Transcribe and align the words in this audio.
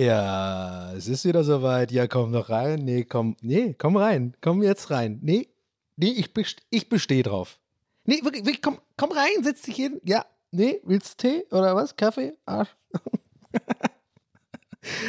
Ja, 0.00 0.94
es 0.94 1.08
ist 1.08 1.26
wieder 1.26 1.44
soweit. 1.44 1.92
Ja, 1.92 2.06
komm 2.06 2.32
doch 2.32 2.48
rein. 2.48 2.86
Nee, 2.86 3.04
komm, 3.04 3.36
nee, 3.42 3.74
komm 3.76 3.98
rein. 3.98 4.34
Komm 4.40 4.62
jetzt 4.62 4.90
rein. 4.90 5.18
Nee, 5.20 5.48
nee, 5.96 6.12
ich, 6.12 6.32
best, 6.32 6.62
ich 6.70 6.88
bestehe 6.88 7.22
drauf. 7.22 7.58
Nee, 8.06 8.20
wirklich, 8.22 8.46
wirklich, 8.46 8.62
komm, 8.62 8.78
komm 8.96 9.12
rein, 9.12 9.44
setz 9.44 9.60
dich 9.60 9.76
hin. 9.76 10.00
Ja, 10.04 10.24
nee, 10.52 10.80
willst 10.84 11.22
du 11.22 11.28
Tee 11.28 11.44
oder 11.50 11.76
was? 11.76 11.96
Kaffee? 11.96 12.32
Arsch. 12.46 12.74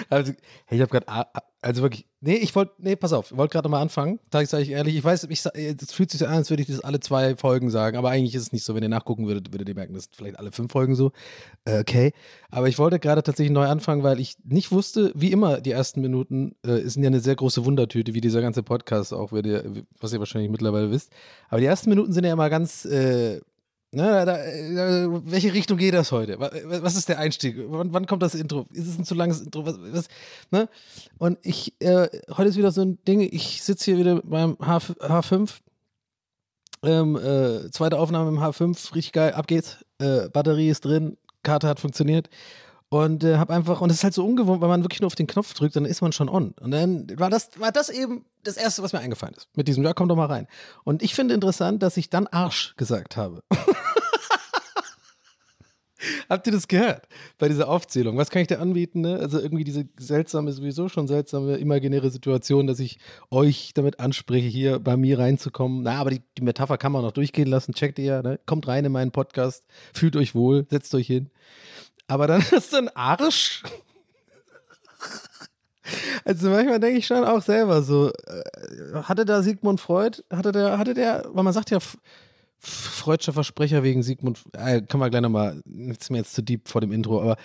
also, 0.10 0.34
hey, 0.66 0.78
ich 0.78 0.82
habe 0.82 0.92
gerade, 0.92 1.28
also 1.62 1.84
wirklich, 1.84 2.08
nee, 2.22 2.36
ich 2.36 2.56
wollte, 2.56 2.74
nee, 2.80 2.96
pass 2.96 3.14
auf, 3.14 3.32
ich 3.32 3.38
wollte 3.38 3.54
gerade 3.54 3.70
mal 3.70 3.82
anfangen, 3.82 4.20
sage 4.32 4.44
ich, 4.44 4.50
sag 4.50 4.60
ich 4.62 4.72
ehrlich, 4.72 4.96
ich 4.96 5.04
weiß, 5.04 5.28
ich, 5.30 5.46
es 5.46 5.92
fühlt 5.92 6.10
sich 6.10 6.20
so 6.20 6.26
an, 6.26 6.34
als 6.34 6.50
würde 6.50 6.64
ich 6.64 6.68
das 6.68 6.80
alle 6.80 7.00
zwei 7.00 7.36
Folgen 7.36 7.70
sagen, 7.70 7.98
aber 7.98 8.10
eigentlich 8.10 8.34
ist 8.34 8.42
es 8.42 8.52
nicht 8.52 8.64
so, 8.64 8.74
wenn 8.74 8.84
ihr 8.84 8.90
nachgucken 8.90 9.28
würdet, 9.28 9.54
würdet 9.54 9.70
ihr 9.70 9.76
merken, 9.76 9.94
das 9.94 10.06
sind 10.06 10.16
vielleicht 10.16 10.40
alle 10.40 10.52
fünf 10.52 10.72
Folgen 10.72 10.96
so, 10.96 11.12
äh, 11.66 11.80
okay, 11.80 12.14
aber 12.50 12.68
ich 12.68 12.80
wollte 12.80 13.00
gerade 13.00 13.22
tatsächlich 13.22 13.54
neu 13.54 13.68
anfangen, 13.68 14.04
weil 14.04 14.20
ich 14.20 14.38
nicht 14.44 14.72
wusste, 14.72 15.12
wie 15.16 15.32
immer, 15.32 15.62
die 15.62 15.72
ersten 15.72 16.02
Minuten 16.02 16.56
äh, 16.64 16.78
sind 16.90 17.04
ja 17.04 17.08
eine 17.08 17.20
sehr 17.20 17.36
große 17.36 17.64
Wundertüte, 17.64 18.14
wie 18.14 18.22
dieser 18.22 18.42
ganze 18.42 18.64
Podcast 18.64 19.14
auch, 19.14 19.32
ihr, 19.32 19.84
was 20.00 20.14
ihr 20.14 20.20
wahrscheinlich 20.20 20.50
mittlerweile 20.50 20.90
wisst, 20.90 21.12
aber 21.50 21.60
die 21.60 21.68
ersten 21.68 21.90
Minuten 21.90 22.12
sind 22.12 22.24
ja 22.24 22.34
immer 22.34 22.50
ganz, 22.50 22.86
äh, 22.86 23.40
Ne, 23.94 24.26
da, 24.26 24.38
da, 24.38 25.22
welche 25.26 25.54
Richtung 25.54 25.78
geht 25.78 25.94
das 25.94 26.14
heute? 26.14 26.40
Was 26.40 26.96
ist 26.96 27.10
der 27.10 27.20
Einstieg? 27.20 27.58
Wann, 27.68 27.92
wann 27.92 28.06
kommt 28.06 28.24
das 28.24 28.36
Intro? 28.36 28.66
Ist 28.72 28.88
es 28.88 28.98
ein 28.98 29.04
zu 29.04 29.16
langes 29.16 29.42
Intro? 29.42 29.66
Was, 29.66 29.76
was, 29.82 30.08
ne? 30.50 30.70
Und 31.18 31.38
ich, 31.42 31.74
äh, 31.82 32.08
heute 32.30 32.50
ist 32.50 32.56
wieder 32.56 32.72
so 32.72 32.82
ein 32.82 33.04
Ding, 33.04 33.20
ich 33.20 33.62
sitze 33.62 33.86
hier 33.92 33.98
wieder 33.98 34.22
beim 34.24 34.58
H, 34.62 34.78
H5. 34.78 35.60
Ähm, 36.84 37.18
äh, 37.18 37.70
zweite 37.72 38.00
Aufnahme 38.00 38.30
im 38.30 38.40
H5, 38.40 38.96
richtig 38.96 39.12
geil, 39.12 39.34
ab 39.34 39.48
geht's. 39.48 39.84
Äh, 40.00 40.30
Batterie 40.30 40.70
ist 40.70 40.86
drin, 40.86 41.18
Karte 41.44 41.68
hat 41.68 41.82
funktioniert. 41.82 42.30
Und 42.94 43.24
äh, 43.24 43.38
habe 43.38 43.54
einfach, 43.54 43.80
und 43.80 43.90
es 43.90 44.00
ist 44.00 44.04
halt 44.04 44.14
so 44.14 44.26
ungewohnt, 44.26 44.60
weil 44.60 44.68
man 44.68 44.84
wirklich 44.84 45.00
nur 45.00 45.08
auf 45.08 45.16
den 45.16 45.26
Knopf 45.26 45.54
drückt, 45.54 45.78
dann 45.78 45.86
ist 45.86 46.02
man 46.02 46.12
schon 46.12 46.28
on. 46.28 46.54
Und 46.60 46.72
dann 46.72 47.08
war 47.18 47.30
das, 47.30 47.52
war 47.58 47.72
das 47.72 47.88
eben 47.90 48.26
das 48.44 48.58
Erste, 48.58 48.84
was 48.84 48.92
mir 48.92 49.00
eingefallen 49.00 49.34
ist. 49.34 49.48
Mit 49.56 49.70
diesem, 49.70 49.86
ja, 49.86 49.94
komm 49.94 50.10
doch 50.10 50.18
mal 50.18 50.26
rein. 50.26 50.46
Und 50.84 51.02
ich 51.02 51.16
finde 51.16 51.34
interessant, 51.34 51.82
dass 51.84 51.96
ich 51.96 52.10
dann 52.10 52.28
Arsch 52.28 52.76
gesagt 52.76 53.16
habe. 53.16 53.44
Habt 56.28 56.48
ihr 56.48 56.52
das 56.52 56.68
gehört 56.68 57.08
bei 57.38 57.48
dieser 57.48 57.70
Aufzählung? 57.70 58.18
Was 58.18 58.30
kann 58.30 58.42
ich 58.42 58.50
da 58.50 58.56
anbieten? 58.56 59.00
Ne? 59.00 59.20
Also 59.20 59.40
irgendwie 59.40 59.64
diese 59.64 59.88
seltsame, 59.98 60.52
sowieso 60.52 60.90
schon 60.90 61.08
seltsame, 61.08 61.56
imaginäre 61.58 62.10
Situation, 62.10 62.68
dass 62.68 62.80
ich 62.80 63.00
euch 63.30 63.72
damit 63.74 64.02
anspreche, 64.02 64.48
hier 64.48 64.80
bei 64.80 64.98
mir 64.98 65.18
reinzukommen. 65.18 65.84
Na, 65.84 65.94
aber 65.94 66.10
die, 66.10 66.24
die 66.38 66.44
Metapher 66.44 66.78
kann 66.78 66.92
man 66.92 67.04
noch 67.04 67.14
durchgehen 67.14 67.48
lassen. 67.48 67.74
Checkt 67.74 68.00
ihr 68.00 68.06
ja. 68.06 68.22
Ne? 68.22 68.38
Kommt 68.46 68.68
rein 68.68 68.84
in 68.84 68.92
meinen 68.92 69.12
Podcast, 69.12 69.64
fühlt 69.94 70.18
euch 70.18 70.36
wohl, 70.36 70.66
setzt 70.70 70.94
euch 70.94 71.08
hin. 71.08 71.30
Aber 72.12 72.28
dann 72.28 72.42
ist 72.52 72.76
ein 72.76 72.90
Arsch. 72.90 73.64
Also 76.26 76.50
manchmal 76.50 76.82
denke 76.82 77.00
ich 77.00 77.08
schon 77.08 77.24
auch 77.24 77.42
selber 77.42 77.82
so, 77.84 78.10
äh, 78.10 78.14
hatte 79.04 79.24
da 79.24 79.42
Sigmund 79.42 79.80
Freud, 79.80 80.22
hatte 80.30 80.52
der, 80.52 80.78
hatte 80.78 80.94
der, 80.94 81.24
weil 81.32 81.44
man 81.44 81.54
sagt 81.54 81.70
ja, 81.70 81.80
Freudscher 82.60 83.32
Versprecher 83.32 83.82
wegen 83.84 84.04
Sigmund, 84.04 84.44
äh, 84.54 84.82
kann 84.82 85.00
man 85.00 85.10
gleich 85.10 85.22
nochmal, 85.22 85.62
das 85.66 86.00
ist 86.00 86.12
mir 86.12 86.18
jetzt 86.18 86.34
zu 86.34 86.44
deep 86.44 86.68
vor 86.68 86.82
dem 86.82 86.92
Intro, 86.92 87.22
aber 87.22 87.38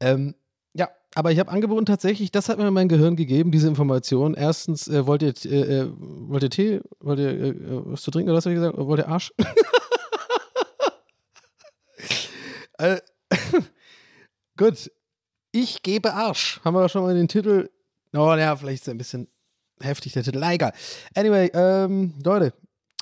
ähm, 0.00 0.34
ja, 0.74 0.90
aber 1.14 1.32
ich 1.32 1.38
habe 1.38 1.50
angeboten 1.50 1.86
tatsächlich, 1.86 2.30
das 2.30 2.50
hat 2.50 2.58
mir 2.58 2.70
mein 2.70 2.88
Gehirn 2.88 3.16
gegeben, 3.16 3.50
diese 3.50 3.68
Information. 3.68 4.34
Erstens, 4.34 4.86
äh, 4.86 5.06
wollt, 5.06 5.22
ihr, 5.22 5.32
äh, 5.46 5.80
äh 5.80 5.90
wollt 5.98 6.42
ihr 6.42 6.50
Tee, 6.50 6.82
wollt 7.00 7.18
ihr 7.18 7.30
äh, 7.30 7.54
was 7.86 8.02
zu 8.02 8.10
trinken 8.10 8.28
oder 8.30 8.36
was 8.36 8.44
habe 8.44 8.54
ich 8.54 8.60
gesagt? 8.60 8.76
Wollt 8.78 9.00
ihr 9.00 9.08
Arsch? 9.08 9.32
äh, 12.78 13.00
gut, 14.60 14.90
ich 15.52 15.82
gebe 15.82 16.12
Arsch. 16.12 16.60
Haben 16.62 16.74
wir 16.74 16.88
schon 16.90 17.02
mal 17.02 17.14
den 17.14 17.28
Titel. 17.28 17.70
Oh, 18.12 18.34
ja, 18.34 18.54
vielleicht 18.56 18.82
ist 18.82 18.88
es 18.88 18.92
ein 18.92 18.98
bisschen 18.98 19.26
heftig, 19.80 20.12
der 20.12 20.22
Titel. 20.22 20.38
Na, 20.38 20.52
egal. 20.52 20.74
Anyway, 21.14 21.50
ähm, 21.54 22.12
Leute, 22.22 22.52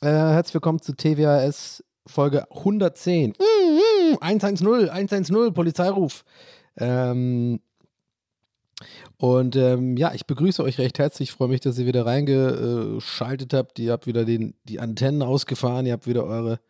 äh, 0.01 0.07
herzlich 0.07 0.55
willkommen 0.55 0.81
zu 0.81 0.95
TWAS 0.95 1.83
Folge 2.07 2.49
110. 2.53 3.31
Mm, 3.31 4.13
mm, 4.13 4.19
110, 4.21 4.89
110, 4.89 5.53
Polizeiruf. 5.53 6.25
Ähm, 6.77 7.59
und 9.17 9.57
ähm, 9.57 9.97
ja, 9.97 10.15
ich 10.15 10.27
begrüße 10.27 10.63
euch 10.63 10.79
recht 10.79 11.01
herzlich. 11.01 11.31
Ich 11.31 11.35
freue 11.35 11.49
mich, 11.49 11.61
dass 11.61 11.77
ihr 11.77 11.87
wieder 11.87 12.07
reingeschaltet 12.07 13.53
habt. 13.53 13.81
Ihr 13.81 13.91
habt 13.91 14.07
wieder 14.07 14.25
den, 14.25 14.55
die 14.63 14.79
Antennen 14.79 15.23
ausgefahren. 15.23 15.87
Ihr 15.87 15.95
habt 15.95 16.07
wieder 16.07 16.23
eure, 16.23 16.61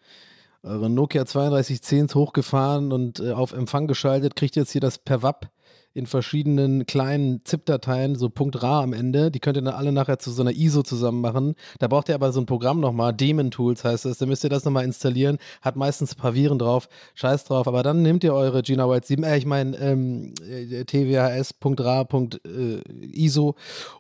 eure 0.63 0.91
Nokia 0.91 1.25
3210 1.25 2.15
hochgefahren 2.15 2.93
und 2.93 3.21
äh, 3.21 3.33
auf 3.33 3.53
Empfang 3.53 3.87
geschaltet. 3.87 4.37
Kriegt 4.37 4.57
jetzt 4.57 4.73
hier 4.73 4.81
das 4.81 4.99
per 4.99 5.23
WAP 5.23 5.51
in 5.98 6.06
verschiedenen 6.06 6.86
kleinen 6.86 7.42
ZIP-Dateien, 7.44 8.14
so 8.14 8.31
.ra 8.54 8.82
am 8.82 8.92
Ende. 8.92 9.31
Die 9.31 9.41
könnt 9.41 9.59
ihr 9.59 9.62
dann 9.62 9.75
alle 9.75 9.92
nachher 9.92 10.19
zu 10.19 10.31
so 10.31 10.42
einer 10.42 10.53
ISO 10.53 10.82
zusammen 10.82 11.20
machen. 11.20 11.56
Da 11.81 11.88
braucht 11.88 12.09
ihr 12.09 12.14
aber 12.14 12.31
so 12.32 12.41
ein 12.41 12.47
Programm 12.47 12.78
nochmal, 12.81 13.12
Demon 13.12 13.50
Tools 13.50 13.84
heißt 13.84 14.06
es. 14.06 14.19
Da 14.19 14.26
müsst 14.26 14.44
ihr 14.44 14.50
das 14.50 14.64
nochmal 14.64 14.84
installieren. 14.84 15.38
Hat 15.60 15.75
meistens 15.76 16.14
ein 16.14 16.19
paar 16.19 16.34
Viren 16.34 16.59
drauf, 16.59 16.88
scheiß 17.14 17.44
drauf. 17.44 17.66
Aber 17.66 17.82
dann 17.82 18.03
nehmt 18.03 18.22
ihr 18.22 18.32
eure 18.32 18.62
Gina 18.62 18.88
White 18.88 19.09
7, 19.09 19.25
äh, 19.25 19.36
ich 19.36 19.47
meine 19.47 19.76
ähm, 19.76 20.34
äh, 20.48 20.84
twhs.ra.iso 20.84 21.54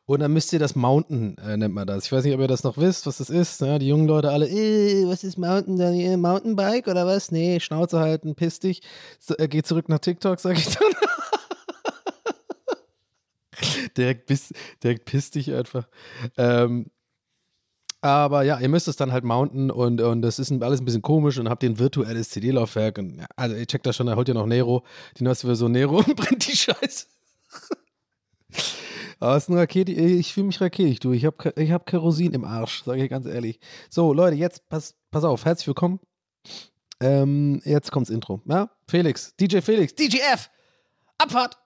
und 0.06 0.20
dann 0.20 0.32
müsst 0.32 0.52
ihr 0.52 0.60
das 0.60 0.76
mounten, 0.76 1.36
äh, 1.38 1.56
nennt 1.56 1.74
man 1.74 1.86
das. 1.86 2.06
Ich 2.06 2.12
weiß 2.12 2.24
nicht, 2.24 2.34
ob 2.34 2.40
ihr 2.40 2.48
das 2.48 2.62
noch 2.62 2.78
wisst, 2.78 3.06
was 3.06 3.18
das 3.18 3.28
ist. 3.28 3.60
Ja, 3.60 3.78
die 3.80 3.88
jungen 3.88 4.06
Leute 4.06 4.30
alle, 4.30 4.48
äh, 4.48 5.04
was 5.08 5.24
ist 5.24 5.36
Mountain, 5.36 6.20
Mountainbike 6.20 6.86
oder 6.86 7.06
was? 7.06 7.32
Nee, 7.32 7.58
Schnauze 7.58 7.98
halten, 7.98 8.36
piss 8.36 8.60
dich. 8.60 8.82
So, 9.18 9.36
äh, 9.36 9.48
geh 9.48 9.62
zurück 9.62 9.88
nach 9.88 9.98
TikTok, 9.98 10.38
sag 10.38 10.56
ich 10.56 10.66
dann. 10.66 10.92
direkt, 13.96 14.26
piss, 14.26 14.52
direkt 14.82 15.04
pisst 15.04 15.34
dich 15.34 15.52
einfach. 15.52 15.88
Ähm, 16.36 16.86
aber 18.00 18.42
ja, 18.42 18.60
ihr 18.60 18.68
müsst 18.68 18.86
es 18.86 18.96
dann 18.96 19.10
halt 19.10 19.24
mounten 19.24 19.70
und, 19.70 20.00
und 20.00 20.22
das 20.22 20.38
ist 20.38 20.52
alles 20.62 20.80
ein 20.80 20.84
bisschen 20.84 21.02
komisch 21.02 21.38
und 21.38 21.48
habt 21.48 21.64
ihr 21.64 21.70
ein 21.70 21.80
virtuelles 21.80 22.30
CD-Laufwerk. 22.30 22.98
Ja, 22.98 23.26
also 23.34 23.56
ihr 23.56 23.66
checkt 23.66 23.86
das 23.86 23.96
schon, 23.96 24.06
da 24.06 24.14
holt 24.14 24.28
ihr 24.28 24.34
noch 24.34 24.46
Nero, 24.46 24.84
die 25.18 25.24
neueste 25.24 25.48
Version 25.48 25.72
Nero 25.72 25.98
und 25.98 26.06
brennt 26.16 26.46
die 26.46 26.56
Scheiße. 26.56 27.06
Aber 29.20 29.36
es 29.36 29.44
ist 29.44 29.48
ein 29.48 29.58
Rakete, 29.58 29.90
ich 29.90 30.32
fühle 30.32 30.46
mich 30.46 30.60
raketig, 30.60 31.00
du. 31.00 31.12
Ich 31.12 31.24
habe 31.24 31.52
ich 31.56 31.72
hab 31.72 31.86
Kerosin 31.86 32.34
im 32.34 32.44
Arsch, 32.44 32.84
sage 32.84 33.02
ich 33.02 33.10
ganz 33.10 33.26
ehrlich. 33.26 33.58
So, 33.90 34.12
Leute, 34.12 34.36
jetzt 34.36 34.68
pass, 34.68 34.94
pass 35.10 35.24
auf, 35.24 35.44
herzlich 35.44 35.66
willkommen. 35.66 35.98
Ähm, 37.00 37.60
jetzt 37.64 37.90
kommt's 37.90 38.10
Intro. 38.10 38.40
Ja, 38.46 38.70
Felix, 38.86 39.34
DJ 39.36 39.60
Felix, 39.60 39.94
DJF, 39.94 40.50
Abfahrt. 41.18 41.58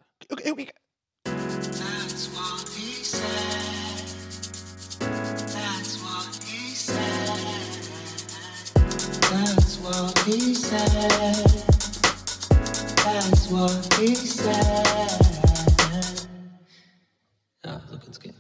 Ja, 17.64 17.81
so 17.88 17.99
kann's 17.99 18.19
gehen. 18.19 18.34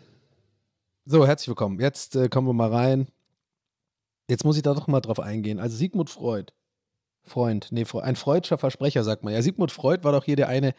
So, 1.04 1.24
herzlich 1.24 1.46
willkommen. 1.46 1.78
Jetzt 1.78 2.16
äh, 2.16 2.28
kommen 2.28 2.48
wir 2.48 2.52
mal 2.52 2.72
rein. 2.72 3.06
Jetzt 4.28 4.44
muss 4.44 4.56
ich 4.56 4.62
da 4.62 4.74
doch 4.74 4.88
mal 4.88 5.00
drauf 5.00 5.20
eingehen. 5.20 5.60
Also 5.60 5.76
Sigmund 5.76 6.10
Freud. 6.10 6.52
Freund, 7.22 7.68
nee, 7.70 7.86
ein 8.00 8.16
freudscher 8.16 8.58
Versprecher, 8.58 9.04
sagt 9.04 9.22
man. 9.22 9.32
Ja, 9.32 9.40
Sigmund 9.40 9.70
Freud 9.70 10.02
war 10.02 10.10
doch 10.10 10.24
hier 10.24 10.34
der 10.34 10.48
eine, 10.48 10.74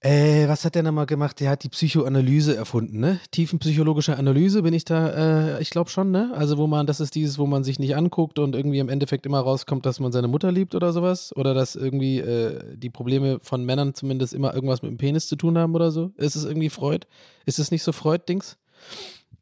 Äh, 0.00 0.46
was 0.46 0.64
hat 0.64 0.74
der 0.74 0.82
nochmal 0.82 1.06
gemacht? 1.06 1.40
Der 1.40 1.50
hat 1.50 1.64
die 1.64 1.70
Psychoanalyse 1.70 2.54
erfunden, 2.54 3.00
ne? 3.00 3.18
Tiefenpsychologische 3.30 4.16
Analyse 4.16 4.62
bin 4.62 4.74
ich 4.74 4.84
da, 4.84 5.56
äh, 5.56 5.62
ich 5.62 5.70
glaube 5.70 5.88
schon, 5.88 6.10
ne? 6.10 6.32
Also 6.36 6.58
wo 6.58 6.66
man, 6.66 6.86
das 6.86 7.00
ist 7.00 7.14
dieses, 7.14 7.38
wo 7.38 7.46
man 7.46 7.64
sich 7.64 7.78
nicht 7.78 7.96
anguckt 7.96 8.38
und 8.38 8.54
irgendwie 8.54 8.78
im 8.78 8.90
Endeffekt 8.90 9.24
immer 9.24 9.40
rauskommt, 9.40 9.86
dass 9.86 9.98
man 9.98 10.12
seine 10.12 10.28
Mutter 10.28 10.52
liebt 10.52 10.74
oder 10.74 10.92
sowas. 10.92 11.34
Oder 11.34 11.54
dass 11.54 11.76
irgendwie 11.76 12.18
äh, 12.18 12.76
die 12.76 12.90
Probleme 12.90 13.38
von 13.42 13.64
Männern 13.64 13.94
zumindest 13.94 14.34
immer 14.34 14.54
irgendwas 14.54 14.82
mit 14.82 14.90
dem 14.90 14.98
Penis 14.98 15.28
zu 15.28 15.36
tun 15.36 15.56
haben 15.56 15.74
oder 15.74 15.90
so. 15.90 16.12
Ist 16.16 16.36
es 16.36 16.44
irgendwie 16.44 16.70
Freud? 16.70 17.06
Ist 17.46 17.58
es 17.58 17.70
nicht 17.70 17.82
so 17.82 17.92
Freud-Dings? 17.92 18.58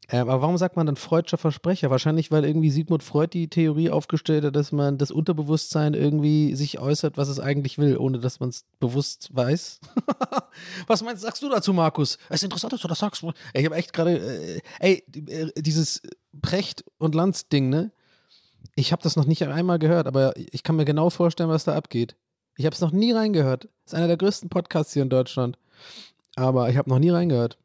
Äh, 0.07 0.17
aber 0.17 0.41
warum 0.41 0.57
sagt 0.57 0.75
man 0.75 0.85
dann 0.85 0.95
Freudscher 0.95 1.37
Versprecher? 1.37 1.89
Wahrscheinlich, 1.89 2.31
weil 2.31 2.45
irgendwie 2.45 2.69
Sigmund 2.69 3.03
Freud 3.03 3.29
die 3.33 3.49
Theorie 3.49 3.89
aufgestellt 3.89 4.43
hat, 4.43 4.55
dass 4.55 4.71
man 4.71 4.97
das 4.97 5.11
Unterbewusstsein 5.11 5.93
irgendwie 5.93 6.55
sich 6.55 6.79
äußert, 6.79 7.17
was 7.17 7.29
es 7.29 7.39
eigentlich 7.39 7.77
will, 7.77 7.97
ohne 7.97 8.19
dass 8.19 8.39
man 8.39 8.49
es 8.49 8.65
bewusst 8.79 9.29
weiß. 9.33 9.79
was 10.87 11.03
meinst, 11.03 11.23
sagst 11.23 11.41
du 11.41 11.49
dazu, 11.49 11.73
Markus? 11.73 12.17
Es 12.29 12.37
ist 12.37 12.43
interessant, 12.43 12.73
dass 12.73 12.81
du 12.81 12.87
das 12.87 12.99
sagst. 12.99 13.23
Ich 13.53 13.65
habe 13.65 13.75
echt 13.75 13.93
gerade, 13.93 14.17
äh, 14.17 14.61
ey, 14.79 15.03
äh, 15.27 15.61
dieses 15.61 16.01
Precht- 16.41 16.83
und 16.97 17.15
Lanz-Ding, 17.15 17.69
ne? 17.69 17.91
Ich 18.75 18.91
habe 18.91 19.01
das 19.01 19.15
noch 19.15 19.25
nicht 19.25 19.43
einmal 19.43 19.79
gehört, 19.79 20.05
aber 20.05 20.33
ich 20.35 20.63
kann 20.63 20.75
mir 20.75 20.85
genau 20.85 21.09
vorstellen, 21.09 21.49
was 21.49 21.63
da 21.63 21.75
abgeht. 21.75 22.15
Ich 22.57 22.65
habe 22.65 22.73
es 22.73 22.81
noch 22.81 22.91
nie 22.91 23.11
reingehört. 23.11 23.69
Ist 23.85 23.95
einer 23.95 24.07
der 24.07 24.17
größten 24.17 24.49
Podcasts 24.49 24.93
hier 24.93 25.03
in 25.03 25.09
Deutschland. 25.09 25.57
Aber 26.35 26.69
ich 26.69 26.77
habe 26.77 26.89
noch 26.89 26.99
nie 26.99 27.09
reingehört. 27.09 27.57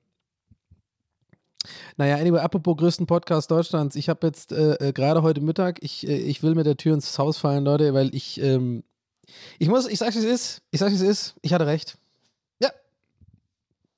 Naja, 1.97 2.17
anyway, 2.17 2.41
apropos 2.41 2.77
größten 2.77 3.07
Podcast 3.07 3.51
Deutschlands. 3.51 3.97
Ich 3.97 4.09
habe 4.09 4.27
jetzt 4.27 4.53
äh, 4.53 4.75
äh, 4.75 4.93
gerade 4.93 5.23
heute 5.23 5.41
Mittag, 5.41 5.83
ich, 5.83 6.07
äh, 6.09 6.17
ich 6.17 6.43
will 6.43 6.55
mit 6.55 6.67
der 6.67 6.77
Tür 6.77 6.95
ins 6.95 7.19
Haus 7.19 7.39
fallen, 7.39 7.65
Leute, 7.65 7.93
weil 7.95 8.15
ich, 8.15 8.41
ähm, 8.41 8.83
ich 9.59 9.69
muss, 9.69 9.87
ich 9.87 9.99
sag's 9.99 10.17
wie 10.17 10.21
es 10.21 10.25
ist, 10.25 10.62
ich 10.71 10.81
sag's 10.81 10.93
wie 10.93 10.97
es 10.97 11.03
ist, 11.03 11.35
ich 11.43 11.53
hatte 11.53 11.67
recht. 11.67 11.99
Ja. 12.61 12.71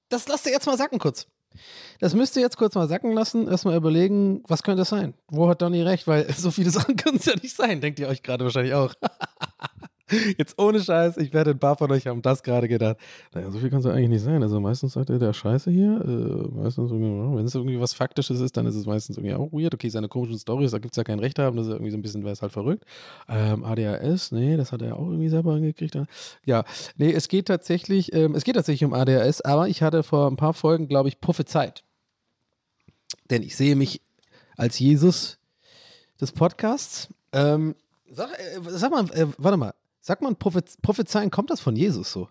Das 0.09 0.27
lasst 0.29 0.47
ihr 0.47 0.53
jetzt 0.53 0.67
mal 0.67 0.77
sacken 0.77 0.99
kurz. 0.99 1.27
Das 2.01 2.15
müsst 2.15 2.35
ihr 2.37 2.43
jetzt 2.43 2.57
kurz 2.57 2.75
mal 2.75 2.89
sacken 2.89 3.13
lassen, 3.13 3.47
erstmal 3.47 3.77
überlegen, 3.77 4.43
was 4.49 4.63
könnte 4.63 4.83
es 4.83 4.89
sein? 4.89 5.15
Wo 5.29 5.49
hat 5.49 5.63
Donny 5.63 5.83
recht? 5.83 6.07
Weil 6.07 6.33
so 6.37 6.51
viele 6.51 6.71
Sachen 6.71 6.97
können 6.97 7.19
es 7.19 7.27
ja 7.27 7.35
nicht 7.41 7.55
sein, 7.55 7.81
denkt 7.81 8.01
ihr 8.01 8.09
euch 8.09 8.23
gerade 8.23 8.45
wahrscheinlich 8.45 8.75
auch. 8.75 8.95
Jetzt 10.39 10.59
ohne 10.59 10.81
Scheiß, 10.81 11.17
ich 11.17 11.33
werde 11.33 11.51
ein 11.53 11.59
paar 11.59 11.77
von 11.77 11.91
euch 11.91 12.07
haben 12.07 12.23
das 12.23 12.43
gerade 12.43 12.69
gedacht. 12.69 12.97
Naja, 13.35 13.51
so 13.51 13.59
viel 13.59 13.71
kann 13.71 13.81
es 13.81 13.85
ja 13.85 13.93
eigentlich 13.93 14.09
nicht 14.09 14.23
sein. 14.23 14.43
Also 14.43 14.61
meistens 14.61 14.93
sagt 14.93 15.11
er 15.11 15.19
der 15.19 15.33
Scheiße 15.33 15.71
hier. 15.71 16.01
Äh, 16.01 16.55
meistens, 16.55 16.91
wenn 16.91 17.45
es 17.45 17.55
irgendwie 17.55 17.81
was 17.81 17.93
Faktisches 17.93 18.41
ist, 18.41 18.57
dann 18.57 18.67
ist 18.67 18.75
es 18.75 18.87
meistens 18.87 19.17
irgendwie 19.17 19.35
auch 19.35 19.53
weird. 19.53 19.75
Okay, 19.75 19.89
seine 19.89 20.09
komischen 20.09 20.39
Stories, 20.39 20.71
da 20.71 20.79
gibt 20.79 20.95
es 20.95 20.97
ja 20.97 21.05
kein 21.05 21.19
Recht 21.19 21.39
haben, 21.39 21.57
das 21.57 21.67
ist 21.67 21.73
irgendwie 21.73 21.91
so 21.91 21.97
ein 21.97 22.03
bisschen, 22.03 22.25
wäre 22.25 22.33
es 22.33 22.43
halt 22.43 22.53
verrückt. 22.53 22.85
Ähm, 23.29 23.65
ADHS, 23.65 24.33
nee, 24.33 24.57
das 24.57 24.73
hat 24.73 24.83
er 24.83 24.97
auch 24.97 25.07
irgendwie 25.07 25.29
selber 25.29 25.53
angekriegt. 25.53 25.97
Ja, 26.45 26.65
nee, 26.97 27.13
es 27.13 27.29
geht 27.29 27.47
tatsächlich, 27.47 28.13
ähm, 28.13 28.35
es 28.35 28.45
geht 28.45 28.57
tatsächlich 28.57 28.85
um 28.85 28.95
ADHS, 28.95 29.41
aber 29.43 29.69
ich 29.69 29.83
hatte 29.83 30.03
vor 30.03 30.31
ein 30.31 30.37
paar 30.37 30.55
Folgen, 30.55 30.89
glaube 30.89 31.09
ich, 31.09 31.21
prophezeit. 31.21 31.85
Denn 33.31 33.43
ich 33.43 33.57
sehe 33.57 33.77
mich 33.77 34.01
als 34.57 34.79
Jesus 34.79 35.39
des 36.21 36.33
Podcasts. 36.33 37.09
Ähm, 37.33 37.75
sag, 38.11 38.31
äh, 38.39 38.61
sag 38.69 38.91
mal, 38.91 39.05
äh, 39.13 39.27
warte 39.39 39.57
mal, 39.57 39.75
Sagt 40.03 40.21
man, 40.21 40.37
Prophez 40.37 40.77
Prophezeien, 40.83 41.31
kommt 41.31 41.51
das 41.51 41.61
von 41.61 41.77
Jesus 41.77 42.13
so? 42.13 42.29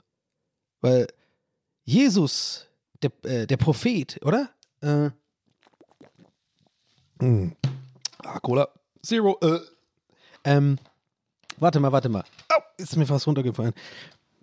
Weil 0.82 1.08
Jesus, 1.86 2.68
der, 3.02 3.12
äh, 3.24 3.48
der 3.48 3.58
Prophet, 3.58 4.20
oder? 4.24 4.50
Äh, 4.82 5.10
mh. 7.24 7.54
ah, 8.24 8.40
Cola. 8.40 8.68
Zero. 9.02 9.40
Äh. 9.42 9.60
Ähm, 10.44 10.80
warte 11.58 11.80
mal, 11.80 11.94
warte 11.94 12.10
mal. 12.10 12.26
Oh, 12.54 12.62
ist 12.78 12.98
mir 12.98 13.06
fast 13.06 13.26
runtergefallen. 13.26 13.74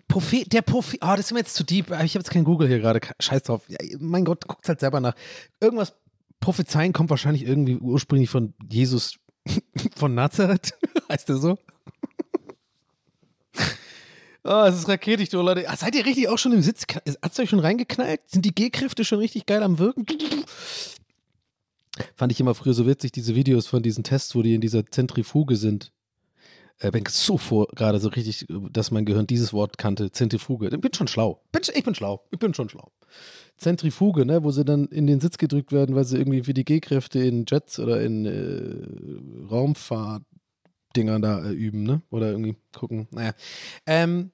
Prophet, 0.07 0.51
der 0.51 0.63
Prophet, 0.63 0.99
oh, 1.03 1.11
das 1.11 1.27
ist 1.27 1.31
mir 1.31 1.39
jetzt 1.39 1.53
zu 1.53 1.63
deep. 1.63 1.91
Ich 1.91 1.93
habe 1.93 2.23
jetzt 2.23 2.31
kein 2.31 2.43
Google 2.43 2.67
hier 2.67 2.79
gerade. 2.79 2.99
Scheiß 3.19 3.43
drauf. 3.43 3.61
Ja, 3.67 3.77
mein 3.99 4.25
Gott, 4.25 4.47
guckt 4.47 4.67
halt 4.67 4.79
selber 4.79 4.99
nach. 4.99 5.13
Irgendwas, 5.59 5.93
Prophezeien 6.39 6.93
kommt 6.93 7.11
wahrscheinlich 7.11 7.43
irgendwie 7.43 7.77
ursprünglich 7.77 8.29
von 8.31 8.55
Jesus 8.71 9.19
von 9.95 10.15
Nazareth. 10.15 10.73
heißt 11.09 11.29
der 11.29 11.37
so? 11.37 11.59
Oh, 14.51 14.63
es 14.63 14.75
ist 14.75 14.89
raketig, 14.89 15.29
du 15.29 15.39
Leute. 15.43 15.69
Ah, 15.69 15.75
seid 15.75 15.93
ihr 15.93 16.03
richtig 16.03 16.27
auch 16.27 16.39
schon 16.39 16.53
im 16.53 16.63
Sitz? 16.63 16.87
Hat 16.91 17.31
es 17.31 17.39
euch 17.39 17.51
schon 17.51 17.59
reingeknallt? 17.59 18.21
Sind 18.25 18.45
die 18.45 18.55
G-Kräfte 18.55 19.05
schon 19.05 19.19
richtig 19.19 19.45
geil 19.45 19.61
am 19.61 19.77
Wirken? 19.77 20.07
Fand 22.15 22.31
ich 22.31 22.39
immer 22.39 22.55
früher 22.55 22.73
so 22.73 22.87
witzig, 22.87 23.11
diese 23.11 23.35
Videos 23.35 23.67
von 23.67 23.83
diesen 23.83 24.03
Tests, 24.03 24.33
wo 24.33 24.41
die 24.41 24.55
in 24.55 24.61
dieser 24.61 24.87
Zentrifuge 24.87 25.55
sind. 25.55 25.91
Äh, 26.79 26.89
bin 26.89 27.03
so 27.07 27.37
vor, 27.37 27.67
gerade 27.75 27.99
so 27.99 28.09
richtig, 28.09 28.47
dass 28.71 28.89
mein 28.89 29.05
Gehirn 29.05 29.27
dieses 29.27 29.53
Wort 29.53 29.77
kannte. 29.77 30.11
Zentrifuge. 30.11 30.69
Ich 30.73 30.81
bin 30.81 30.93
schon 30.95 31.07
schlau. 31.07 31.43
ich 31.53 31.83
bin 31.83 31.93
schlau. 31.93 32.25
Ich 32.31 32.39
bin 32.39 32.55
schon 32.55 32.69
schlau. 32.69 32.91
Zentrifuge, 33.57 34.25
ne, 34.25 34.43
wo 34.43 34.49
sie 34.49 34.65
dann 34.65 34.85
in 34.87 35.05
den 35.05 35.19
Sitz 35.19 35.37
gedrückt 35.37 35.71
werden, 35.71 35.95
weil 35.95 36.05
sie 36.05 36.17
irgendwie 36.17 36.41
für 36.41 36.55
die 36.55 36.65
G-Kräfte 36.65 37.19
in 37.19 37.45
Jets 37.47 37.77
oder 37.77 38.01
in 38.01 38.25
äh, 38.25 39.47
Raumfahrt 39.47 40.23
Dinger 40.95 41.19
da 41.19 41.43
äh, 41.45 41.51
üben, 41.51 41.83
ne? 41.83 42.01
Oder 42.09 42.31
irgendwie 42.31 42.55
gucken. 42.75 43.07
Naja. 43.11 43.33
Ähm, 43.85 44.31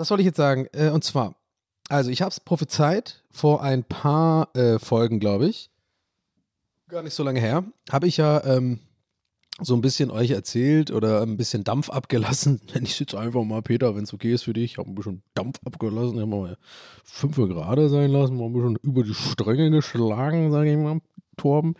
was 0.00 0.08
soll 0.08 0.18
ich 0.18 0.26
jetzt 0.26 0.38
sagen? 0.38 0.66
Äh, 0.72 0.88
und 0.88 1.04
zwar, 1.04 1.36
also 1.90 2.10
ich 2.10 2.22
habe 2.22 2.30
es 2.30 2.40
prophezeit 2.40 3.22
vor 3.30 3.62
ein 3.62 3.84
paar 3.84 4.48
äh, 4.56 4.78
Folgen, 4.78 5.20
glaube 5.20 5.46
ich. 5.46 5.70
Gar 6.88 7.02
nicht 7.02 7.12
so 7.12 7.22
lange 7.22 7.38
her. 7.38 7.64
Habe 7.92 8.08
ich 8.08 8.16
ja 8.16 8.42
ähm, 8.44 8.80
so 9.60 9.74
ein 9.74 9.82
bisschen 9.82 10.10
euch 10.10 10.30
erzählt 10.30 10.90
oder 10.90 11.20
ein 11.20 11.36
bisschen 11.36 11.64
Dampf 11.64 11.90
abgelassen. 11.90 12.62
Wenn 12.72 12.84
ich 12.84 12.98
jetzt 12.98 13.14
einfach 13.14 13.44
mal, 13.44 13.60
Peter, 13.60 13.94
wenn 13.94 14.04
es 14.04 14.14
okay 14.14 14.32
ist 14.32 14.44
für 14.44 14.54
dich, 14.54 14.72
ich 14.72 14.78
habe 14.78 14.90
ein 14.90 14.94
bisschen 14.94 15.22
Dampf 15.34 15.60
abgelassen. 15.66 16.14
Ich 16.14 16.20
habe 16.22 16.30
mal 16.30 16.56
fünf 17.04 17.36
gerade 17.36 17.90
sein 17.90 18.10
lassen, 18.10 18.38
mal 18.38 18.46
ein 18.46 18.54
bisschen 18.54 18.76
über 18.76 19.04
die 19.04 19.14
Stränge 19.14 19.70
geschlagen, 19.70 20.50
sage 20.50 20.72
ich 20.72 20.78
mal, 20.78 21.00
Torben. 21.36 21.74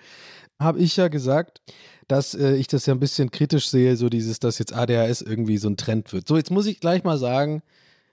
Habe 0.61 0.79
ich 0.81 0.95
ja 0.95 1.09
gesagt, 1.09 1.63
dass 2.07 2.35
äh, 2.35 2.55
ich 2.57 2.67
das 2.67 2.85
ja 2.85 2.93
ein 2.93 3.01
bisschen 3.01 3.31
kritisch 3.31 3.71
sehe, 3.71 3.97
so 3.97 4.11
dieses, 4.11 4.41
dass 4.41 4.59
jetzt 4.59 4.75
ADHS 4.75 5.23
irgendwie 5.23 5.57
so 5.57 5.71
ein 5.71 5.79
Trend 5.79 6.13
wird. 6.13 6.29
So, 6.29 6.37
jetzt 6.37 6.51
muss 6.51 6.67
ich 6.67 6.81
gleich 6.81 7.03
mal 7.03 7.17
sagen, 7.17 7.63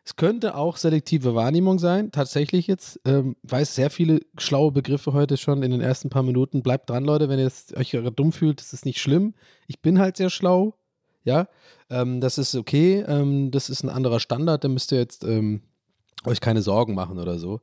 es 0.07 0.15
könnte 0.15 0.56
auch 0.56 0.77
selektive 0.77 1.36
Wahrnehmung 1.36 1.80
sein, 1.80 2.13
tatsächlich 2.13 2.65
jetzt. 2.68 2.98
Ähm, 3.04 3.36
weiß 3.44 3.75
sehr 3.75 3.89
viele 3.89 4.21
schlaue 4.38 4.71
Begriffe 4.71 5.12
heute 5.12 5.36
schon 5.36 5.63
in 5.63 5.71
den 5.71 5.81
ersten 5.81 6.09
paar 6.09 6.24
Minuten. 6.24 6.63
Bleibt 6.63 6.89
dran, 6.89 7.04
Leute, 7.04 7.27
wenn 7.27 7.39
ihr 7.39 7.51
euch 7.75 7.92
dumm 8.15 8.31
fühlt, 8.31 8.62
das 8.62 8.71
ist 8.71 8.86
nicht 8.86 9.01
schlimm. 9.01 9.33
Ich 9.68 9.81
bin 9.81 10.00
halt 10.00 10.15
sehr 10.15 10.30
schlau, 10.30 10.75
ja. 11.25 11.50
Ähm, 11.89 12.21
das 12.21 12.38
ist 12.38 12.56
okay, 12.56 13.04
ähm, 13.06 13.51
das 13.51 13.69
ist 13.69 13.83
ein 13.83 13.89
anderer 13.89 14.21
Standard, 14.21 14.63
da 14.63 14.69
müsst 14.69 14.94
ihr 14.94 14.98
jetzt 14.98 15.25
ähm, 15.25 15.59
euch 16.25 16.39
keine 16.39 16.62
Sorgen 16.62 16.95
machen 16.95 17.19
oder 17.19 17.38
so. 17.38 17.59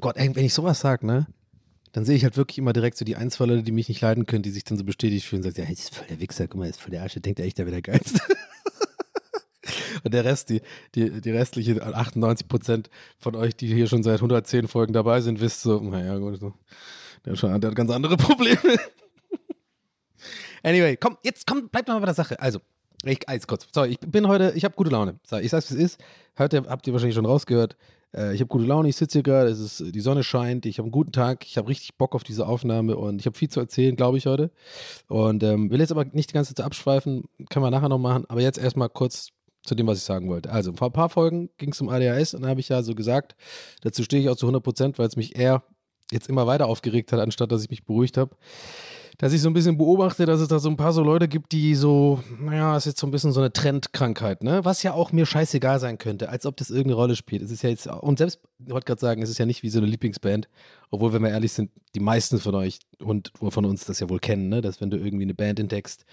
Gott, 0.00 0.16
ey, 0.16 0.34
wenn 0.34 0.46
ich 0.46 0.54
sowas 0.54 0.80
sage, 0.80 1.06
ne? 1.06 1.26
dann 1.92 2.06
sehe 2.06 2.16
ich 2.16 2.24
halt 2.24 2.38
wirklich 2.38 2.56
immer 2.56 2.72
direkt 2.72 2.96
so 2.96 3.04
die 3.04 3.16
ein, 3.16 3.30
zwei 3.30 3.44
Leute, 3.44 3.62
die 3.62 3.72
mich 3.72 3.90
nicht 3.90 4.00
leiden 4.00 4.24
können, 4.24 4.42
die 4.42 4.50
sich 4.50 4.64
dann 4.64 4.78
so 4.78 4.84
bestätigt 4.84 5.26
fühlen 5.26 5.44
und 5.44 5.50
sagen, 5.50 5.68
ja, 5.68 5.74
das 5.74 5.84
ist 5.84 5.94
voll 5.94 6.06
der 6.08 6.20
Wichser, 6.20 6.48
guck 6.48 6.58
mal, 6.58 6.68
das 6.68 6.76
ist 6.76 6.82
voll 6.82 6.90
der 6.90 7.02
Arsch, 7.02 7.14
der 7.14 7.22
denkt 7.22 7.40
echt, 7.40 7.58
der 7.58 7.66
wäre 7.66 7.80
der 7.80 7.82
Geilste. 7.82 8.20
der 10.10 10.24
Rest, 10.24 10.50
die, 10.50 10.60
die, 10.94 11.20
die 11.20 11.30
restliche 11.30 11.82
98 11.82 12.48
Prozent 12.48 12.90
von 13.18 13.34
euch, 13.36 13.56
die 13.56 13.72
hier 13.72 13.86
schon 13.86 14.02
seit 14.02 14.16
110 14.16 14.68
Folgen 14.68 14.92
dabei 14.92 15.20
sind, 15.20 15.40
wisst 15.40 15.62
so, 15.62 15.80
naja, 15.80 16.16
gut, 16.18 16.38
so, 16.40 16.52
der, 17.24 17.34
der 17.58 17.70
hat 17.70 17.76
ganz 17.76 17.90
andere 17.90 18.16
Probleme. 18.16 18.78
anyway, 20.62 20.96
komm, 20.96 21.16
jetzt 21.22 21.46
komm, 21.46 21.68
bleibt 21.68 21.88
mal 21.88 21.98
bei 21.98 22.06
der 22.06 22.14
Sache. 22.14 22.40
Also, 22.40 22.60
ich, 23.04 23.28
eins 23.28 23.46
kurz. 23.46 23.66
Sorry, 23.72 23.90
ich 23.90 24.00
bin 24.00 24.26
heute, 24.26 24.52
ich 24.56 24.64
habe 24.64 24.74
gute 24.74 24.90
Laune. 24.90 25.18
So, 25.24 25.36
ich 25.36 25.50
sag's, 25.50 25.70
wie 25.70 25.76
es 25.76 25.92
ist. 25.92 26.00
Heute 26.38 26.64
habt 26.68 26.86
ihr 26.86 26.92
wahrscheinlich 26.92 27.14
schon 27.14 27.26
rausgehört. 27.26 27.76
Äh, 28.16 28.34
ich 28.34 28.40
habe 28.40 28.48
gute 28.48 28.64
Laune, 28.64 28.88
ich 28.88 28.96
sitze 28.96 29.18
hier 29.18 29.22
gerade, 29.22 29.50
es 29.50 29.60
ist, 29.60 29.94
die 29.94 30.00
Sonne 30.00 30.24
scheint, 30.24 30.66
ich 30.66 30.78
habe 30.78 30.86
einen 30.86 30.92
guten 30.92 31.12
Tag, 31.12 31.44
ich 31.44 31.58
habe 31.58 31.68
richtig 31.68 31.96
Bock 31.96 32.14
auf 32.14 32.24
diese 32.24 32.46
Aufnahme 32.46 32.96
und 32.96 33.20
ich 33.20 33.26
habe 33.26 33.36
viel 33.36 33.48
zu 33.48 33.60
erzählen, 33.60 33.96
glaube 33.96 34.18
ich, 34.18 34.26
heute. 34.26 34.50
Und 35.08 35.42
ähm, 35.42 35.70
will 35.70 35.80
jetzt 35.80 35.92
aber 35.92 36.04
nicht 36.04 36.30
die 36.30 36.34
ganze 36.34 36.54
Zeit 36.54 36.64
abschweifen, 36.64 37.24
kann 37.50 37.62
man 37.62 37.72
nachher 37.72 37.88
noch 37.88 37.98
machen, 37.98 38.24
aber 38.28 38.40
jetzt 38.40 38.58
erstmal 38.58 38.88
kurz 38.88 39.28
zu 39.66 39.74
dem, 39.74 39.86
was 39.86 39.98
ich 39.98 40.04
sagen 40.04 40.28
wollte. 40.28 40.50
Also, 40.50 40.72
vor 40.72 40.88
ein 40.88 40.92
paar 40.92 41.08
Folgen 41.08 41.50
ging 41.58 41.72
es 41.72 41.80
um 41.80 41.88
ADHS 41.88 42.34
und 42.34 42.42
da 42.42 42.48
habe 42.48 42.60
ich 42.60 42.68
ja 42.68 42.82
so 42.82 42.94
gesagt, 42.94 43.36
dazu 43.82 44.02
stehe 44.02 44.22
ich 44.22 44.28
auch 44.28 44.36
zu 44.36 44.46
100 44.46 44.62
Prozent, 44.62 44.98
weil 44.98 45.08
es 45.08 45.16
mich 45.16 45.36
eher 45.36 45.62
jetzt 46.10 46.28
immer 46.28 46.46
weiter 46.46 46.66
aufgeregt 46.66 47.12
hat, 47.12 47.20
anstatt 47.20 47.50
dass 47.52 47.64
ich 47.64 47.70
mich 47.70 47.84
beruhigt 47.84 48.16
habe 48.16 48.36
dass 49.18 49.32
ich 49.32 49.40
so 49.40 49.48
ein 49.48 49.54
bisschen 49.54 49.78
beobachte, 49.78 50.26
dass 50.26 50.40
es 50.40 50.48
da 50.48 50.58
so 50.58 50.68
ein 50.68 50.76
paar 50.76 50.92
so 50.92 51.02
Leute 51.02 51.28
gibt, 51.28 51.52
die 51.52 51.74
so, 51.74 52.22
naja, 52.38 52.76
ist 52.76 52.84
jetzt 52.86 53.00
so 53.00 53.06
ein 53.06 53.10
bisschen 53.10 53.32
so 53.32 53.40
eine 53.40 53.52
Trendkrankheit, 53.52 54.42
ne? 54.42 54.64
Was 54.64 54.82
ja 54.82 54.92
auch 54.92 55.12
mir 55.12 55.26
scheißegal 55.26 55.80
sein 55.80 55.98
könnte, 55.98 56.28
als 56.28 56.44
ob 56.46 56.56
das 56.56 56.70
irgendeine 56.70 56.96
Rolle 56.96 57.16
spielt. 57.16 57.42
Es 57.42 57.50
ist 57.50 57.62
ja 57.62 57.70
jetzt, 57.70 57.86
und 57.86 58.18
selbst, 58.18 58.40
ich 58.64 58.72
wollte 58.72 58.84
gerade 58.84 59.00
sagen, 59.00 59.22
es 59.22 59.30
ist 59.30 59.38
ja 59.38 59.46
nicht 59.46 59.62
wie 59.62 59.70
so 59.70 59.78
eine 59.78 59.86
Lieblingsband, 59.86 60.48
obwohl, 60.90 61.12
wenn 61.12 61.22
wir 61.22 61.30
ehrlich 61.30 61.52
sind, 61.52 61.70
die 61.94 62.00
meisten 62.00 62.38
von 62.38 62.54
euch 62.54 62.80
und 62.98 63.32
von 63.48 63.64
uns 63.64 63.84
das 63.84 64.00
ja 64.00 64.10
wohl 64.10 64.20
kennen, 64.20 64.48
ne? 64.48 64.60
Dass 64.60 64.80
wenn 64.80 64.90
du 64.90 64.98
irgendwie 64.98 65.24
eine 65.24 65.34
Band 65.34 65.60
entdeckst 65.60 66.04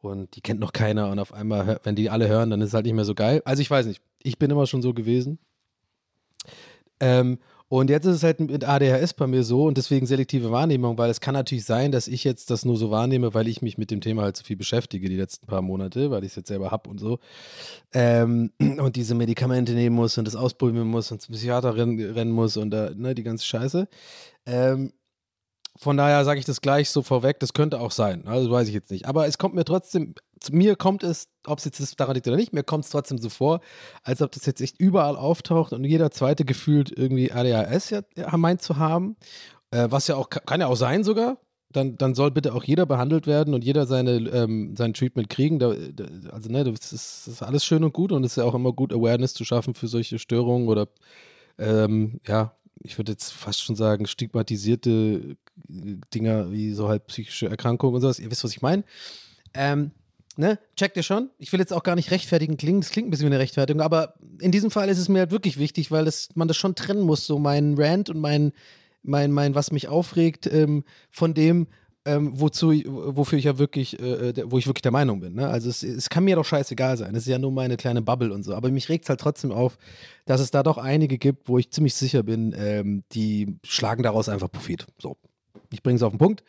und 0.00 0.36
die 0.36 0.40
kennt 0.40 0.60
noch 0.60 0.72
keiner 0.72 1.08
und 1.10 1.18
auf 1.18 1.32
einmal, 1.32 1.80
wenn 1.82 1.96
die 1.96 2.10
alle 2.10 2.28
hören, 2.28 2.50
dann 2.50 2.60
ist 2.60 2.68
es 2.68 2.74
halt 2.74 2.84
nicht 2.84 2.94
mehr 2.94 3.04
so 3.04 3.14
geil. 3.14 3.42
Also 3.44 3.62
ich 3.62 3.70
weiß 3.70 3.86
nicht, 3.86 4.02
ich 4.22 4.38
bin 4.38 4.50
immer 4.50 4.66
schon 4.66 4.82
so 4.82 4.92
gewesen. 4.92 5.38
Ähm, 7.00 7.38
Und 7.72 7.88
jetzt 7.88 8.04
ist 8.04 8.16
es 8.16 8.22
halt 8.24 8.40
mit 8.40 8.64
ADHS 8.64 9.14
bei 9.14 9.28
mir 9.28 9.44
so 9.44 9.66
und 9.66 9.78
deswegen 9.78 10.04
selektive 10.04 10.50
Wahrnehmung, 10.50 10.98
weil 10.98 11.08
es 11.08 11.20
kann 11.20 11.34
natürlich 11.34 11.64
sein, 11.64 11.92
dass 11.92 12.08
ich 12.08 12.24
jetzt 12.24 12.50
das 12.50 12.64
nur 12.64 12.76
so 12.76 12.90
wahrnehme, 12.90 13.32
weil 13.32 13.46
ich 13.46 13.62
mich 13.62 13.78
mit 13.78 13.92
dem 13.92 14.00
Thema 14.00 14.22
halt 14.22 14.36
so 14.36 14.42
viel 14.42 14.56
beschäftige 14.56 15.08
die 15.08 15.14
letzten 15.14 15.46
paar 15.46 15.62
Monate, 15.62 16.10
weil 16.10 16.24
ich 16.24 16.30
es 16.30 16.34
jetzt 16.34 16.48
selber 16.48 16.72
habe 16.72 16.90
und 16.90 16.98
so. 16.98 17.20
Ähm, 17.92 18.50
und 18.58 18.96
diese 18.96 19.14
Medikamente 19.14 19.74
nehmen 19.74 19.94
muss 19.94 20.18
und 20.18 20.24
das 20.24 20.34
ausprobieren 20.34 20.88
muss 20.88 21.12
und 21.12 21.22
zum 21.22 21.32
Psychiater 21.32 21.76
rennen, 21.76 22.00
rennen 22.00 22.32
muss 22.32 22.56
und 22.56 22.72
da, 22.72 22.90
ne, 22.92 23.14
die 23.14 23.22
ganze 23.22 23.44
Scheiße. 23.44 23.86
Ähm, 24.46 24.92
von 25.80 25.96
daher 25.96 26.26
sage 26.26 26.38
ich 26.38 26.44
das 26.44 26.60
gleich 26.60 26.90
so 26.90 27.02
vorweg, 27.02 27.40
das 27.40 27.54
könnte 27.54 27.80
auch 27.80 27.90
sein. 27.90 28.26
Also 28.26 28.50
weiß 28.50 28.68
ich 28.68 28.74
jetzt 28.74 28.90
nicht. 28.90 29.06
Aber 29.06 29.26
es 29.26 29.38
kommt 29.38 29.54
mir 29.54 29.64
trotzdem, 29.64 30.14
mir 30.50 30.76
kommt 30.76 31.02
es, 31.02 31.28
ob 31.46 31.58
es 31.58 31.64
jetzt 31.64 31.98
daran 31.98 32.14
liegt 32.14 32.28
oder 32.28 32.36
nicht, 32.36 32.52
mir 32.52 32.62
kommt 32.62 32.84
es 32.84 32.90
trotzdem 32.90 33.16
so 33.16 33.30
vor, 33.30 33.60
als 34.02 34.20
ob 34.20 34.30
das 34.30 34.44
jetzt 34.44 34.60
echt 34.60 34.78
überall 34.78 35.16
auftaucht 35.16 35.72
und 35.72 35.82
jeder 35.84 36.10
zweite 36.10 36.44
gefühlt 36.44 36.92
irgendwie 36.94 37.32
ADHS 37.32 37.88
ja, 37.88 38.02
ja 38.14 38.36
meint 38.36 38.60
zu 38.60 38.76
haben. 38.76 39.16
Äh, 39.70 39.86
was 39.90 40.06
ja 40.06 40.16
auch, 40.16 40.28
kann 40.28 40.60
ja 40.60 40.66
auch 40.66 40.76
sein 40.76 41.02
sogar. 41.02 41.38
Dann, 41.72 41.96
dann 41.96 42.14
soll 42.14 42.30
bitte 42.30 42.52
auch 42.52 42.64
jeder 42.64 42.84
behandelt 42.84 43.26
werden 43.26 43.54
und 43.54 43.64
jeder 43.64 43.86
seine, 43.86 44.16
ähm, 44.16 44.74
sein 44.76 44.92
Treatment 44.92 45.30
kriegen. 45.30 45.60
Da, 45.60 45.72
da, 45.72 46.04
also, 46.30 46.50
ne, 46.50 46.64
das 46.64 46.92
ist, 46.92 47.26
das 47.26 47.34
ist 47.34 47.42
alles 47.42 47.64
schön 47.64 47.84
und 47.84 47.94
gut 47.94 48.12
und 48.12 48.24
es 48.24 48.32
ist 48.32 48.36
ja 48.36 48.44
auch 48.44 48.54
immer 48.54 48.72
gut, 48.74 48.92
Awareness 48.92 49.32
zu 49.32 49.44
schaffen 49.44 49.74
für 49.74 49.86
solche 49.86 50.18
Störungen 50.18 50.68
oder 50.68 50.88
ähm, 51.58 52.20
ja, 52.26 52.56
ich 52.82 52.98
würde 52.98 53.12
jetzt 53.12 53.32
fast 53.32 53.62
schon 53.62 53.76
sagen, 53.76 54.06
stigmatisierte 54.06 55.36
äh, 55.68 55.96
Dinger 56.14 56.50
wie 56.50 56.72
so 56.72 56.88
halt 56.88 57.06
psychische 57.06 57.48
Erkrankungen 57.48 57.94
und 57.94 58.00
sowas. 58.00 58.18
Ihr 58.18 58.30
wisst, 58.30 58.44
was 58.44 58.52
ich 58.52 58.62
meine. 58.62 58.84
Ähm, 59.54 59.92
ne? 60.36 60.58
Checkt 60.76 60.96
ihr 60.96 61.02
schon? 61.02 61.30
Ich 61.38 61.52
will 61.52 61.60
jetzt 61.60 61.72
auch 61.72 61.82
gar 61.82 61.94
nicht 61.94 62.10
rechtfertigen 62.10 62.56
klingen. 62.56 62.80
Das 62.80 62.90
klingt 62.90 63.08
ein 63.08 63.10
bisschen 63.10 63.26
wie 63.26 63.34
eine 63.34 63.38
Rechtfertigung, 63.38 63.82
aber 63.82 64.14
in 64.40 64.52
diesem 64.52 64.70
Fall 64.70 64.88
ist 64.88 64.98
es 64.98 65.08
mir 65.08 65.20
halt 65.20 65.30
wirklich 65.30 65.58
wichtig, 65.58 65.90
weil 65.90 66.04
das, 66.04 66.30
man 66.34 66.48
das 66.48 66.56
schon 66.56 66.74
trennen 66.74 67.02
muss, 67.02 67.26
so 67.26 67.38
mein 67.38 67.74
Rant 67.76 68.10
und 68.10 68.18
mein, 68.18 68.52
mein, 69.02 69.30
mein 69.30 69.54
was 69.54 69.72
mich 69.72 69.88
aufregt, 69.88 70.46
ähm, 70.46 70.84
von 71.10 71.34
dem, 71.34 71.66
ähm, 72.06 72.32
wozu, 72.34 72.72
wofür 72.86 73.38
ich 73.38 73.44
ja 73.44 73.58
wirklich, 73.58 74.00
äh, 74.00 74.50
wo 74.50 74.58
ich 74.58 74.66
wirklich 74.66 74.82
der 74.82 74.92
Meinung 74.92 75.20
bin. 75.20 75.34
Ne? 75.34 75.48
Also 75.48 75.68
es, 75.68 75.82
es 75.82 76.08
kann 76.08 76.24
mir 76.24 76.36
doch 76.36 76.44
scheißegal 76.44 76.96
sein. 76.96 77.14
Es 77.14 77.22
ist 77.22 77.28
ja 77.28 77.38
nur 77.38 77.52
meine 77.52 77.76
kleine 77.76 78.00
Bubble 78.00 78.32
und 78.32 78.42
so. 78.42 78.54
Aber 78.54 78.70
mich 78.70 78.88
regt 78.88 79.04
es 79.04 79.10
halt 79.10 79.20
trotzdem 79.20 79.52
auf, 79.52 79.76
dass 80.24 80.40
es 80.40 80.50
da 80.50 80.62
doch 80.62 80.78
einige 80.78 81.18
gibt, 81.18 81.48
wo 81.48 81.58
ich 81.58 81.70
ziemlich 81.70 81.94
sicher 81.94 82.22
bin, 82.22 82.54
ähm, 82.56 83.04
die 83.12 83.58
schlagen 83.64 84.02
daraus 84.02 84.28
einfach 84.28 84.50
Profit. 84.50 84.86
So. 84.98 85.16
Ich 85.72 85.82
bringe 85.82 85.96
es 85.96 86.02
auf 86.02 86.12
den 86.12 86.18
Punkt. 86.18 86.42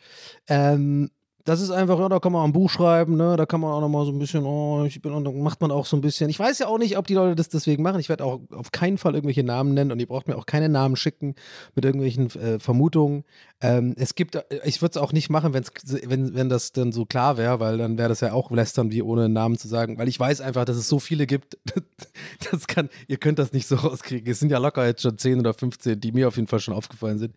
Ähm, 0.48 1.10
das 1.44 1.60
ist 1.60 1.70
einfach, 1.70 1.98
ja, 1.98 2.08
da 2.08 2.20
kann 2.20 2.32
man 2.32 2.42
auch 2.42 2.46
ein 2.46 2.52
Buch 2.52 2.70
schreiben, 2.70 3.16
ne? 3.16 3.36
Da 3.36 3.46
kann 3.46 3.60
man 3.60 3.72
auch 3.72 3.80
nochmal 3.80 4.04
so 4.04 4.12
ein 4.12 4.18
bisschen, 4.18 4.44
oh, 4.44 4.84
ich 4.84 5.02
bin, 5.02 5.12
und 5.12 5.24
dann 5.24 5.40
macht 5.40 5.60
man 5.60 5.70
auch 5.70 5.86
so 5.86 5.96
ein 5.96 6.00
bisschen. 6.00 6.30
Ich 6.30 6.38
weiß 6.38 6.60
ja 6.60 6.68
auch 6.68 6.78
nicht, 6.78 6.96
ob 6.96 7.06
die 7.06 7.14
Leute 7.14 7.34
das 7.34 7.48
deswegen 7.48 7.82
machen. 7.82 7.98
Ich 8.00 8.08
werde 8.08 8.24
auch 8.24 8.40
auf 8.52 8.70
keinen 8.70 8.98
Fall 8.98 9.14
irgendwelche 9.14 9.42
Namen 9.42 9.74
nennen 9.74 9.90
und 9.90 9.98
ihr 9.98 10.06
braucht 10.06 10.28
mir 10.28 10.36
auch 10.36 10.46
keine 10.46 10.68
Namen 10.68 10.94
schicken 10.94 11.34
mit 11.74 11.84
irgendwelchen 11.84 12.30
äh, 12.40 12.58
Vermutungen. 12.60 13.24
Ähm, 13.60 13.94
es 13.96 14.14
gibt, 14.14 14.36
äh, 14.36 14.42
ich 14.64 14.82
würde 14.82 14.92
es 14.92 14.96
auch 14.96 15.12
nicht 15.12 15.30
machen, 15.30 15.52
wenn's, 15.52 15.72
wenn, 15.84 16.34
wenn 16.34 16.48
das 16.48 16.72
dann 16.72 16.92
so 16.92 17.06
klar 17.06 17.36
wäre, 17.36 17.58
weil 17.58 17.78
dann 17.78 17.98
wäre 17.98 18.08
das 18.08 18.20
ja 18.20 18.32
auch 18.32 18.50
lästern, 18.50 18.92
wie 18.92 19.02
ohne 19.02 19.28
Namen 19.28 19.58
zu 19.58 19.66
sagen, 19.68 19.98
weil 19.98 20.08
ich 20.08 20.20
weiß 20.20 20.40
einfach, 20.40 20.64
dass 20.64 20.76
es 20.76 20.88
so 20.88 21.00
viele 21.00 21.26
gibt. 21.26 21.58
das 22.50 22.66
kann, 22.66 22.88
ihr 23.08 23.16
könnt 23.16 23.38
das 23.38 23.52
nicht 23.52 23.66
so 23.66 23.76
rauskriegen. 23.76 24.30
Es 24.30 24.38
sind 24.38 24.50
ja 24.50 24.58
locker 24.58 24.86
jetzt 24.86 25.02
schon 25.02 25.18
10 25.18 25.40
oder 25.40 25.54
15, 25.54 26.00
die 26.00 26.12
mir 26.12 26.28
auf 26.28 26.36
jeden 26.36 26.48
Fall 26.48 26.60
schon 26.60 26.74
aufgefallen 26.74 27.18
sind 27.18 27.34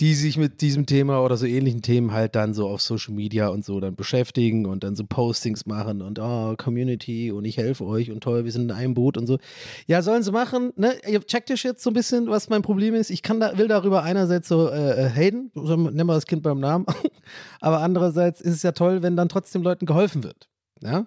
die 0.00 0.14
sich 0.14 0.38
mit 0.38 0.62
diesem 0.62 0.86
Thema 0.86 1.22
oder 1.22 1.36
so 1.36 1.44
ähnlichen 1.44 1.82
Themen 1.82 2.12
halt 2.12 2.34
dann 2.34 2.54
so 2.54 2.66
auf 2.68 2.80
Social 2.80 3.12
Media 3.12 3.48
und 3.48 3.66
so 3.66 3.80
dann 3.80 3.96
beschäftigen 3.96 4.64
und 4.64 4.82
dann 4.82 4.96
so 4.96 5.04
Postings 5.04 5.66
machen 5.66 6.00
und 6.00 6.18
oh, 6.18 6.54
Community 6.56 7.30
und 7.30 7.44
ich 7.44 7.58
helfe 7.58 7.84
euch 7.84 8.10
und 8.10 8.22
toll, 8.22 8.44
wir 8.44 8.52
sind 8.52 8.62
in 8.62 8.70
einem 8.70 8.94
Boot 8.94 9.18
und 9.18 9.26
so. 9.26 9.38
Ja, 9.86 10.00
sollen 10.00 10.22
sie 10.22 10.32
machen, 10.32 10.72
ne? 10.76 10.94
Ihr 11.06 11.20
checkt 11.20 11.50
euch 11.50 11.64
jetzt 11.64 11.82
so 11.82 11.90
ein 11.90 11.94
bisschen, 11.94 12.28
was 12.28 12.48
mein 12.48 12.62
Problem 12.62 12.94
ist. 12.94 13.10
Ich 13.10 13.22
kann 13.22 13.40
da, 13.40 13.58
will 13.58 13.68
darüber 13.68 14.02
einerseits 14.02 14.48
so 14.48 14.70
äh, 14.70 15.06
äh 15.06 15.10
haten, 15.10 15.50
nennen 15.54 16.06
wir 16.06 16.14
das 16.14 16.26
Kind 16.26 16.42
beim 16.42 16.60
Namen, 16.60 16.86
aber 17.60 17.80
andererseits 17.80 18.40
ist 18.40 18.54
es 18.54 18.62
ja 18.62 18.72
toll, 18.72 19.02
wenn 19.02 19.16
dann 19.16 19.28
trotzdem 19.28 19.62
Leuten 19.62 19.84
geholfen 19.84 20.24
wird. 20.24 20.48
Ja? 20.82 21.06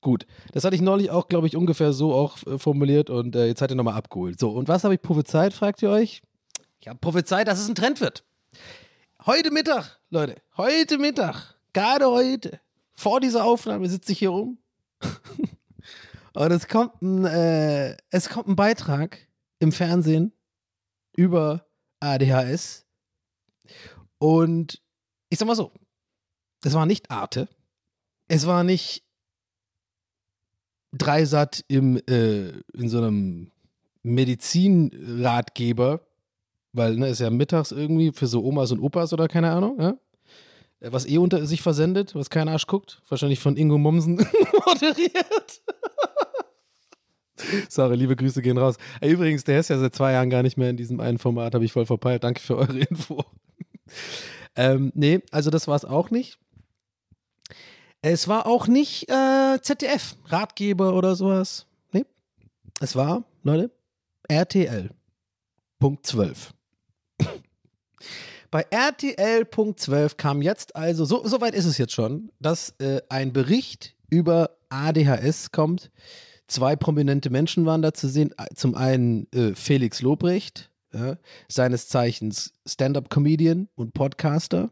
Gut, 0.00 0.26
das 0.50 0.64
hatte 0.64 0.74
ich 0.74 0.82
neulich 0.82 1.12
auch, 1.12 1.28
glaube 1.28 1.46
ich, 1.46 1.56
ungefähr 1.56 1.92
so 1.92 2.12
auch 2.12 2.38
äh, 2.48 2.58
formuliert 2.58 3.08
und 3.08 3.36
äh, 3.36 3.46
jetzt 3.46 3.62
hat 3.62 3.70
ihr 3.70 3.76
nochmal 3.76 3.94
abgeholt. 3.94 4.40
So, 4.40 4.50
und 4.50 4.66
was 4.66 4.82
habe 4.82 4.94
ich 4.94 5.00
prophezeit, 5.00 5.52
fragt 5.52 5.80
ihr 5.80 5.90
euch? 5.90 6.22
Ich 6.80 6.88
habe 6.88 6.98
prophezeit, 6.98 7.46
dass 7.46 7.60
es 7.60 7.68
ein 7.68 7.76
Trend 7.76 8.00
wird. 8.00 8.24
Heute 9.24 9.50
Mittag, 9.52 10.00
Leute, 10.10 10.42
heute 10.56 10.98
Mittag, 10.98 11.54
gerade 11.72 12.06
heute, 12.10 12.60
vor 12.92 13.20
dieser 13.20 13.44
Aufnahme 13.44 13.88
sitze 13.88 14.12
ich 14.12 14.18
hier 14.18 14.30
rum. 14.30 14.58
Und 16.34 16.50
es 16.50 16.66
kommt 16.66 17.00
ein, 17.02 17.24
äh, 17.24 17.96
es 18.10 18.28
kommt 18.28 18.48
ein 18.48 18.56
Beitrag 18.56 19.18
im 19.58 19.70
Fernsehen 19.70 20.32
über 21.14 21.66
ADHS. 22.00 22.84
Und 24.18 24.82
ich 25.28 25.38
sag 25.38 25.46
mal 25.46 25.54
so, 25.54 25.72
es 26.64 26.74
war 26.74 26.86
nicht 26.86 27.10
Arte. 27.10 27.48
Es 28.28 28.46
war 28.46 28.64
nicht 28.64 29.04
Dreisat 30.92 31.64
im, 31.68 31.96
äh, 32.08 32.48
in 32.72 32.88
so 32.88 32.98
einem 32.98 33.52
Medizinratgeber 34.02 36.00
weil, 36.72 36.96
ne, 36.96 37.08
ist 37.08 37.20
ja 37.20 37.30
mittags 37.30 37.72
irgendwie 37.72 38.12
für 38.12 38.26
so 38.26 38.44
Omas 38.44 38.72
und 38.72 38.80
Opas 38.80 39.12
oder 39.12 39.28
keine 39.28 39.50
Ahnung, 39.50 39.80
ja? 39.80 39.96
Was 40.80 41.06
eh 41.06 41.18
unter 41.18 41.46
sich 41.46 41.62
versendet, 41.62 42.14
was 42.16 42.28
kein 42.28 42.48
Arsch 42.48 42.66
guckt. 42.66 43.02
Wahrscheinlich 43.08 43.38
von 43.38 43.56
Ingo 43.56 43.78
Mommsen 43.78 44.16
moderiert. 44.66 45.62
Sorry, 47.68 47.96
liebe 47.96 48.16
Grüße 48.16 48.42
gehen 48.42 48.58
raus. 48.58 48.76
Übrigens, 49.00 49.44
der 49.44 49.60
ist 49.60 49.68
ja 49.68 49.78
seit 49.78 49.94
zwei 49.94 50.12
Jahren 50.12 50.30
gar 50.30 50.42
nicht 50.42 50.56
mehr 50.56 50.70
in 50.70 50.76
diesem 50.76 51.00
einen 51.00 51.18
Format, 51.18 51.54
habe 51.54 51.64
ich 51.64 51.72
voll 51.72 51.86
verpeilt. 51.86 52.24
Danke 52.24 52.40
für 52.40 52.56
eure 52.56 52.78
Info. 52.88 53.24
ähm, 54.56 54.92
nee, 54.94 55.20
also 55.30 55.50
das 55.50 55.68
war 55.68 55.76
es 55.76 55.84
auch 55.84 56.10
nicht. 56.10 56.38
Es 58.00 58.26
war 58.26 58.46
auch 58.46 58.66
nicht 58.66 59.08
äh, 59.08 59.60
ZDF, 59.60 60.16
Ratgeber 60.26 60.94
oder 60.94 61.14
sowas. 61.14 61.66
Nee. 61.92 62.04
Es 62.80 62.96
war, 62.96 63.24
Leute, 63.44 63.70
RTL. 64.28 64.90
Punkt 65.78 66.06
12. 66.06 66.52
Bei 68.52 68.66
RTL.12 68.70 70.16
kam 70.18 70.42
jetzt 70.42 70.76
also, 70.76 71.06
so, 71.06 71.26
so, 71.26 71.40
weit 71.40 71.54
ist 71.54 71.64
es 71.64 71.78
jetzt 71.78 71.94
schon, 71.94 72.30
dass 72.38 72.74
äh, 72.80 73.00
ein 73.08 73.32
Bericht 73.32 73.96
über 74.10 74.50
ADHS 74.68 75.52
kommt. 75.52 75.90
Zwei 76.48 76.76
prominente 76.76 77.30
Menschen 77.30 77.64
waren 77.64 77.80
da 77.80 77.94
zu 77.94 78.08
sehen. 78.08 78.34
Zum 78.54 78.74
einen 78.74 79.26
äh, 79.32 79.54
Felix 79.54 80.02
Lobrecht, 80.02 80.70
ja, 80.92 81.16
seines 81.48 81.88
Zeichens 81.88 82.52
Stand-up-Comedian 82.66 83.68
und 83.74 83.94
Podcaster. 83.94 84.68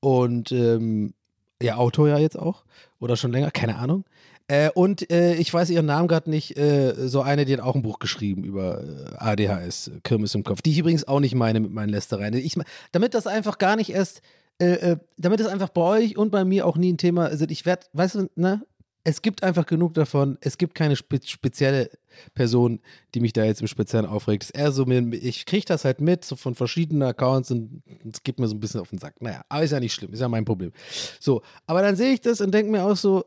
Und 0.00 0.50
ähm, 0.50 1.14
ja, 1.62 1.76
Autor 1.76 2.08
ja 2.08 2.18
jetzt 2.18 2.36
auch. 2.36 2.64
Oder 2.98 3.16
schon 3.16 3.30
länger, 3.30 3.52
keine 3.52 3.76
Ahnung. 3.76 4.04
Äh, 4.48 4.70
und 4.70 5.10
äh, 5.10 5.34
ich 5.34 5.52
weiß 5.52 5.70
ihren 5.70 5.86
Namen 5.86 6.08
gerade 6.08 6.30
nicht, 6.30 6.56
äh, 6.56 6.94
so 7.08 7.22
eine, 7.22 7.44
die 7.44 7.52
hat 7.52 7.60
auch 7.60 7.74
ein 7.74 7.82
Buch 7.82 7.98
geschrieben 7.98 8.44
über 8.44 8.82
äh, 8.82 9.14
ADHS, 9.16 9.90
Kirmes 10.02 10.34
im 10.34 10.44
Kopf, 10.44 10.62
die 10.62 10.72
ich 10.72 10.78
übrigens 10.78 11.06
auch 11.06 11.20
nicht 11.20 11.34
meine 11.34 11.60
mit 11.60 11.72
meinen 11.72 11.90
Lästereien. 11.90 12.34
Ich, 12.34 12.56
damit 12.92 13.14
das 13.14 13.26
einfach 13.26 13.58
gar 13.58 13.76
nicht 13.76 13.90
erst, 13.90 14.22
äh, 14.60 14.92
äh, 14.92 14.96
damit 15.16 15.40
das 15.40 15.46
einfach 15.46 15.70
bei 15.70 15.82
euch 15.82 16.16
und 16.16 16.30
bei 16.30 16.44
mir 16.44 16.66
auch 16.66 16.76
nie 16.76 16.92
ein 16.92 16.98
Thema 16.98 17.26
ist. 17.26 17.42
Ich 17.50 17.66
werde, 17.66 17.86
weißt 17.92 18.16
du, 18.16 18.28
ne? 18.36 18.62
Es 19.04 19.20
gibt 19.20 19.42
einfach 19.42 19.66
genug 19.66 19.94
davon. 19.94 20.38
Es 20.40 20.58
gibt 20.58 20.76
keine 20.76 20.94
spe 20.94 21.18
spezielle 21.24 21.90
Person, 22.34 22.80
die 23.14 23.20
mich 23.20 23.32
da 23.32 23.44
jetzt 23.44 23.60
im 23.60 23.66
Speziellen 23.66 24.06
aufregt. 24.06 24.44
Es 24.44 24.50
ist 24.50 24.56
eher 24.56 24.70
so, 24.70 24.86
ich 24.86 25.44
kriege 25.44 25.64
das 25.66 25.84
halt 25.84 26.00
mit, 26.00 26.24
so 26.24 26.36
von 26.36 26.54
verschiedenen 26.54 27.02
Accounts 27.02 27.50
und 27.50 27.82
es 28.08 28.22
gibt 28.22 28.38
mir 28.38 28.46
so 28.46 28.54
ein 28.54 28.60
bisschen 28.60 28.80
auf 28.80 28.90
den 28.90 28.98
Sack. 28.98 29.20
Naja, 29.20 29.44
aber 29.48 29.64
ist 29.64 29.72
ja 29.72 29.80
nicht 29.80 29.94
schlimm, 29.94 30.12
ist 30.12 30.20
ja 30.20 30.28
mein 30.28 30.44
Problem. 30.44 30.72
So, 31.18 31.42
aber 31.66 31.82
dann 31.82 31.96
sehe 31.96 32.12
ich 32.12 32.20
das 32.20 32.40
und 32.40 32.52
denke 32.52 32.70
mir 32.70 32.84
auch 32.84 32.96
so, 32.96 33.24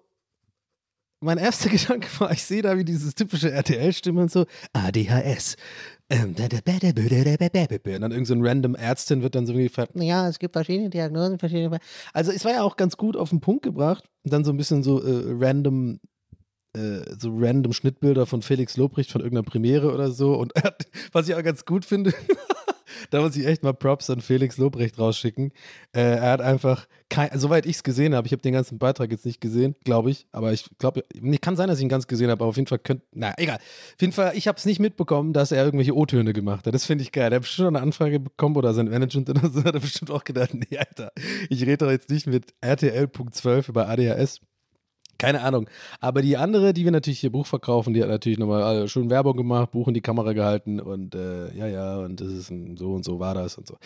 mein 1.26 1.38
erster 1.38 1.70
Gedanke 1.72 2.08
war, 2.20 2.32
ich 2.32 2.44
sehe 2.44 2.62
da 2.62 2.78
wie 2.78 2.86
dieses 2.86 3.16
typische 3.16 3.52
RTL-Stimme 3.52 4.22
und 4.22 4.32
so, 4.32 4.46
ADHS. 4.74 5.58
und 7.98 8.04
dann 8.04 8.12
irgendein 8.12 8.26
so 8.26 8.36
random 8.38 8.76
Ärztin 8.76 9.22
wird 9.24 9.36
dann 9.36 9.46
so 9.46 9.54
gefragt, 9.54 9.92
ja, 9.96 10.30
es 10.30 10.40
gibt 10.40 10.54
verschiedene 10.54 10.90
Diagnosen, 10.90 11.40
verschiedene. 11.40 11.80
Also 12.14 12.32
es 12.32 12.46
war 12.46 12.52
ja 12.52 12.62
auch 12.62 12.78
ganz 12.78 12.96
gut 12.96 13.18
auf 13.18 13.30
den 13.30 13.42
Punkt 13.42 13.64
gebracht. 13.64 14.06
Dann 14.24 14.46
so 14.46 14.52
ein 14.52 14.58
bisschen 14.58 14.84
so 14.84 15.02
äh, 15.02 15.24
random 15.28 16.00
äh, 16.76 17.16
so 17.18 17.32
random 17.36 17.74
Schnittbilder 17.74 18.26
von 18.26 18.42
Felix 18.42 18.78
Lobrecht 18.78 19.12
von 19.12 19.22
irgendeiner 19.22 19.50
Premiere 19.50 19.94
oder 19.94 20.12
so. 20.12 20.36
Und 20.36 20.54
was 21.12 21.28
ich 21.28 21.36
auch 21.36 21.44
ganz 21.44 21.66
gut 21.66 21.86
finde, 21.86 22.14
da 23.10 23.22
muss 23.22 23.36
ich 23.36 23.46
echt 23.46 23.64
mal 23.64 23.74
Props 23.74 24.10
an 24.10 24.22
Felix 24.22 24.58
Lobrecht 24.58 24.98
rausschicken. 25.00 25.52
Äh, 25.94 26.02
er 26.02 26.32
hat 26.32 26.42
einfach, 26.42 26.88
kein, 27.10 27.30
soweit 27.38 27.66
ich 27.66 27.78
es 27.78 27.84
gesehen 27.84 28.16
habe, 28.16 28.28
ich 28.28 28.32
habe 28.32 28.42
den 28.42 28.54
ganzen 28.54 28.78
Beitrag 28.80 29.12
jetzt 29.12 29.26
nicht 29.26 29.42
gesehen, 29.42 29.76
glaube 29.84 30.12
ich, 30.12 30.28
aber 30.32 30.54
ich 30.54 30.66
glaube, 30.78 31.04
nee, 31.14 31.38
kann 31.38 31.56
sein, 31.56 31.68
dass 31.68 31.78
ich 31.78 31.84
ihn 31.84 31.90
ganz 31.90 32.08
gesehen 32.08 32.30
habe, 32.30 32.42
aber 32.44 32.50
auf 32.50 32.56
jeden 32.56 32.68
Fall 32.68 32.80
könnte, 32.80 33.06
na 33.14 33.34
egal. 33.38 33.58
Auf 33.58 34.02
jeden 34.02 34.14
Fall, 34.14 34.34
ich 34.36 34.48
habe 34.48 34.58
es 34.58 34.66
nicht 34.66 34.80
mitbekommen, 34.80 35.34
dass 35.34 35.52
er 35.52 35.64
irgendwelche 35.64 35.96
O-Töne 35.96 36.34
gemacht 36.34 36.66
hat. 36.66 36.74
Das 36.74 36.86
finde 36.86 37.04
ich 37.04 37.12
geil. 37.12 37.32
Er 37.32 37.38
hat 37.38 37.44
bestimmt 37.44 37.70
eine 37.70 37.82
Anfrage 37.82 38.20
bekommen 38.20 38.56
oder 38.56 38.74
sein 38.74 38.90
Management 38.90 39.30
oder 39.30 39.50
so, 39.50 39.64
hat 39.64 39.76
er 39.76 39.80
bestimmt 39.80 40.12
auch 40.12 40.24
gedacht, 40.24 40.54
nee, 40.54 40.78
Alter, 40.78 41.12
ich 41.50 41.62
rede 41.62 41.78
doch 41.78 41.92
jetzt 41.92 42.10
nicht 42.10 42.28
mit 42.28 42.54
RTL.12 42.62 43.70
über 43.70 43.88
ADHS 43.88 44.42
Keine 45.18 45.42
Ahnung. 45.42 45.70
Aber 46.00 46.22
die 46.22 46.38
andere, 46.38 46.74
die 46.74 46.84
wir 46.84 46.92
natürlich 46.92 47.20
hier 47.20 47.32
Buch 47.32 47.46
verkaufen, 47.46 47.94
die 47.94 48.02
hat 48.02 48.10
natürlich 48.10 48.38
nochmal 48.38 48.84
äh, 48.84 48.88
schön 48.88 49.10
Werbung 49.10 49.38
gemacht, 49.38 49.72
Buch 49.72 49.88
in 49.88 49.94
die 49.94 50.02
Kamera 50.02 50.34
gehalten 50.34 50.80
und 50.80 51.16
äh, 51.16 51.54
ja, 51.54 51.68
ja, 51.68 51.98
und 52.00 52.20
das 52.20 52.28
ist 52.28 52.50
ein, 52.50 52.76
so 52.78 52.94
und 52.94 53.06
so 53.06 53.20
war 53.20 53.34
das 53.34 53.58
und 53.58 53.68
so. 53.68 53.78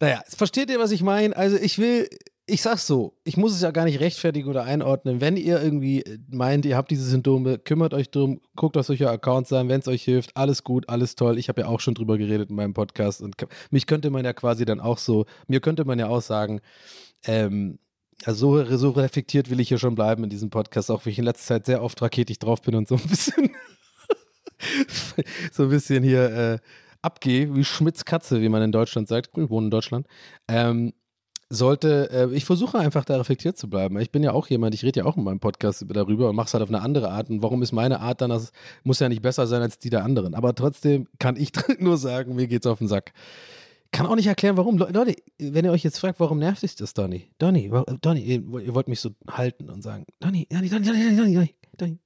Naja, 0.00 0.22
versteht 0.26 0.70
ihr, 0.70 0.78
was 0.78 0.90
ich 0.90 1.02
meine? 1.02 1.36
Also 1.36 1.56
ich 1.56 1.78
will, 1.78 2.08
ich 2.46 2.62
sag's 2.62 2.86
so, 2.86 3.14
ich 3.24 3.36
muss 3.36 3.52
es 3.52 3.62
ja 3.62 3.70
gar 3.70 3.84
nicht 3.84 4.00
rechtfertigen 4.00 4.48
oder 4.48 4.64
einordnen. 4.64 5.20
Wenn 5.20 5.36
ihr 5.36 5.62
irgendwie 5.62 6.02
meint, 6.28 6.64
ihr 6.64 6.76
habt 6.76 6.90
diese 6.90 7.04
Symptome, 7.04 7.58
kümmert 7.58 7.94
euch 7.94 8.10
drum, 8.10 8.40
guckt 8.56 8.76
auf 8.76 8.86
solche 8.86 9.08
Accounts 9.10 9.52
an, 9.52 9.68
wenn 9.68 9.80
es 9.80 9.88
euch 9.88 10.02
hilft, 10.02 10.36
alles 10.36 10.64
gut, 10.64 10.88
alles 10.88 11.14
toll. 11.14 11.38
Ich 11.38 11.48
habe 11.48 11.60
ja 11.62 11.66
auch 11.68 11.80
schon 11.80 11.94
drüber 11.94 12.18
geredet 12.18 12.50
in 12.50 12.56
meinem 12.56 12.74
Podcast 12.74 13.22
und 13.22 13.36
mich 13.70 13.86
könnte 13.86 14.10
man 14.10 14.24
ja 14.24 14.32
quasi 14.32 14.64
dann 14.64 14.80
auch 14.80 14.98
so, 14.98 15.26
mir 15.46 15.60
könnte 15.60 15.84
man 15.84 15.98
ja 15.98 16.08
auch 16.08 16.22
sagen, 16.22 16.60
ähm, 17.26 17.78
also 18.24 18.64
so, 18.64 18.76
so 18.76 18.90
reflektiert 18.90 19.50
will 19.50 19.60
ich 19.60 19.68
hier 19.68 19.78
schon 19.78 19.94
bleiben 19.94 20.24
in 20.24 20.30
diesem 20.30 20.50
Podcast, 20.50 20.90
auch 20.90 21.04
wenn 21.04 21.12
ich 21.12 21.18
in 21.18 21.24
letzter 21.24 21.54
Zeit 21.54 21.66
sehr 21.66 21.82
oft 21.82 22.00
raketig 22.02 22.38
drauf 22.38 22.60
bin 22.62 22.74
und 22.74 22.88
so 22.88 22.96
ein 22.96 23.08
bisschen, 23.08 23.50
so 25.52 25.64
ein 25.64 25.68
bisschen 25.70 26.02
hier 26.02 26.30
äh, 26.30 26.58
abgehe, 27.02 27.54
wie 27.54 27.64
Schmitz 27.64 28.04
Katze, 28.04 28.40
wie 28.42 28.48
man 28.48 28.62
in 28.62 28.72
Deutschland 28.72 29.08
sagt. 29.08 29.36
Ich 29.36 29.50
wohne 29.50 29.66
in 29.66 29.70
Deutschland. 29.70 30.06
Ähm, 30.48 30.92
sollte, 31.50 32.10
äh, 32.12 32.34
ich 32.34 32.44
versuche 32.44 32.78
einfach 32.78 33.04
da 33.04 33.16
reflektiert 33.16 33.58
zu 33.58 33.68
bleiben. 33.68 33.98
Ich 33.98 34.12
bin 34.12 34.22
ja 34.22 34.32
auch 34.32 34.46
jemand, 34.46 34.74
ich 34.74 34.84
rede 34.84 35.00
ja 35.00 35.06
auch 35.06 35.16
in 35.16 35.24
meinem 35.24 35.40
Podcast 35.40 35.84
darüber 35.88 36.30
und 36.30 36.36
mache 36.36 36.46
es 36.46 36.54
halt 36.54 36.62
auf 36.62 36.68
eine 36.68 36.80
andere 36.80 37.10
Art. 37.10 37.28
Und 37.28 37.42
warum 37.42 37.60
ist 37.62 37.72
meine 37.72 38.00
Art 38.00 38.20
dann, 38.20 38.30
das 38.30 38.52
muss 38.84 39.00
ja 39.00 39.08
nicht 39.08 39.22
besser 39.22 39.46
sein 39.48 39.60
als 39.60 39.78
die 39.78 39.90
der 39.90 40.04
anderen. 40.04 40.34
Aber 40.34 40.54
trotzdem 40.54 41.08
kann 41.18 41.36
ich 41.36 41.50
nur 41.80 41.98
sagen, 41.98 42.36
mir 42.36 42.46
geht's 42.46 42.66
auf 42.66 42.78
den 42.78 42.88
Sack. 42.88 43.12
Kann 43.92 44.06
auch 44.06 44.14
nicht 44.14 44.26
erklären, 44.26 44.56
warum. 44.56 44.78
Leute, 44.78 45.16
wenn 45.38 45.64
ihr 45.64 45.72
euch 45.72 45.82
jetzt 45.82 45.98
fragt, 45.98 46.20
warum 46.20 46.38
nervt 46.38 46.60
sich 46.60 46.76
das, 46.76 46.94
Donny? 46.94 47.30
Donny, 47.38 47.70
Donny, 48.00 48.20
ihr, 48.20 48.74
wollt 48.74 48.88
mich 48.88 49.00
so 49.00 49.10
halten 49.28 49.68
und 49.68 49.82
sagen, 49.82 50.06
Donny, 50.20 50.46
Donny, 50.48 50.68
Donny, 50.68 50.86
Donny, 50.86 51.16
Donny, 51.16 51.54
Donny. 51.76 51.92
Und 51.92 51.98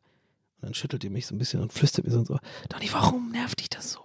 dann 0.62 0.75
schüttelt 0.75 1.05
ihr 1.05 1.11
mich 1.11 1.26
so 1.26 1.35
ein 1.35 1.38
bisschen 1.38 1.61
und 1.61 1.73
flüstert 1.73 2.07
mir 2.07 2.12
so 2.12 2.19
und 2.19 2.26
so, 2.26 2.38
Donny, 2.71 2.88
warum 2.93 3.31
nervt 3.33 3.61
dich 3.61 3.69
das 3.69 3.93
so? 3.93 4.03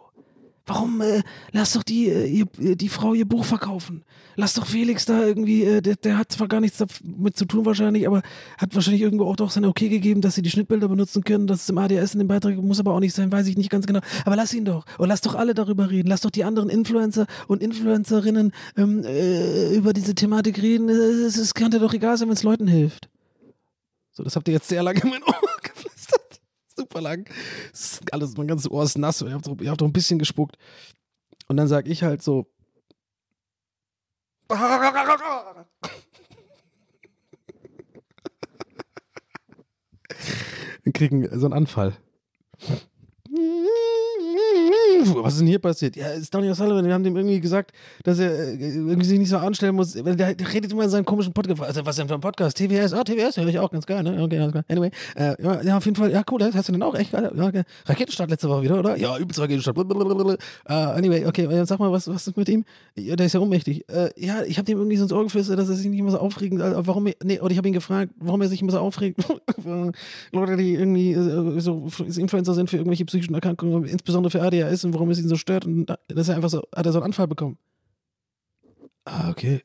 Warum 0.70 1.02
äh, 1.02 1.24
lass 1.52 1.74
doch 1.74 1.82
die, 1.82 2.10
äh, 2.10 2.28
ihr, 2.28 2.46
äh, 2.60 2.76
die 2.76 2.90
Frau 2.90 3.16
ihr 3.16 3.26
Buch 3.26 3.44
verkaufen? 3.44 4.04
Lass 4.36 4.54
doch 4.54 4.68
Felix 4.68 5.04
da 5.04 5.26
irgendwie, 5.26 5.64
äh, 5.64 5.82
der, 5.82 5.96
der, 5.96 6.20
hat 6.20 6.32
zwar 6.32 6.48
gar 6.48 6.62
nichts 6.62 6.78
damit 6.78 7.36
zu 7.36 7.46
tun 7.46 7.66
wahrscheinlich, 7.66 8.06
aber 8.06 8.22
hat 8.60 8.76
wahrscheinlich 8.76 9.02
irgendwo 9.02 9.26
auch 9.26 9.36
doch 9.36 9.50
sein 9.50 9.66
Okay 9.66 9.90
gegeben, 9.90 10.22
dass 10.22 10.36
sie 10.36 10.44
die 10.44 10.52
Schnittbilder 10.52 10.88
benutzen 10.88 11.24
können. 11.24 11.48
Das 11.48 11.62
ist 11.62 11.72
im 11.72 11.78
ADS 11.80 12.14
in 12.14 12.20
dem 12.20 12.28
Beitrag, 12.28 12.56
muss 12.58 12.80
aber 12.80 12.94
auch 12.94 13.00
nicht 13.00 13.16
sein, 13.16 13.32
weiß 13.32 13.48
ich 13.48 13.58
nicht 13.58 13.72
ganz 13.72 13.88
genau. 13.88 14.02
Aber 14.26 14.36
lass 14.36 14.54
ihn 14.54 14.64
doch. 14.64 14.86
Und 15.00 15.08
lass 15.08 15.22
doch 15.22 15.34
alle 15.34 15.56
darüber 15.56 15.90
reden. 15.90 16.08
Lass 16.08 16.22
doch 16.22 16.30
die 16.30 16.44
anderen 16.44 16.70
Influencer 16.70 17.26
und 17.48 17.64
Influencerinnen 17.64 18.52
ähm, 18.78 19.04
äh, 19.06 19.74
über 19.76 19.92
diese 19.94 20.14
Thematik 20.14 20.62
reden. 20.62 20.88
Es, 20.90 21.36
es 21.36 21.56
kann 21.56 21.72
dir 21.72 21.80
doch 21.80 21.96
egal 21.96 22.16
sein, 22.16 22.28
wenn 22.28 22.36
es 22.36 22.44
Leuten 22.44 22.68
hilft. 22.68 23.10
So, 24.12 24.24
das 24.24 24.36
habt 24.36 24.48
ihr 24.48 24.54
jetzt 24.54 24.68
sehr 24.68 24.84
lange 24.84 25.00
in 25.00 25.10
mein 25.10 25.24
Ohr 25.24 25.34
geflüstert 25.34 25.59
super 26.80 27.02
lang. 27.02 27.30
alles, 28.12 28.38
mein 28.38 28.48
ganzes 28.48 28.72
Ohr 28.72 28.84
ist 28.84 28.98
nass. 28.98 29.22
Ich 29.22 29.32
habe 29.32 29.44
doch, 29.44 29.58
hab 29.68 29.78
doch 29.78 29.86
ein 29.86 29.94
bisschen 29.94 30.18
gespuckt. 30.18 30.58
Und 31.48 31.58
dann 31.58 31.68
sage 31.68 31.90
ich 31.90 32.04
halt 32.04 32.24
so. 32.24 32.48
Wir 40.84 40.94
kriegen 40.94 41.28
so 41.38 41.46
einen 41.46 41.54
Anfall 41.54 41.96
was 45.24 45.34
ist 45.34 45.40
denn 45.40 45.48
hier 45.48 45.60
passiert? 45.60 45.96
Ja, 45.96 46.08
ist 46.08 46.34
Donny 46.34 46.50
O'Sullivan, 46.50 46.86
wir 46.86 46.94
haben 46.94 47.04
dem 47.04 47.16
irgendwie 47.16 47.40
gesagt, 47.40 47.72
dass 48.04 48.20
er 48.20 48.32
äh, 48.32 48.54
irgendwie 48.54 49.06
sich 49.06 49.20
nicht 49.20 49.30
so 49.30 49.38
anstellen 49.38 49.76
muss. 49.76 49.94
Der, 49.94 50.16
der 50.34 50.54
redet 50.54 50.72
immer 50.72 50.84
in 50.84 50.90
seinem 50.90 51.06
komischen 51.06 51.34
Podcast. 51.34 51.62
Also, 51.62 51.86
was 51.86 51.96
denn 51.96 52.08
für 52.08 52.16
ein 52.16 52.22
Podcast? 52.22 52.58
TWS? 52.58 52.94
Ah, 52.94 53.02
oh, 53.02 53.04
TWS 53.04 53.38
höre 53.38 53.48
ich 53.48 53.60
auch 53.60 53.72
ganz 53.72 53.86
geil, 53.86 54.04
ne? 54.04 54.22
Okay, 54.22 54.40
alles 54.40 54.52
klar. 54.52 54.64
Anyway, 54.68 54.92
äh, 55.16 55.36
ja, 55.66 55.78
auf 55.78 55.86
jeden 55.86 55.96
Fall, 55.96 56.12
ja, 56.12 56.24
cool, 56.32 56.40
hast 56.54 56.68
du 56.68 56.74
denn 56.74 56.84
auch 56.84 56.96
echt 56.96 57.12
geil? 57.12 57.32
Ja, 57.36 57.48
okay. 57.48 57.64
Raketenstart 57.86 58.30
letzte 58.30 58.50
Woche 58.50 58.64
wieder, 58.64 58.80
oder? 58.80 58.98
Ja, 58.98 59.18
übelst 59.18 59.40
Raketenstart. 59.40 59.78
Uh, 59.78 60.74
anyway, 60.74 61.26
okay, 61.26 61.66
sag 61.66 61.80
mal, 61.80 61.92
was, 61.92 62.08
was 62.08 62.28
ist 62.28 62.38
mit 62.38 62.50
ihm? 62.50 62.66
Ja, 62.96 63.16
der 63.16 63.26
ist 63.26 63.34
ja 63.34 63.40
ohnmächtig. 63.40 63.86
Äh, 63.90 64.10
ja, 64.18 64.44
ich 64.44 64.58
habe 64.58 64.66
dem 64.66 64.78
irgendwie 64.78 64.98
so 64.98 65.04
ins 65.04 65.14
Ohr 65.14 65.24
geflüstert, 65.24 65.58
dass 65.58 65.70
er 65.70 65.76
sich 65.76 65.88
nicht 65.88 66.00
immer 66.00 66.12
so 66.12 66.20
aufregt. 66.20 66.60
Also, 66.62 66.88
warum, 66.88 67.06
nee, 67.24 67.40
oder 67.40 67.52
ich 67.52 67.58
habe 67.58 67.68
ihn 67.68 67.74
gefragt, 67.74 68.12
warum 68.20 68.42
er 68.42 68.48
sich 68.48 68.62
immer 68.62 68.72
so 68.72 68.80
aufregt. 68.80 69.20
Leute, 70.32 70.58
die 70.58 70.74
irgendwie 70.74 71.14
äh, 71.14 71.60
so 71.60 71.88
Influencer 72.06 72.54
sind 72.54 72.70
für 72.70 72.78
irgendwelche 72.78 73.06
psychischen 73.06 73.34
Erkrankungen, 73.34 73.86
insbesondere 73.86 74.19
für 74.30 74.42
ADHS 74.42 74.84
und 74.84 74.94
warum 74.94 75.10
es 75.10 75.20
ihn 75.20 75.30
so 75.30 75.38
stört 75.38 75.66
und 75.66 75.86
dass 76.08 76.30
er 76.30 76.36
einfach 76.36 76.50
so, 76.50 76.64
hat 76.76 76.86
er 76.86 76.92
so 76.92 77.00
einen 77.00 77.06
Anfall 77.06 77.28
bekommen. 77.28 77.58
Ah, 79.06 79.30
okay. 79.30 79.64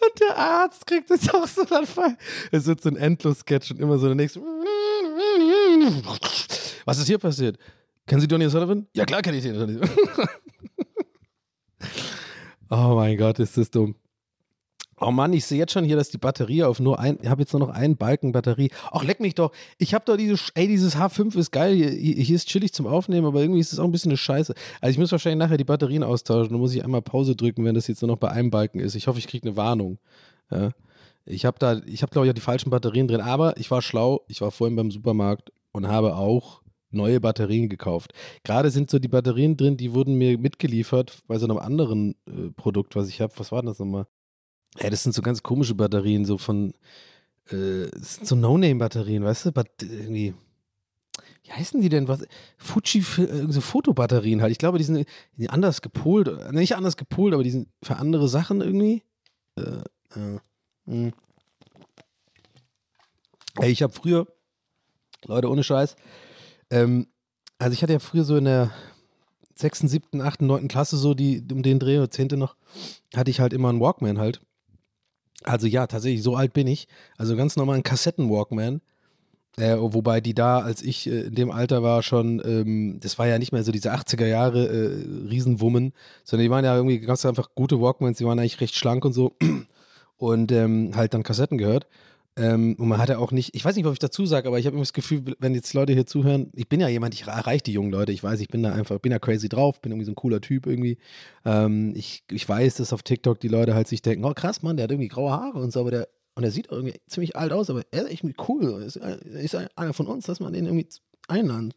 Und 0.00 0.20
der 0.20 0.36
Arzt 0.36 0.86
kriegt 0.86 1.10
jetzt 1.10 1.32
auch 1.34 1.46
so 1.46 1.62
einen 1.62 1.72
Anfall. 1.72 2.16
Es 2.50 2.66
wird 2.66 2.82
so 2.82 2.88
ein 2.88 2.96
Endlos-Sketch 2.96 3.70
und 3.72 3.80
immer 3.80 3.98
so 3.98 4.06
der 4.06 4.14
nächste. 4.16 4.40
Was 6.84 6.98
ist 6.98 7.06
hier 7.06 7.18
passiert? 7.18 7.58
Kennen 8.06 8.20
Sie 8.20 8.28
Donny 8.28 8.48
Sullivan? 8.48 8.86
Ja, 8.94 9.04
klar 9.04 9.22
kenne 9.22 9.36
ich 9.36 9.44
den. 9.44 9.80
oh 12.70 12.94
mein 12.96 13.16
Gott, 13.16 13.38
ist 13.38 13.56
das 13.56 13.70
dumm. 13.70 13.94
Oh 15.02 15.10
Mann, 15.10 15.32
ich 15.32 15.46
sehe 15.46 15.58
jetzt 15.58 15.72
schon 15.72 15.84
hier, 15.84 15.96
dass 15.96 16.10
die 16.10 16.18
Batterie 16.18 16.62
auf 16.62 16.78
nur 16.78 16.98
ein, 16.98 17.18
ich 17.22 17.28
habe 17.28 17.40
jetzt 17.40 17.54
nur 17.54 17.60
noch 17.60 17.70
einen 17.70 17.96
Balken 17.96 18.32
Batterie. 18.32 18.70
Ach, 18.92 19.02
leck 19.02 19.18
mich 19.18 19.34
doch. 19.34 19.50
Ich 19.78 19.94
habe 19.94 20.04
doch 20.04 20.18
dieses, 20.18 20.50
ey, 20.54 20.68
dieses 20.68 20.94
H5 20.94 21.38
ist 21.38 21.52
geil. 21.52 21.74
Hier, 21.74 21.88
hier, 21.90 22.36
ist 22.36 22.48
chillig 22.48 22.74
zum 22.74 22.86
Aufnehmen, 22.86 23.26
aber 23.26 23.40
irgendwie 23.40 23.60
ist 23.60 23.72
es 23.72 23.78
auch 23.78 23.84
ein 23.84 23.92
bisschen 23.92 24.10
eine 24.10 24.18
Scheiße. 24.18 24.54
Also 24.82 24.92
ich 24.92 24.98
muss 24.98 25.10
wahrscheinlich 25.10 25.38
nachher 25.38 25.56
die 25.56 25.64
Batterien 25.64 26.02
austauschen. 26.02 26.50
Dann 26.50 26.60
muss 26.60 26.74
ich 26.74 26.84
einmal 26.84 27.00
Pause 27.00 27.34
drücken, 27.34 27.64
wenn 27.64 27.74
das 27.74 27.86
jetzt 27.86 28.02
nur 28.02 28.10
noch 28.10 28.18
bei 28.18 28.30
einem 28.30 28.50
Balken 28.50 28.78
ist. 28.78 28.94
Ich 28.94 29.06
hoffe, 29.06 29.18
ich 29.18 29.26
kriege 29.26 29.48
eine 29.48 29.56
Warnung. 29.56 29.98
Ja. 30.50 30.70
Ich 31.24 31.46
habe 31.46 31.58
da, 31.58 31.78
ich 31.86 32.02
habe 32.02 32.12
glaube 32.12 32.26
ich 32.26 32.30
auch 32.30 32.34
die 32.34 32.42
falschen 32.42 32.68
Batterien 32.68 33.08
drin, 33.08 33.22
aber 33.22 33.56
ich 33.56 33.70
war 33.70 33.80
schlau. 33.80 34.20
Ich 34.28 34.42
war 34.42 34.50
vorhin 34.50 34.76
beim 34.76 34.90
Supermarkt 34.90 35.50
und 35.72 35.88
habe 35.88 36.16
auch 36.16 36.60
neue 36.90 37.20
Batterien 37.20 37.70
gekauft. 37.70 38.12
Gerade 38.44 38.70
sind 38.70 38.90
so 38.90 38.98
die 38.98 39.08
Batterien 39.08 39.56
drin, 39.56 39.78
die 39.78 39.94
wurden 39.94 40.16
mir 40.16 40.36
mitgeliefert 40.38 41.20
bei 41.26 41.38
so 41.38 41.46
einem 41.46 41.58
anderen 41.58 42.16
äh, 42.26 42.50
Produkt, 42.54 42.96
was 42.96 43.08
ich 43.08 43.22
habe. 43.22 43.32
Was 43.36 43.50
war 43.50 43.62
das 43.62 43.78
nochmal? 43.78 44.06
Ja, 44.78 44.90
das 44.90 45.02
sind 45.02 45.14
so 45.14 45.22
ganz 45.22 45.42
komische 45.42 45.74
Batterien, 45.74 46.24
so 46.24 46.38
von, 46.38 46.72
äh, 47.50 47.88
das 47.92 48.16
sind 48.16 48.26
so 48.26 48.36
No-Name-Batterien, 48.36 49.24
weißt 49.24 49.46
du? 49.46 49.52
Bat 49.52 49.68
irgendwie, 49.82 50.34
wie 51.42 51.52
heißen 51.52 51.80
die 51.80 51.88
denn? 51.88 52.06
Was? 52.08 52.24
Fuji, 52.56 53.00
äh, 53.18 53.50
so 53.50 53.60
Fotobatterien 53.60 54.42
halt. 54.42 54.52
Ich 54.52 54.58
glaube, 54.58 54.78
die 54.78 54.84
sind, 54.84 54.96
die 55.36 55.42
sind 55.42 55.50
anders 55.50 55.82
gepolt. 55.82 56.28
Äh, 56.28 56.52
nicht 56.52 56.76
anders 56.76 56.96
gepolt, 56.96 57.34
aber 57.34 57.42
die 57.42 57.50
sind 57.50 57.68
für 57.82 57.96
andere 57.96 58.28
Sachen 58.28 58.60
irgendwie. 58.60 59.02
Äh, 59.56 59.82
äh, 60.14 60.38
hm. 60.86 61.12
Ey, 63.58 63.70
ich 63.70 63.82
habe 63.82 63.92
früher, 63.92 64.26
Leute, 65.26 65.50
ohne 65.50 65.64
Scheiß, 65.64 65.96
ähm, 66.70 67.08
also 67.58 67.74
ich 67.74 67.82
hatte 67.82 67.92
ja 67.92 67.98
früher 67.98 68.24
so 68.24 68.36
in 68.36 68.44
der 68.44 68.70
sechsten, 69.54 69.88
siebten, 69.88 70.20
achten, 70.20 70.46
neunten 70.46 70.68
Klasse 70.68 70.96
so 70.96 71.14
die 71.14 71.44
um 71.52 71.62
den 71.62 71.78
Dreh 71.78 71.98
oder 71.98 72.10
zehnte 72.10 72.36
noch, 72.36 72.56
hatte 73.14 73.30
ich 73.30 73.40
halt 73.40 73.52
immer 73.52 73.68
einen 73.68 73.80
Walkman 73.80 74.18
halt. 74.18 74.40
Also 75.44 75.66
ja, 75.66 75.86
tatsächlich, 75.86 76.22
so 76.22 76.36
alt 76.36 76.52
bin 76.52 76.66
ich. 76.66 76.88
Also 77.16 77.36
ganz 77.36 77.56
normal 77.56 77.76
ein 77.76 77.82
Kassetten-Walkman. 77.82 78.80
Äh, 79.56 79.76
wobei 79.78 80.20
die 80.20 80.34
da, 80.34 80.60
als 80.60 80.80
ich 80.80 81.08
äh, 81.08 81.22
in 81.22 81.34
dem 81.34 81.50
Alter 81.50 81.82
war, 81.82 82.02
schon, 82.02 82.40
ähm, 82.44 82.98
das 83.00 83.18
war 83.18 83.26
ja 83.26 83.38
nicht 83.38 83.52
mehr 83.52 83.64
so 83.64 83.72
diese 83.72 83.92
80er 83.92 84.26
Jahre 84.26 84.68
äh, 84.68 85.28
Riesenwummen, 85.28 85.92
sondern 86.24 86.44
die 86.44 86.50
waren 86.50 86.64
ja 86.64 86.76
irgendwie 86.76 87.00
ganz 87.00 87.26
einfach 87.26 87.50
gute 87.54 87.80
Walkmans, 87.80 88.18
die 88.18 88.24
waren 88.24 88.38
eigentlich 88.38 88.60
recht 88.60 88.76
schlank 88.76 89.04
und 89.04 89.12
so 89.12 89.36
und 90.18 90.52
ähm, 90.52 90.92
halt 90.94 91.14
dann 91.14 91.24
Kassetten 91.24 91.58
gehört. 91.58 91.88
Ähm, 92.36 92.76
und 92.78 92.88
man 92.88 92.98
hat 92.98 93.08
ja 93.08 93.18
auch 93.18 93.32
nicht, 93.32 93.54
ich 93.54 93.64
weiß 93.64 93.74
nicht, 93.76 93.84
was 93.84 93.94
ich 93.94 93.98
dazu 93.98 94.24
sage, 94.24 94.48
aber 94.48 94.58
ich 94.58 94.66
habe 94.66 94.74
immer 94.74 94.82
das 94.82 94.92
Gefühl, 94.92 95.22
wenn 95.40 95.54
jetzt 95.54 95.74
Leute 95.74 95.92
hier 95.92 96.06
zuhören, 96.06 96.50
ich 96.54 96.68
bin 96.68 96.80
ja 96.80 96.88
jemand, 96.88 97.14
ich 97.14 97.26
erreiche 97.26 97.64
die 97.64 97.72
jungen 97.72 97.90
Leute, 97.90 98.12
ich 98.12 98.22
weiß, 98.22 98.40
ich 98.40 98.48
bin 98.48 98.62
da 98.62 98.72
einfach, 98.72 98.98
bin 98.98 99.10
da 99.10 99.18
crazy 99.18 99.48
drauf, 99.48 99.80
bin 99.80 99.92
irgendwie 99.92 100.06
so 100.06 100.12
ein 100.12 100.16
cooler 100.16 100.40
Typ 100.40 100.66
irgendwie. 100.66 100.98
Ähm, 101.44 101.92
ich, 101.96 102.22
ich 102.30 102.48
weiß, 102.48 102.76
dass 102.76 102.92
auf 102.92 103.02
TikTok 103.02 103.40
die 103.40 103.48
Leute 103.48 103.74
halt 103.74 103.88
sich 103.88 104.02
denken, 104.02 104.24
oh 104.24 104.32
krass, 104.32 104.62
Mann, 104.62 104.76
der 104.76 104.84
hat 104.84 104.90
irgendwie 104.90 105.08
graue 105.08 105.32
Haare 105.32 105.58
und 105.58 105.72
so, 105.72 105.80
aber 105.80 105.90
der, 105.90 106.08
und 106.36 106.44
er 106.44 106.52
sieht 106.52 106.68
irgendwie 106.70 106.94
ziemlich 107.08 107.36
alt 107.36 107.52
aus, 107.52 107.68
aber 107.68 107.82
er 107.90 108.04
ist 108.04 108.10
echt 108.12 108.24
cool, 108.48 108.82
ist, 108.82 108.96
ist 108.96 109.56
einer 109.76 109.92
von 109.92 110.06
uns, 110.06 110.26
dass 110.26 110.40
man 110.40 110.52
den 110.52 110.66
irgendwie 110.66 110.88
einladen. 111.28 111.74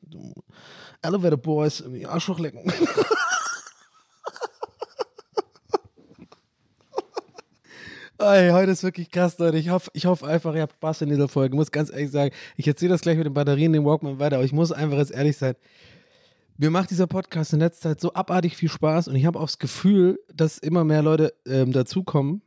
Elevator 1.01 1.37
Boys, 1.37 1.81
irgendwie 1.81 2.05
Arschloch 2.05 2.39
lecken. 2.39 2.71
Ey, 8.25 8.51
heute 8.51 8.71
ist 8.71 8.83
wirklich 8.83 9.11
krass, 9.11 9.37
Leute. 9.37 9.57
Ich 9.57 9.69
hoffe, 9.69 9.91
ich 9.93 10.05
hoffe 10.05 10.25
einfach, 10.25 10.55
ihr 10.55 10.61
habt 10.61 10.75
Spaß 10.75 11.01
in 11.01 11.09
dieser 11.09 11.27
Folge. 11.27 11.53
Ich 11.53 11.57
muss 11.57 11.71
ganz 11.71 11.91
ehrlich 11.91 12.09
sagen, 12.09 12.33
ich 12.55 12.65
erzähle 12.65 12.91
das 12.91 13.01
gleich 13.01 13.17
mit 13.17 13.25
den 13.25 13.33
Batterien, 13.33 13.73
dem 13.73 13.83
Walkman 13.83 14.17
weiter, 14.17 14.37
aber 14.37 14.45
ich 14.45 14.53
muss 14.53 14.71
einfach 14.71 14.97
jetzt 14.97 15.11
ehrlich 15.11 15.35
sein. 15.35 15.55
Mir 16.57 16.69
macht 16.69 16.89
dieser 16.89 17.05
Podcast 17.05 17.51
in 17.51 17.59
letzter 17.59 17.89
Zeit 17.89 17.99
so 17.99 18.13
abartig 18.13 18.55
viel 18.55 18.69
Spaß 18.69 19.09
und 19.09 19.15
ich 19.17 19.25
habe 19.25 19.39
auch 19.39 19.47
das 19.47 19.59
Gefühl, 19.59 20.19
dass 20.33 20.57
immer 20.57 20.85
mehr 20.85 21.01
Leute 21.01 21.33
ähm, 21.45 21.73
dazukommen. 21.73 22.41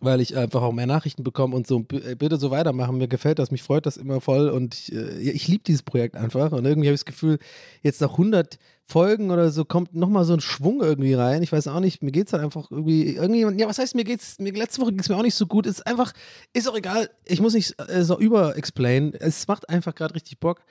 weil 0.00 0.20
ich 0.20 0.36
einfach 0.36 0.62
auch 0.62 0.72
mehr 0.72 0.86
Nachrichten 0.86 1.22
bekomme 1.22 1.54
und 1.54 1.66
so, 1.66 1.80
bitte 1.80 2.36
so 2.38 2.50
weitermachen. 2.50 2.96
Mir 2.98 3.08
gefällt 3.08 3.38
das, 3.38 3.50
mich 3.50 3.62
freut 3.62 3.84
das 3.86 3.96
immer 3.96 4.20
voll 4.20 4.48
und 4.48 4.74
ich, 4.74 4.92
ich 4.92 5.48
liebe 5.48 5.64
dieses 5.64 5.82
Projekt 5.82 6.16
einfach. 6.16 6.52
Und 6.52 6.64
irgendwie 6.64 6.88
habe 6.88 6.94
ich 6.94 7.00
das 7.00 7.04
Gefühl, 7.04 7.38
jetzt 7.82 8.00
nach 8.00 8.12
100 8.12 8.58
Folgen 8.84 9.30
oder 9.30 9.50
so 9.50 9.64
kommt 9.64 9.94
nochmal 9.94 10.24
so 10.24 10.34
ein 10.34 10.40
Schwung 10.40 10.82
irgendwie 10.82 11.14
rein. 11.14 11.42
Ich 11.42 11.52
weiß 11.52 11.68
auch 11.68 11.80
nicht, 11.80 12.02
mir 12.02 12.12
geht 12.12 12.26
es 12.26 12.32
halt 12.32 12.42
einfach 12.42 12.70
irgendwie, 12.70 13.14
irgendwie, 13.16 13.60
ja, 13.60 13.68
was 13.68 13.78
heißt, 13.78 13.94
mir 13.94 14.04
geht's, 14.04 14.38
mir, 14.38 14.52
letzte 14.52 14.82
Woche 14.82 14.90
ging 14.90 15.00
es 15.00 15.08
mir 15.08 15.16
auch 15.16 15.22
nicht 15.22 15.34
so 15.34 15.46
gut. 15.46 15.66
Ist 15.66 15.86
einfach, 15.86 16.12
ist 16.52 16.68
auch 16.68 16.76
egal, 16.76 17.08
ich 17.24 17.40
muss 17.40 17.54
nicht 17.54 17.74
äh, 17.88 18.04
so 18.04 18.18
über-explain. 18.18 19.14
Es 19.14 19.48
macht 19.48 19.68
einfach 19.68 19.94
gerade 19.94 20.14
richtig 20.14 20.40
Bock. 20.40 20.62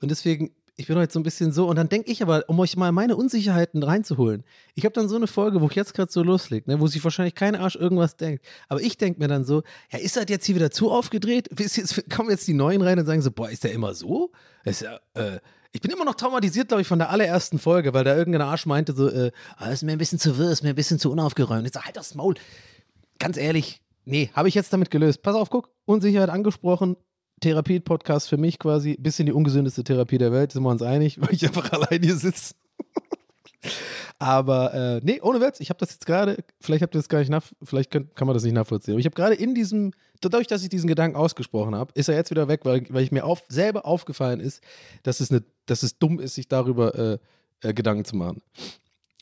Und 0.00 0.10
deswegen 0.10 0.50
ich 0.80 0.86
bin 0.86 0.96
heute 0.96 1.12
so 1.12 1.20
ein 1.20 1.24
bisschen 1.24 1.52
so. 1.52 1.68
Und 1.68 1.76
dann 1.76 1.88
denke 1.88 2.10
ich 2.10 2.22
aber, 2.22 2.44
um 2.48 2.58
euch 2.58 2.76
mal 2.76 2.90
meine 2.90 3.14
Unsicherheiten 3.14 3.82
reinzuholen. 3.82 4.44
Ich 4.74 4.84
habe 4.84 4.94
dann 4.94 5.08
so 5.08 5.16
eine 5.16 5.26
Folge, 5.26 5.60
wo 5.60 5.66
ich 5.66 5.74
jetzt 5.74 5.92
gerade 5.92 6.10
so 6.10 6.22
loslege, 6.22 6.70
ne, 6.70 6.80
wo 6.80 6.86
sich 6.86 7.04
wahrscheinlich 7.04 7.34
kein 7.34 7.54
Arsch 7.54 7.76
irgendwas 7.76 8.16
denkt. 8.16 8.44
Aber 8.68 8.80
ich 8.80 8.96
denke 8.96 9.20
mir 9.20 9.28
dann 9.28 9.44
so, 9.44 9.62
ja, 9.92 9.98
ist 9.98 10.16
das 10.16 10.24
jetzt 10.28 10.46
hier 10.46 10.54
wieder 10.54 10.70
zu 10.70 10.90
aufgedreht? 10.90 11.50
Jetzt, 11.58 12.10
kommen 12.10 12.30
jetzt 12.30 12.48
die 12.48 12.54
Neuen 12.54 12.80
rein 12.80 12.98
und 12.98 13.04
sagen 13.04 13.20
so, 13.20 13.30
boah, 13.30 13.50
ist 13.50 13.64
der 13.64 13.72
immer 13.72 13.94
so? 13.94 14.32
ist 14.64 14.82
ja, 14.82 15.00
äh, 15.14 15.38
ich 15.72 15.80
bin 15.80 15.90
immer 15.90 16.04
noch 16.04 16.14
traumatisiert, 16.14 16.68
glaube 16.68 16.82
ich, 16.82 16.88
von 16.88 16.98
der 16.98 17.10
allerersten 17.10 17.58
Folge, 17.58 17.94
weil 17.94 18.04
da 18.04 18.16
irgendein 18.16 18.42
Arsch 18.42 18.66
meinte 18.66 18.92
so, 18.92 19.08
äh, 19.08 19.30
ah, 19.56 19.70
ist 19.70 19.82
mir 19.82 19.92
ein 19.92 19.98
bisschen 19.98 20.18
zu 20.18 20.36
wirr, 20.36 20.50
ist 20.50 20.62
mir 20.62 20.70
ein 20.70 20.74
bisschen 20.74 20.98
zu 20.98 21.10
unaufgeräumt. 21.12 21.66
Ich 21.66 21.72
so, 21.72 21.82
halt 21.82 21.96
das 21.96 22.14
Maul. 22.14 22.34
Ganz 23.18 23.36
ehrlich, 23.36 23.80
nee, 24.04 24.30
habe 24.34 24.48
ich 24.48 24.54
jetzt 24.54 24.72
damit 24.72 24.90
gelöst. 24.90 25.22
Pass 25.22 25.36
auf, 25.36 25.50
guck, 25.50 25.70
Unsicherheit 25.84 26.30
angesprochen, 26.30 26.96
Therapie-Podcast 27.40 28.28
für 28.28 28.36
mich 28.36 28.58
quasi. 28.58 28.96
Bisschen 28.98 29.26
die 29.26 29.32
ungesündeste 29.32 29.84
Therapie 29.84 30.18
der 30.18 30.32
Welt, 30.32 30.52
sind 30.52 30.62
wir 30.62 30.70
uns 30.70 30.82
einig, 30.82 31.20
weil 31.20 31.32
ich 31.34 31.46
einfach 31.46 31.70
allein 31.72 32.02
hier 32.02 32.16
sitze. 32.16 32.54
Aber 34.18 34.74
äh, 34.74 35.00
nee, 35.02 35.20
ohne 35.20 35.40
Witz, 35.40 35.60
ich 35.60 35.70
habe 35.70 35.78
das 35.78 35.90
jetzt 35.92 36.06
gerade, 36.06 36.36
vielleicht 36.60 36.82
habt 36.82 36.94
ihr 36.94 36.98
das 36.98 37.08
gar 37.08 37.18
nicht 37.18 37.30
nach, 37.30 37.44
vielleicht 37.62 37.90
könnt, 37.90 38.14
kann 38.16 38.26
man 38.26 38.34
das 38.34 38.42
nicht 38.42 38.52
nachvollziehen. 38.52 38.94
Aber 38.94 39.00
ich 39.00 39.06
habe 39.06 39.14
gerade 39.14 39.34
in 39.34 39.54
diesem, 39.54 39.92
dadurch, 40.20 40.46
dass 40.46 40.62
ich 40.62 40.68
diesen 40.68 40.88
Gedanken 40.88 41.16
ausgesprochen 41.16 41.74
habe, 41.74 41.92
ist 41.94 42.08
er 42.08 42.16
jetzt 42.16 42.30
wieder 42.30 42.48
weg, 42.48 42.60
weil, 42.64 42.84
weil 42.90 43.02
ich 43.02 43.12
mir 43.12 43.24
auf, 43.24 43.42
selber 43.48 43.86
aufgefallen 43.86 44.40
ist, 44.40 44.62
dass 45.02 45.20
es, 45.20 45.30
eine, 45.30 45.42
dass 45.66 45.82
es 45.82 45.98
dumm 45.98 46.20
ist, 46.20 46.34
sich 46.34 46.48
darüber 46.48 46.94
äh, 46.94 47.18
äh, 47.62 47.74
Gedanken 47.74 48.04
zu 48.04 48.16
machen 48.16 48.42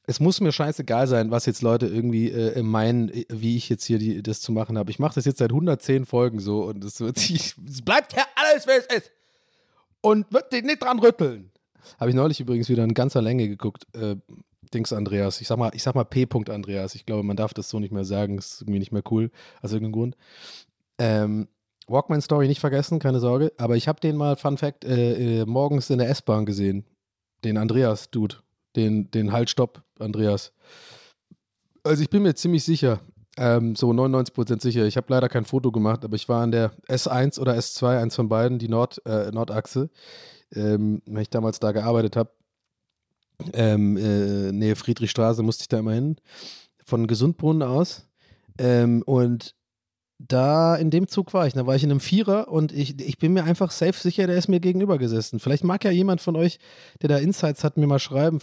es 0.09 0.21
muss 0.21 0.41
mir 0.41 0.53
scheißegal 0.53 1.07
sein, 1.07 1.31
was 1.31 1.45
jetzt 1.45 1.61
Leute 1.61 1.87
irgendwie 1.87 2.31
äh, 2.31 2.63
meinen, 2.63 3.11
äh, 3.11 3.27
wie 3.29 3.59
ich 3.59 3.69
jetzt 3.69 3.85
hier 3.85 3.99
die, 3.99 4.23
das 4.23 4.41
zu 4.41 4.53
machen 4.53 4.79
habe. 4.79 4.91
Ich 4.91 4.99
mache 4.99 5.15
das 5.15 5.27
jetzt 5.27 5.39
seit 5.39 5.51
110 5.51 6.07
Folgen 6.07 6.41
so 6.41 6.65
und 6.65 6.83
es, 6.83 6.99
es 6.99 7.55
bleibt 7.85 8.15
ja 8.15 8.25
alles, 8.35 8.67
wie 8.67 8.71
es 8.71 8.87
ist. 8.87 9.13
Und 10.01 10.33
wird 10.33 10.51
dich 10.53 10.65
nicht 10.65 10.83
dran 10.83 10.99
rütteln. 10.99 11.51
Habe 11.99 12.11
ich 12.11 12.17
neulich 12.17 12.41
übrigens 12.41 12.69
wieder 12.69 12.85
in 12.85 12.95
ganzer 12.95 13.23
Länge 13.23 13.49
geguckt. 13.49 13.87
Äh, 13.95 14.17
Dings 14.75 14.93
Andreas. 14.93 15.41
Ich 15.41 15.49
sag 15.49 15.59
mal, 15.59 15.71
ich 15.75 15.83
sag 15.83 15.95
mal 15.95 16.05
P. 16.05 16.27
Andreas. 16.51 16.95
Ich 16.95 17.07
glaube, 17.07 17.23
man 17.23 17.37
darf 17.37 17.55
das 17.55 17.71
so 17.71 17.79
nicht 17.81 17.93
mehr 17.93 18.05
sagen. 18.05 18.39
Ist 18.39 18.63
irgendwie 18.63 18.79
nicht 18.79 18.93
mehr 18.93 19.03
cool, 19.11 19.31
aus 19.63 19.73
irgendeinem 19.73 19.93
Grund. 19.93 20.17
Ähm, 20.99 21.49
Walkman 21.87 22.21
Story 22.21 22.49
nicht 22.49 22.61
vergessen, 22.61 22.99
keine 22.99 23.21
Sorge. 23.21 23.53
Aber 23.57 23.77
ich 23.77 23.89
habe 23.89 24.01
den 24.01 24.17
mal, 24.17 24.37
Fun 24.37 24.59
Fact, 24.59 24.85
äh, 24.85 25.41
äh, 25.41 25.47
morgens 25.47 25.89
in 25.89 25.99
der 25.99 26.11
S-Bahn 26.11 26.45
gesehen. 26.45 26.85
Den 27.45 27.57
Andreas-Dude 27.57 28.37
den, 28.79 29.11
den 29.11 29.33
Haltstopp, 29.33 29.83
Andreas. 29.99 30.53
Also 31.83 32.03
ich 32.03 32.11
bin 32.11 32.23
mir 32.23 32.35
ziemlich 32.35 32.65
sicher, 32.65 33.01
ähm, 33.37 33.77
so 33.77 33.91
99% 33.91 34.61
sicher. 34.61 34.85
Ich 34.87 34.97
habe 34.97 35.07
leider 35.11 35.29
kein 35.29 35.45
Foto 35.45 35.73
gemacht, 35.73 36.05
aber 36.05 36.17
ich 36.17 36.29
war 36.29 36.43
an 36.43 36.53
der 36.53 36.73
S1 36.89 37.39
oder 37.39 37.55
S2, 37.55 38.01
eins 38.01 38.15
von 38.15 38.29
beiden, 38.29 38.59
die 38.59 38.69
Nord, 38.69 39.05
äh, 39.07 39.31
Nordachse, 39.31 39.91
ähm, 40.55 41.03
wenn 41.07 41.23
ich 41.23 41.31
damals 41.31 41.61
da 41.61 41.73
gearbeitet 41.73 42.17
habe. 42.17 42.31
Ähm, 43.53 43.97
äh, 43.97 44.53
Nähe 44.53 44.77
Friedrichstraße 44.77 45.43
musste 45.43 45.63
ich 45.63 45.69
da 45.69 45.79
immer 45.79 45.93
hin, 45.93 46.17
von 46.85 47.07
Gesundbrunnen 47.07 47.63
aus. 47.63 48.09
Ähm, 48.59 49.03
und 49.07 49.55
da 50.19 50.75
in 50.75 50.91
dem 50.91 51.07
Zug 51.07 51.33
war 51.33 51.47
ich. 51.47 51.55
Da 51.55 51.67
war 51.67 51.77
ich 51.77 51.85
in 51.85 51.91
einem 51.91 52.01
Vierer 52.01 52.49
und 52.49 52.73
ich, 52.73 53.01
ich 53.01 53.19
bin 53.19 53.33
mir 53.33 53.45
einfach 53.45 53.71
safe 53.71 53.99
sicher, 53.99 54.27
der 54.27 54.37
ist 54.37 54.49
mir 54.49 54.61
gegenüber 54.61 54.99
gesessen. 54.99 55.39
Vielleicht 55.39 55.65
mag 55.65 55.85
ja 55.85 55.91
jemand 55.91 56.21
von 56.21 56.35
euch, 56.37 56.59
der 57.01 57.09
da 57.09 57.19
Insights 57.19 57.63
hat, 57.63 57.77
mir 57.77 57.87
mal 57.87 58.01
schreiben. 58.01 58.41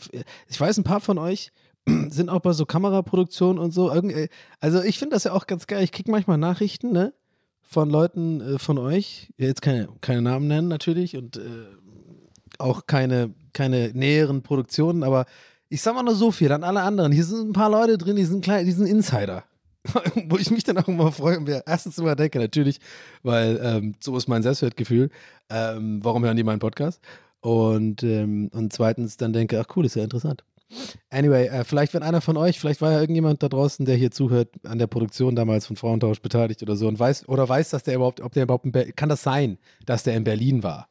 Ich 0.47 0.59
weiß, 0.59 0.77
ein 0.77 0.85
paar 0.85 1.01
von 1.01 1.17
euch 1.17 1.51
sind 2.09 2.29
auch 2.29 2.39
bei 2.39 2.53
so 2.53 2.65
Kameraproduktionen 2.65 3.61
und 3.61 3.71
so. 3.71 3.91
Äh, 3.91 4.29
also 4.59 4.81
ich 4.81 4.97
finde 4.97 5.15
das 5.15 5.25
ja 5.25 5.33
auch 5.33 5.47
ganz 5.47 5.67
geil. 5.67 5.83
Ich 5.83 5.91
kriege 5.91 6.11
manchmal 6.11 6.37
Nachrichten, 6.37 6.91
ne? 6.91 7.13
Von 7.61 7.89
Leuten 7.89 8.41
äh, 8.41 8.59
von 8.59 8.77
euch. 8.77 9.33
Jetzt 9.37 9.61
keine, 9.61 9.89
keine 9.99 10.21
Namen 10.21 10.47
nennen 10.47 10.69
natürlich 10.69 11.17
und 11.17 11.37
äh, 11.37 11.41
auch 12.59 12.87
keine, 12.87 13.33
keine 13.53 13.91
näheren 13.93 14.43
Produktionen, 14.43 15.03
aber 15.03 15.25
ich 15.69 15.81
sag 15.81 15.95
mal 15.95 16.03
nur 16.03 16.15
so 16.15 16.31
viel 16.31 16.51
an 16.51 16.63
alle 16.63 16.81
anderen. 16.81 17.11
Hier 17.11 17.23
sind 17.23 17.49
ein 17.49 17.53
paar 17.53 17.69
Leute 17.69 17.97
drin, 17.97 18.15
die 18.15 18.25
sind 18.25 18.43
klein, 18.43 18.65
die 18.65 18.71
sind 18.71 18.87
Insider. 18.87 19.43
wo 20.29 20.37
ich 20.37 20.49
mich 20.51 20.63
dann 20.63 20.77
auch 20.77 20.87
immer 20.87 21.11
freue 21.11 21.37
und 21.37 21.45
mir 21.45 21.63
erstens 21.65 21.97
immer 21.97 22.15
denke, 22.15 22.39
natürlich, 22.39 22.79
weil 23.23 23.59
ähm, 23.61 23.95
so 23.99 24.17
ist 24.17 24.27
mein 24.27 24.43
Selbstwertgefühl. 24.43 25.09
Ähm, 25.49 25.99
warum 26.03 26.23
hören 26.23 26.37
die 26.37 26.43
meinen 26.43 26.59
Podcast? 26.59 27.01
Und, 27.41 28.01
ähm, 28.03 28.49
und 28.53 28.73
zweitens 28.73 29.17
dann 29.17 29.33
denke, 29.33 29.59
ach 29.59 29.75
cool, 29.75 29.85
ist 29.85 29.95
ja 29.95 30.03
interessant. 30.03 30.43
Anyway, 31.11 31.47
äh, 31.47 31.63
vielleicht 31.63 31.93
wenn 31.93 32.01
einer 32.01 32.21
von 32.21 32.37
euch, 32.37 32.59
vielleicht 32.59 32.81
war 32.81 32.91
ja 32.91 32.99
irgendjemand 32.99 33.43
da 33.43 33.49
draußen, 33.49 33.85
der 33.85 33.95
hier 33.95 34.09
zuhört, 34.09 34.49
an 34.63 34.79
der 34.79 34.87
Produktion 34.87 35.35
damals 35.35 35.67
von 35.67 35.75
Frauentausch 35.75 36.21
beteiligt 36.21 36.63
oder 36.63 36.75
so 36.75 36.87
und 36.87 36.97
weiß 36.97 37.29
oder 37.29 37.47
weiß, 37.47 37.69
dass 37.69 37.83
der 37.83 37.95
überhaupt, 37.95 38.21
ob 38.21 38.33
der 38.33 38.43
überhaupt, 38.43 38.67
kann 38.95 39.09
das 39.09 39.21
sein, 39.21 39.59
dass 39.85 40.03
der 40.03 40.15
in 40.15 40.23
Berlin 40.23 40.63
war? 40.63 40.87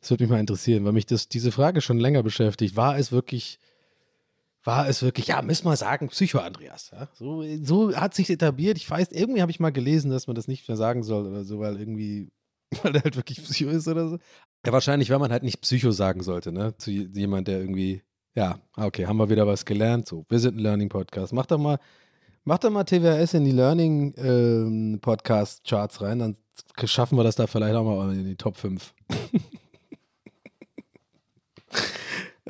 Das 0.00 0.10
würde 0.10 0.24
mich 0.24 0.30
mal 0.30 0.40
interessieren, 0.40 0.84
weil 0.84 0.92
mich 0.92 1.06
das, 1.06 1.28
diese 1.28 1.52
Frage 1.52 1.80
schon 1.80 1.98
länger 1.98 2.22
beschäftigt. 2.22 2.76
War 2.76 2.98
es 2.98 3.12
wirklich 3.12 3.58
war 4.64 4.88
es 4.88 5.02
wirklich, 5.02 5.26
ja, 5.28 5.40
müssen 5.42 5.66
wir 5.66 5.76
sagen, 5.76 6.08
Psycho-Andreas. 6.08 6.90
Ja? 6.92 7.08
So, 7.14 7.44
so 7.62 7.96
hat 7.96 8.14
sich 8.14 8.30
etabliert. 8.30 8.76
Ich 8.76 8.90
weiß, 8.90 9.12
irgendwie 9.12 9.40
habe 9.40 9.50
ich 9.50 9.60
mal 9.60 9.72
gelesen, 9.72 10.10
dass 10.10 10.26
man 10.26 10.36
das 10.36 10.48
nicht 10.48 10.68
mehr 10.68 10.76
sagen 10.76 11.02
soll 11.02 11.26
oder 11.26 11.44
so, 11.44 11.60
weil 11.60 11.78
irgendwie, 11.78 12.30
weil 12.82 12.94
er 12.94 13.04
halt 13.04 13.16
wirklich 13.16 13.42
Psycho 13.42 13.70
ist 13.70 13.88
oder 13.88 14.06
so. 14.08 14.18
Ja, 14.66 14.72
wahrscheinlich, 14.72 15.08
weil 15.10 15.18
man 15.18 15.32
halt 15.32 15.42
nicht 15.42 15.62
Psycho 15.62 15.92
sagen 15.92 16.22
sollte, 16.22 16.52
ne? 16.52 16.76
Zu 16.76 16.90
jemand, 16.90 17.48
der 17.48 17.58
irgendwie, 17.60 18.02
ja, 18.34 18.60
okay, 18.76 19.06
haben 19.06 19.16
wir 19.16 19.30
wieder 19.30 19.46
was 19.46 19.64
gelernt. 19.64 20.06
So, 20.06 20.26
wir 20.28 20.38
sind 20.38 20.56
ein 20.56 20.60
Learning-Podcast. 20.60 21.32
Mach 21.32 21.46
doch 21.46 21.56
mal, 21.56 21.78
mach 22.44 22.58
doch 22.58 22.68
mal 22.70 22.84
TWS 22.84 23.32
in 23.34 23.46
die 23.46 23.52
Learning-Podcast-Charts 23.52 26.00
ähm, 26.00 26.06
rein, 26.06 26.18
dann 26.18 26.36
schaffen 26.84 27.16
wir 27.16 27.24
das 27.24 27.36
da 27.36 27.46
vielleicht 27.46 27.76
auch 27.76 27.84
mal 27.84 28.12
in 28.12 28.26
die 28.26 28.36
Top 28.36 28.58
5. 28.58 28.92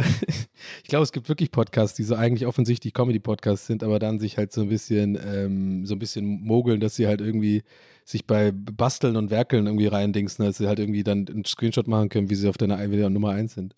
ich 0.82 0.88
glaube, 0.88 1.02
es 1.02 1.12
gibt 1.12 1.28
wirklich 1.28 1.50
Podcasts, 1.50 1.96
die 1.96 2.02
so 2.02 2.14
eigentlich 2.14 2.46
offensichtlich 2.46 2.94
Comedy-Podcasts 2.94 3.66
sind, 3.66 3.82
aber 3.82 3.98
dann 3.98 4.18
sich 4.18 4.36
halt 4.36 4.52
so 4.52 4.62
ein 4.62 4.68
bisschen, 4.68 5.18
ähm, 5.24 5.86
so 5.86 5.94
ein 5.94 5.98
bisschen 5.98 6.42
mogeln, 6.42 6.80
dass 6.80 6.96
sie 6.96 7.06
halt 7.06 7.20
irgendwie 7.20 7.62
sich 8.04 8.26
bei 8.26 8.52
Basteln 8.52 9.16
und 9.16 9.30
Werkeln 9.30 9.66
irgendwie 9.66 9.86
reindingsen, 9.86 10.44
dass 10.44 10.58
sie 10.58 10.66
halt 10.66 10.78
irgendwie 10.78 11.04
dann 11.04 11.28
einen 11.28 11.44
Screenshot 11.44 11.86
machen 11.86 12.08
können, 12.08 12.30
wie 12.30 12.34
sie 12.34 12.48
auf 12.48 12.58
der, 12.58 12.68
Nummer 13.10 13.30
1 13.30 13.54
sind. 13.54 13.74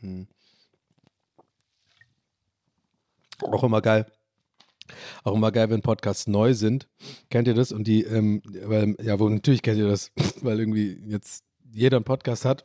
Hm. 0.00 0.26
Auch 3.42 3.64
immer 3.64 3.82
geil. 3.82 4.06
Auch 5.24 5.34
immer 5.34 5.52
geil, 5.52 5.70
wenn 5.70 5.82
Podcasts 5.82 6.26
neu 6.26 6.54
sind. 6.54 6.88
Kennt 7.30 7.48
ihr 7.48 7.54
das? 7.54 7.72
Und 7.72 7.86
die, 7.86 8.02
ähm, 8.02 8.42
weil, 8.64 8.96
ja, 9.02 9.18
wo 9.18 9.28
natürlich 9.28 9.62
kennt 9.62 9.78
ihr 9.78 9.88
das, 9.88 10.12
weil 10.42 10.58
irgendwie 10.58 10.98
jetzt 11.06 11.44
jeder 11.72 11.96
einen 11.96 12.04
Podcast 12.04 12.44
hat. 12.44 12.64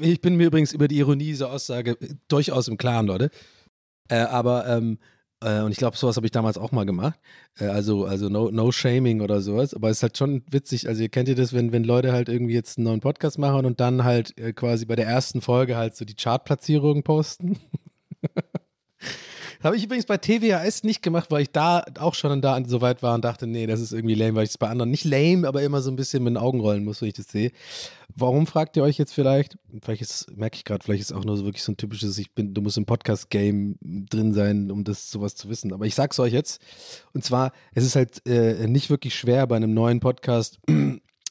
Ich 0.00 0.20
bin 0.20 0.36
mir 0.36 0.46
übrigens 0.46 0.72
über 0.72 0.88
die 0.88 0.98
Ironie 0.98 1.24
dieser 1.24 1.50
Aussage 1.50 1.96
durchaus 2.28 2.68
im 2.68 2.76
Klaren, 2.76 3.06
Leute. 3.06 3.30
Äh, 4.08 4.16
aber, 4.16 4.66
ähm, 4.66 4.98
äh, 5.42 5.60
und 5.60 5.72
ich 5.72 5.78
glaube, 5.78 5.96
sowas 5.96 6.16
habe 6.16 6.26
ich 6.26 6.32
damals 6.32 6.58
auch 6.58 6.72
mal 6.72 6.86
gemacht. 6.86 7.18
Äh, 7.58 7.66
also, 7.66 8.04
also 8.04 8.28
no, 8.28 8.50
no 8.50 8.72
Shaming 8.72 9.20
oder 9.20 9.40
sowas. 9.40 9.74
Aber 9.74 9.90
es 9.90 9.98
ist 9.98 10.02
halt 10.02 10.18
schon 10.18 10.42
witzig. 10.50 10.88
Also, 10.88 11.02
ihr 11.02 11.08
kennt 11.08 11.28
ihr 11.28 11.34
das, 11.34 11.52
wenn, 11.52 11.72
wenn 11.72 11.84
Leute 11.84 12.12
halt 12.12 12.28
irgendwie 12.28 12.54
jetzt 12.54 12.78
einen 12.78 12.86
neuen 12.86 13.00
Podcast 13.00 13.38
machen 13.38 13.66
und 13.66 13.80
dann 13.80 14.04
halt 14.04 14.36
äh, 14.38 14.52
quasi 14.52 14.86
bei 14.86 14.96
der 14.96 15.06
ersten 15.06 15.40
Folge 15.40 15.76
halt 15.76 15.96
so 15.96 16.04
die 16.04 16.14
Chartplatzierungen 16.14 17.02
posten. 17.02 17.58
Habe 19.62 19.76
ich 19.76 19.84
übrigens 19.84 20.06
bei 20.06 20.16
TWAS 20.16 20.84
nicht 20.84 21.02
gemacht, 21.02 21.30
weil 21.30 21.42
ich 21.42 21.50
da 21.50 21.84
auch 21.98 22.14
schon 22.14 22.40
da 22.42 22.60
so 22.66 22.80
weit 22.80 23.02
war 23.02 23.14
und 23.14 23.24
dachte, 23.24 23.46
nee, 23.46 23.66
das 23.66 23.80
ist 23.80 23.92
irgendwie 23.92 24.14
lame, 24.14 24.34
weil 24.36 24.44
ich 24.44 24.50
es 24.50 24.58
bei 24.58 24.68
anderen 24.68 24.90
nicht 24.90 25.04
lame, 25.04 25.46
aber 25.46 25.62
immer 25.62 25.80
so 25.80 25.90
ein 25.90 25.96
bisschen 25.96 26.22
mit 26.22 26.32
den 26.32 26.36
Augen 26.36 26.60
rollen 26.60 26.84
muss, 26.84 27.00
wenn 27.00 27.08
ich 27.08 27.14
das 27.14 27.28
sehe. 27.28 27.52
Warum 28.14 28.46
fragt 28.46 28.76
ihr 28.76 28.82
euch 28.82 28.98
jetzt 28.98 29.12
vielleicht? 29.12 29.58
Vielleicht 29.82 30.02
ist, 30.02 30.36
merke 30.36 30.56
ich 30.56 30.64
gerade, 30.64 30.82
vielleicht 30.82 31.02
ist 31.02 31.12
auch 31.12 31.24
nur 31.24 31.36
so 31.36 31.44
wirklich 31.44 31.62
so 31.62 31.72
ein 31.72 31.76
typisches, 31.76 32.16
ich 32.18 32.32
bin, 32.32 32.54
du 32.54 32.62
musst 32.62 32.78
im 32.78 32.86
Podcast-Game 32.86 33.76
drin 33.80 34.32
sein, 34.32 34.70
um 34.70 34.84
das 34.84 35.10
sowas 35.10 35.34
zu 35.34 35.48
wissen. 35.48 35.72
Aber 35.72 35.84
ich 35.84 35.94
sag's 35.94 36.18
euch 36.18 36.32
jetzt. 36.32 36.60
Und 37.12 37.24
zwar, 37.24 37.52
es 37.74 37.84
ist 37.84 37.96
halt 37.96 38.26
äh, 38.26 38.66
nicht 38.66 38.90
wirklich 38.90 39.14
schwer, 39.14 39.46
bei 39.46 39.56
einem 39.56 39.74
neuen 39.74 40.00
Podcast 40.00 40.58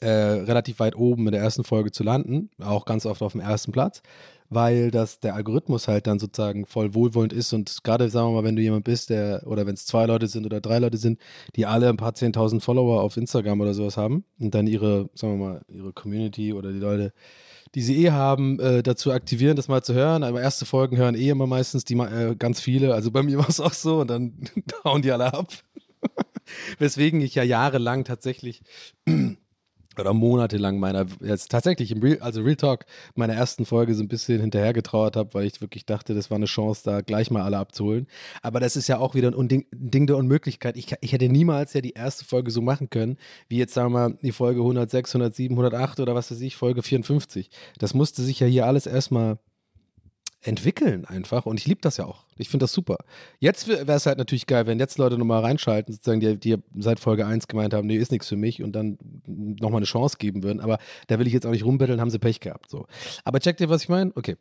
äh, 0.06 0.44
relativ 0.44 0.80
weit 0.80 0.96
oben 0.96 1.26
in 1.28 1.32
der 1.32 1.42
ersten 1.42 1.64
Folge 1.64 1.92
zu 1.92 2.04
landen. 2.04 2.50
Auch 2.62 2.86
ganz 2.86 3.06
oft 3.06 3.22
auf 3.22 3.34
dem 3.34 3.42
ersten 3.42 3.72
Platz 3.72 4.02
weil 4.50 4.92
das 4.92 5.20
der 5.20 5.36
Algorithmus 5.36 5.88
halt 5.88 6.08
dann 6.08 6.20
sozusagen 6.20 6.66
voll 6.66 6.94
wohlwollend 6.94 7.34
ist 7.34 7.54
und 7.54 7.84
gerade 7.84 8.10
sagen 8.10 8.30
wir 8.30 8.42
mal, 8.42 8.44
wenn 8.44 8.56
du 8.56 8.62
jemand 8.62 8.84
bist, 8.84 9.10
der 9.10 9.44
oder 9.46 9.66
wenn 9.66 9.74
es 9.74 9.86
zwei 9.86 10.06
Leute 10.06 10.28
sind 10.28 10.46
oder 10.46 10.62
drei 10.62 10.80
Leute 10.80 10.98
sind, 10.98 11.20
die 11.56 11.66
alle 11.66 11.90
ein 11.90 11.98
paar 11.98 12.14
zehntausend 12.14 12.64
Follower 12.64 13.02
auf 13.02 13.18
Instagram 13.18 13.62
oder 13.62 13.74
sowas 13.74 13.98
haben 13.98 14.24
und 14.40 14.54
dann 14.54 14.68
ihre, 14.68 15.10
sagen 15.16 15.40
wir 15.40 15.46
mal, 15.46 15.62
ihre 15.68 15.94
Community 15.94 16.54
oder 16.54 16.72
die 16.72 16.80
Leute, 16.80 17.14
die 17.74 17.82
sie 17.82 18.06
eh 18.06 18.12
haben, 18.12 18.60
äh, 18.60 18.84
dazu 18.84 19.12
aktivieren, 19.12 19.56
das 19.56 19.68
mal 19.68 19.84
zu 19.84 19.94
hören. 19.94 20.24
Aber 20.24 20.42
erste 20.42 20.66
Folgen 20.66 20.98
hören 20.98 21.16
eh 21.16 21.30
immer 21.30 21.48
meistens 21.48 21.84
die 21.84 21.96
äh, 21.96 22.36
ganz 22.36 22.62
viele. 22.62 22.94
Also 22.94 23.12
bei 23.12 23.24
mir 23.24 23.38
war 23.40 23.50
es 23.50 23.60
auch 23.60 23.74
so 23.74 24.00
und 24.02 24.10
dann 24.10 24.34
hauen 24.84 25.02
die 25.02 25.12
alle 25.12 25.34
ab. 25.34 25.52
Weswegen 26.78 27.22
ich 27.22 27.36
ja 27.36 27.44
jahrelang 27.44 28.04
tatsächlich 28.04 28.62
oder 30.00 30.14
monatelang 30.14 30.80
meiner, 30.80 31.06
jetzt 31.22 31.52
tatsächlich 31.52 31.92
im 31.92 32.02
Real, 32.02 32.20
also 32.20 32.42
Real 32.42 32.56
Talk, 32.56 32.86
meiner 33.16 33.34
ersten 33.34 33.66
Folge 33.66 33.94
so 33.94 34.04
ein 34.04 34.08
bisschen 34.08 34.42
hinterhergetrauert 34.42 35.16
habe, 35.16 35.34
weil 35.34 35.46
ich 35.46 35.62
wirklich 35.62 35.86
dachte, 35.86 36.14
das 36.14 36.30
war 36.30 36.36
eine 36.36 36.46
Chance, 36.46 36.82
da 36.84 37.02
gleich 37.02 37.32
mal 37.32 37.42
alle 37.42 37.58
abzuholen. 37.58 38.08
Aber 38.42 38.60
das 38.60 38.76
ist 38.76 38.88
ja 38.88 38.98
auch 38.98 39.16
wieder 39.16 39.38
ein 39.38 39.48
Ding, 39.48 39.66
ein 39.74 39.92
Ding 39.92 40.08
der 40.08 40.18
Unmöglichkeit. 40.18 40.78
Ich, 40.78 40.94
ich 41.02 41.14
hätte 41.14 41.30
niemals 41.30 41.74
ja 41.74 41.82
die 41.82 41.94
erste 41.94 42.26
Folge 42.26 42.52
so 42.52 42.62
machen 42.62 42.90
können, 42.90 43.18
wie 43.48 43.58
jetzt 43.58 43.74
sagen 43.74 43.94
wir 43.94 44.18
die 44.22 44.32
Folge 44.32 44.62
106, 44.62 45.12
107, 45.16 45.54
108 45.54 46.00
oder 46.00 46.16
was 46.16 46.32
weiß 46.32 46.42
ich, 46.42 46.56
Folge 46.56 46.84
54. 46.84 47.50
Das 47.80 47.94
musste 47.94 48.22
sich 48.22 48.40
ja 48.40 48.48
hier 48.48 48.66
alles 48.66 48.88
erstmal 48.88 49.40
entwickeln 50.46 51.06
einfach 51.06 51.46
und 51.46 51.60
ich 51.60 51.66
liebe 51.66 51.82
das 51.82 51.98
ja 51.98 52.06
auch. 52.06 52.24
Ich 52.38 52.50
finde 52.50 52.66
das 52.66 52.74
super. 52.74 52.98
Jetzt 53.40 53.68
wäre 53.68 53.92
es 53.92 54.06
halt 54.06 54.18
natürlich 54.18 54.46
geil, 54.46 54.68
wenn 54.68 54.78
jetzt 54.78 54.98
Leute 54.98 55.18
nochmal 55.18 55.42
reinschalten, 55.42 55.94
sozusagen, 55.94 56.20
die, 56.20 56.38
die 56.38 56.58
seit 56.78 57.00
Folge 57.00 57.26
1 57.26 57.48
gemeint 57.48 57.74
haben, 57.74 57.88
nee, 57.88 57.96
ist 57.96 58.12
nichts 58.12 58.28
für 58.28 58.36
mich 58.36 58.62
und 58.62 58.74
dann 58.74 58.98
nochmal 59.26 59.80
eine 59.80 59.86
Chance 59.86 60.18
geben 60.20 60.44
würden. 60.44 60.60
Aber 60.60 60.78
da 61.08 61.18
will 61.18 61.28
ich 61.28 61.34
jetzt 61.34 61.46
auch 61.48 61.52
nicht 61.52 61.66
rumbetteln, 61.66 62.00
haben 62.00 62.10
sie 62.10 62.20
Pech 62.20 62.42
gehabt. 62.42 62.70
So. 62.70 62.86
Aber 63.24 63.40
checkt 63.40 63.60
ihr, 63.62 63.70
was 63.70 63.84
ich 63.84 63.90
meine? 63.90 64.12
Okay. 64.16 64.36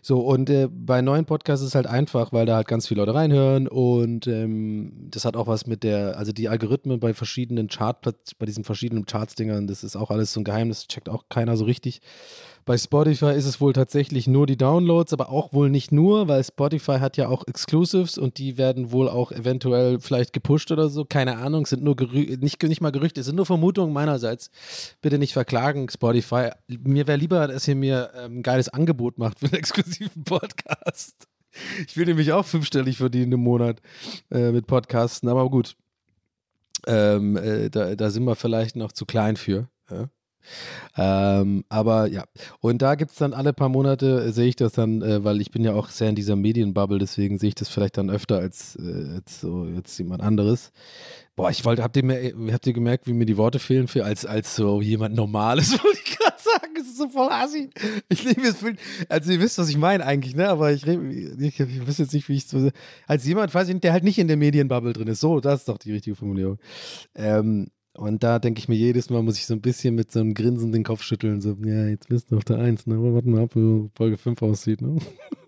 So, 0.00 0.20
und 0.20 0.48
äh, 0.48 0.68
bei 0.70 1.02
neuen 1.02 1.26
Podcasts 1.26 1.62
ist 1.62 1.70
es 1.70 1.74
halt 1.74 1.86
einfach, 1.86 2.32
weil 2.32 2.46
da 2.46 2.56
halt 2.56 2.68
ganz 2.68 2.88
viele 2.88 3.02
Leute 3.02 3.14
reinhören 3.14 3.68
und 3.68 4.26
ähm, 4.26 5.08
das 5.10 5.24
hat 5.24 5.36
auch 5.36 5.46
was 5.46 5.66
mit 5.66 5.82
der, 5.82 6.16
also 6.16 6.32
die 6.32 6.48
Algorithmen 6.48 7.00
bei 7.00 7.12
verschiedenen 7.12 7.68
Chart, 7.68 8.00
bei 8.38 8.46
diesen 8.46 8.64
verschiedenen 8.64 9.04
Charts-Dingern, 9.04 9.66
das 9.66 9.84
ist 9.84 9.96
auch 9.96 10.10
alles 10.10 10.32
so 10.32 10.40
ein 10.40 10.44
Geheimnis, 10.44 10.86
checkt 10.86 11.08
auch 11.08 11.24
keiner 11.28 11.56
so 11.56 11.64
richtig. 11.64 12.00
Bei 12.64 12.76
Spotify 12.76 13.32
ist 13.32 13.46
es 13.46 13.60
wohl 13.60 13.72
tatsächlich 13.72 14.26
nur 14.26 14.46
die 14.46 14.56
Downloads, 14.56 15.12
aber 15.12 15.30
auch 15.30 15.52
wohl 15.52 15.70
nicht 15.70 15.92
nur, 15.92 16.28
weil 16.28 16.44
Spotify 16.44 16.98
hat 16.98 17.16
ja 17.16 17.28
auch 17.28 17.46
Exclusives 17.46 18.18
und 18.18 18.38
die 18.38 18.58
werden 18.58 18.92
wohl 18.92 19.08
auch 19.08 19.32
eventuell 19.32 19.98
vielleicht 20.00 20.32
gepusht 20.32 20.70
oder 20.70 20.88
so. 20.88 21.04
Keine 21.04 21.38
Ahnung, 21.38 21.66
sind 21.66 21.82
nur 21.82 21.96
Gerü 21.96 22.36
nicht, 22.40 22.62
nicht 22.62 22.80
mal 22.80 22.92
Gerüchte, 22.92 23.22
sind 23.22 23.36
nur 23.36 23.46
Vermutungen 23.46 23.92
meinerseits. 23.92 24.50
Bitte 25.00 25.18
nicht 25.18 25.32
verklagen, 25.32 25.88
Spotify. 25.88 26.50
Mir 26.68 27.06
wäre 27.06 27.18
lieber, 27.18 27.48
dass 27.48 27.66
ihr 27.66 27.76
mir 27.76 28.10
ähm, 28.16 28.38
ein 28.38 28.42
geiles 28.42 28.68
Angebot 28.68 29.18
macht 29.18 29.40
für 29.40 29.46
einen 29.46 29.54
exklusiven 29.58 30.24
Podcast. 30.24 31.26
Ich 31.86 31.96
will 31.96 32.06
nämlich 32.06 32.32
auch 32.32 32.44
fünfstellig 32.44 32.98
verdienen 32.98 33.32
im 33.32 33.40
Monat 33.40 33.80
äh, 34.30 34.52
mit 34.52 34.66
Podcasten, 34.66 35.28
aber 35.28 35.48
gut. 35.50 35.76
Ähm, 36.86 37.36
äh, 37.36 37.70
da, 37.70 37.94
da 37.94 38.10
sind 38.10 38.24
wir 38.24 38.36
vielleicht 38.36 38.76
noch 38.76 38.92
zu 38.92 39.04
klein 39.04 39.36
für. 39.36 39.68
Ja? 39.90 40.08
Ähm, 40.96 41.64
aber 41.68 42.06
ja, 42.06 42.24
und 42.60 42.82
da 42.82 42.94
gibt 42.94 43.12
es 43.12 43.18
dann 43.18 43.32
alle 43.32 43.52
paar 43.52 43.68
Monate, 43.68 44.24
äh, 44.24 44.32
sehe 44.32 44.48
ich 44.48 44.56
das 44.56 44.72
dann, 44.72 45.02
äh, 45.02 45.24
weil 45.24 45.40
ich 45.40 45.50
bin 45.50 45.64
ja 45.64 45.74
auch 45.74 45.88
sehr 45.88 46.08
in 46.08 46.14
dieser 46.14 46.36
Medienbubble, 46.36 46.98
deswegen 46.98 47.38
sehe 47.38 47.48
ich 47.48 47.54
das 47.54 47.68
vielleicht 47.68 47.96
dann 47.98 48.10
öfter 48.10 48.38
als, 48.38 48.76
äh, 48.76 49.14
als 49.14 49.40
so 49.40 49.66
jetzt 49.66 49.96
jemand 49.98 50.22
anderes. 50.22 50.72
Boah, 51.36 51.50
ich 51.50 51.64
wollte, 51.64 51.82
habt 51.82 51.96
ihr, 51.96 52.04
mir, 52.04 52.34
habt 52.52 52.66
ihr 52.66 52.72
gemerkt, 52.72 53.06
wie 53.06 53.14
mir 53.14 53.24
die 53.24 53.38
Worte 53.38 53.58
fehlen 53.58 53.88
für 53.88 54.04
als, 54.04 54.26
als 54.26 54.56
so 54.56 54.82
jemand 54.82 55.14
Normales, 55.14 55.72
wollte 55.84 55.98
ich 56.04 56.18
gerade 56.18 56.36
sagen. 56.38 56.74
Es 56.78 56.86
ist 56.86 56.98
so 56.98 57.08
voll 57.08 57.30
assi. 57.30 57.70
Ich 58.08 58.24
liebe 58.24 58.42
es. 58.42 58.56
Also 59.08 59.32
ihr 59.32 59.40
wisst, 59.40 59.58
was 59.58 59.68
ich 59.68 59.78
meine 59.78 60.04
eigentlich, 60.04 60.34
ne? 60.34 60.48
Aber 60.48 60.72
ich, 60.72 60.86
ich, 60.86 61.60
ich 61.60 61.88
weiß 61.88 61.98
jetzt 61.98 62.12
nicht, 62.12 62.28
wie 62.28 62.36
ich 62.36 62.46
so. 62.46 62.70
Als 63.06 63.26
jemand, 63.26 63.54
weiß 63.54 63.68
ich, 63.68 63.80
der 63.80 63.92
halt 63.92 64.04
nicht 64.04 64.18
in 64.18 64.28
der 64.28 64.36
Medienbubble 64.36 64.92
drin 64.92 65.08
ist. 65.08 65.20
So, 65.20 65.40
das 65.40 65.60
ist 65.60 65.68
doch 65.68 65.78
die 65.78 65.92
richtige 65.92 66.16
Formulierung. 66.16 66.58
Ähm, 67.14 67.70
und 68.00 68.22
da 68.22 68.38
denke 68.38 68.60
ich 68.60 68.68
mir 68.68 68.76
jedes 68.76 69.10
Mal, 69.10 69.22
muss 69.22 69.36
ich 69.36 69.44
so 69.44 69.52
ein 69.52 69.60
bisschen 69.60 69.94
mit 69.94 70.10
so 70.10 70.20
einem 70.20 70.32
Grinsen 70.32 70.72
den 70.72 70.84
Kopf 70.84 71.02
schütteln. 71.02 71.42
So, 71.42 71.54
ja, 71.62 71.86
jetzt 71.86 72.08
bist 72.08 72.30
du 72.30 72.38
auf 72.38 72.44
der 72.44 72.58
Eins, 72.58 72.86
ne? 72.86 72.96
Warten 72.96 73.34
wir 73.34 73.42
ab, 73.42 73.54
wie 73.54 73.90
Folge 73.94 74.16
5 74.16 74.40
aussieht, 74.40 74.80
ne? 74.80 74.96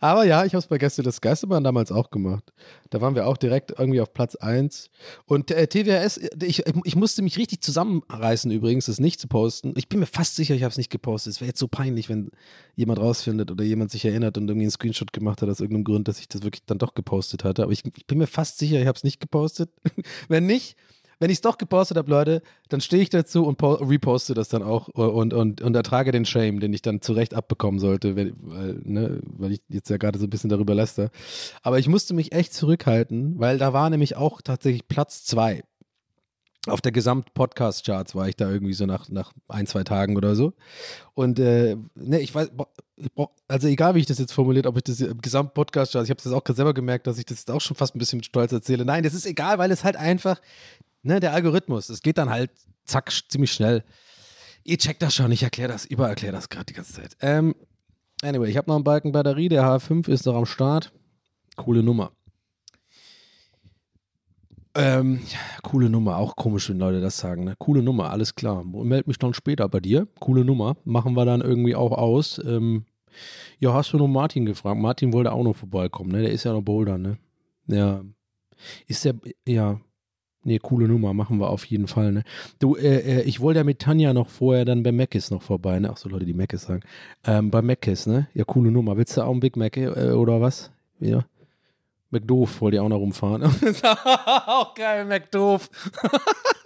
Aber 0.00 0.24
ja, 0.24 0.44
ich 0.44 0.52
habe 0.52 0.58
es 0.58 0.66
bei 0.66 0.78
Gäste 0.78 1.02
des 1.02 1.20
Geisterbahn 1.20 1.64
damals 1.64 1.92
auch 1.92 2.10
gemacht. 2.10 2.52
Da 2.90 3.00
waren 3.00 3.14
wir 3.14 3.26
auch 3.26 3.36
direkt 3.36 3.72
irgendwie 3.78 4.00
auf 4.00 4.12
Platz 4.12 4.34
1. 4.36 4.90
Und 5.26 5.50
äh, 5.50 5.66
TWRS, 5.66 6.20
ich, 6.42 6.64
ich 6.84 6.96
musste 6.96 7.22
mich 7.22 7.38
richtig 7.38 7.62
zusammenreißen 7.62 8.50
übrigens, 8.50 8.86
das 8.86 9.00
nicht 9.00 9.20
zu 9.20 9.28
posten. 9.28 9.74
Ich 9.76 9.88
bin 9.88 10.00
mir 10.00 10.06
fast 10.06 10.36
sicher, 10.36 10.54
ich 10.54 10.62
habe 10.62 10.70
es 10.70 10.78
nicht 10.78 10.90
gepostet. 10.90 11.34
Es 11.34 11.40
wäre 11.40 11.48
jetzt 11.48 11.60
so 11.60 11.68
peinlich, 11.68 12.08
wenn 12.08 12.30
jemand 12.74 12.98
rausfindet 12.98 13.50
oder 13.50 13.64
jemand 13.64 13.90
sich 13.90 14.04
erinnert 14.04 14.36
und 14.36 14.48
irgendwie 14.48 14.64
einen 14.64 14.70
Screenshot 14.70 15.12
gemacht 15.12 15.42
hat 15.42 15.48
aus 15.48 15.60
irgendeinem 15.60 15.84
Grund, 15.84 16.08
dass 16.08 16.18
ich 16.18 16.28
das 16.28 16.42
wirklich 16.42 16.64
dann 16.66 16.78
doch 16.78 16.94
gepostet 16.94 17.44
hatte. 17.44 17.62
Aber 17.62 17.72
ich, 17.72 17.84
ich 17.96 18.06
bin 18.06 18.18
mir 18.18 18.26
fast 18.26 18.58
sicher, 18.58 18.80
ich 18.80 18.86
habe 18.86 18.96
es 18.96 19.04
nicht 19.04 19.20
gepostet. 19.20 19.70
wenn 20.28 20.46
nicht, 20.46 20.76
wenn 21.18 21.30
ich 21.30 21.38
es 21.38 21.40
doch 21.40 21.58
gepostet 21.58 21.96
habe, 21.96 22.10
Leute, 22.10 22.42
dann 22.68 22.80
stehe 22.80 23.02
ich 23.02 23.10
dazu 23.10 23.46
und 23.46 23.62
reposte 23.62 24.34
das 24.34 24.48
dann 24.48 24.62
auch 24.62 24.88
und, 24.88 25.32
und, 25.32 25.62
und 25.62 25.74
ertrage 25.74 26.12
den 26.12 26.24
Shame, 26.24 26.60
den 26.60 26.72
ich 26.72 26.82
dann 26.82 27.00
zurecht 27.00 27.34
abbekommen 27.34 27.80
sollte, 27.80 28.16
weil, 28.16 28.34
weil, 28.38 28.80
ne, 28.84 29.20
weil 29.24 29.52
ich 29.52 29.62
jetzt 29.68 29.88
ja 29.88 29.96
gerade 29.96 30.18
so 30.18 30.26
ein 30.26 30.30
bisschen 30.30 30.50
darüber 30.50 30.74
läster. 30.74 31.10
Aber 31.62 31.78
ich 31.78 31.88
musste 31.88 32.14
mich 32.14 32.32
echt 32.32 32.52
zurückhalten, 32.52 33.38
weil 33.38 33.58
da 33.58 33.72
war 33.72 33.88
nämlich 33.88 34.16
auch 34.16 34.42
tatsächlich 34.42 34.88
Platz 34.88 35.24
zwei. 35.24 35.62
Auf 36.66 36.80
der 36.80 36.90
Gesamt-Podcast-Charts 36.90 38.16
war 38.16 38.28
ich 38.28 38.34
da 38.34 38.50
irgendwie 38.50 38.72
so 38.72 38.86
nach, 38.86 39.08
nach 39.08 39.32
ein, 39.46 39.68
zwei 39.68 39.84
Tagen 39.84 40.16
oder 40.16 40.34
so. 40.34 40.52
Und 41.14 41.38
äh, 41.38 41.76
ne, 41.94 42.20
ich 42.20 42.34
weiß, 42.34 42.50
also 43.46 43.68
egal 43.68 43.94
wie 43.94 44.00
ich 44.00 44.06
das 44.06 44.18
jetzt 44.18 44.32
formuliert, 44.32 44.66
ob 44.66 44.76
ich 44.76 44.82
das 44.82 44.98
Gesamt-Podcast-Charts, 45.22 46.06
ich 46.06 46.10
habe 46.10 46.18
es 46.18 46.24
jetzt 46.24 46.34
auch 46.34 46.42
selber 46.54 46.74
gemerkt, 46.74 47.06
dass 47.06 47.18
ich 47.18 47.24
das 47.24 47.38
jetzt 47.38 47.52
auch 47.52 47.60
schon 47.60 47.76
fast 47.76 47.94
ein 47.94 48.00
bisschen 48.00 48.16
mit 48.16 48.26
Stolz 48.26 48.50
erzähle. 48.50 48.84
Nein, 48.84 49.04
das 49.04 49.14
ist 49.14 49.26
egal, 49.26 49.58
weil 49.58 49.70
es 49.70 49.84
halt 49.84 49.94
einfach 49.94 50.40
ne, 51.06 51.20
der 51.20 51.32
Algorithmus, 51.32 51.88
es 51.88 52.02
geht 52.02 52.18
dann 52.18 52.30
halt 52.30 52.50
zack, 52.84 53.12
ziemlich 53.28 53.52
schnell. 53.52 53.84
Ihr 54.64 54.78
checkt 54.78 55.02
das 55.02 55.14
schon, 55.14 55.30
ich 55.32 55.42
erkläre 55.42 55.72
das, 55.72 55.86
übererkläre 55.86 56.32
das 56.32 56.48
gerade 56.48 56.66
die 56.66 56.74
ganze 56.74 56.94
Zeit. 56.94 57.16
Ähm, 57.20 57.54
anyway, 58.22 58.50
ich 58.50 58.56
habe 58.56 58.68
noch 58.68 58.74
einen 58.74 58.84
Balken 58.84 59.12
Batterie, 59.12 59.48
der 59.48 59.62
H5 59.62 60.08
ist 60.08 60.26
noch 60.26 60.34
am 60.34 60.46
Start. 60.46 60.92
Coole 61.56 61.82
Nummer. 61.82 62.12
Ähm, 64.74 65.20
coole 65.62 65.88
Nummer, 65.88 66.18
auch 66.18 66.36
komisch, 66.36 66.68
wenn 66.68 66.78
Leute 66.78 67.00
das 67.00 67.16
sagen, 67.16 67.44
ne? 67.44 67.54
Coole 67.58 67.82
Nummer, 67.82 68.10
alles 68.10 68.34
klar. 68.34 68.62
Meld 68.62 69.06
mich 69.06 69.18
dann 69.18 69.32
später 69.32 69.68
bei 69.70 69.80
dir. 69.80 70.06
Coole 70.20 70.44
Nummer. 70.44 70.76
Machen 70.84 71.14
wir 71.14 71.24
dann 71.24 71.40
irgendwie 71.40 71.74
auch 71.74 71.92
aus. 71.92 72.38
Ähm, 72.44 72.84
ja, 73.58 73.72
hast 73.72 73.94
du 73.94 73.96
noch 73.96 74.08
Martin 74.08 74.44
gefragt? 74.44 74.78
Martin 74.78 75.14
wollte 75.14 75.32
auch 75.32 75.44
noch 75.44 75.56
vorbeikommen, 75.56 76.10
ne? 76.10 76.22
Der 76.22 76.30
ist 76.30 76.44
ja 76.44 76.52
noch 76.52 76.60
Boulder, 76.60 76.98
ne? 76.98 77.16
Ja. 77.68 78.04
Ist 78.86 79.06
der, 79.06 79.14
ja, 79.46 79.80
Nee, 80.46 80.60
coole 80.60 80.86
Nummer, 80.86 81.12
machen 81.12 81.40
wir 81.40 81.50
auf 81.50 81.64
jeden 81.64 81.88
Fall. 81.88 82.12
Ne? 82.12 82.22
Du, 82.60 82.76
äh, 82.76 82.98
äh, 82.98 83.22
ich 83.22 83.40
wollte 83.40 83.58
ja 83.58 83.64
mit 83.64 83.80
Tanja 83.80 84.12
noch 84.12 84.28
vorher 84.28 84.64
dann 84.64 84.84
bei 84.84 84.92
Meckes 84.92 85.32
noch 85.32 85.42
vorbei, 85.42 85.80
ne? 85.80 85.90
Ach 85.90 85.96
so, 85.96 86.08
Leute, 86.08 86.24
die 86.24 86.34
Meckes 86.34 86.62
sagen. 86.62 86.82
Ähm, 87.24 87.50
bei 87.50 87.62
Meckes, 87.62 88.06
ne? 88.06 88.28
Ja, 88.32 88.44
coole 88.44 88.70
Nummer. 88.70 88.96
Willst 88.96 89.16
du 89.16 89.22
auch 89.22 89.32
ein 89.32 89.40
Big 89.40 89.56
Mac 89.56 89.76
äh, 89.76 90.12
oder 90.12 90.40
was? 90.40 90.70
Ja. 91.00 91.24
McDoof 92.10 92.60
wollte 92.60 92.76
ich 92.76 92.80
auch 92.80 92.88
noch 92.88 93.00
rumfahren. 93.00 93.42
auch 94.46 94.72
geil, 94.74 95.04
McDoof. 95.06 95.68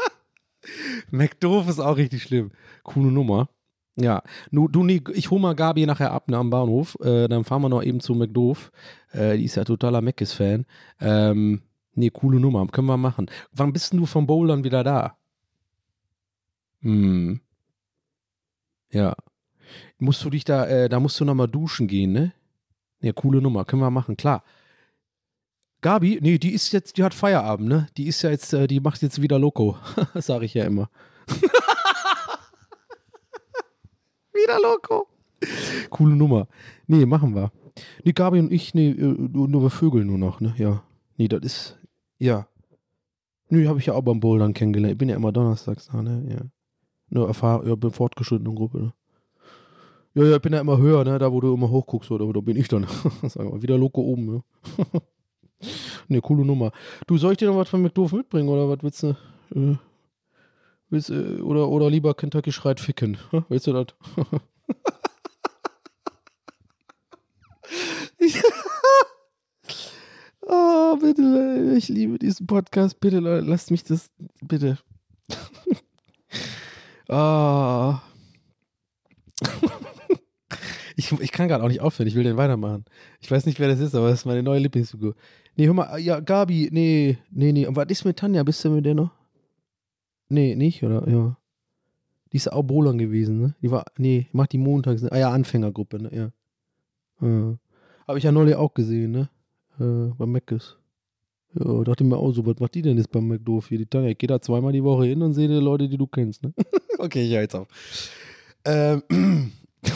McDoof 1.11 1.67
ist 1.67 1.81
auch 1.81 1.97
richtig 1.97 2.25
schlimm. 2.25 2.51
Coole 2.83 3.11
Nummer. 3.11 3.49
Ja, 3.97 4.23
du, 4.53 4.69
du 4.69 4.87
ich 4.87 5.31
hole 5.31 5.41
mal 5.41 5.55
Gabi 5.55 5.87
nachher 5.87 6.13
ab 6.13 6.29
ne, 6.29 6.37
am 6.37 6.51
Bahnhof. 6.51 6.99
Äh, 7.01 7.29
dann 7.29 7.45
fahren 7.45 7.63
wir 7.63 7.71
noch 7.71 7.83
eben 7.83 8.01
zu 8.01 8.15
McDoof. 8.15 8.73
Äh, 9.13 9.39
die 9.39 9.45
ist 9.45 9.55
ja 9.55 9.65
totaler 9.65 10.03
Meckes-Fan. 10.03 10.67
Ähm, 11.01 11.63
Nee, 12.01 12.09
coole 12.09 12.41
Nummer. 12.41 12.67
Können 12.67 12.87
wir 12.87 12.97
machen. 12.97 13.31
Wann 13.53 13.75
bist 13.75 13.93
du 13.93 14.07
vom 14.07 14.27
Bowlern 14.27 14.65
wieder 14.65 14.83
da? 14.83 15.19
Hm. 16.81 17.43
Ja. 18.91 19.15
Musst 19.99 20.25
du 20.25 20.31
dich 20.31 20.45
da, 20.45 20.67
äh, 20.67 20.89
da 20.89 20.99
musst 20.99 21.21
du 21.21 21.27
nochmal 21.27 21.49
duschen 21.49 21.89
gehen, 21.89 22.13
ne? 22.13 22.33
Nee, 23.01 23.13
coole 23.13 23.43
Nummer. 23.43 23.67
Können 23.67 23.83
wir 23.83 23.91
machen, 23.91 24.17
klar. 24.17 24.43
Gabi, 25.83 26.19
nee, 26.23 26.39
die 26.39 26.53
ist 26.53 26.73
jetzt, 26.73 26.97
die 26.97 27.05
hat 27.05 27.13
Feierabend, 27.13 27.69
ne? 27.69 27.87
Die 27.99 28.07
ist 28.07 28.23
ja 28.23 28.31
jetzt, 28.31 28.55
äh, 28.55 28.67
die 28.67 28.81
macht 28.81 29.03
jetzt 29.03 29.21
wieder 29.21 29.39
Loco. 29.39 29.77
sage 30.15 30.47
ich 30.47 30.55
ja 30.55 30.65
immer. 30.65 30.89
wieder 34.33 34.59
Loco. 34.63 35.07
Coole 35.91 36.17
Nummer. 36.17 36.49
Nee, 36.87 37.05
machen 37.05 37.35
wir. 37.35 37.53
Nee, 38.05 38.13
Gabi 38.13 38.39
und 38.39 38.51
ich, 38.51 38.73
nee, 38.73 38.89
äh, 38.89 38.95
nur, 38.95 39.49
nur 39.49 39.65
wir 39.65 39.71
Vögel 39.71 40.07
nur 40.07 40.17
noch, 40.17 40.41
ne? 40.41 40.55
Ja. 40.57 40.83
Nee, 41.19 41.29
das 41.29 41.43
ist, 41.43 41.80
ja. 42.21 42.47
Nö, 43.49 43.67
habe 43.67 43.81
ich 43.81 43.87
ja 43.87 43.95
auch 43.95 44.03
beim 44.03 44.21
Bouldern 44.21 44.55
kennengelernt. 44.55 44.93
Ich 44.93 44.99
bin 44.99 45.09
ja 45.09 45.17
immer 45.17 45.33
donnerstags 45.33 45.89
da, 45.89 46.03
ne? 46.03 46.25
Ja. 46.29 46.41
Nur 47.09 47.27
erfahren, 47.27 47.67
ja, 47.67 47.75
bin 47.75 47.91
fortgeschrittenen 47.91 48.55
Gruppe, 48.55 48.79
ne? 48.79 48.93
Ja, 50.15 50.25
ja, 50.25 50.37
ich 50.37 50.43
bin 50.43 50.53
ja 50.53 50.61
immer 50.61 50.79
höher, 50.79 51.03
ne? 51.05 51.19
Da, 51.19 51.33
wo 51.33 51.41
du 51.41 51.53
immer 51.55 51.71
hochguckst, 51.71 52.11
oder, 52.11 52.33
da 52.33 52.41
bin 52.41 52.57
ich 52.57 52.69
dann. 52.69 52.87
Sag 53.23 53.51
mal, 53.51 53.63
wieder 53.63 53.77
Loco 53.77 54.03
oben, 54.03 54.35
ja. 54.35 55.01
ne, 56.09 56.21
coole 56.21 56.45
Nummer. 56.45 56.71
Du, 57.07 57.19
soll 57.19 57.33
ich 57.33 57.39
dir 57.39 57.49
noch 57.49 57.57
was 57.57 57.69
von 57.69 57.83
McDoof 57.83 58.13
mitbringen, 58.13 58.49
oder 58.49 58.69
was 58.69 58.83
willst 58.83 59.03
du? 59.03 59.17
Äh, 59.55 59.77
willst, 60.91 61.11
äh, 61.11 61.41
oder, 61.41 61.69
oder 61.69 61.91
lieber 61.91 62.15
Kentucky 62.15 62.53
schreit 62.53 62.79
ficken? 62.79 63.19
Willst 63.49 63.67
du 63.67 63.73
das? 63.73 63.87
Oh, 70.93 70.97
bitte, 70.97 71.23
Leute, 71.23 71.77
ich 71.77 71.89
liebe 71.89 72.19
diesen 72.19 72.49
Podcast. 72.49 72.99
Bitte, 72.99 73.21
Leute, 73.21 73.47
lasst 73.47 73.71
mich 73.71 73.85
das, 73.85 74.11
bitte. 74.43 74.77
oh. 77.09 77.95
ich, 80.97 81.13
ich, 81.13 81.31
kann 81.31 81.47
gerade 81.47 81.63
auch 81.63 81.69
nicht 81.69 81.81
aufhören, 81.81 82.09
ich 82.09 82.17
will 82.17 82.25
den 82.25 82.37
weitermachen. 82.37 82.87
Ich 83.21 83.31
weiß 83.31 83.47
nicht, 83.47 83.61
wer 83.61 83.69
das 83.69 83.79
ist, 83.79 83.95
aber 83.95 84.09
das 84.09 84.21
ist 84.21 84.25
meine 84.25 84.43
neue 84.43 84.59
Lieblingsfigur. 84.59 85.15
Nee, 85.55 85.67
hör 85.67 85.75
mal, 85.75 85.97
ja, 86.01 86.19
Gabi, 86.19 86.71
nee, 86.73 87.19
nee, 87.31 87.53
nee. 87.53 87.67
Und 87.67 87.77
was 87.77 87.87
ist 87.89 88.05
mit 88.05 88.19
Tanja? 88.19 88.43
Bist 88.43 88.65
du 88.65 88.71
mit 88.71 88.85
der 88.85 88.95
noch? 88.95 89.13
Nee, 90.29 90.57
nicht, 90.57 90.83
oder? 90.83 91.09
Ja. 91.09 91.37
Die 92.33 92.37
ist 92.37 92.53
auch 92.53 92.65
Bowlern 92.65 92.99
gewesen, 92.99 93.41
ne? 93.41 93.55
Die 93.63 93.71
war, 93.71 93.85
nee, 93.97 94.27
macht 94.33 94.53
die 94.53 94.59
montags? 94.59 95.05
Ah 95.05 95.19
ja, 95.19 95.31
Anfängergruppe, 95.31 96.03
ne? 96.03 96.11
Ja. 96.13 97.29
ja. 97.29 97.59
Habe 98.09 98.19
ich 98.19 98.25
ja 98.25 98.33
neulich 98.33 98.57
auch 98.57 98.75
gesehen, 98.75 99.13
ne? 99.13 99.31
Äh, 99.79 100.13
bei 100.19 100.27
Meckes. 100.27 100.80
Ja, 101.55 101.83
dachte 101.83 102.05
mir 102.05 102.17
auch 102.17 102.31
so, 102.33 102.47
was 102.47 102.59
macht 102.61 102.75
die 102.75 102.83
denn 102.83 102.97
jetzt 102.97 103.11
beim 103.11 103.27
McDoof? 103.27 103.69
Die 103.69 103.85
Tanja, 103.87 104.11
ich 104.11 104.19
gehe 104.19 104.29
da 104.29 104.41
zweimal 104.41 104.73
die 104.73 104.85
Woche 104.85 105.07
hin 105.07 105.23
und 105.23 105.35
sehe 105.35 105.49
die 105.49 105.55
Leute, 105.55 105.89
die 105.89 105.99
du 105.99 106.07
kennst, 106.07 106.43
ne? 106.45 106.53
okay, 106.99 107.25
ich 107.25 107.33
höre 107.33 107.41
jetzt 107.41 107.57
auf. 107.57 107.67
Ähm, 108.65 109.03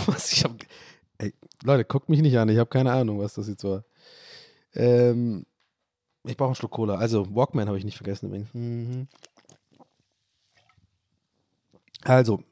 was 0.07 0.33
ich 0.33 0.43
hab, 0.43 0.53
ey, 1.19 1.33
Leute, 1.62 1.85
guckt 1.85 2.09
mich 2.09 2.21
nicht 2.21 2.37
an, 2.38 2.49
ich 2.49 2.59
habe 2.59 2.71
keine 2.71 2.93
Ahnung, 2.93 3.21
was 3.21 3.35
das 3.35 3.49
jetzt 3.49 3.62
war. 3.62 3.85
Ähm, 4.75 5.47
ich 6.25 6.37
brauche 6.37 6.49
einen 6.49 6.55
Schluck 6.57 6.73
Cola. 6.73 6.97
Also, 6.97 7.33
Walkman 7.35 7.69
habe 7.69 7.79
ich 7.79 7.85
nicht 7.85 7.97
vergessen 7.97 8.27
übrigens. 8.27 8.53
Mhm. 8.53 9.07
Also, 12.03 12.43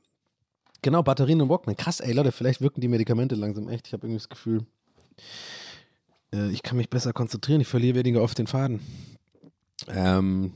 genau, 0.81 1.03
Batterien 1.03 1.41
und 1.41 1.49
Walkman. 1.49 1.77
Krass, 1.77 2.01
ey, 2.01 2.13
Leute, 2.13 2.31
vielleicht 2.31 2.61
wirken 2.61 2.81
die 2.81 2.89
Medikamente 2.89 3.35
langsam 3.35 3.69
echt. 3.69 3.89
Ich 3.89 3.93
habe 3.95 4.07
irgendwie 4.07 4.19
das 4.19 4.29
Gefühl, 4.29 4.65
äh, 6.35 6.51
ich 6.51 6.63
kann 6.63 6.77
mich 6.77 6.91
besser 6.91 7.13
konzentrieren, 7.13 7.61
ich 7.61 7.69
verliere 7.69 7.97
weniger 7.97 8.23
oft 8.23 8.39
den 8.39 8.47
Faden. 8.47 8.81
Ähm, 9.89 10.53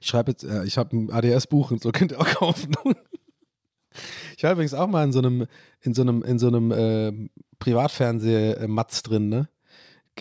ich 0.00 0.08
schreibe 0.08 0.32
jetzt, 0.32 0.44
äh, 0.44 0.64
ich 0.64 0.78
habe 0.78 0.96
ein 0.96 1.10
ADS-Buch 1.10 1.70
und 1.70 1.82
so 1.82 1.92
könnt 1.92 2.12
ihr 2.12 2.20
auch 2.20 2.26
kaufen. 2.26 2.74
ich 4.36 4.42
war 4.42 4.52
übrigens 4.52 4.74
auch 4.74 4.86
mal 4.86 5.04
in 5.04 5.12
so 5.12 5.20
einem, 5.20 5.46
in 5.80 5.94
so 5.94 6.02
einem, 6.02 6.22
in 6.22 6.38
so 6.38 6.48
einem 6.48 6.70
äh, 6.70 7.28
Privatfernseh-Matz 7.58 9.02
drin, 9.02 9.28
ne? 9.28 9.48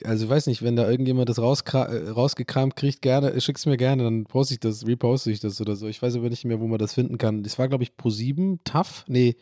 Also 0.06 0.24
ich 0.24 0.30
weiß 0.30 0.48
nicht, 0.48 0.64
wenn 0.64 0.78
da 0.78 0.90
irgendjemand 0.90 1.28
das 1.28 1.38
äh, 1.38 1.42
rausgekramt 1.42 2.78
kriegt, 2.78 3.02
gerne, 3.02 3.40
schick's 3.42 3.66
mir 3.66 3.76
gerne, 3.76 4.04
dann 4.04 4.24
poste 4.24 4.54
ich 4.54 4.62
das, 4.62 4.88
reposte 4.88 5.32
ich 5.32 5.42
das 5.42 5.60
oder 5.60 5.76
so. 5.76 5.88
Ich 5.88 6.02
weiß 6.02 6.16
aber 6.16 6.30
nicht 6.30 6.46
mehr, 6.46 6.62
wo 6.62 6.68
man 6.68 6.80
das 6.80 6.94
finden 6.94 7.18
kann. 7.18 7.44
Das 7.44 7.60
war, 7.60 7.68
glaube 7.68 7.84
ich, 7.84 7.98
Pro 7.98 8.10
7, 8.10 8.62
TAF? 8.64 9.04
Nee. 9.08 9.36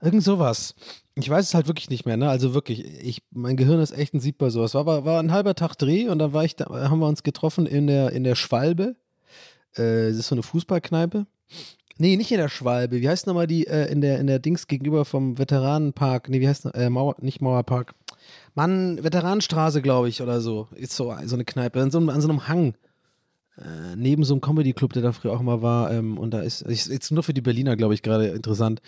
Irgend 0.00 0.22
sowas. 0.22 0.74
Ich 1.16 1.28
weiß 1.28 1.46
es 1.46 1.54
halt 1.54 1.66
wirklich 1.66 1.90
nicht 1.90 2.06
mehr, 2.06 2.16
ne? 2.16 2.28
Also 2.28 2.54
wirklich, 2.54 2.84
ich, 2.84 3.22
mein 3.32 3.56
Gehirn 3.56 3.80
ist 3.80 3.90
echt 3.90 4.14
ein 4.14 4.20
Sieb 4.20 4.38
bei 4.38 4.50
sowas. 4.50 4.74
War, 4.74 4.86
war, 4.86 5.04
war 5.04 5.18
ein 5.18 5.32
halber 5.32 5.54
Tag 5.54 5.74
Dreh 5.76 6.08
und 6.08 6.18
dann 6.20 6.32
war 6.32 6.44
ich 6.44 6.54
da, 6.54 6.66
haben 6.66 7.00
wir 7.00 7.08
uns 7.08 7.24
getroffen 7.24 7.66
in 7.66 7.88
der, 7.88 8.12
in 8.12 8.22
der 8.22 8.36
Schwalbe. 8.36 8.94
Äh, 9.74 10.08
das 10.10 10.18
ist 10.18 10.28
so 10.28 10.34
eine 10.34 10.44
Fußballkneipe. 10.44 11.26
Nee, 12.00 12.16
nicht 12.16 12.30
in 12.30 12.38
der 12.38 12.48
Schwalbe. 12.48 13.00
Wie 13.00 13.08
heißt 13.08 13.26
nochmal 13.26 13.48
die 13.48 13.66
äh, 13.66 13.90
in, 13.90 14.00
der, 14.00 14.20
in 14.20 14.28
der 14.28 14.38
Dings 14.38 14.68
gegenüber 14.68 15.04
vom 15.04 15.36
Veteranenpark? 15.36 16.28
Nee, 16.28 16.40
wie 16.40 16.48
heißt 16.48 16.66
äh, 16.74 16.90
Mauer, 16.90 17.16
nicht 17.20 17.40
Mauerpark. 17.40 17.94
Mann, 18.54 19.02
Veteranenstraße, 19.02 19.82
glaube 19.82 20.08
ich, 20.08 20.22
oder 20.22 20.40
so. 20.40 20.68
Ist 20.76 20.94
so, 20.94 21.14
so 21.24 21.34
eine 21.34 21.44
Kneipe, 21.44 21.82
an 21.82 21.90
so, 21.90 21.98
an 21.98 22.20
so 22.20 22.28
einem 22.28 22.46
Hang. 22.46 22.74
Äh, 23.60 23.96
neben 23.96 24.22
so 24.22 24.34
einem 24.34 24.40
Comedy-Club, 24.40 24.92
der 24.92 25.02
da 25.02 25.12
früher 25.12 25.32
auch 25.32 25.42
mal 25.42 25.62
war. 25.62 25.90
Ähm, 25.90 26.16
und 26.16 26.32
da 26.32 26.42
ist, 26.42 26.62
ist 26.62 26.88
jetzt 26.88 27.10
nur 27.10 27.24
für 27.24 27.34
die 27.34 27.40
Berliner, 27.40 27.76
glaube 27.76 27.94
ich, 27.94 28.02
gerade 28.02 28.28
interessant. 28.28 28.80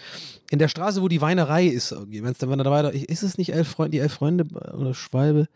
In 0.51 0.61
der 0.61 0.69
Straße, 0.69 1.03
wo 1.03 1.09
die 1.09 1.21
Weinerei 1.21 1.67
ist, 1.67 1.93
wenn 1.93 2.25
es 2.25 2.39
dann, 2.39 2.57
da 2.57 2.71
weiter, 2.71 2.95
ist 2.95 3.23
es 3.25 3.37
nicht 3.37 3.53
elf 3.53 3.67
Freunde, 3.67 3.91
die 3.91 3.99
elf 3.99 4.13
Freunde 4.13 4.45
oder 4.73 4.95
Schwalbe? 4.95 5.49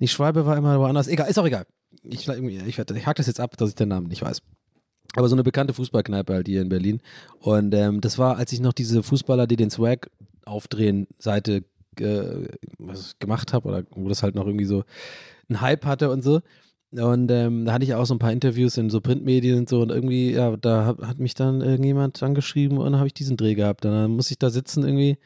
Die 0.00 0.08
Schwalbe 0.08 0.44
war 0.44 0.56
immer 0.56 0.78
woanders. 0.80 1.06
Egal, 1.06 1.30
ist 1.30 1.38
auch 1.38 1.46
egal. 1.46 1.66
Ich, 2.02 2.28
ich, 2.28 2.78
ich, 2.78 2.78
ich 2.78 3.06
hack 3.06 3.16
das 3.16 3.26
jetzt 3.28 3.40
ab, 3.40 3.56
dass 3.56 3.70
ich 3.70 3.74
den 3.76 3.88
Namen 3.88 4.08
nicht 4.08 4.22
weiß. 4.22 4.42
Aber 5.14 5.28
so 5.28 5.36
eine 5.36 5.44
bekannte 5.44 5.72
Fußballkneipe 5.72 6.34
halt 6.34 6.48
hier 6.48 6.62
in 6.62 6.68
Berlin. 6.68 7.00
Und 7.38 7.72
ähm, 7.74 8.00
das 8.00 8.18
war, 8.18 8.36
als 8.36 8.52
ich 8.52 8.60
noch 8.60 8.72
diese 8.72 9.02
Fußballer, 9.04 9.46
die 9.46 9.56
den 9.56 9.70
Swag 9.70 10.10
aufdrehen, 10.44 11.06
Seite 11.18 11.64
äh, 12.00 12.48
gemacht 13.20 13.52
habe 13.52 13.68
oder 13.68 13.82
wo 13.92 14.08
das 14.08 14.22
halt 14.22 14.34
noch 14.34 14.46
irgendwie 14.46 14.66
so 14.66 14.84
einen 15.48 15.60
Hype 15.60 15.84
hatte 15.84 16.10
und 16.10 16.22
so. 16.22 16.40
Und 16.92 17.30
ähm, 17.30 17.64
da 17.64 17.72
hatte 17.72 17.84
ich 17.84 17.94
auch 17.94 18.06
so 18.06 18.14
ein 18.14 18.18
paar 18.18 18.32
Interviews 18.32 18.76
in 18.76 18.90
so 18.90 19.00
Printmedien 19.00 19.58
und 19.58 19.68
so 19.68 19.80
und 19.80 19.90
irgendwie, 19.90 20.32
ja, 20.32 20.56
da 20.56 20.86
hat, 20.86 20.98
hat 21.00 21.18
mich 21.18 21.34
dann 21.34 21.60
irgendjemand 21.60 22.22
angeschrieben 22.22 22.78
und 22.78 22.84
dann 22.84 22.96
habe 22.96 23.08
ich 23.08 23.14
diesen 23.14 23.36
Dreh 23.36 23.54
gehabt. 23.54 23.84
Und 23.84 23.92
dann 23.92 24.12
muss 24.12 24.30
ich 24.30 24.38
da 24.38 24.50
sitzen 24.50 24.84
irgendwie 24.84 25.18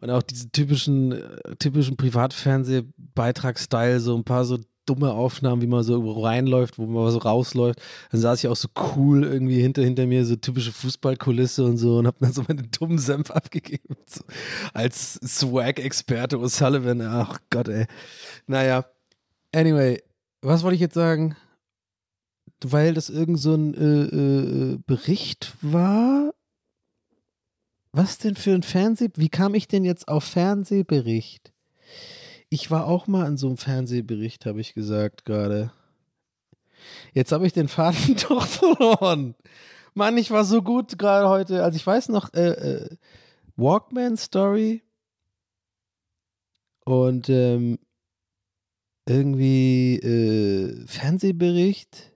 und 0.00 0.10
auch 0.10 0.22
diesen 0.22 0.52
typischen, 0.52 1.12
äh, 1.12 1.56
typischen 1.58 1.96
Privatfernsehbeitragsstyle, 1.96 4.00
so 4.00 4.16
ein 4.16 4.24
paar 4.24 4.44
so 4.44 4.58
dumme 4.84 5.12
Aufnahmen, 5.12 5.62
wie 5.62 5.66
man 5.66 5.84
so 5.84 6.20
reinläuft, 6.20 6.78
wo 6.78 6.86
man 6.86 7.12
so 7.12 7.18
rausläuft. 7.18 7.80
Dann 8.10 8.20
saß 8.20 8.42
ich 8.42 8.48
auch 8.48 8.56
so 8.56 8.68
cool 8.96 9.24
irgendwie 9.24 9.60
hinter, 9.60 9.82
hinter 9.82 10.06
mir, 10.06 10.24
so 10.24 10.36
typische 10.36 10.72
Fußballkulisse 10.72 11.64
und 11.64 11.76
so 11.76 11.98
und 11.98 12.06
hab 12.06 12.18
dann 12.18 12.32
so 12.32 12.42
meinen 12.48 12.70
dummen 12.70 12.98
Senf 12.98 13.30
abgegeben. 13.30 13.96
So, 14.06 14.22
als 14.74 15.20
Swag-Experte 15.24 16.38
O'Sullivan. 16.38 17.02
Ach 17.02 17.38
Gott, 17.50 17.68
ey. 17.68 17.86
Naja. 18.46 18.84
Anyway, 19.54 20.02
was 20.42 20.62
wollte 20.62 20.74
ich 20.74 20.80
jetzt 20.80 20.94
sagen? 20.94 21.36
Weil 22.64 22.94
das 22.94 23.08
irgend 23.08 23.40
so 23.40 23.54
ein 23.54 23.74
äh, 23.74 24.72
äh, 24.74 24.78
Bericht 24.86 25.56
war. 25.62 26.34
Was 27.92 28.18
denn 28.18 28.36
für 28.36 28.52
ein 28.52 28.62
Fernseh? 28.62 29.08
Wie 29.16 29.28
kam 29.28 29.54
ich 29.54 29.68
denn 29.68 29.84
jetzt 29.84 30.08
auf 30.08 30.24
Fernsehbericht? 30.24 31.52
Ich 32.48 32.70
war 32.70 32.86
auch 32.86 33.06
mal 33.06 33.26
in 33.26 33.36
so 33.36 33.48
einem 33.48 33.56
Fernsehbericht, 33.56 34.46
habe 34.46 34.60
ich 34.60 34.74
gesagt 34.74 35.24
gerade. 35.24 35.72
Jetzt 37.12 37.32
habe 37.32 37.46
ich 37.46 37.52
den 37.52 37.68
Faden 37.68 38.16
doch 38.28 38.46
verloren. 38.46 39.34
Mann, 39.94 40.16
ich 40.16 40.30
war 40.30 40.44
so 40.44 40.62
gut 40.62 40.98
gerade 40.98 41.28
heute. 41.28 41.62
Also 41.62 41.76
ich 41.76 41.86
weiß 41.86 42.08
noch, 42.08 42.32
äh, 42.34 42.50
äh, 42.50 42.96
Walkman 43.56 44.16
Story 44.16 44.82
und 46.84 47.28
ähm, 47.28 47.78
irgendwie 49.12 49.98
äh, 49.98 50.86
Fernsehbericht 50.86 52.12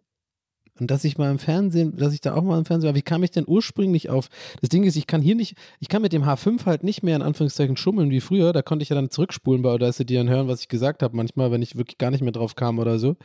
und 0.78 0.90
dass 0.90 1.04
ich 1.04 1.16
mal 1.16 1.30
im 1.30 1.38
Fernsehen, 1.38 1.96
dass 1.96 2.12
ich 2.12 2.20
da 2.20 2.34
auch 2.34 2.42
mal 2.42 2.58
im 2.58 2.64
Fernsehen 2.64 2.88
war, 2.88 2.94
wie 2.94 3.02
kam 3.02 3.22
ich 3.22 3.30
denn 3.30 3.44
ursprünglich 3.46 4.10
auf? 4.10 4.28
Das 4.60 4.68
Ding 4.68 4.84
ist, 4.84 4.96
ich 4.96 5.06
kann 5.06 5.22
hier 5.22 5.34
nicht, 5.34 5.56
ich 5.80 5.88
kann 5.88 6.02
mit 6.02 6.12
dem 6.12 6.24
H5 6.24 6.66
halt 6.66 6.84
nicht 6.84 7.02
mehr 7.02 7.16
in 7.16 7.22
Anführungszeichen 7.22 7.76
schummeln 7.76 8.10
wie 8.10 8.20
früher. 8.20 8.52
Da 8.52 8.62
konnte 8.62 8.82
ich 8.82 8.90
ja 8.90 8.96
dann 8.96 9.10
zurückspulen 9.10 9.62
bei 9.62 9.70
Audacity 9.70 10.18
und 10.18 10.28
hören, 10.28 10.48
was 10.48 10.60
ich 10.60 10.68
gesagt 10.68 11.02
habe, 11.02 11.16
manchmal, 11.16 11.50
wenn 11.50 11.62
ich 11.62 11.76
wirklich 11.76 11.98
gar 11.98 12.10
nicht 12.10 12.22
mehr 12.22 12.32
drauf 12.32 12.56
kam 12.56 12.78
oder 12.78 12.98
so. 12.98 13.16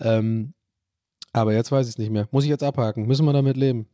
Ähm, 0.00 0.54
aber 1.32 1.52
jetzt 1.52 1.70
weiß 1.70 1.86
ich 1.86 1.94
es 1.94 1.98
nicht 1.98 2.10
mehr. 2.10 2.28
Muss 2.30 2.44
ich 2.44 2.50
jetzt 2.50 2.64
abhaken? 2.64 3.06
Müssen 3.06 3.26
wir 3.26 3.32
damit 3.34 3.58
leben? 3.58 3.86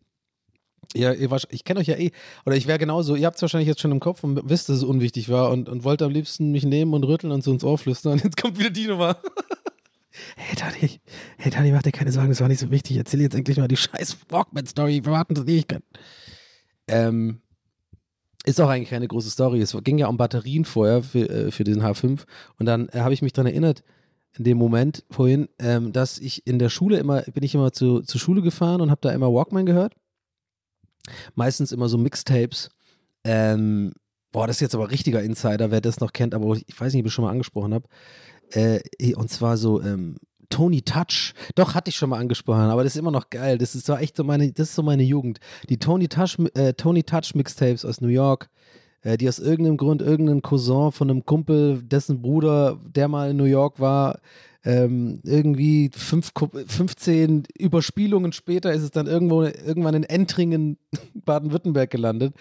Ja, 0.95 1.13
ich 1.13 1.65
kenne 1.65 1.81
euch 1.81 1.87
ja 1.87 1.97
eh, 1.97 2.11
oder 2.45 2.57
ich 2.57 2.67
wäre 2.67 2.79
genauso, 2.79 3.15
ihr 3.15 3.27
habt 3.27 3.37
es 3.37 3.43
wahrscheinlich 3.43 3.69
jetzt 3.69 3.81
schon 3.81 3.93
im 3.93 4.01
Kopf 4.01 4.25
und 4.25 4.41
wisst, 4.45 4.69
dass 4.69 4.79
es 4.79 4.85
unwichtig 4.85 5.31
war 5.31 5.51
und, 5.51 5.69
und 5.69 5.85
wollt 5.85 6.03
am 6.03 6.11
liebsten 6.11 6.51
mich 6.51 6.65
nehmen 6.65 6.93
und 6.93 7.05
rütteln 7.05 7.33
und 7.33 7.43
so 7.43 7.53
ins 7.53 7.65
Ohr 7.65 7.81
jetzt 7.83 8.37
kommt 8.37 8.59
wieder 8.59 8.71
die 8.71 8.89
Nummer. 8.89 9.17
hey 10.37 10.57
Dani, 10.57 11.01
hey 11.39 11.51
Dani, 11.51 11.73
mach 11.73 11.83
dir 11.83 11.93
keine 11.93 12.13
Sorgen, 12.13 12.29
das 12.29 12.41
war 12.41 12.49
nicht 12.49 12.61
so 12.61 12.71
wichtig. 12.71 12.97
Erzähl 12.97 13.21
jetzt 13.21 13.35
endlich 13.35 13.57
mal 13.57 13.69
die 13.69 13.77
scheiß 13.77 14.19
Walkman-Story. 14.29 15.05
Wir 15.05 15.13
warten 15.13 15.35
das 15.35 15.45
Ewigkeit. 15.45 15.83
Ähm, 16.89 17.41
ist 18.45 18.61
auch 18.61 18.69
eigentlich 18.69 18.91
keine 18.91 19.09
große 19.09 19.31
Story. 19.31 19.61
Es 19.61 19.77
ging 19.85 19.99
ja 19.99 20.09
um 20.09 20.17
Batterien 20.17 20.65
vorher 20.65 21.03
für, 21.03 21.29
äh, 21.29 21.51
für 21.51 21.65
diesen 21.65 21.83
H5. 21.83 22.25
Und 22.59 22.67
dann 22.67 22.89
äh, 22.89 23.01
habe 23.01 23.15
ich 23.15 23.23
mich 23.23 23.33
daran 23.33 23.51
erinnert, 23.51 23.83
in 24.37 24.45
dem 24.45 24.59
Moment 24.59 25.05
vorhin, 25.11 25.49
ähm, 25.59 25.93
dass 25.93 26.19
ich 26.19 26.47
in 26.47 26.59
der 26.59 26.71
Schule 26.71 26.99
immer, 26.99 27.23
bin 27.23 27.43
ich 27.43 27.55
immer 27.55 27.73
zu, 27.73 28.01
zur 28.01 28.21
Schule 28.21 28.43
gefahren 28.43 28.81
und 28.81 28.91
habe 28.91 29.01
da 29.01 29.11
immer 29.11 29.33
Walkman 29.33 29.67
gehört. 29.67 29.95
Meistens 31.35 31.73
immer 31.73 31.89
so 31.89 31.99
Mixtapes. 31.99 32.71
Ähm, 33.25 33.93
boah, 34.33 34.47
das 34.47 34.57
ist 34.57 34.61
jetzt 34.61 34.75
aber 34.75 34.91
richtiger 34.91 35.23
Insider, 35.23 35.71
wer 35.71 35.81
das 35.81 36.01
noch 36.01 36.13
kennt, 36.13 36.35
aber 36.35 36.57
ich 36.67 36.81
weiß 36.81 36.93
nicht, 36.93 37.03
ob 37.03 37.07
ich 37.07 37.13
schon 37.13 37.25
mal 37.25 37.31
angesprochen 37.31 37.75
habe. 37.75 37.89
Äh, 38.51 39.15
und 39.15 39.31
zwar 39.31 39.57
so 39.57 39.81
ähm, 39.83 40.17
Tony 40.53 40.83
Touch. 40.83 41.33
Doch, 41.55 41.75
hatte 41.75 41.89
ich 41.89 41.97
schon 41.97 42.11
mal 42.11 42.19
angesprochen, 42.19 42.61
aber 42.61 42.85
das 42.85 42.95
ist 42.95 43.01
immer 43.01 43.11
noch 43.11 43.31
geil. 43.31 43.59
Das 43.59 43.75
ist 43.75 43.87
so 43.87 43.95
echt 43.95 44.17
so 44.17 44.25
meine, 44.25 44.53
das 44.53 44.69
ist 44.69 44.75
so 44.75 44.83
meine 44.83 45.03
Jugend. 45.03 45.41
Die 45.69 45.79
Tony 45.79 46.09
Touch, 46.09 46.37
äh, 46.55 46.75
Tony 46.75 47.03
Touch 47.03 47.35
Mixtapes 47.35 47.85
aus 47.85 48.01
New 48.01 48.09
York, 48.09 48.51
äh, 49.01 49.17
die 49.17 49.29
aus 49.29 49.39
irgendeinem 49.39 49.79
Grund 49.79 50.03
irgendein 50.03 50.43
Cousin 50.43 50.93
von 50.93 51.11
einem 51.11 51.25
Kumpel, 51.25 51.83
dessen 51.83 52.21
Bruder, 52.21 52.79
der 52.85 53.09
mal 53.09 53.31
in 53.31 53.39
New 53.39 53.45
York 53.45 53.81
war, 53.81 54.21
ähm, 54.65 55.21
irgendwie 55.25 55.91
fünf, 55.95 56.33
15 56.67 57.45
Überspielungen 57.59 58.33
später 58.33 58.73
ist 58.73 58.83
es 58.83 58.91
dann 58.91 59.07
irgendwo 59.07 59.43
irgendwann 59.43 59.95
in 59.95 60.05
Entringen, 60.05 60.79
Baden-Württemberg 61.15 61.91
gelandet. 61.91 62.35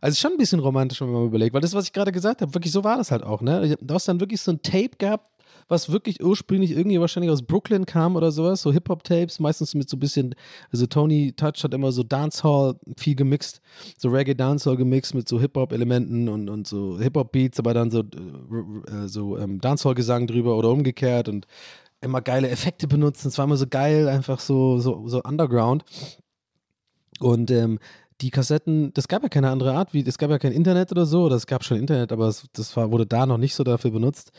Also 0.00 0.20
schon 0.20 0.32
ein 0.32 0.38
bisschen 0.38 0.60
romantisch, 0.60 1.00
wenn 1.00 1.10
man 1.10 1.26
überlegt, 1.26 1.54
weil 1.54 1.62
das, 1.62 1.74
was 1.74 1.86
ich 1.86 1.92
gerade 1.92 2.12
gesagt 2.12 2.42
habe, 2.42 2.52
wirklich 2.54 2.72
so 2.72 2.84
war 2.84 2.98
das 2.98 3.10
halt 3.10 3.22
auch. 3.22 3.40
Ne? 3.40 3.76
Du 3.80 3.94
hast 3.94 4.06
dann 4.06 4.20
wirklich 4.20 4.40
so 4.40 4.52
ein 4.52 4.60
Tape 4.62 4.90
gehabt, 4.98 5.33
was 5.68 5.90
wirklich 5.90 6.22
ursprünglich 6.22 6.72
irgendwie 6.72 7.00
wahrscheinlich 7.00 7.30
aus 7.30 7.42
Brooklyn 7.42 7.86
kam 7.86 8.16
oder 8.16 8.32
sowas, 8.32 8.62
so 8.62 8.72
Hip-Hop-Tapes, 8.72 9.40
meistens 9.40 9.74
mit 9.74 9.88
so 9.88 9.96
ein 9.96 10.00
bisschen, 10.00 10.34
also 10.70 10.86
Tony 10.86 11.32
Touch 11.32 11.62
hat 11.64 11.74
immer 11.74 11.92
so 11.92 12.02
Dancehall 12.02 12.76
viel 12.96 13.14
gemixt, 13.14 13.60
so 13.96 14.08
Reggae-Dancehall 14.08 14.76
gemixt 14.76 15.14
mit 15.14 15.28
so 15.28 15.40
Hip-Hop-Elementen 15.40 16.28
und, 16.28 16.48
und 16.48 16.66
so 16.66 16.98
Hip-Hop-Beats, 16.98 17.58
aber 17.58 17.74
dann 17.74 17.90
so, 17.90 18.00
äh, 18.00 19.06
so 19.06 19.38
ähm, 19.38 19.60
Dancehall-Gesang 19.60 20.26
drüber 20.26 20.56
oder 20.56 20.70
umgekehrt 20.70 21.28
und 21.28 21.46
immer 22.00 22.20
geile 22.20 22.50
Effekte 22.50 22.86
benutzen. 22.86 23.28
Es 23.28 23.38
war 23.38 23.46
immer 23.46 23.56
so 23.56 23.66
geil, 23.66 24.08
einfach 24.08 24.38
so, 24.38 24.78
so, 24.78 25.08
so 25.08 25.22
underground. 25.22 25.84
Und 27.20 27.50
ähm, 27.50 27.78
die 28.20 28.30
Kassetten, 28.30 28.92
das 28.94 29.08
gab 29.08 29.22
ja 29.22 29.28
keine 29.28 29.50
andere 29.50 29.74
Art, 29.74 29.92
wie, 29.92 30.06
es 30.06 30.18
gab 30.18 30.30
ja 30.30 30.38
kein 30.38 30.52
Internet 30.52 30.92
oder 30.92 31.06
so, 31.06 31.28
das 31.28 31.46
gab 31.46 31.64
schon 31.64 31.78
Internet, 31.78 32.12
aber 32.12 32.28
es, 32.28 32.46
das 32.52 32.76
war, 32.76 32.90
wurde 32.92 33.06
da 33.06 33.26
noch 33.26 33.38
nicht 33.38 33.54
so 33.54 33.64
dafür 33.64 33.90
benutzt, 33.90 34.30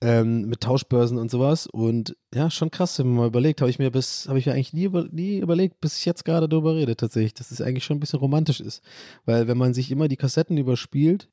ähm, 0.00 0.48
mit 0.48 0.60
Tauschbörsen 0.60 1.18
und 1.18 1.30
sowas. 1.30 1.66
Und 1.66 2.16
ja, 2.34 2.50
schon 2.50 2.70
krass, 2.70 2.98
wenn 2.98 3.08
man 3.08 3.16
mal 3.16 3.26
überlegt, 3.26 3.60
habe 3.60 3.70
ich 3.70 3.78
mir 3.78 3.90
bis, 3.90 4.28
habe 4.28 4.38
ich 4.38 4.46
mir 4.46 4.52
eigentlich 4.52 4.72
nie, 4.72 4.84
über, 4.84 5.04
nie 5.10 5.38
überlegt, 5.38 5.80
bis 5.80 5.98
ich 5.98 6.04
jetzt 6.04 6.24
gerade 6.24 6.48
darüber 6.48 6.74
rede, 6.74 6.96
tatsächlich, 6.96 7.34
dass 7.34 7.50
es 7.50 7.60
eigentlich 7.60 7.84
schon 7.84 7.96
ein 7.96 8.00
bisschen 8.00 8.18
romantisch 8.18 8.60
ist. 8.60 8.82
Weil 9.24 9.48
wenn 9.48 9.58
man 9.58 9.74
sich 9.74 9.90
immer 9.90 10.08
die 10.08 10.16
Kassetten 10.16 10.58
überspielt, 10.58 11.28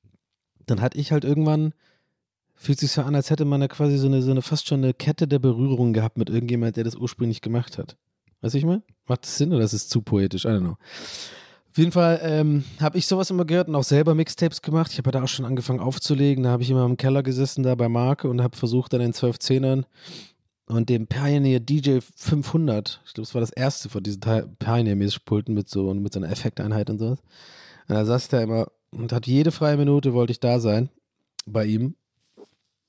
dann 0.66 0.82
hatte 0.82 0.98
ich 0.98 1.12
halt 1.12 1.26
irgendwann, 1.26 1.74
fühlt 2.54 2.80
sich 2.80 2.92
so 2.92 3.02
an, 3.02 3.16
als 3.16 3.30
hätte 3.30 3.46
man 3.46 3.62
da 3.62 3.68
quasi 3.68 3.98
so 3.98 4.08
eine, 4.08 4.22
so 4.22 4.32
eine 4.32 4.42
fast 4.42 4.68
schon 4.68 4.84
eine 4.84 4.94
Kette 4.94 5.28
der 5.28 5.40
Berührung 5.40 5.94
gehabt 5.94 6.18
mit 6.18 6.30
irgendjemand, 6.30 6.78
der 6.78 6.84
das 6.84 6.96
ursprünglich 6.96 7.42
gemacht 7.42 7.78
hat. 7.78 7.98
Weißt 8.42 8.54
du, 8.54 8.58
ich 8.60 8.66
meine? 8.66 8.84
Macht 9.08 9.24
das 9.24 9.38
Sinn 9.38 9.54
oder 9.54 9.64
ist 9.64 9.74
es 9.74 9.88
zu 9.88 10.02
poetisch? 10.02 10.46
I 10.46 10.50
don't 10.50 10.60
know. 10.60 10.78
Auf 11.72 11.78
jeden 11.78 11.94
Fall 11.94 12.20
ähm, 12.22 12.66
habe 12.82 12.98
ich 12.98 13.08
sowas 13.08 13.30
immer 13.30 13.46
gehört 13.46 13.70
und 13.70 13.76
auch 13.76 13.84
selber 13.84 14.14
Mixtapes 14.14 14.62
gemacht. 14.62 14.92
Ich 14.92 14.98
habe 14.98 15.08
ja 15.08 15.12
da 15.14 15.24
auch 15.24 15.30
schon 15.30 15.46
angefangen 15.46 15.80
aufzulegen. 15.80 16.44
Da 16.44 16.50
habe 16.52 16.64
ich 16.64 16.70
immer 16.70 16.86
im 16.86 16.98
Keller 16.98 17.24
gesessen, 17.24 17.64
da 17.64 17.76
bei 17.76 17.88
Marke 17.88 18.28
und 18.28 18.42
habe 18.42 18.58
versucht, 18.58 18.92
dann 18.92 19.00
in 19.00 19.14
1210ern 19.14 19.86
und 20.66 20.90
dem 20.90 21.08
Pioneer 21.08 21.62
DJ 21.62 22.00
500, 22.16 23.02
ich 23.06 23.14
glaube, 23.14 23.26
das 23.26 23.34
war 23.34 23.42
das 23.42 23.52
erste 23.52 23.88
von 23.90 24.04
diesen 24.04 24.22
Pioneer-Mischpulten 24.60 25.54
mit 25.54 25.70
so, 25.70 25.94
mit 25.94 26.14
so 26.14 26.20
einer 26.20 26.30
Effekteinheit 26.30 26.90
und 26.90 27.00
sowas. 27.00 27.20
Und 27.88 27.96
da 27.96 28.06
saß 28.06 28.24
ich 28.24 28.30
da 28.30 28.42
immer 28.42 28.68
und 28.92 29.14
hat 29.14 29.26
jede 29.28 29.52
freie 29.52 29.78
Minute 29.78 30.14
wollte 30.14 30.32
ich 30.32 30.42
da 30.42 30.60
sein 30.60 30.90
bei 31.46 31.66
ihm. 31.66 31.96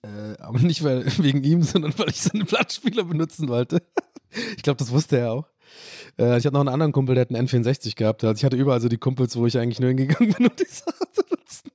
Äh, 0.03 0.41
aber 0.41 0.59
nicht 0.59 0.83
weil, 0.83 1.07
wegen 1.19 1.45
ihm, 1.45 1.63
sondern 1.63 1.97
weil 1.99 2.11
ich 2.11 2.23
seine 2.23 2.45
Plattspieler 2.45 3.05
benutzen 3.05 3.49
wollte. 3.49 3.83
ich 4.57 4.63
glaube, 4.63 4.79
das 4.79 4.91
wusste 4.91 5.19
er 5.19 5.33
auch. 5.33 5.52
Äh, 6.19 6.39
ich 6.39 6.45
hatte 6.45 6.55
noch 6.55 6.61
einen 6.61 6.69
anderen 6.69 6.93
Kumpel, 6.93 7.15
der 7.15 7.23
hat 7.23 7.35
einen 7.35 7.47
N64 7.47 7.97
gehabt. 7.97 8.25
Also 8.25 8.39
ich 8.39 8.45
hatte 8.45 8.57
überall 8.57 8.81
so 8.81 8.89
die 8.89 8.99
Kumpels, 8.99 9.37
wo 9.37 9.47
ich 9.47 9.59
eigentlich 9.59 9.81
nur 9.81 9.89
hingegangen 9.89 10.33
bin, 10.33 10.47
um 10.47 10.57
die 10.57 10.65
Sache 10.65 11.05
zu 11.13 11.23
nutzen. 11.31 11.71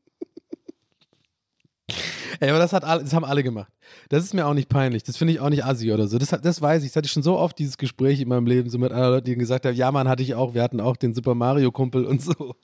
Ey, 2.39 2.49
aber 2.49 2.59
das, 2.59 2.73
hat 2.73 2.83
alle, 2.83 3.03
das 3.03 3.13
haben 3.13 3.25
alle 3.25 3.43
gemacht. 3.43 3.71
Das 4.09 4.23
ist 4.23 4.33
mir 4.33 4.45
auch 4.45 4.53
nicht 4.53 4.69
peinlich. 4.69 5.03
Das 5.03 5.17
finde 5.17 5.33
ich 5.33 5.39
auch 5.39 5.49
nicht 5.49 5.65
assi 5.65 5.91
oder 5.91 6.07
so. 6.07 6.17
Das, 6.17 6.29
das 6.29 6.61
weiß 6.61 6.83
ich. 6.83 6.89
Das 6.89 6.97
hatte 6.97 7.07
ich 7.07 7.11
schon 7.11 7.23
so 7.23 7.37
oft, 7.37 7.57
dieses 7.57 7.77
Gespräch 7.77 8.21
in 8.21 8.27
meinem 8.27 8.45
Leben, 8.45 8.69
so 8.69 8.77
mit 8.77 8.91
anderen 8.91 9.13
Leuten, 9.13 9.25
die 9.25 9.35
gesagt 9.35 9.65
haben, 9.65 9.75
ja, 9.75 9.91
Mann, 9.91 10.07
hatte 10.07 10.23
ich 10.23 10.35
auch. 10.35 10.53
Wir 10.53 10.61
hatten 10.61 10.79
auch 10.79 10.97
den 10.97 11.13
Super 11.13 11.33
Mario-Kumpel 11.35 12.05
und 12.05 12.21
so. 12.21 12.55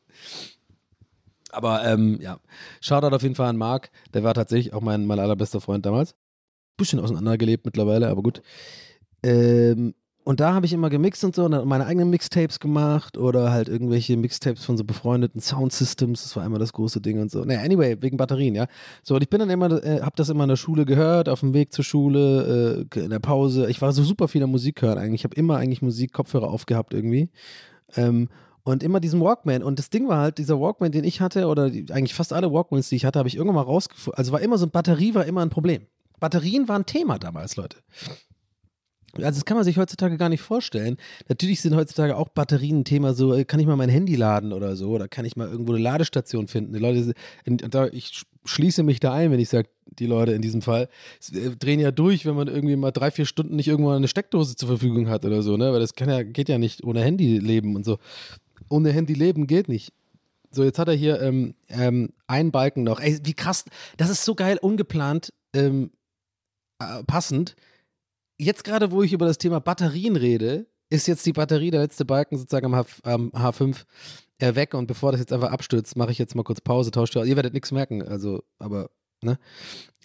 Aber 1.52 1.86
ähm, 1.86 2.20
ja, 2.22 2.40
Shoutout 2.82 3.16
auf 3.16 3.24
jeden 3.24 3.36
Fall 3.36 3.48
an 3.48 3.58
Marc. 3.58 3.90
Der 4.14 4.24
war 4.24 4.34
tatsächlich 4.34 4.74
auch 4.74 4.82
mein, 4.82 5.06
mein 5.06 5.20
allerbester 5.20 5.62
Freund 5.62 5.86
damals. 5.86 6.16
Bisschen 6.78 7.00
auseinandergelebt 7.00 7.66
mittlerweile, 7.66 8.10
aber 8.10 8.24
gut. 8.24 8.42
Ähm, 9.24 9.94
und 10.24 10.40
da 10.40 10.54
habe 10.54 10.66
ich 10.66 10.74
immer 10.74 10.90
gemixt 10.90 11.24
und 11.24 11.36
so 11.36 11.46
und 11.46 11.52
dann 11.52 11.68
meine 11.68 11.86
eigenen 11.86 12.10
Mixtapes 12.10 12.60
gemacht 12.60 13.18
oder 13.18 13.52
halt 13.52 13.68
irgendwelche 13.68 14.16
Mixtapes 14.16 14.64
von 14.64 14.78
so 14.78 14.84
befreundeten 14.84 15.42
Soundsystems. 15.42 16.24
Das 16.24 16.36
war 16.36 16.46
immer 16.46 16.60
das 16.60 16.72
große 16.72 17.02
Ding 17.02 17.20
und 17.20 17.30
so. 17.30 17.44
Naja, 17.44 17.62
anyway, 17.62 17.98
wegen 18.02 18.16
Batterien, 18.16 18.56
ja. 18.56 18.68
So, 19.04 19.16
und 19.16 19.22
ich 19.22 19.30
bin 19.30 19.40
dann 19.40 19.50
immer, 19.50 19.84
äh, 19.84 20.02
habe 20.02 20.16
das 20.16 20.30
immer 20.30 20.44
in 20.46 20.50
der 20.50 20.56
Schule 20.56 20.86
gehört, 20.86 21.28
auf 21.28 21.42
dem 21.42 21.54
Weg 21.54 21.74
zur 21.74 21.84
Schule, 21.84 22.86
äh, 22.94 23.00
in 23.00 23.10
der 23.10 23.20
Pause. 23.20 23.70
Ich 23.70 23.82
war 23.82 23.92
so 23.92 24.04
super 24.04 24.28
viel 24.28 24.46
Musik 24.48 24.82
hören 24.82 24.98
eigentlich. 24.98 25.22
Ich 25.22 25.24
habe 25.26 25.36
immer 25.36 25.58
eigentlich 25.58 25.82
Musik, 25.82 26.14
Kopfhörer 26.14 26.50
aufgehabt 26.50 26.94
irgendwie. 26.94 27.30
Ähm, 27.96 28.30
und 28.64 28.82
immer 28.82 29.02
diesen 29.02 29.20
Walkman. 29.20 29.62
Und 29.62 29.78
das 29.78 29.90
Ding 29.90 30.08
war 30.08 30.20
halt, 30.20 30.38
dieser 30.38 30.60
Walkman, 30.60 30.92
den 30.92 31.04
ich 31.04 31.20
hatte, 31.20 31.48
oder 31.48 31.70
die, 31.70 31.92
eigentlich 31.92 32.14
fast 32.14 32.32
alle 32.32 32.52
Walkmans, 32.52 32.88
die 32.90 32.96
ich 32.96 33.06
hatte, 33.06 33.20
habe 33.20 33.28
ich 33.28 33.36
irgendwann 33.36 33.56
mal 33.56 33.62
rausgefunden. 33.64 34.18
Also 34.18 34.32
war 34.32 34.42
immer 34.42 34.58
so, 34.58 34.68
Batterie 34.68 35.14
war 35.16 35.26
immer 35.26 35.42
ein 35.42 35.50
Problem. 35.50 35.86
Batterien 36.20 36.70
waren 36.70 36.86
Thema 36.86 37.20
damals, 37.20 37.58
Leute. 37.58 37.78
Also 39.16 39.40
das 39.40 39.46
kann 39.46 39.58
man 39.58 39.64
sich 39.64 39.78
heutzutage 39.78 40.18
gar 40.18 40.30
nicht 40.30 40.42
vorstellen. 40.42 40.98
Natürlich 41.30 41.62
sind 41.62 41.76
heutzutage 41.76 42.18
auch 42.18 42.30
Batterien 42.30 42.80
ein 42.80 42.86
Thema, 42.86 43.14
so 43.14 43.34
äh, 43.34 43.46
kann 43.46 43.60
ich 43.60 43.68
mal 43.68 43.76
mein 43.76 43.90
Handy 43.90 44.16
laden 44.16 44.54
oder 44.54 44.76
so, 44.76 44.90
oder 44.90 45.08
kann 45.08 45.26
ich 45.26 45.36
mal 45.36 45.48
irgendwo 45.48 45.74
eine 45.74 45.82
Ladestation 45.82 46.48
finden. 46.48 46.74
Die 46.74 46.80
Leute, 46.80 47.14
ich 47.92 48.24
schließe 48.46 48.82
mich 48.82 49.00
da 49.00 49.14
ein, 49.14 49.32
wenn 49.32 49.40
ich 49.40 49.50
sage, 49.50 49.70
die 49.86 50.08
Leute 50.08 50.32
in 50.32 50.42
diesem 50.42 50.64
Fall 50.64 50.90
äh, 51.32 51.52
drehen 51.52 51.80
ja 51.80 51.92
durch, 51.92 52.26
wenn 52.26 52.36
man 52.36 52.48
irgendwie 52.48 52.76
mal 52.76 52.92
drei, 52.92 53.12
vier 53.12 53.26
Stunden 53.26 53.56
nicht 53.56 53.68
irgendwo 53.68 53.92
eine 53.92 54.08
Steckdose 54.08 54.56
zur 54.56 54.68
Verfügung 54.68 55.10
hat 55.10 55.26
oder 55.26 55.44
so, 55.44 55.58
ne? 55.58 55.72
Weil 55.72 55.80
das 55.80 55.94
kann 55.94 56.10
ja, 56.10 56.24
geht 56.24 56.50
ja 56.50 56.58
nicht 56.58 56.84
ohne 56.84 57.02
Handy 57.02 57.38
leben 57.38 57.76
und 57.76 57.86
so. 57.86 58.00
Ohne 58.70 58.92
Handy 58.92 59.14
leben 59.14 59.46
geht 59.46 59.70
nicht. 59.70 59.94
So, 60.50 60.64
jetzt 60.64 60.80
hat 60.80 60.88
er 60.88 60.96
hier 60.96 61.22
ähm, 61.22 61.54
ähm, 61.68 62.14
einen 62.26 62.52
Balken 62.52 62.84
noch. 62.84 63.00
Ey, 63.00 63.20
wie 63.24 63.34
krass, 63.34 63.66
das 63.98 64.10
ist 64.10 64.26
so 64.26 64.34
geil, 64.34 64.58
ungeplant, 64.60 65.34
ähm, 65.54 65.92
äh, 66.80 67.04
passend 67.04 67.56
jetzt 68.38 68.64
gerade, 68.64 68.92
wo 68.92 69.04
ich 69.04 69.14
über 69.14 69.26
das 69.26 69.38
Thema 69.38 69.60
Batterien 69.60 70.16
rede, 70.16 70.68
ist 70.90 71.08
jetzt 71.08 71.26
die 71.26 71.34
Batterie, 71.34 71.72
der 71.72 71.82
letzte 71.82 72.06
Balken 72.06 72.38
sozusagen 72.38 72.68
am, 72.68 72.76
H, 72.76 72.86
am 73.04 73.30
H5 73.32 73.84
äh, 74.40 74.56
weg 74.56 74.74
und 74.74 74.88
bevor 74.88 75.12
das 75.12 75.22
jetzt 75.22 75.34
einfach 75.34 75.52
abstürzt, 75.52 75.96
mache 75.96 76.12
ich 76.12 76.20
jetzt 76.20 76.36
mal 76.36 76.44
kurz 76.44 76.62
Pause, 76.62 76.92
tausche 76.92 77.26
Ihr 77.26 77.36
werdet 77.36 77.54
nichts 77.54 77.72
merken, 77.72 78.04
also, 78.04 78.44
aber, 78.60 78.90
ne? 79.22 79.40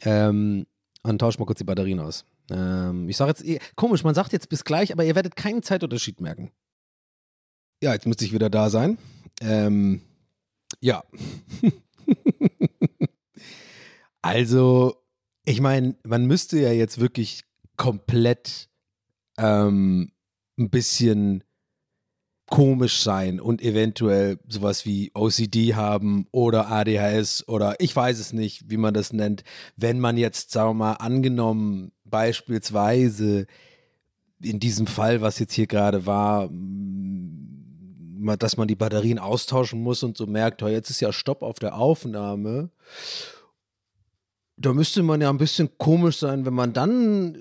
Ähm, 0.02 0.66
und 1.02 1.18
tausche 1.18 1.38
mal 1.38 1.46
kurz 1.46 1.58
die 1.58 1.64
Batterien 1.64 2.00
aus. 2.00 2.24
Ähm, 2.50 3.08
ich 3.08 3.16
sage 3.16 3.34
jetzt, 3.36 3.76
komisch, 3.76 4.04
man 4.04 4.14
sagt 4.14 4.32
jetzt 4.32 4.48
bis 4.48 4.64
gleich, 4.64 4.92
aber 4.92 5.04
ihr 5.04 5.14
werdet 5.14 5.36
keinen 5.36 5.62
Zeitunterschied 5.62 6.20
merken. 6.20 6.50
Ja, 7.82 7.92
jetzt 7.92 8.06
müsste 8.06 8.24
ich 8.24 8.32
wieder 8.32 8.50
da 8.50 8.70
sein. 8.70 8.98
Ähm, 9.40 10.02
ja. 10.80 11.04
also, 14.22 14.96
ich 15.44 15.60
meine, 15.60 15.96
man 16.04 16.26
müsste 16.26 16.58
ja 16.58 16.72
jetzt 16.72 16.98
wirklich 16.98 17.44
komplett 17.78 18.68
ähm, 19.38 20.12
ein 20.58 20.68
bisschen 20.68 21.42
komisch 22.50 23.02
sein 23.02 23.40
und 23.40 23.62
eventuell 23.62 24.38
sowas 24.48 24.84
wie 24.86 25.10
OCD 25.14 25.74
haben 25.74 26.26
oder 26.32 26.70
ADHS 26.70 27.46
oder 27.46 27.76
ich 27.78 27.94
weiß 27.94 28.18
es 28.18 28.32
nicht, 28.32 28.70
wie 28.70 28.78
man 28.78 28.94
das 28.94 29.12
nennt, 29.12 29.44
wenn 29.76 30.00
man 30.00 30.16
jetzt, 30.16 30.50
sagen 30.50 30.70
wir 30.70 30.74
mal, 30.74 30.92
angenommen 30.94 31.92
beispielsweise 32.04 33.46
in 34.40 34.60
diesem 34.60 34.86
Fall, 34.86 35.20
was 35.20 35.38
jetzt 35.38 35.52
hier 35.52 35.66
gerade 35.66 36.06
war, 36.06 36.48
dass 38.38 38.56
man 38.56 38.68
die 38.68 38.76
Batterien 38.76 39.18
austauschen 39.18 39.82
muss 39.82 40.02
und 40.02 40.16
so 40.16 40.26
merkt, 40.26 40.62
oh, 40.62 40.68
jetzt 40.68 40.90
ist 40.90 41.00
ja 41.00 41.12
Stopp 41.12 41.42
auf 41.42 41.58
der 41.58 41.76
Aufnahme. 41.76 42.70
Da 44.56 44.72
müsste 44.72 45.02
man 45.02 45.20
ja 45.20 45.28
ein 45.30 45.38
bisschen 45.38 45.76
komisch 45.76 46.18
sein, 46.18 46.46
wenn 46.46 46.54
man 46.54 46.72
dann 46.72 47.36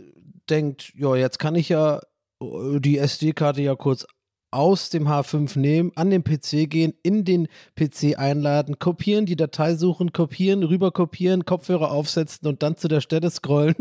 denkt, 0.49 0.93
ja, 0.95 1.15
jetzt 1.15 1.39
kann 1.39 1.55
ich 1.55 1.69
ja 1.69 1.99
äh, 2.41 2.79
die 2.79 2.97
SD-Karte 2.97 3.61
ja 3.61 3.75
kurz 3.75 4.05
aus 4.49 4.89
dem 4.89 5.07
H5 5.07 5.59
nehmen, 5.59 5.91
an 5.95 6.09
den 6.09 6.23
PC 6.23 6.69
gehen, 6.69 6.93
in 7.03 7.25
den 7.25 7.47
PC 7.75 8.17
einladen, 8.17 8.79
kopieren, 8.79 9.25
die 9.25 9.35
Datei 9.35 9.75
suchen, 9.75 10.13
kopieren, 10.13 10.63
rüber 10.63 10.91
kopieren, 10.91 11.43
Kopfhörer 11.43 11.91
aufsetzen 11.91 12.47
und 12.47 12.63
dann 12.63 12.77
zu 12.77 12.87
der 12.87 13.01
Stelle 13.01 13.29
scrollen, 13.29 13.75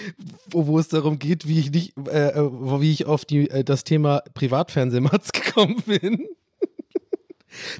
wo, 0.50 0.66
wo 0.66 0.78
es 0.78 0.88
darum 0.88 1.18
geht, 1.18 1.46
wie 1.46 1.60
ich 1.60 1.70
nicht, 1.70 1.96
äh, 2.08 2.30
äh 2.30 2.50
wie 2.80 2.92
ich 2.92 3.04
auf 3.06 3.24
die, 3.24 3.50
äh, 3.50 3.62
das 3.62 3.84
Thema 3.84 4.22
Privatfernsehmatz 4.32 5.32
gekommen 5.32 5.82
bin. 5.84 6.26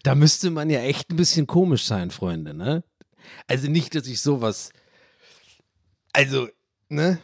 da 0.02 0.14
müsste 0.14 0.50
man 0.50 0.68
ja 0.68 0.80
echt 0.80 1.10
ein 1.10 1.16
bisschen 1.16 1.46
komisch 1.46 1.84
sein, 1.86 2.10
Freunde, 2.10 2.52
ne? 2.52 2.84
Also 3.46 3.68
nicht, 3.68 3.94
dass 3.94 4.06
ich 4.06 4.20
sowas. 4.20 4.70
Also, 6.12 6.48
ne? 6.88 7.18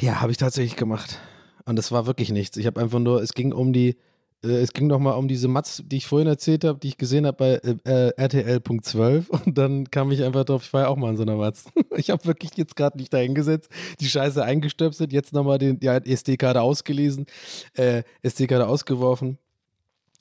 Ja, 0.00 0.20
habe 0.20 0.32
ich 0.32 0.38
tatsächlich 0.38 0.76
gemacht. 0.76 1.18
Und 1.64 1.78
es 1.78 1.92
war 1.92 2.06
wirklich 2.06 2.30
nichts. 2.30 2.56
Ich 2.56 2.66
habe 2.66 2.80
einfach 2.80 2.98
nur, 2.98 3.22
es 3.22 3.32
ging 3.32 3.52
um 3.52 3.72
die, 3.72 3.96
äh, 4.44 4.48
es 4.48 4.72
ging 4.72 4.86
nochmal 4.86 5.14
um 5.14 5.28
diese 5.28 5.48
Mats, 5.48 5.82
die 5.86 5.96
ich 5.96 6.06
vorhin 6.06 6.28
erzählt 6.28 6.64
habe, 6.64 6.78
die 6.78 6.88
ich 6.88 6.98
gesehen 6.98 7.26
habe 7.26 7.36
bei 7.36 7.70
äh, 7.84 8.10
RTL.12 8.16 9.28
und 9.30 9.56
dann 9.56 9.90
kam 9.90 10.12
ich 10.12 10.22
einfach 10.22 10.44
drauf, 10.44 10.64
ich 10.64 10.72
war 10.72 10.82
ja 10.82 10.88
auch 10.88 10.96
mal 10.96 11.10
in 11.10 11.16
so 11.16 11.22
einer 11.22 11.36
Mats. 11.36 11.66
ich 11.96 12.10
habe 12.10 12.24
wirklich 12.26 12.50
jetzt 12.56 12.76
gerade 12.76 12.98
nicht 12.98 13.12
dahingesetzt, 13.12 13.70
die 14.00 14.08
Scheiße 14.08 14.44
eingestöpselt, 14.44 15.12
jetzt 15.12 15.32
nochmal 15.32 15.58
die 15.58 15.78
SD-Karte 15.86 16.60
ausgelesen, 16.60 17.26
äh, 17.74 18.02
SD-Karte 18.22 18.68
ausgeworfen 18.68 19.38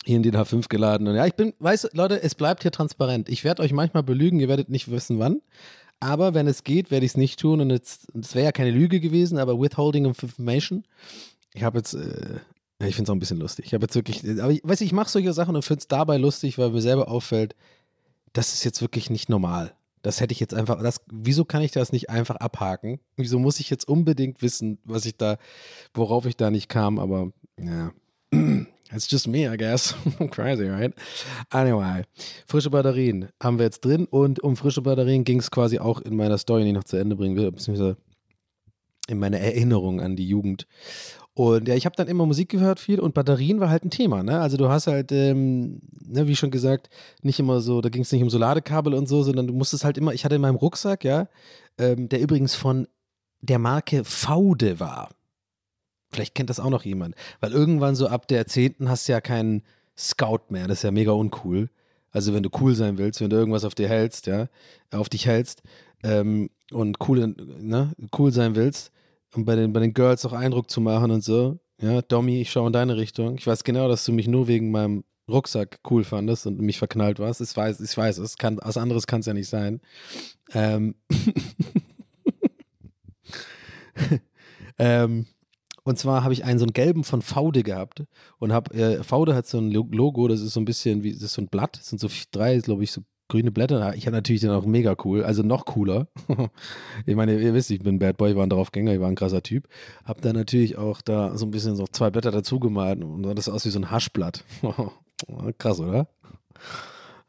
hier 0.06 0.18
in 0.18 0.24
den 0.24 0.36
H5 0.36 0.68
geladen. 0.68 1.08
Und 1.08 1.16
ja, 1.16 1.26
ich 1.26 1.36
bin, 1.36 1.54
weißt 1.60 1.86
du, 1.86 1.88
Leute, 1.94 2.22
es 2.22 2.36
bleibt 2.36 2.64
hier 2.64 2.72
transparent. 2.72 3.30
Ich 3.30 3.44
werde 3.44 3.62
euch 3.62 3.72
manchmal 3.72 4.04
belügen, 4.04 4.40
ihr 4.42 4.50
werdet 4.50 4.70
nicht 4.70 4.92
wissen, 4.92 5.20
wann. 5.20 5.42
Aber 6.04 6.34
wenn 6.34 6.48
es 6.48 6.66
geht, 6.66 6.92
werde 6.92 7.06
ich 7.06 7.14
es 7.14 7.18
nicht 7.18 7.40
tun. 7.40 7.62
Und 7.62 7.72
es 7.72 8.36
wäre 8.36 8.46
ja 8.46 8.52
keine 8.52 8.72
Lüge 8.72 9.00
gewesen, 9.00 9.38
aber 9.38 9.58
Withholding 9.60 10.06
of 10.06 10.22
Information. 10.22 10.84
Ich 11.54 11.64
habe 11.64 11.78
jetzt, 11.78 11.94
äh, 11.94 12.40
ich 12.80 12.96
finde 12.96 13.04
es 13.04 13.10
auch 13.10 13.16
ein 13.16 13.20
bisschen 13.20 13.40
lustig. 13.40 13.68
Ich 13.68 13.74
habe 13.74 13.86
jetzt 13.86 13.96
wirklich, 13.96 14.22
aber 14.42 14.52
ich 14.52 14.62
weiß, 14.66 14.82
ich 14.82 14.92
mache 14.92 15.10
solche 15.10 15.32
Sachen 15.32 15.56
und 15.56 15.64
finde 15.64 15.80
es 15.80 15.88
dabei 15.88 16.18
lustig, 16.18 16.58
weil 16.58 16.72
mir 16.72 16.82
selber 16.82 17.08
auffällt, 17.08 17.56
das 18.34 18.54
ist 18.54 18.66
jetzt 18.66 18.82
wirklich 18.82 19.10
nicht 19.10 19.30
normal. 19.30 19.74
Das 20.02 20.20
hätte 20.20 20.34
ich 20.34 20.42
jetzt 20.42 20.54
einfach, 20.54 20.84
das, 20.84 21.00
wieso 21.10 21.46
kann 21.46 21.62
ich 21.62 21.72
das 21.72 21.94
nicht 21.94 22.10
einfach 22.10 22.36
abhaken? 22.36 23.00
Wieso 23.16 23.40
muss 23.40 23.62
ich 23.62 23.70
jetzt 23.70 23.88
unbedingt 23.88 24.42
wissen, 24.42 24.80
was 24.84 25.06
ich 25.06 25.16
da, 25.16 25.38
worauf 25.94 26.26
ich 26.26 26.36
da 26.36 26.52
nicht 26.52 26.68
kam? 26.68 27.00
Aber 27.00 27.32
ja. 27.58 27.94
It's 28.94 29.10
just 29.10 29.28
me, 29.28 29.48
I 29.48 29.58
guess. 29.58 29.96
Crazy, 30.32 30.70
right? 30.70 30.94
Anyway, 31.52 32.04
frische 32.48 32.70
Batterien 32.70 33.30
haben 33.42 33.58
wir 33.58 33.66
jetzt 33.66 33.84
drin 33.84 34.06
und 34.06 34.40
um 34.42 34.56
frische 34.56 34.82
Batterien 34.82 35.24
ging 35.24 35.40
es 35.40 35.50
quasi 35.50 35.80
auch 35.80 36.02
in 36.02 36.16
meiner 36.16 36.38
Story, 36.38 36.64
die 36.64 36.70
ich 36.70 36.76
noch 36.76 36.84
zu 36.84 36.98
Ende 36.98 37.16
bringen 37.16 37.36
will, 37.36 37.52
beziehungsweise 37.52 37.98
in 39.08 39.20
meiner 39.20 39.40
Erinnerung 39.40 40.00
an 40.00 40.16
die 40.16 40.28
Jugend. 40.28 40.68
Und 41.36 41.68
ja, 41.68 41.74
ich 41.74 41.86
habe 41.86 41.96
dann 41.96 42.08
immer 42.08 42.28
Musik 42.28 42.50
gehört 42.50 42.80
viel 42.80 43.00
und 43.00 43.16
Batterien 43.16 43.60
war 43.60 43.70
halt 43.70 43.84
ein 43.84 43.90
Thema, 43.90 44.22
ne? 44.22 44.40
Also 44.40 44.56
du 44.56 44.70
hast 44.70 44.86
halt, 44.86 45.12
ähm, 45.12 45.82
ne, 46.06 46.28
wie 46.28 46.36
schon 46.36 46.52
gesagt, 46.52 46.90
nicht 47.24 47.40
immer 47.40 47.60
so, 47.60 47.82
da 47.82 47.90
ging 47.90 48.04
es 48.04 48.12
nicht 48.12 48.22
um 48.22 48.30
so 48.30 48.38
Ladekabel 48.38 48.94
und 48.94 49.08
so, 49.08 49.24
sondern 49.24 49.48
du 49.48 49.54
musstest 49.54 49.84
halt 49.84 49.98
immer, 49.98 50.14
ich 50.14 50.26
hatte 50.26 50.36
in 50.36 50.42
meinem 50.42 50.58
Rucksack, 50.58 51.04
ja, 51.04 51.28
ähm, 51.80 52.08
der 52.08 52.22
übrigens 52.22 52.54
von 52.54 52.88
der 53.42 53.58
Marke 53.58 54.04
Faude 54.04 54.80
war. 54.80 55.10
Vielleicht 56.14 56.36
kennt 56.36 56.50
das 56.50 56.60
auch 56.60 56.70
noch 56.70 56.84
jemand, 56.84 57.16
weil 57.40 57.52
irgendwann 57.52 57.96
so 57.96 58.08
ab 58.08 58.28
der 58.28 58.48
10. 58.48 58.88
hast 58.88 59.08
du 59.08 59.14
ja 59.14 59.22
keinen 59.22 59.64
Scout 59.98 60.46
mehr, 60.50 60.68
das 60.68 60.80
ist 60.80 60.84
ja 60.84 60.92
mega 60.92 61.12
uncool. 61.12 61.70
Also 62.12 62.34
wenn 62.34 62.44
du 62.44 62.50
cool 62.62 62.76
sein 62.76 62.98
willst, 62.98 63.22
wenn 63.22 63.30
du 63.30 63.36
irgendwas 63.36 63.66
auf 63.66 63.76
dir 63.76 63.90
hältst, 63.90 64.28
ja, 64.28 64.48
auf 64.92 65.10
dich 65.10 65.26
hältst 65.26 65.64
ähm, 66.04 66.50
und 66.72 66.98
cool, 67.08 67.36
ne, 67.60 67.92
cool 68.18 68.32
sein 68.32 68.56
willst, 68.56 68.94
und 69.36 69.46
bei 69.46 69.56
den, 69.56 69.74
bei 69.74 69.80
den 69.80 69.94
Girls 69.94 70.26
auch 70.26 70.34
Eindruck 70.34 70.70
zu 70.70 70.82
machen 70.82 71.12
und 71.12 71.24
so. 71.24 71.60
Ja, 71.82 72.02
Domi, 72.02 72.42
ich 72.42 72.52
schaue 72.52 72.68
in 72.68 72.74
deine 72.74 72.98
Richtung. 72.98 73.38
Ich 73.38 73.48
weiß 73.48 73.64
genau, 73.64 73.88
dass 73.88 74.06
du 74.06 74.12
mich 74.12 74.28
nur 74.28 74.48
wegen 74.48 74.72
meinem 74.72 75.04
Rucksack 75.30 75.80
cool 75.90 76.04
fandest 76.04 76.46
und 76.46 76.60
mich 76.60 76.78
verknallt 76.78 77.20
warst. 77.20 77.42
Ich 77.42 77.56
weiß, 77.56 77.80
ich 77.80 77.98
weiß 77.98 78.18
es. 78.20 78.38
Kann, 78.38 78.60
was 78.62 78.78
anderes 78.78 79.08
kann 79.08 79.22
es 79.22 79.26
ja 79.26 79.34
nicht 79.34 79.50
sein. 79.50 79.82
Ähm. 80.54 80.96
ähm, 84.78 85.26
und 85.84 85.98
zwar 85.98 86.24
habe 86.24 86.34
ich 86.34 86.46
einen 86.46 86.60
so 86.60 86.66
einen 86.66 86.74
gelben 86.74 87.04
von 87.04 87.22
Faude 87.22 87.64
gehabt 87.64 88.04
und 88.40 88.54
habe, 88.54 88.74
äh, 88.74 89.04
Faude 89.04 89.36
hat 89.36 89.48
so 89.48 89.60
ein 89.60 89.72
Logo, 89.72 90.28
das 90.28 90.42
ist 90.42 90.54
so 90.54 90.60
ein 90.60 90.66
bisschen 90.66 91.04
wie, 91.04 91.14
das 91.14 91.24
ist 91.24 91.34
so 91.34 91.42
ein 91.42 91.48
Blatt, 91.48 91.78
das 91.78 91.90
sind 91.90 92.00
so 92.00 92.08
drei, 92.32 92.58
glaube 92.60 92.84
ich, 92.84 92.92
so 92.92 93.02
grüne 93.30 93.52
Blätter. 93.52 93.96
Ich 93.96 94.06
habe 94.06 94.16
natürlich 94.16 94.42
den 94.42 94.52
auch 94.52 94.66
mega 94.66 94.96
cool, 95.04 95.24
also 95.24 95.44
noch 95.44 95.66
cooler. 95.66 96.08
ich 97.06 97.16
meine, 97.16 97.40
ihr 97.40 97.54
wisst, 97.54 97.72
ich 97.72 97.80
bin 97.80 98.00
Bad 98.00 98.18
Boy, 98.18 98.32
ich 98.32 98.36
war 98.36 98.46
ein 98.46 98.50
Draufgänger, 98.50 98.94
ich 98.94 99.00
war 99.00 99.08
ein 99.08 99.16
krasser 99.16 99.42
Typ. 99.42 99.68
Hab 100.06 100.22
da 100.22 100.34
natürlich 100.34 100.78
auch 100.78 101.02
da 101.02 101.36
so 101.38 101.46
ein 101.46 101.52
bisschen 101.52 101.76
so 101.76 101.86
zwei 101.88 102.10
Blätter 102.12 102.32
dazu 102.32 102.60
gemalt 102.60 103.04
und 103.04 103.24
das 103.24 103.50
aus 103.50 103.66
wie 103.66 103.70
so 103.70 103.80
ein 103.80 103.92
Haschblatt. 103.92 104.44
Krass, 105.58 105.80
oder? 105.80 106.08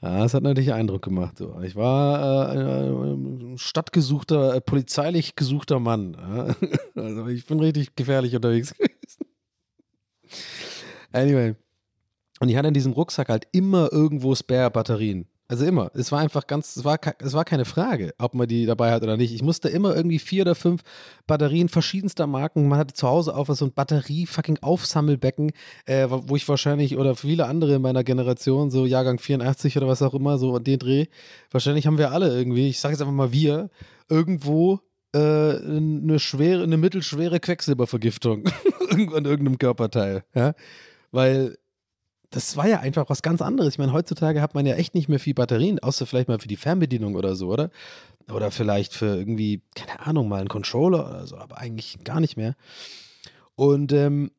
Ja, 0.04 0.18
das 0.18 0.34
hat 0.34 0.42
natürlich 0.42 0.74
Eindruck 0.74 1.00
gemacht. 1.00 1.38
So. 1.38 1.58
Ich 1.62 1.76
war 1.76 2.54
äh, 2.54 2.90
ein 2.90 3.56
stadtgesuchter, 3.56 4.56
äh, 4.56 4.60
polizeilich 4.60 5.34
gesuchter 5.34 5.80
Mann. 5.80 6.14
Ja? 6.14 6.54
Also 7.02 7.26
ich 7.28 7.46
bin 7.46 7.58
richtig 7.58 7.96
gefährlich 7.96 8.36
unterwegs 8.36 8.74
gewesen. 8.78 9.26
Anyway. 11.10 11.54
Und 12.38 12.50
ich 12.50 12.56
hatte 12.56 12.68
in 12.68 12.74
diesem 12.74 12.92
Rucksack 12.92 13.30
halt 13.30 13.48
immer 13.52 13.90
irgendwo 13.92 14.34
Spare-Batterien. 14.34 15.26
Also 15.54 15.66
immer. 15.66 15.92
Es 15.94 16.10
war 16.10 16.18
einfach 16.18 16.48
ganz, 16.48 16.74
es 16.74 16.84
war, 16.84 16.98
es 17.20 17.32
war 17.32 17.44
keine 17.44 17.64
Frage, 17.64 18.12
ob 18.18 18.34
man 18.34 18.48
die 18.48 18.66
dabei 18.66 18.90
hat 18.90 19.04
oder 19.04 19.16
nicht. 19.16 19.32
Ich 19.32 19.44
musste 19.44 19.68
immer 19.68 19.94
irgendwie 19.94 20.18
vier 20.18 20.42
oder 20.42 20.56
fünf 20.56 20.82
Batterien 21.28 21.68
verschiedenster 21.68 22.26
Marken. 22.26 22.66
Man 22.66 22.76
hatte 22.76 22.92
zu 22.92 23.06
Hause 23.06 23.36
auch 23.36 23.46
so 23.54 23.64
ein 23.64 23.72
Batterie-fucking-Aufsammelbecken, 23.72 25.52
äh, 25.86 26.08
wo 26.10 26.34
ich 26.34 26.48
wahrscheinlich 26.48 26.98
oder 26.98 27.14
viele 27.14 27.46
andere 27.46 27.76
in 27.76 27.82
meiner 27.82 28.02
Generation, 28.02 28.72
so 28.72 28.84
Jahrgang 28.84 29.20
84 29.20 29.76
oder 29.76 29.86
was 29.86 30.02
auch 30.02 30.14
immer, 30.14 30.38
so 30.38 30.58
den 30.58 30.80
Dreh, 30.80 31.06
wahrscheinlich 31.52 31.86
haben 31.86 31.98
wir 31.98 32.10
alle 32.10 32.36
irgendwie, 32.36 32.68
ich 32.68 32.80
sage 32.80 32.94
jetzt 32.94 33.00
einfach 33.00 33.14
mal 33.14 33.30
wir, 33.30 33.70
irgendwo 34.08 34.80
äh, 35.14 35.18
eine 35.18 36.18
schwere, 36.18 36.64
eine 36.64 36.78
mittelschwere 36.78 37.38
Quecksilbervergiftung 37.38 38.42
an 38.90 39.24
irgendeinem 39.24 39.58
Körperteil. 39.58 40.24
Ja? 40.34 40.54
Weil 41.12 41.58
das 42.34 42.56
war 42.56 42.66
ja 42.66 42.80
einfach 42.80 43.08
was 43.08 43.22
ganz 43.22 43.40
anderes. 43.40 43.74
Ich 43.74 43.78
meine, 43.78 43.92
heutzutage 43.92 44.40
hat 44.40 44.54
man 44.54 44.66
ja 44.66 44.74
echt 44.74 44.94
nicht 44.94 45.08
mehr 45.08 45.20
viel 45.20 45.34
Batterien, 45.34 45.78
außer 45.78 46.04
vielleicht 46.04 46.28
mal 46.28 46.40
für 46.40 46.48
die 46.48 46.56
Fernbedienung 46.56 47.14
oder 47.14 47.36
so, 47.36 47.48
oder? 47.48 47.70
Oder 48.28 48.50
vielleicht 48.50 48.92
für 48.92 49.16
irgendwie, 49.16 49.62
keine 49.76 50.00
Ahnung, 50.00 50.28
mal 50.28 50.40
einen 50.40 50.48
Controller 50.48 51.08
oder 51.08 51.26
so, 51.28 51.36
aber 51.36 51.58
eigentlich 51.58 52.02
gar 52.02 52.18
nicht 52.18 52.36
mehr. 52.36 52.56
Und 53.54 53.92
ähm, 53.92 54.32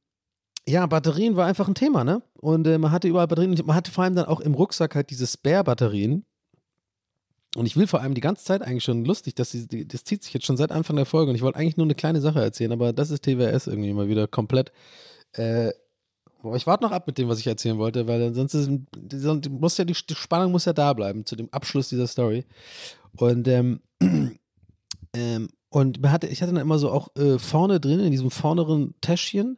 ja, 0.68 0.86
Batterien 0.88 1.38
war 1.38 1.46
einfach 1.46 1.70
ein 1.70 1.76
Thema, 1.76 2.04
ne? 2.04 2.22
Und 2.42 2.68
äh, 2.68 2.78
man 2.78 2.92
hatte 2.92 3.08
überall 3.08 3.28
Batterien. 3.28 3.56
Man 3.66 3.76
hatte 3.76 3.92
vor 3.92 4.04
allem 4.04 4.16
dann 4.16 4.26
auch 4.26 4.42
im 4.42 4.56
Rucksack 4.56 4.96
halt 4.96 5.10
diese 5.10 5.28
Spare-Batterien. 5.28 6.26
Und 7.56 7.66
ich 7.66 7.78
will 7.78 7.88
vor 7.88 8.02
allem 8.02 8.14
die 8.14 8.22
ganze 8.22 8.44
Zeit 8.44 8.62
eigentlich 8.62 8.84
schon 8.84 9.06
lustig, 9.06 9.36
dass 9.36 9.52
sie, 9.52 9.88
das 9.88 10.04
zieht 10.04 10.24
sich 10.24 10.34
jetzt 10.34 10.46
schon 10.46 10.58
seit 10.58 10.74
Anfang 10.74 10.98
der 10.98 11.06
Folge 11.06 11.30
und 11.30 11.38
ich 11.38 11.42
wollte 11.42 11.58
eigentlich 11.58 11.78
nur 11.78 11.86
eine 11.86 11.96
kleine 11.96 12.20
Sache 12.20 12.42
erzählen, 12.42 12.74
aber 12.74 12.92
das 12.92 13.12
ist 13.12 13.24
TWS 13.24 13.68
irgendwie 13.68 13.94
mal 13.94 14.10
wieder 14.10 14.28
komplett 14.28 14.74
äh, 15.32 15.72
aber 16.46 16.56
ich 16.56 16.68
warte 16.68 16.84
noch 16.84 16.92
ab 16.92 17.08
mit 17.08 17.18
dem, 17.18 17.28
was 17.28 17.40
ich 17.40 17.48
erzählen 17.48 17.78
wollte, 17.78 18.08
weil 18.08 18.34
sonst 18.34 18.54
ist, 18.54 18.70
muss 19.50 19.78
ja 19.78 19.86
die, 19.86 19.94
die 19.94 20.16
Spannung 20.16 20.52
muss 20.52 20.66
ja 20.66 20.74
da 20.74 20.94
bleiben 20.94 21.26
zu 21.26 21.36
dem 21.36 21.50
Abschluss 21.52 21.90
dieser 21.90 22.08
Story. 22.08 22.46
Und 23.18 23.48
ähm, 23.48 23.80
ähm, 25.14 25.50
und 25.70 26.02
man 26.02 26.12
hatte, 26.12 26.28
ich 26.28 26.42
hatte 26.42 26.54
dann 26.54 26.62
immer 26.62 26.80
so 26.80 26.92
auch 26.92 27.16
äh, 27.18 27.38
vorne 27.38 27.80
drin, 27.80 28.00
in 28.00 28.12
diesem 28.12 28.32
vorneren 28.32 28.94
Täschchen, 29.02 29.58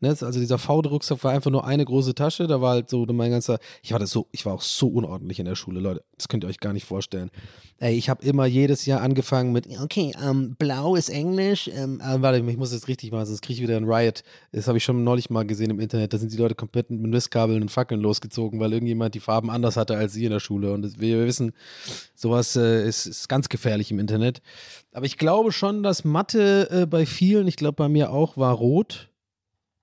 Ne, 0.00 0.10
also 0.10 0.38
dieser 0.38 0.58
V-Rucksack 0.58 1.24
war 1.24 1.32
einfach 1.32 1.50
nur 1.50 1.66
eine 1.66 1.84
große 1.84 2.14
Tasche, 2.14 2.46
da 2.46 2.60
war 2.60 2.74
halt 2.74 2.88
so 2.88 3.04
mein 3.06 3.32
ganzer, 3.32 3.58
ich 3.82 3.90
war 3.90 3.98
das 3.98 4.12
so, 4.12 4.28
ich 4.30 4.46
war 4.46 4.54
auch 4.54 4.62
so 4.62 4.86
unordentlich 4.86 5.40
in 5.40 5.44
der 5.44 5.56
Schule, 5.56 5.80
Leute, 5.80 6.04
das 6.16 6.28
könnt 6.28 6.44
ihr 6.44 6.48
euch 6.48 6.60
gar 6.60 6.72
nicht 6.72 6.84
vorstellen. 6.84 7.32
Ey, 7.78 7.96
ich 7.96 8.08
habe 8.08 8.24
immer 8.24 8.46
jedes 8.46 8.86
Jahr 8.86 9.00
angefangen 9.00 9.50
mit, 9.50 9.66
okay, 9.80 10.14
ähm, 10.24 10.54
blau 10.56 10.94
ist 10.94 11.08
Englisch, 11.08 11.68
ähm, 11.74 12.00
äh, 12.00 12.22
warte, 12.22 12.38
ich 12.38 12.56
muss 12.56 12.70
das 12.70 12.86
richtig 12.86 13.10
machen, 13.10 13.26
sonst 13.26 13.42
kriege 13.42 13.56
ich 13.56 13.62
wieder 13.62 13.76
ein 13.76 13.90
Riot. 13.90 14.22
Das 14.52 14.68
habe 14.68 14.78
ich 14.78 14.84
schon 14.84 15.02
neulich 15.02 15.30
mal 15.30 15.44
gesehen 15.44 15.70
im 15.70 15.80
Internet, 15.80 16.12
da 16.12 16.18
sind 16.18 16.32
die 16.32 16.36
Leute 16.36 16.54
komplett 16.54 16.90
mit 16.90 17.00
Mistkabeln 17.00 17.60
und 17.60 17.70
Fackeln 17.70 18.00
losgezogen, 18.00 18.60
weil 18.60 18.72
irgendjemand 18.72 19.16
die 19.16 19.20
Farben 19.20 19.50
anders 19.50 19.76
hatte 19.76 19.96
als 19.96 20.12
sie 20.12 20.26
in 20.26 20.30
der 20.30 20.40
Schule 20.40 20.72
und 20.72 20.82
das, 20.82 21.00
wir 21.00 21.26
wissen, 21.26 21.52
sowas 22.14 22.54
äh, 22.54 22.86
ist, 22.86 23.06
ist 23.06 23.28
ganz 23.28 23.48
gefährlich 23.48 23.90
im 23.90 23.98
Internet. 23.98 24.42
Aber 24.92 25.06
ich 25.06 25.18
glaube 25.18 25.50
schon, 25.50 25.82
dass 25.82 26.04
Mathe 26.04 26.68
äh, 26.70 26.86
bei 26.86 27.04
vielen, 27.04 27.48
ich 27.48 27.56
glaube 27.56 27.74
bei 27.74 27.88
mir 27.88 28.12
auch, 28.12 28.36
war 28.36 28.54
rot 28.54 29.08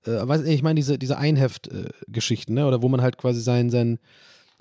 äh, 0.06 0.26
weiß, 0.26 0.42
ich 0.42 0.62
meine 0.62 0.76
diese, 0.76 0.98
diese 0.98 1.18
Einheft-Geschichten, 1.18 2.56
äh, 2.56 2.60
ne? 2.60 2.66
oder 2.66 2.82
wo 2.82 2.88
man 2.88 3.02
halt 3.02 3.18
quasi 3.18 3.40
sein, 3.40 3.70
sein, 3.70 3.98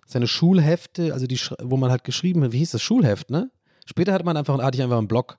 seine 0.05 0.27
Schulhefte, 0.27 1.13
also 1.13 1.27
die, 1.27 1.39
wo 1.61 1.77
man 1.77 1.91
halt 1.91 2.03
geschrieben 2.03 2.43
hat, 2.43 2.51
wie 2.51 2.59
hieß 2.59 2.71
das, 2.71 2.81
Schulheft, 2.81 3.29
ne? 3.29 3.51
Später 3.85 4.13
hatte 4.13 4.25
man 4.25 4.35
einfach, 4.35 4.57
hatte 4.59 4.77
ich 4.77 4.83
einfach 4.83 4.97
einen 4.97 5.07
Blog 5.07 5.37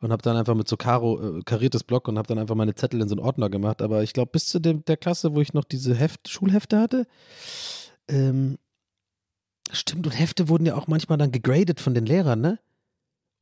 und 0.00 0.10
habe 0.10 0.22
dann 0.22 0.36
einfach 0.36 0.54
mit 0.54 0.68
so 0.68 0.76
Karo, 0.76 1.38
äh, 1.38 1.42
kariertes 1.44 1.84
Block 1.84 2.08
und 2.08 2.18
habe 2.18 2.26
dann 2.26 2.38
einfach 2.38 2.54
meine 2.54 2.74
Zettel 2.74 3.00
in 3.00 3.08
so 3.08 3.14
einen 3.14 3.24
Ordner 3.24 3.50
gemacht. 3.50 3.82
Aber 3.82 4.02
ich 4.02 4.12
glaube, 4.12 4.30
bis 4.32 4.46
zu 4.46 4.58
dem, 4.58 4.84
der 4.84 4.96
Klasse, 4.96 5.34
wo 5.34 5.40
ich 5.40 5.54
noch 5.54 5.64
diese 5.64 5.94
Heft, 5.94 6.28
Schulhefte 6.28 6.80
hatte, 6.80 7.06
ähm, 8.08 8.58
stimmt, 9.70 10.06
und 10.06 10.12
Hefte 10.12 10.48
wurden 10.48 10.66
ja 10.66 10.74
auch 10.74 10.88
manchmal 10.88 11.18
dann 11.18 11.32
gegradet 11.32 11.80
von 11.80 11.94
den 11.94 12.06
Lehrern, 12.06 12.40
ne? 12.40 12.58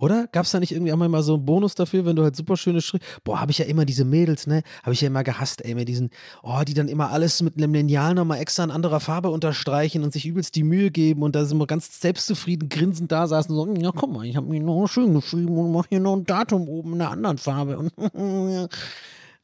Oder? 0.00 0.28
Gab 0.32 0.46
es 0.46 0.50
da 0.50 0.60
nicht 0.60 0.72
irgendwie 0.72 0.92
auch 0.92 0.96
mal 0.96 1.22
so 1.22 1.34
einen 1.34 1.44
Bonus 1.44 1.74
dafür, 1.74 2.06
wenn 2.06 2.16
du 2.16 2.22
halt 2.22 2.34
super 2.34 2.56
schöne 2.56 2.80
Schrift. 2.80 3.04
Boah, 3.22 3.40
habe 3.40 3.52
ich 3.52 3.58
ja 3.58 3.66
immer 3.66 3.84
diese 3.84 4.06
Mädels, 4.06 4.46
ne? 4.46 4.62
Habe 4.82 4.94
ich 4.94 5.02
ja 5.02 5.08
immer 5.08 5.22
gehasst, 5.22 5.62
ey, 5.62 5.74
mit 5.74 5.88
diesen, 5.88 6.10
oh, 6.42 6.62
die 6.66 6.72
dann 6.72 6.88
immer 6.88 7.10
alles 7.10 7.42
mit 7.42 7.58
einem 7.58 7.74
Lineal 7.74 8.14
nochmal 8.14 8.38
extra 8.38 8.64
in 8.64 8.70
anderer 8.70 9.00
Farbe 9.00 9.28
unterstreichen 9.28 10.02
und 10.02 10.12
sich 10.12 10.26
übelst 10.26 10.56
die 10.56 10.64
Mühe 10.64 10.90
geben 10.90 11.22
und 11.22 11.36
da 11.36 11.44
sind 11.44 11.58
wir 11.58 11.66
ganz 11.66 12.00
selbstzufrieden 12.00 12.70
grinsend 12.70 13.12
da 13.12 13.26
saßen 13.26 13.54
und 13.54 13.76
so, 13.76 13.82
ja, 13.82 13.92
guck 13.94 14.10
mal, 14.10 14.24
ich 14.24 14.36
habe 14.36 14.48
mir 14.48 14.60
noch 14.60 14.86
schön 14.86 15.12
geschrieben 15.12 15.56
und 15.58 15.72
mache 15.72 15.88
hier 15.90 16.00
noch 16.00 16.16
ein 16.16 16.24
Datum 16.24 16.66
oben 16.68 16.94
in 16.94 17.02
einer 17.02 17.10
anderen 17.10 17.38
Farbe. 17.38 17.90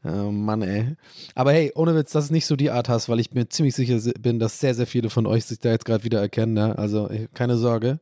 Oh 0.09 0.31
Mann, 0.31 0.63
ey. 0.63 0.95
Aber 1.35 1.53
hey, 1.53 1.73
ohne 1.75 1.97
Witz, 1.97 2.13
das 2.13 2.27
ist 2.27 2.31
nicht 2.31 2.47
so 2.47 2.55
die 2.55 2.71
Art 2.71 2.89
Hass, 2.89 3.09
weil 3.09 3.19
ich 3.19 3.33
mir 3.33 3.49
ziemlich 3.49 3.75
sicher 3.75 3.99
bin, 4.21 4.39
dass 4.39 4.61
sehr, 4.61 4.75
sehr 4.75 4.87
viele 4.87 5.11
von 5.11 5.27
euch 5.27 5.45
sich 5.47 5.59
da 5.59 5.71
jetzt 5.71 5.85
gerade 5.85 6.05
wieder 6.05 6.21
erkennen. 6.21 6.53
Ne? 6.53 6.79
Also 6.79 7.11
keine 7.35 7.57
Sorge. 7.57 7.99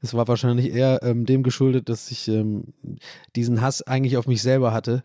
Es 0.00 0.14
war 0.14 0.28
wahrscheinlich 0.28 0.72
eher 0.72 1.00
ähm, 1.02 1.26
dem 1.26 1.42
geschuldet, 1.42 1.88
dass 1.88 2.12
ich 2.12 2.28
ähm, 2.28 2.74
diesen 3.34 3.60
Hass 3.60 3.82
eigentlich 3.82 4.16
auf 4.18 4.28
mich 4.28 4.40
selber 4.40 4.72
hatte, 4.72 5.02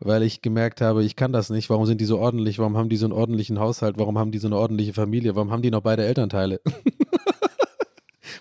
weil 0.00 0.24
ich 0.24 0.42
gemerkt 0.42 0.80
habe, 0.80 1.04
ich 1.04 1.14
kann 1.14 1.32
das 1.32 1.50
nicht. 1.50 1.70
Warum 1.70 1.86
sind 1.86 2.00
die 2.00 2.04
so 2.04 2.18
ordentlich? 2.18 2.58
Warum 2.58 2.76
haben 2.76 2.88
die 2.88 2.96
so 2.96 3.06
einen 3.06 3.12
ordentlichen 3.12 3.60
Haushalt? 3.60 3.96
Warum 3.96 4.18
haben 4.18 4.32
die 4.32 4.38
so 4.38 4.48
eine 4.48 4.56
ordentliche 4.56 4.94
Familie? 4.94 5.36
Warum 5.36 5.52
haben 5.52 5.62
die 5.62 5.70
noch 5.70 5.82
beide 5.82 6.04
Elternteile? 6.04 6.60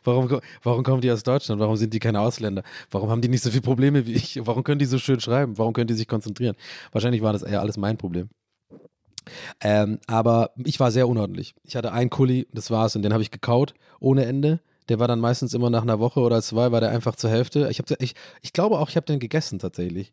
Warum, 0.04 0.40
warum 0.64 0.84
kommen 0.84 1.02
die 1.02 1.12
aus 1.12 1.24
Deutschland? 1.24 1.60
Warum 1.60 1.76
sind 1.76 1.94
die 1.94 2.00
keine 2.00 2.22
Ausländer? 2.22 2.64
Warum 2.90 3.10
haben 3.10 3.22
die 3.22 3.30
nicht 3.30 3.44
so 3.44 3.50
viele 3.50 3.62
Probleme 3.62 4.06
wie 4.06 4.14
ich? 4.14 4.40
Warum 4.46 4.64
können 4.64 4.80
die 4.80 4.86
so 4.86 4.98
schön 4.98 5.20
schreiben? 5.20 5.58
Warum 5.58 5.74
können 5.74 5.88
die 5.88 5.94
sich 5.94 6.08
konzentrieren? 6.08 6.56
Wahrscheinlich 6.92 7.22
war 7.22 7.34
das 7.34 7.44
eher 7.44 7.62
alles 7.62 7.78
mein 7.78 7.98
Problem. 7.98 8.30
Ähm, 9.62 10.00
aber 10.08 10.52
ich 10.58 10.80
war 10.80 10.92
sehr 10.92 11.08
unordentlich. 11.08 11.54
Ich 11.64 11.76
hatte 11.76 11.92
einen 11.92 12.10
Kuli, 12.10 12.48
das 12.54 12.72
war's, 12.72 12.96
und 12.96 13.04
den 13.04 13.14
habe 13.14 13.24
ich 13.24 13.32
gekaut, 13.32 13.74
ohne 14.00 14.26
Ende. 14.26 14.60
Der 14.90 15.00
war 15.00 15.08
dann 15.08 15.20
meistens 15.20 15.54
immer 15.54 15.70
nach 15.70 15.84
einer 15.84 16.00
Woche 16.00 16.20
oder 16.20 16.42
zwei, 16.42 16.72
war 16.72 16.82
der 16.82 16.90
einfach 16.90 17.16
zur 17.16 17.30
Hälfte. 17.30 17.70
Ich, 17.70 17.80
hab, 17.80 17.90
ich, 18.02 18.16
ich 18.42 18.54
glaube 18.54 18.80
auch, 18.80 18.90
ich 18.90 18.96
habe 18.96 19.06
den 19.06 19.20
gegessen 19.20 19.60
tatsächlich. 19.60 20.12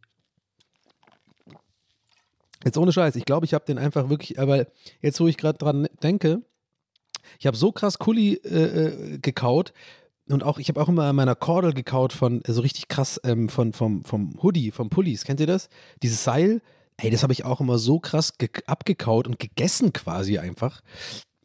Jetzt 2.65 2.77
ohne 2.77 2.93
Scheiß, 2.93 3.17
ich 3.17 3.25
glaube, 3.25 3.47
ich 3.47 3.55
habe 3.55 3.65
den 3.65 3.79
einfach 3.79 4.09
wirklich, 4.09 4.39
aber 4.39 4.67
jetzt, 5.01 5.21
wo 5.21 5.29
ich 5.29 5.37
gerade 5.37 5.59
dran 5.59 5.89
denke, 6.03 6.43
ich 7.39 7.47
habe 7.47 7.57
so 7.57 7.73
krass 7.73 7.99
Kuli 7.99 8.35
äh, 8.35 9.17
äh, 9.17 9.19
gekaut. 9.19 9.73
Und 10.29 10.45
auch, 10.45 10.59
ich 10.59 10.69
habe 10.69 10.81
auch 10.81 10.89
immer 10.89 11.05
an 11.05 11.17
meiner 11.17 11.35
Kordel 11.35 11.73
gekaut 11.73 12.13
von, 12.13 12.43
so 12.47 12.61
richtig 12.61 12.89
krass, 12.89 13.21
ähm, 13.25 13.49
von, 13.49 13.73
vom, 13.73 14.05
vom 14.05 14.39
Hoodie, 14.43 14.71
vom 14.71 14.91
Pullis. 14.91 15.25
Kennt 15.25 15.41
ihr 15.41 15.47
das? 15.47 15.69
Dieses 16.03 16.23
Seil, 16.23 16.61
ey, 16.99 17.11
das 17.11 17.23
habe 17.23 17.33
ich 17.33 17.45
auch 17.45 17.61
immer 17.61 17.79
so 17.79 17.99
krass 17.99 18.35
abgekaut 18.67 19.27
und 19.27 19.39
gegessen 19.39 19.93
quasi 19.93 20.39
einfach. 20.39 20.83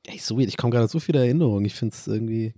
Ey, 0.05 0.17
so 0.17 0.38
weird. 0.38 0.49
Ich 0.49 0.57
komme 0.57 0.71
gerade 0.71 0.89
so 0.89 0.99
viele 0.99 1.19
Erinnerungen. 1.19 1.65
Ich 1.65 1.75
finde 1.75 1.95
es 1.95 2.07
irgendwie. 2.07 2.53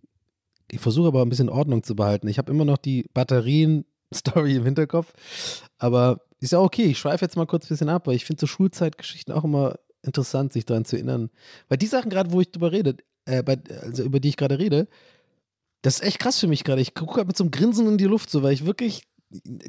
Ich 0.72 0.80
versuche 0.80 1.08
aber 1.08 1.22
ein 1.22 1.30
bisschen 1.30 1.50
Ordnung 1.50 1.84
zu 1.84 1.96
behalten. 1.96 2.28
Ich 2.28 2.40
habe 2.40 2.52
immer 2.52 2.66
noch 2.66 2.78
die 2.78 3.06
Batterien-Story 3.14 4.56
im 4.56 4.66
Hinterkopf. 4.66 5.14
Aber 5.78 6.22
Ist 6.40 6.54
ja 6.54 6.60
okay, 6.60 6.86
ich 6.86 6.98
schweife 6.98 7.24
jetzt 7.24 7.36
mal 7.36 7.46
kurz 7.46 7.66
ein 7.66 7.70
bisschen 7.70 7.90
ab, 7.90 8.08
weil 8.08 8.16
ich 8.16 8.26
finde 8.26 8.42
so 8.42 8.48
Schulzeitgeschichten 8.48 9.32
auch 9.32 9.44
immer 9.44 9.76
interessant, 10.02 10.54
sich 10.54 10.66
daran 10.66 10.86
zu 10.86 10.96
erinnern. 10.96 11.30
Weil 11.68 11.78
die 11.78 11.86
Sachen 11.86 12.10
gerade, 12.10 12.32
wo 12.32 12.42
ich 12.42 12.52
drüber 12.52 12.72
rede, 12.72 12.98
äh, 13.26 13.44
bei, 13.44 13.58
also 13.82 14.04
über 14.04 14.20
die 14.20 14.30
ich 14.30 14.38
gerade 14.38 14.60
rede, 14.60 14.88
das 15.82 15.96
ist 15.96 16.04
echt 16.04 16.20
krass 16.20 16.40
für 16.40 16.48
mich 16.48 16.64
gerade. 16.64 16.82
Ich 16.82 16.94
gucke 16.94 17.16
halt 17.18 17.28
mit 17.28 17.38
so 17.38 17.44
einem 17.44 17.52
Grinsen 17.52 17.88
in 17.88 17.98
die 17.98 18.06
Luft, 18.06 18.30
so, 18.30 18.42
weil 18.42 18.54
ich 18.54 18.66
wirklich 18.66 19.04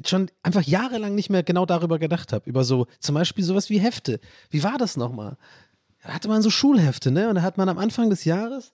schon 0.05 0.29
einfach 0.43 0.63
jahrelang 0.63 1.15
nicht 1.15 1.29
mehr 1.29 1.43
genau 1.43 1.65
darüber 1.65 1.99
gedacht 1.99 2.33
habe. 2.33 2.49
Über 2.49 2.63
so, 2.63 2.87
zum 2.99 3.15
Beispiel 3.15 3.43
sowas 3.43 3.69
wie 3.69 3.79
Hefte. 3.79 4.19
Wie 4.49 4.63
war 4.63 4.77
das 4.77 4.97
nochmal? 4.97 5.37
Da 6.03 6.09
hatte 6.09 6.27
man 6.27 6.41
so 6.41 6.49
Schulhefte, 6.49 7.11
ne? 7.11 7.29
Und 7.29 7.35
da 7.35 7.41
hat 7.41 7.57
man 7.57 7.69
am 7.69 7.77
Anfang 7.77 8.09
des 8.09 8.23
Jahres, 8.25 8.71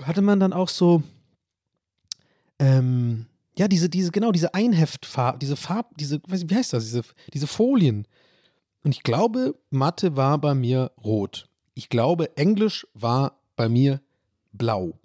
hatte 0.00 0.22
man 0.22 0.40
dann 0.40 0.52
auch 0.52 0.68
so, 0.68 1.02
ähm, 2.58 3.26
ja, 3.56 3.68
diese, 3.68 3.88
diese, 3.88 4.10
genau, 4.10 4.32
diese 4.32 4.54
Einheftfarb, 4.54 5.40
diese 5.40 5.56
Farb, 5.56 5.96
diese, 5.98 6.20
wie 6.26 6.54
heißt 6.54 6.72
das, 6.72 6.84
diese, 6.84 7.02
diese 7.32 7.46
Folien. 7.46 8.06
Und 8.84 8.92
ich 8.92 9.02
glaube, 9.02 9.54
Mathe 9.70 10.16
war 10.16 10.38
bei 10.38 10.54
mir 10.54 10.90
rot. 11.02 11.48
Ich 11.74 11.88
glaube, 11.88 12.36
Englisch 12.36 12.86
war 12.94 13.40
bei 13.56 13.68
mir 13.68 14.00
blau. 14.52 14.98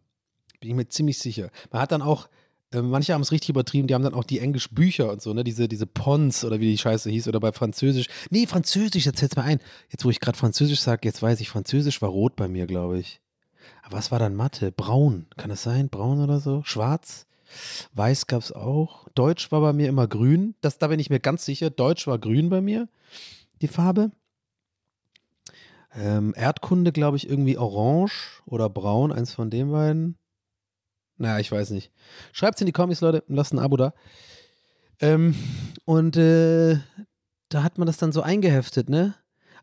Bin 0.59 0.69
ich 0.71 0.75
mir 0.75 0.87
ziemlich 0.89 1.17
sicher. 1.17 1.49
Man 1.71 1.81
hat 1.81 1.91
dann 1.91 2.01
auch, 2.01 2.27
äh, 2.71 2.81
manche 2.81 3.13
haben 3.13 3.21
es 3.21 3.31
richtig 3.31 3.49
übertrieben, 3.49 3.87
die 3.87 3.93
haben 3.93 4.03
dann 4.03 4.13
auch 4.13 4.23
die 4.23 4.39
Englischbücher 4.39 5.11
und 5.11 5.21
so, 5.21 5.33
ne, 5.33 5.43
diese, 5.43 5.67
diese 5.67 5.85
Pons 5.85 6.43
oder 6.43 6.59
wie 6.59 6.71
die 6.71 6.77
Scheiße 6.77 7.09
hieß, 7.09 7.27
oder 7.27 7.39
bei 7.39 7.51
Französisch. 7.51 8.07
Nee, 8.29 8.47
Französisch, 8.47 9.05
jetzt 9.05 9.19
fällt 9.19 9.35
mir 9.35 9.43
ein. 9.43 9.59
Jetzt, 9.89 10.03
wo 10.03 10.09
ich 10.09 10.19
gerade 10.19 10.37
Französisch 10.37 10.81
sage, 10.81 11.07
jetzt 11.07 11.21
weiß 11.21 11.39
ich, 11.39 11.49
Französisch 11.49 12.01
war 12.01 12.09
rot 12.09 12.35
bei 12.35 12.47
mir, 12.47 12.67
glaube 12.67 12.99
ich. 12.99 13.21
Aber 13.83 13.97
was 13.97 14.11
war 14.11 14.19
dann 14.19 14.35
Mathe? 14.35 14.71
Braun, 14.71 15.27
kann 15.37 15.49
das 15.49 15.63
sein? 15.63 15.89
Braun 15.89 16.21
oder 16.21 16.39
so? 16.39 16.63
Schwarz? 16.63 17.25
Weiß 17.93 18.27
gab 18.27 18.41
es 18.41 18.51
auch. 18.51 19.07
Deutsch 19.15 19.51
war 19.51 19.61
bei 19.61 19.73
mir 19.73 19.87
immer 19.87 20.07
grün. 20.07 20.55
Das, 20.61 20.77
da 20.77 20.87
bin 20.87 20.99
ich 20.99 21.09
mir 21.09 21.19
ganz 21.19 21.45
sicher. 21.45 21.69
Deutsch 21.69 22.07
war 22.07 22.19
grün 22.19 22.49
bei 22.49 22.61
mir, 22.61 22.89
die 23.61 23.67
Farbe. 23.67 24.11
Ähm, 25.97 26.33
Erdkunde, 26.37 26.91
glaube 26.91 27.17
ich, 27.17 27.27
irgendwie 27.27 27.57
orange 27.57 28.41
oder 28.45 28.69
braun, 28.69 29.11
eins 29.11 29.33
von 29.33 29.49
den 29.49 29.71
beiden. 29.71 30.17
Naja, 31.17 31.39
ich 31.39 31.51
weiß 31.51 31.71
nicht. 31.71 31.91
Schreibt 32.31 32.55
es 32.55 32.61
in 32.61 32.67
die 32.67 32.71
Kommis, 32.71 33.01
Leute, 33.01 33.23
lasst 33.27 33.51
ein 33.53 33.59
Abo 33.59 33.77
da. 33.77 33.93
Ähm, 34.99 35.35
und 35.85 36.15
äh, 36.15 36.77
da 37.49 37.63
hat 37.63 37.79
man 37.79 37.87
das 37.87 37.97
dann 37.97 38.11
so 38.11 38.21
eingeheftet, 38.21 38.89
ne? 38.89 39.15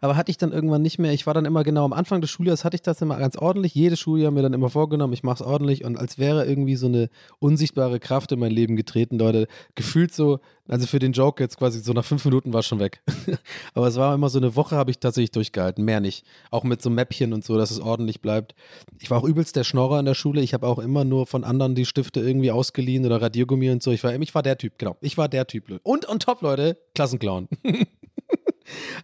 Aber 0.05 0.16
hatte 0.16 0.30
ich 0.30 0.36
dann 0.36 0.52
irgendwann 0.52 0.82
nicht 0.82 0.98
mehr. 0.98 1.14
Ich 1.14 1.26
war 1.26 1.32
dann 1.32 1.46
immer 1.46 1.64
genau 1.64 1.86
am 1.86 1.94
Anfang 1.94 2.20
des 2.20 2.28
Schuljahres 2.28 2.62
hatte 2.62 2.74
ich 2.74 2.82
das 2.82 3.00
immer 3.00 3.16
ganz 3.16 3.38
ordentlich. 3.38 3.74
Jedes 3.74 4.00
Schuljahr 4.00 4.30
mir 4.32 4.42
dann 4.42 4.52
immer 4.52 4.68
vorgenommen, 4.68 5.14
ich 5.14 5.22
mache 5.22 5.42
es 5.42 5.48
ordentlich 5.48 5.82
und 5.82 5.96
als 5.96 6.18
wäre 6.18 6.44
irgendwie 6.44 6.76
so 6.76 6.88
eine 6.88 7.09
unsichtbare 7.38 7.98
Kraft 8.00 8.30
in 8.30 8.38
mein 8.38 8.50
Leben 8.50 8.76
getreten, 8.76 9.18
Leute. 9.18 9.46
Gefühlt 9.76 10.12
so, 10.12 10.40
also 10.68 10.86
für 10.86 10.98
den 10.98 11.12
Joke 11.12 11.42
jetzt 11.42 11.57
quasi 11.57 11.80
so 11.80 11.94
nach 11.94 12.05
fünf 12.05 12.22
Minuten 12.26 12.52
war 12.52 12.61
es 12.61 12.66
schon 12.66 12.80
weg. 12.80 13.00
aber 13.74 13.86
es 13.88 13.96
war 13.96 14.14
immer 14.14 14.28
so 14.28 14.38
eine 14.38 14.55
Woche, 14.57 14.76
habe 14.76 14.90
ich 14.90 14.98
tatsächlich 14.98 15.30
durchgehalten, 15.30 15.82
mehr 15.86 16.00
nicht. 16.00 16.26
Auch 16.50 16.64
mit 16.64 16.82
so 16.82 16.90
Mäppchen 16.90 17.32
und 17.32 17.42
so, 17.42 17.57
dass 17.57 17.70
es 17.70 17.80
ordentlich 17.80 18.20
bleibt. 18.20 18.55
Ich 19.00 19.11
war 19.11 19.16
auch 19.16 19.24
übelst 19.24 19.57
der 19.57 19.64
Schnorrer 19.64 20.00
in 20.00 20.05
der 20.05 20.12
Schule. 20.12 20.42
Ich 20.42 20.52
habe 20.52 20.66
auch 20.66 20.80
immer 20.80 21.07
nur 21.07 21.26
von 21.26 21.44
anderen 21.44 21.74
die 21.74 21.86
Stifte 21.86 22.20
irgendwie 22.20 22.50
ausgeliehen 22.50 23.07
oder 23.07 23.22
Radiergummi 23.22 23.70
und 23.70 23.82
so. 23.82 23.90
Ich 23.90 24.05
war, 24.05 24.14
ich 24.14 24.34
war 24.34 24.42
der 24.42 24.59
Typ, 24.59 24.74
genau. 24.76 24.98
Ich 25.00 25.16
war 25.16 25.30
der 25.30 25.46
Typ. 25.46 25.80
Und 25.82 26.07
on 26.11 26.18
top, 26.18 26.42
Leute, 26.42 26.76
Klassenclown. 26.94 27.48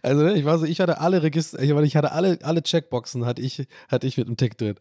Also 0.01 0.23
ne, 0.23 0.33
ich 0.33 0.45
war 0.45 0.57
so, 0.57 0.65
ich 0.65 0.79
hatte 0.79 0.99
alle 0.99 1.23
Register, 1.23 1.61
ich, 1.61 1.95
hatte 1.95 2.11
alle, 2.11 2.39
alle 2.43 2.63
Checkboxen 2.63 3.25
hatte 3.25 3.41
ich, 3.41 3.67
hatte 3.87 4.07
ich 4.07 4.17
mit 4.17 4.27
dem 4.27 4.37
Tick 4.37 4.57
drin, 4.57 4.75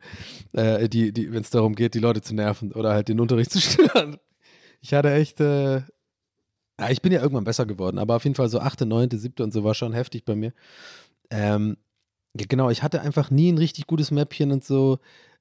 äh, 0.52 0.88
die, 0.88 1.12
die, 1.12 1.32
wenn 1.32 1.42
es 1.42 1.50
darum 1.50 1.74
geht, 1.74 1.94
die 1.94 1.98
Leute 1.98 2.22
zu 2.22 2.34
nerven 2.34 2.72
oder 2.72 2.92
halt 2.92 3.08
den 3.08 3.20
Unterricht 3.20 3.50
zu 3.52 3.60
stören. 3.60 4.18
Ich 4.80 4.94
hatte 4.94 5.12
echt, 5.12 5.40
äh, 5.40 5.82
ja, 6.80 6.88
ich 6.88 7.02
bin 7.02 7.12
ja 7.12 7.20
irgendwann 7.20 7.44
besser 7.44 7.66
geworden, 7.66 7.98
aber 7.98 8.16
auf 8.16 8.24
jeden 8.24 8.36
Fall 8.36 8.48
so 8.48 8.60
achte, 8.60 8.86
neunte, 8.86 9.18
siebte 9.18 9.44
und 9.44 9.52
so 9.52 9.64
war 9.64 9.74
schon 9.74 9.92
heftig 9.92 10.24
bei 10.24 10.34
mir. 10.34 10.52
Ähm, 11.30 11.76
ja, 12.38 12.46
genau, 12.48 12.70
ich 12.70 12.82
hatte 12.82 13.02
einfach 13.02 13.30
nie 13.30 13.52
ein 13.52 13.58
richtig 13.58 13.86
gutes 13.86 14.10
Mäppchen 14.10 14.52
und 14.52 14.64
so. 14.64 14.98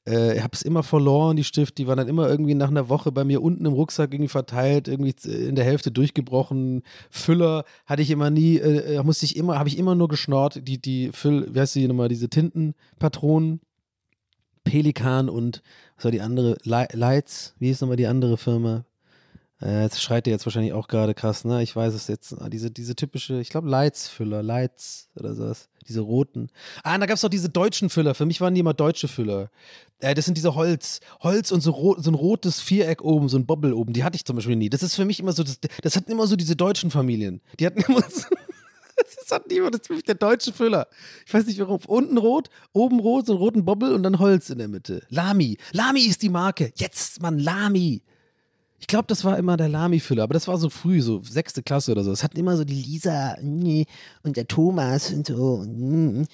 Äh, 0.08 0.38
ich 0.38 0.44
habe 0.44 0.54
es 0.54 0.62
immer 0.62 0.84
verloren, 0.84 1.38
die 1.38 1.44
Stifte, 1.44 1.76
die 1.76 1.88
waren 1.88 1.98
dann 1.98 2.08
immer 2.08 2.30
irgendwie 2.30 2.56
nach 2.56 2.70
einer 2.70 2.90
Woche 2.90 3.12
bei 3.12 3.24
mir 3.24 3.42
unten 3.42 3.66
im 3.66 3.74
Rucksack 3.74 4.14
irgendwie 4.14 4.30
verteilt, 4.30 4.88
irgendwie 4.88 5.16
in 5.28 5.56
der 5.56 5.66
Hälfte 5.66 5.92
durchgebrochen. 5.92 6.84
Füller 7.10 7.66
hatte 7.86 8.02
ich 8.02 8.12
immer 8.12 8.30
nie, 8.30 8.58
äh, 8.58 8.96
äh 8.96 9.04
musste 9.04 9.26
ich 9.26 9.36
immer, 9.36 9.60
habe 9.60 9.70
ich 9.70 9.78
immer 9.78 9.96
nur 9.96 10.08
geschnort, 10.08 10.68
die, 10.68 10.82
die 10.82 11.12
Füll, 11.14 11.54
wie 11.54 11.60
heißt 11.60 11.76
die 11.76 11.88
nochmal, 11.88 12.10
diese 12.10 12.30
Tintenpatronen, 12.30 13.62
Pelikan 14.64 15.30
und 15.30 15.62
was 15.96 16.06
war 16.06 16.12
die 16.12 16.22
andere, 16.22 16.58
Lights, 16.64 17.56
wie 17.60 17.68
hieß 17.68 17.82
nochmal 17.82 17.98
die 17.98 18.08
andere 18.08 18.38
Firma? 18.38 18.86
Äh, 19.62 19.84
jetzt 19.84 20.02
schreit 20.02 20.28
ihr 20.28 20.32
jetzt 20.32 20.46
wahrscheinlich 20.46 20.74
auch 20.74 20.88
gerade 20.88 21.14
krass, 21.14 21.44
ne? 21.44 21.62
Ich 21.64 21.76
weiß 21.76 21.94
es 21.94 22.08
jetzt. 22.08 22.34
Ah, 22.40 22.50
diese, 22.50 22.72
diese 22.72 22.96
typische, 22.96 23.42
ich 23.42 23.50
glaube, 23.50 23.70
Lights-Füller, 23.70 24.42
Lights 24.42 25.10
oder 25.16 25.34
sowas. 25.36 25.70
Diese 25.90 26.02
roten. 26.02 26.50
Ah, 26.84 26.94
und 26.94 27.02
da 27.02 27.08
gab 27.08 27.16
es 27.16 27.22
doch 27.22 27.30
diese 27.30 27.50
deutschen 27.50 27.90
Füller. 27.90 28.14
Für 28.14 28.28
mich 28.28 28.40
waren 28.42 28.54
die 28.54 28.60
immer 28.62 28.76
deutsche 28.76 29.08
Füller. 29.08 29.50
Äh, 30.00 30.14
das 30.14 30.26
sind 30.26 30.38
diese 30.38 30.54
Holz. 30.54 31.00
Holz 31.22 31.52
und 31.52 31.62
so, 31.62 31.72
rot, 31.72 32.04
so 32.04 32.12
ein 32.12 32.16
rotes 32.16 32.62
Viereck 32.62 33.02
oben, 33.02 33.28
so 33.28 33.38
ein 33.38 33.48
Bobble 33.48 33.74
oben. 33.74 33.94
Die 33.94 34.04
hatte 34.04 34.16
ich 34.16 34.24
zum 34.24 34.36
Beispiel 34.36 34.56
nie. 34.56 34.70
Das 34.70 34.84
ist 34.84 34.94
für 34.94 35.06
mich 35.06 35.20
immer 35.20 35.32
so, 35.32 35.44
das, 35.44 35.60
das 35.82 35.96
hatten 35.96 36.12
immer 36.12 36.28
so 36.28 36.36
diese 36.36 36.56
deutschen 36.56 36.92
Familien. 36.92 37.42
Die 37.60 37.66
hatten 37.66 37.82
immer 37.82 38.04
so. 38.10 38.28
Das 39.16 39.32
hat 39.32 39.48
niemand, 39.48 39.74
das 39.74 39.82
ist 39.82 39.88
für 39.88 39.94
mich 39.94 40.04
der 40.04 40.16
deutsche 40.16 40.52
Füller. 40.52 40.88
Ich 41.26 41.34
weiß 41.34 41.46
nicht 41.46 41.58
warum. 41.60 41.80
Unten 41.88 42.18
rot, 42.18 42.50
oben 42.74 43.00
rot, 43.00 43.28
so 43.28 43.32
einen 43.32 43.42
roten 43.42 43.64
Bobbel 43.64 43.94
und 43.94 44.04
dann 44.04 44.20
Holz 44.20 44.50
in 44.50 44.58
der 44.58 44.68
Mitte. 44.68 45.04
Lami. 45.08 45.58
Lami 45.72 46.02
ist 46.02 46.22
die 46.22 46.28
Marke. 46.28 46.74
Jetzt, 46.76 47.22
Mann, 47.22 47.40
Lami. 47.40 48.02
Ich 48.80 48.88
glaube, 48.88 49.06
das 49.08 49.26
war 49.26 49.38
immer 49.38 49.58
der 49.58 49.70
Lami-Füller, 49.70 50.24
aber 50.24 50.34
das 50.34 50.48
war 50.48 50.58
so 50.58 50.70
früh, 50.70 51.02
so 51.02 51.22
sechste 51.24 51.64
Klasse 51.64 51.92
oder 51.92 52.04
so. 52.04 52.12
Es 52.12 52.24
hatten 52.24 52.38
immer 52.38 52.58
so 52.58 52.64
die 52.64 52.82
Lisa 52.82 53.36
und 53.42 54.38
der 54.38 54.48
Thomas 54.48 55.12
und 55.12 55.28
so. 55.28 55.56
Und 55.56 56.28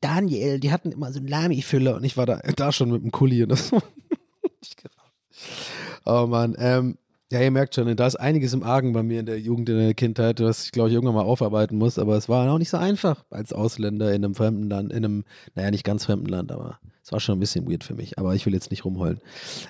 Daniel, 0.00 0.58
die 0.58 0.72
hatten 0.72 0.92
immer 0.92 1.12
so 1.12 1.18
einen 1.18 1.28
Lami-Füller 1.28 1.96
und 1.96 2.04
ich 2.04 2.16
war 2.16 2.26
da, 2.26 2.38
da 2.56 2.72
schon 2.72 2.90
mit 2.90 3.02
dem 3.02 3.12
Kuli 3.12 3.42
und 3.42 3.50
das. 3.50 3.70
oh 6.04 6.26
Mann, 6.26 6.56
ähm, 6.58 6.98
ja, 7.30 7.40
ihr 7.40 7.50
merkt 7.50 7.74
schon, 7.74 7.96
da 7.96 8.06
ist 8.06 8.16
einiges 8.16 8.52
im 8.52 8.62
Argen 8.62 8.92
bei 8.92 9.02
mir 9.02 9.20
in 9.20 9.26
der 9.26 9.40
Jugend, 9.40 9.68
in 9.68 9.78
der 9.78 9.94
Kindheit, 9.94 10.40
was 10.40 10.64
ich, 10.64 10.72
glaube 10.72 10.90
ich, 10.90 10.94
irgendwann 10.94 11.16
mal 11.16 11.24
aufarbeiten 11.24 11.76
muss. 11.76 11.98
Aber 11.98 12.16
es 12.16 12.28
war 12.28 12.48
auch 12.50 12.58
nicht 12.58 12.70
so 12.70 12.76
einfach 12.76 13.24
als 13.30 13.52
Ausländer 13.52 14.14
in 14.14 14.24
einem 14.24 14.36
fremden 14.36 14.70
Land, 14.70 14.92
in 14.92 15.04
einem, 15.04 15.24
naja, 15.54 15.70
nicht 15.72 15.84
ganz 15.84 16.04
fremden 16.04 16.26
Land, 16.26 16.52
aber 16.52 16.78
es 17.06 17.12
war 17.12 17.20
schon 17.20 17.36
ein 17.36 17.40
bisschen 17.40 17.70
weird 17.70 17.84
für 17.84 17.94
mich, 17.94 18.18
aber 18.18 18.34
ich 18.34 18.46
will 18.46 18.52
jetzt 18.52 18.72
nicht 18.72 18.84
rumheulen. 18.84 19.20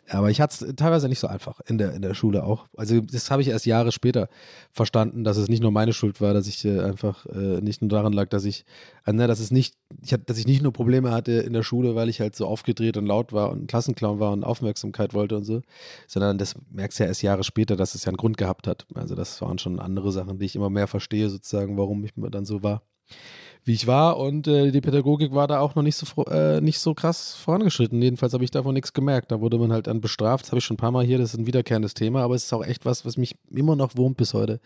Aber 0.09 0.31
ich 0.31 0.41
hatte 0.41 0.65
es 0.65 0.75
teilweise 0.75 1.07
nicht 1.07 1.19
so 1.19 1.27
einfach 1.27 1.61
in 1.67 1.77
der, 1.77 1.93
in 1.93 2.01
der 2.01 2.15
Schule 2.15 2.43
auch. 2.43 2.67
Also 2.79 2.99
das 3.03 3.31
habe 3.31 3.43
ich 3.43 3.49
erst 3.49 3.67
Jahre 3.67 3.93
später 3.93 4.31
verstanden, 4.73 5.23
dass 5.23 5.37
es 5.37 5.51
nicht 5.51 5.61
nur 5.61 5.71
meine 5.71 5.93
Schuld 5.93 6.23
war, 6.23 6.33
dass 6.33 6.47
ich 6.47 6.65
äh, 6.65 6.81
einfach 6.81 7.27
äh, 7.27 7.61
nicht 7.61 7.83
nur 7.83 7.91
daran 7.91 8.15
lag, 8.15 8.31
dass 8.31 8.47
ich, 8.47 8.65
ne, 9.05 9.27
dass 9.27 9.39
es 9.39 9.51
nicht, 9.51 9.75
ich 10.03 10.15
hatte, 10.15 10.25
dass 10.25 10.39
ich 10.39 10.47
nicht 10.47 10.63
nur 10.63 10.73
Probleme 10.73 11.11
hatte 11.11 11.33
in 11.33 11.53
der 11.53 11.63
Schule, 11.63 11.95
weil 11.95 12.09
ich 12.09 12.23
halt 12.23 12.35
so 12.35 12.47
aufgedreht 12.47 12.97
und 12.97 13.05
laut 13.05 13.35
war 13.35 13.51
und 13.51 13.67
Klassenclown 13.67 14.19
war 14.19 14.33
und 14.33 14.43
Aufmerksamkeit 14.43 15.13
wollte 15.13 15.37
und 15.37 15.45
so, 15.45 15.61
sondern 16.07 16.39
das 16.39 16.55
merkst 16.71 16.99
du 16.99 17.03
ja 17.03 17.09
erst 17.09 17.21
Jahre 17.21 17.45
später, 17.45 17.77
dass 17.77 17.95
es 17.95 18.07
ja 18.07 18.09
einen 18.09 18.17
Grund 18.17 18.39
gehabt 18.39 18.67
hat. 18.67 18.87
Also 18.95 19.15
das 19.15 19.43
waren 19.43 19.59
schon 19.59 19.79
andere 19.79 20.11
Sachen, 20.11 20.39
die 20.39 20.47
ich 20.47 20.57
immer 20.57 20.71
mehr 20.71 20.87
verstehe, 20.87 21.29
sozusagen, 21.29 21.77
warum 21.77 22.03
ich 22.03 22.15
dann 22.17 22.47
so 22.47 22.63
war 22.63 22.81
wie 23.65 23.73
ich 23.73 23.87
war 23.89 24.17
und 24.17 24.47
äh, 24.47 24.71
die 24.71 24.81
Pädagogik 24.81 25.35
war 25.35 25.49
da 25.49 25.59
auch 25.59 25.75
noch 25.75 25.83
nicht 25.83 25.97
so 25.97 26.25
äh, 26.27 26.61
nicht 26.61 26.79
so 26.79 26.95
krass 26.95 27.35
vorangeschritten. 27.35 28.01
Jedenfalls 28.01 28.33
habe 28.33 28.45
ich 28.45 28.53
davon 28.53 28.75
nichts 28.75 28.93
gemerkt. 28.93 29.33
Da 29.33 29.41
wurde 29.41 29.59
man 29.59 29.73
halt 29.73 29.89
dann 29.89 30.01
bestraft. 30.01 30.45
Das 30.45 30.53
habe 30.53 30.59
ich 30.59 30.65
schon 30.65 30.75
ein 30.75 30.79
paar 30.79 30.93
Mal 30.93 31.05
hier. 31.05 31.19
Das 31.19 31.35
ist 31.35 31.41
ein 31.41 31.47
wiederkehrendes 31.47 31.95
Thema, 31.95 32.23
aber 32.23 32.37
es 32.37 32.45
ist 32.45 32.53
auch 32.53 32.65
echt 32.65 32.85
was, 32.85 33.05
was 33.05 33.17
mich 33.17 33.35
immer 33.51 33.75
noch 33.75 33.97
wurmt 33.97 34.17
bis 34.17 34.35
heute 34.35 34.61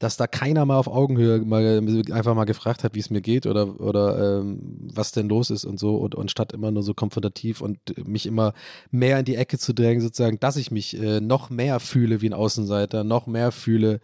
dass 0.00 0.16
da 0.16 0.26
keiner 0.26 0.64
mal 0.64 0.78
auf 0.78 0.88
Augenhöhe 0.88 1.40
mal 1.40 1.78
einfach 2.10 2.34
mal 2.34 2.46
gefragt 2.46 2.84
hat, 2.84 2.94
wie 2.94 3.00
es 3.00 3.10
mir 3.10 3.20
geht 3.20 3.46
oder, 3.46 3.78
oder 3.78 4.40
ähm, 4.40 4.88
was 4.92 5.12
denn 5.12 5.28
los 5.28 5.50
ist 5.50 5.66
und 5.66 5.78
so 5.78 5.96
und, 5.96 6.14
und 6.14 6.30
statt 6.30 6.52
immer 6.52 6.70
nur 6.70 6.82
so 6.82 6.94
konfrontativ 6.94 7.60
und 7.60 7.78
mich 8.08 8.24
immer 8.24 8.54
mehr 8.90 9.18
in 9.18 9.26
die 9.26 9.36
Ecke 9.36 9.58
zu 9.58 9.74
drängen, 9.74 10.00
sozusagen, 10.00 10.40
dass 10.40 10.56
ich 10.56 10.70
mich 10.70 10.98
äh, 10.98 11.20
noch 11.20 11.50
mehr 11.50 11.80
fühle 11.80 12.22
wie 12.22 12.30
ein 12.30 12.34
Außenseiter, 12.34 13.04
noch 13.04 13.26
mehr 13.26 13.52
fühle 13.52 14.00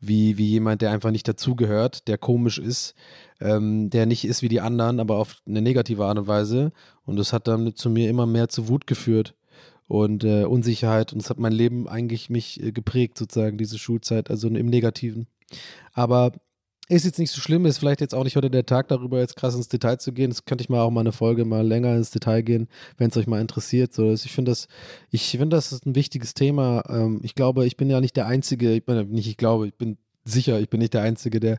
wie, 0.00 0.36
wie 0.36 0.48
jemand, 0.48 0.82
der 0.82 0.90
einfach 0.90 1.10
nicht 1.10 1.26
dazugehört, 1.26 2.08
der 2.08 2.18
komisch 2.18 2.58
ist, 2.58 2.94
ähm, 3.40 3.88
der 3.88 4.04
nicht 4.04 4.26
ist 4.26 4.42
wie 4.42 4.48
die 4.48 4.60
anderen, 4.60 5.00
aber 5.00 5.16
auf 5.16 5.36
eine 5.46 5.62
negative 5.62 6.04
Art 6.04 6.18
und 6.18 6.26
Weise. 6.26 6.72
Und 7.06 7.16
das 7.16 7.32
hat 7.32 7.48
dann 7.48 7.74
zu 7.74 7.88
mir 7.88 8.10
immer 8.10 8.26
mehr 8.26 8.50
zu 8.50 8.68
Wut 8.68 8.86
geführt 8.86 9.34
und 9.86 10.24
äh, 10.24 10.44
Unsicherheit 10.44 11.14
und 11.14 11.20
es 11.20 11.30
hat 11.30 11.38
mein 11.38 11.52
Leben 11.52 11.88
eigentlich 11.88 12.28
mich 12.28 12.62
äh, 12.62 12.70
geprägt, 12.70 13.16
sozusagen, 13.16 13.56
diese 13.56 13.78
Schulzeit, 13.78 14.28
also 14.28 14.48
im 14.48 14.66
Negativen. 14.66 15.26
Aber 15.92 16.32
ist 16.88 17.04
jetzt 17.04 17.18
nicht 17.18 17.30
so 17.30 17.40
schlimm, 17.40 17.66
ist 17.66 17.78
vielleicht 17.78 18.00
jetzt 18.00 18.14
auch 18.14 18.24
nicht 18.24 18.36
heute 18.36 18.50
der 18.50 18.64
Tag, 18.64 18.88
darüber 18.88 19.18
jetzt 19.18 19.36
krass 19.36 19.54
ins 19.54 19.68
Detail 19.68 19.98
zu 19.98 20.12
gehen. 20.12 20.30
Das 20.30 20.46
könnte 20.46 20.62
ich 20.62 20.70
mal 20.70 20.80
auch 20.80 20.90
mal 20.90 21.00
eine 21.00 21.12
Folge 21.12 21.44
mal 21.44 21.66
länger 21.66 21.94
ins 21.94 22.10
Detail 22.10 22.42
gehen, 22.42 22.68
wenn 22.96 23.10
es 23.10 23.16
euch 23.16 23.26
mal 23.26 23.40
interessiert. 23.40 23.92
So, 23.92 24.10
ich 24.10 24.32
finde 24.32 24.52
das, 24.52 24.68
ich 25.10 25.30
finde, 25.30 25.56
das 25.56 25.72
ist 25.72 25.84
ein 25.84 25.94
wichtiges 25.94 26.32
Thema. 26.32 26.82
Ähm, 26.88 27.20
ich 27.22 27.34
glaube, 27.34 27.66
ich 27.66 27.76
bin 27.76 27.90
ja 27.90 28.00
nicht 28.00 28.16
der 28.16 28.26
Einzige, 28.26 28.72
ich 28.72 28.86
bin 28.86 29.10
nicht, 29.10 29.28
ich 29.28 29.36
glaube, 29.36 29.68
ich 29.68 29.74
bin 29.74 29.98
sicher, 30.24 30.60
ich 30.60 30.70
bin 30.70 30.80
nicht 30.80 30.94
der 30.94 31.02
Einzige, 31.02 31.40
der 31.40 31.58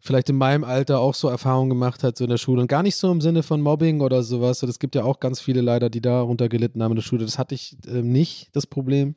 vielleicht 0.00 0.30
in 0.30 0.36
meinem 0.36 0.64
Alter 0.64 0.98
auch 1.00 1.14
so 1.14 1.28
Erfahrungen 1.28 1.70
gemacht 1.70 2.02
hat, 2.02 2.16
so 2.16 2.24
in 2.24 2.30
der 2.30 2.38
Schule. 2.38 2.62
Und 2.62 2.68
gar 2.68 2.82
nicht 2.82 2.96
so 2.96 3.10
im 3.12 3.20
Sinne 3.20 3.42
von 3.42 3.60
Mobbing 3.60 4.00
oder 4.00 4.22
sowas. 4.22 4.62
Es 4.62 4.78
gibt 4.78 4.94
ja 4.94 5.04
auch 5.04 5.20
ganz 5.20 5.40
viele 5.40 5.60
leider, 5.60 5.90
die 5.90 6.00
darunter 6.00 6.48
gelitten 6.48 6.82
haben 6.82 6.92
in 6.92 6.96
der 6.96 7.02
Schule. 7.02 7.24
Das 7.24 7.38
hatte 7.38 7.54
ich 7.54 7.76
äh, 7.86 8.02
nicht, 8.02 8.48
das 8.56 8.66
Problem. 8.66 9.14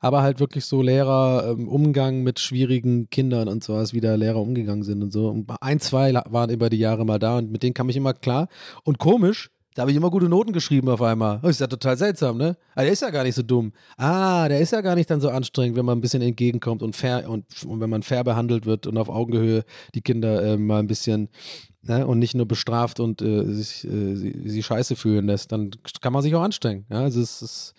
Aber 0.00 0.22
halt 0.22 0.40
wirklich 0.40 0.64
so 0.64 0.82
Lehrer, 0.82 1.50
ähm, 1.50 1.68
Umgang 1.68 2.22
mit 2.22 2.38
schwierigen 2.38 3.08
Kindern 3.10 3.48
und 3.48 3.64
sowas, 3.64 3.92
wie 3.92 4.00
da 4.00 4.14
Lehrer 4.14 4.40
umgegangen 4.40 4.82
sind 4.82 5.02
und 5.02 5.12
so. 5.12 5.28
Und 5.28 5.50
ein, 5.60 5.80
zwei 5.80 6.12
waren 6.12 6.50
über 6.50 6.70
die 6.70 6.78
Jahre 6.78 7.04
mal 7.04 7.18
da 7.18 7.38
und 7.38 7.50
mit 7.50 7.62
denen 7.62 7.74
kam 7.74 7.88
ich 7.88 7.96
immer 7.96 8.14
klar. 8.14 8.48
Und 8.84 8.98
komisch, 8.98 9.50
da 9.74 9.82
habe 9.82 9.92
ich 9.92 9.96
immer 9.96 10.10
gute 10.10 10.28
Noten 10.28 10.52
geschrieben 10.52 10.88
auf 10.88 11.00
einmal. 11.00 11.38
Das 11.42 11.52
ist 11.52 11.60
ja 11.60 11.68
total 11.68 11.96
seltsam, 11.96 12.36
ne? 12.36 12.56
Aber 12.74 12.82
der 12.82 12.92
ist 12.92 13.02
ja 13.02 13.10
gar 13.10 13.22
nicht 13.22 13.36
so 13.36 13.42
dumm. 13.42 13.72
Ah, 13.96 14.48
der 14.48 14.58
ist 14.58 14.72
ja 14.72 14.80
gar 14.80 14.96
nicht 14.96 15.08
dann 15.08 15.20
so 15.20 15.30
anstrengend, 15.30 15.76
wenn 15.76 15.84
man 15.84 15.98
ein 15.98 16.00
bisschen 16.00 16.22
entgegenkommt 16.22 16.82
und 16.82 16.96
fair 16.96 17.30
und, 17.30 17.44
und 17.64 17.80
wenn 17.80 17.88
man 17.88 18.02
fair 18.02 18.24
behandelt 18.24 18.66
wird 18.66 18.88
und 18.88 18.98
auf 18.98 19.08
Augenhöhe 19.08 19.64
die 19.94 20.00
Kinder 20.00 20.42
äh, 20.42 20.56
mal 20.56 20.80
ein 20.80 20.88
bisschen 20.88 21.28
ne? 21.82 22.04
und 22.04 22.18
nicht 22.18 22.34
nur 22.34 22.46
bestraft 22.46 22.98
und 22.98 23.22
äh, 23.22 23.44
sich 23.52 23.84
äh, 23.84 24.16
sie, 24.16 24.42
sie, 24.44 24.62
scheiße 24.62 24.96
fühlen 24.96 25.26
lässt, 25.26 25.52
dann 25.52 25.70
kann 26.00 26.12
man 26.12 26.22
sich 26.22 26.34
auch 26.34 26.42
anstrengen. 26.42 26.84
Ja? 26.90 27.02
Also 27.02 27.20
es 27.20 27.40
ist, 27.40 27.74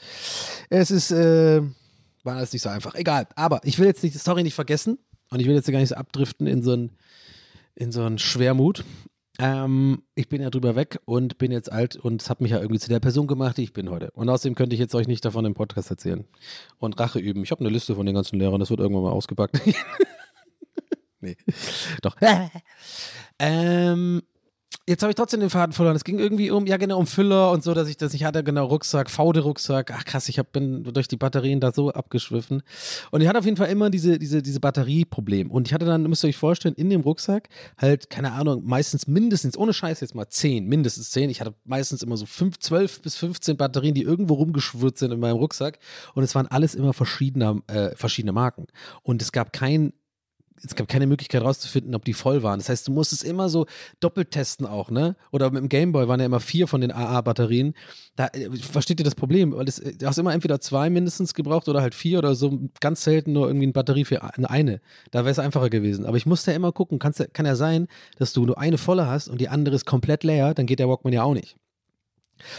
es 0.69 0.91
ist, 0.91 1.11
äh, 1.11 1.61
war 2.23 2.37
alles 2.37 2.53
nicht 2.53 2.61
so 2.61 2.69
einfach. 2.69 2.95
Egal. 2.95 3.27
Aber 3.35 3.61
ich 3.63 3.79
will 3.79 3.87
jetzt 3.87 4.03
nicht, 4.03 4.15
die 4.15 4.19
Story 4.19 4.43
nicht 4.43 4.55
vergessen 4.55 4.99
und 5.29 5.39
ich 5.39 5.47
will 5.47 5.55
jetzt 5.55 5.71
gar 5.71 5.79
nicht 5.79 5.89
so 5.89 5.95
abdriften 5.95 6.47
in 6.47 6.63
so 6.63 6.73
ein 6.73 6.91
in 7.75 7.91
so 7.91 8.03
einen 8.03 8.19
Schwermut. 8.19 8.83
Ähm, 9.39 10.03
ich 10.13 10.29
bin 10.29 10.41
ja 10.41 10.49
drüber 10.49 10.75
weg 10.75 10.99
und 11.05 11.37
bin 11.37 11.51
jetzt 11.51 11.71
alt 11.71 11.95
und 11.95 12.21
es 12.21 12.29
hat 12.29 12.41
mich 12.41 12.51
ja 12.51 12.59
irgendwie 12.59 12.79
zu 12.79 12.89
der 12.89 12.99
Person 12.99 13.27
gemacht, 13.27 13.57
die 13.57 13.63
ich 13.63 13.73
bin 13.73 13.89
heute. 13.89 14.11
Und 14.11 14.29
außerdem 14.29 14.55
könnte 14.55 14.75
ich 14.75 14.79
jetzt 14.79 14.93
euch 14.93 15.07
nicht 15.07 15.23
davon 15.23 15.45
im 15.45 15.53
Podcast 15.53 15.89
erzählen 15.89 16.25
und 16.77 16.99
Rache 16.99 17.19
üben. 17.19 17.43
Ich 17.43 17.51
habe 17.51 17.61
eine 17.61 17.69
Liste 17.69 17.95
von 17.95 18.05
den 18.05 18.13
ganzen 18.13 18.37
Lehrern, 18.37 18.59
das 18.59 18.69
wird 18.69 18.81
irgendwann 18.81 19.03
mal 19.03 19.11
ausgepackt. 19.11 19.59
nee, 21.21 21.37
doch. 22.01 22.17
ähm, 23.39 24.21
Jetzt 24.91 25.03
habe 25.03 25.11
ich 25.11 25.15
trotzdem 25.15 25.39
den 25.39 25.49
Faden 25.49 25.71
verloren. 25.71 25.95
Es 25.95 26.03
ging 26.03 26.19
irgendwie 26.19 26.51
um, 26.51 26.67
ja 26.67 26.75
genau, 26.75 26.99
um 26.99 27.07
Füller 27.07 27.51
und 27.51 27.63
so, 27.63 27.73
dass 27.73 27.87
ich 27.87 27.95
das 27.95 28.11
nicht 28.11 28.25
hatte, 28.25 28.43
genau, 28.43 28.65
Rucksack, 28.65 29.09
Faude-Rucksack. 29.09 29.89
Ach 29.95 30.03
krass, 30.03 30.27
ich 30.27 30.37
hab, 30.37 30.51
bin 30.51 30.83
durch 30.83 31.07
die 31.07 31.15
Batterien 31.15 31.61
da 31.61 31.71
so 31.71 31.91
abgeschwiffen. 31.91 32.61
Und 33.09 33.21
ich 33.21 33.27
hatte 33.29 33.39
auf 33.39 33.45
jeden 33.45 33.55
Fall 33.55 33.69
immer 33.69 33.89
diese, 33.89 34.19
diese, 34.19 34.41
diese 34.41 34.59
Batterieproblem. 34.59 35.49
Und 35.49 35.69
ich 35.69 35.73
hatte 35.73 35.85
dann, 35.85 36.03
müsst 36.03 36.25
ihr 36.25 36.27
euch 36.27 36.35
vorstellen, 36.35 36.75
in 36.75 36.89
dem 36.89 36.99
Rucksack 36.99 37.47
halt, 37.77 38.09
keine 38.09 38.33
Ahnung, 38.33 38.63
meistens 38.65 39.07
mindestens, 39.07 39.57
ohne 39.57 39.71
Scheiß 39.71 40.01
jetzt 40.01 40.13
mal 40.13 40.27
zehn, 40.27 40.67
mindestens 40.67 41.09
zehn. 41.09 41.29
Ich 41.29 41.39
hatte 41.39 41.53
meistens 41.63 42.03
immer 42.03 42.17
so 42.17 42.25
fünf, 42.25 42.59
zwölf 42.59 43.01
bis 43.01 43.15
15 43.15 43.55
Batterien, 43.55 43.95
die 43.95 44.03
irgendwo 44.03 44.33
rumgeschwirrt 44.33 44.97
sind 44.97 45.13
in 45.13 45.21
meinem 45.21 45.37
Rucksack. 45.37 45.79
Und 46.15 46.23
es 46.23 46.35
waren 46.35 46.47
alles 46.47 46.75
immer 46.75 46.91
verschiedene, 46.91 47.61
äh, 47.67 47.95
verschiedene 47.95 48.33
Marken. 48.33 48.67
Und 49.03 49.21
es 49.21 49.31
gab 49.31 49.53
kein 49.53 49.93
es 50.63 50.75
gab 50.75 50.87
keine 50.87 51.07
Möglichkeit 51.07 51.41
rauszufinden, 51.41 51.95
ob 51.95 52.05
die 52.05 52.13
voll 52.13 52.43
waren. 52.43 52.59
Das 52.59 52.69
heißt, 52.69 52.87
du 52.87 52.91
musstest 52.91 53.23
immer 53.23 53.49
so 53.49 53.65
doppelt 53.99 54.31
testen 54.31 54.65
auch, 54.65 54.91
ne? 54.91 55.15
Oder 55.31 55.49
mit 55.51 55.61
dem 55.61 55.69
Gameboy 55.69 56.07
waren 56.07 56.19
ja 56.19 56.25
immer 56.25 56.39
vier 56.39 56.67
von 56.67 56.81
den 56.81 56.91
AA-Batterien. 56.91 57.73
Da 58.15 58.27
äh, 58.27 58.49
versteht 58.55 58.99
ihr 58.99 59.03
das 59.03 59.15
Problem? 59.15 59.53
Weil 59.53 59.67
es, 59.67 59.77
du 59.77 60.05
hast 60.05 60.17
immer 60.17 60.33
entweder 60.33 60.59
zwei 60.59 60.89
mindestens 60.89 61.33
gebraucht 61.33 61.67
oder 61.67 61.81
halt 61.81 61.95
vier 61.95 62.19
oder 62.19 62.35
so 62.35 62.59
ganz 62.79 63.03
selten 63.03 63.33
nur 63.33 63.47
irgendwie 63.47 63.65
eine 63.65 63.73
Batterie 63.73 64.05
für 64.05 64.21
eine. 64.23 64.81
Da 65.11 65.19
wäre 65.19 65.31
es 65.31 65.39
einfacher 65.39 65.69
gewesen. 65.69 66.05
Aber 66.05 66.17
ich 66.17 66.25
musste 66.25 66.51
ja 66.51 66.57
immer 66.57 66.71
gucken, 66.71 66.99
kann 66.99 67.45
ja 67.45 67.55
sein, 67.55 67.87
dass 68.17 68.33
du 68.33 68.45
nur 68.45 68.57
eine 68.57 68.77
volle 68.77 69.07
hast 69.07 69.27
und 69.27 69.41
die 69.41 69.49
andere 69.49 69.75
ist 69.75 69.85
komplett 69.85 70.23
leer, 70.23 70.53
dann 70.53 70.65
geht 70.65 70.79
der 70.79 70.89
Walkman 70.89 71.13
ja 71.13 71.23
auch 71.23 71.33
nicht. 71.33 71.57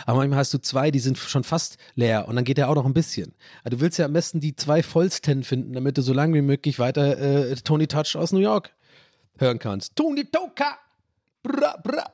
Aber 0.06 0.18
manchmal 0.18 0.38
hast 0.38 0.54
du 0.54 0.58
zwei, 0.58 0.90
die 0.90 1.00
sind 1.00 1.18
schon 1.18 1.44
fast 1.44 1.76
leer 1.94 2.28
und 2.28 2.36
dann 2.36 2.44
geht 2.44 2.58
der 2.58 2.68
auch 2.68 2.74
noch 2.74 2.86
ein 2.86 2.94
bisschen. 2.94 3.34
Also 3.64 3.76
du 3.76 3.82
willst 3.82 3.98
ja 3.98 4.06
am 4.06 4.12
besten 4.12 4.40
die 4.40 4.56
zwei 4.56 4.82
vollsten 4.82 5.44
finden, 5.44 5.72
damit 5.72 5.98
du 5.98 6.02
so 6.02 6.12
lange 6.12 6.34
wie 6.34 6.42
möglich 6.42 6.78
weiter 6.78 7.18
äh, 7.18 7.54
Tony 7.56 7.86
Touch 7.86 8.16
aus 8.16 8.32
New 8.32 8.40
York 8.40 8.70
hören 9.38 9.58
kannst. 9.58 9.96
Tony 9.96 10.24
Toka! 10.24 10.78
Bra, 11.42 11.76
bra. 11.82 12.04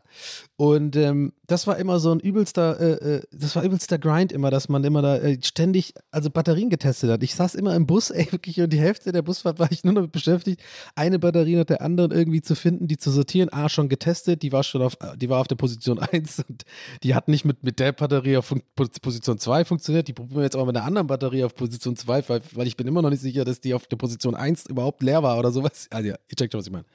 Und 0.56 0.96
ähm, 0.96 1.32
das 1.46 1.66
war 1.66 1.76
immer 1.76 2.00
so 2.00 2.10
ein 2.10 2.18
übelster, 2.18 2.80
äh, 2.80 3.16
äh, 3.16 3.22
das 3.30 3.54
war 3.54 3.62
übelster 3.62 3.98
Grind 3.98 4.32
immer, 4.32 4.50
dass 4.50 4.68
man 4.68 4.82
immer 4.84 5.02
da 5.02 5.18
äh, 5.18 5.38
ständig, 5.42 5.92
also 6.10 6.30
Batterien 6.30 6.70
getestet 6.70 7.10
hat. 7.10 7.22
Ich 7.22 7.34
saß 7.34 7.54
immer 7.54 7.76
im 7.76 7.86
Bus, 7.86 8.10
ey, 8.10 8.26
wirklich, 8.32 8.60
und 8.60 8.72
die 8.72 8.80
Hälfte 8.80 9.12
der 9.12 9.22
Busfahrt 9.22 9.58
war 9.58 9.70
ich 9.70 9.84
nur 9.84 9.94
damit 9.94 10.12
beschäftigt, 10.12 10.62
eine 10.94 11.18
Batterie 11.18 11.56
nach 11.56 11.66
der 11.66 11.82
anderen 11.82 12.10
irgendwie 12.10 12.40
zu 12.40 12.54
finden, 12.54 12.88
die 12.88 12.96
zu 12.96 13.10
sortieren. 13.10 13.52
A, 13.52 13.68
schon 13.68 13.90
getestet, 13.90 14.42
die 14.42 14.50
war 14.50 14.62
schon 14.64 14.80
auf, 14.80 14.96
die 15.16 15.28
war 15.28 15.40
auf 15.40 15.48
der 15.48 15.56
Position 15.56 15.98
1 16.12 16.44
und 16.48 16.64
die 17.02 17.14
hat 17.14 17.28
nicht 17.28 17.44
mit, 17.44 17.62
mit 17.62 17.78
der 17.78 17.92
Batterie 17.92 18.38
auf 18.38 18.54
Position 18.74 19.38
2 19.38 19.64
funktioniert. 19.66 20.08
Die 20.08 20.14
probieren 20.14 20.38
wir 20.38 20.44
jetzt 20.44 20.56
aber 20.56 20.66
mit 20.66 20.76
einer 20.76 20.86
anderen 20.86 21.06
Batterie 21.06 21.44
auf 21.44 21.54
Position 21.54 21.96
2, 21.96 22.28
weil, 22.28 22.40
weil 22.52 22.66
ich 22.66 22.78
bin 22.78 22.86
immer 22.86 23.02
noch 23.02 23.10
nicht 23.10 23.22
sicher, 23.22 23.44
dass 23.44 23.60
die 23.60 23.74
auf 23.74 23.86
der 23.86 23.96
Position 23.96 24.34
1 24.34 24.66
überhaupt 24.66 25.02
leer 25.02 25.22
war 25.22 25.38
oder 25.38 25.52
sowas. 25.52 25.86
Also 25.90 26.08
ja, 26.08 26.16
ihr 26.28 26.36
checkt 26.36 26.52
schon, 26.52 26.60
was 26.60 26.66
ich 26.66 26.72
meine. 26.72 26.86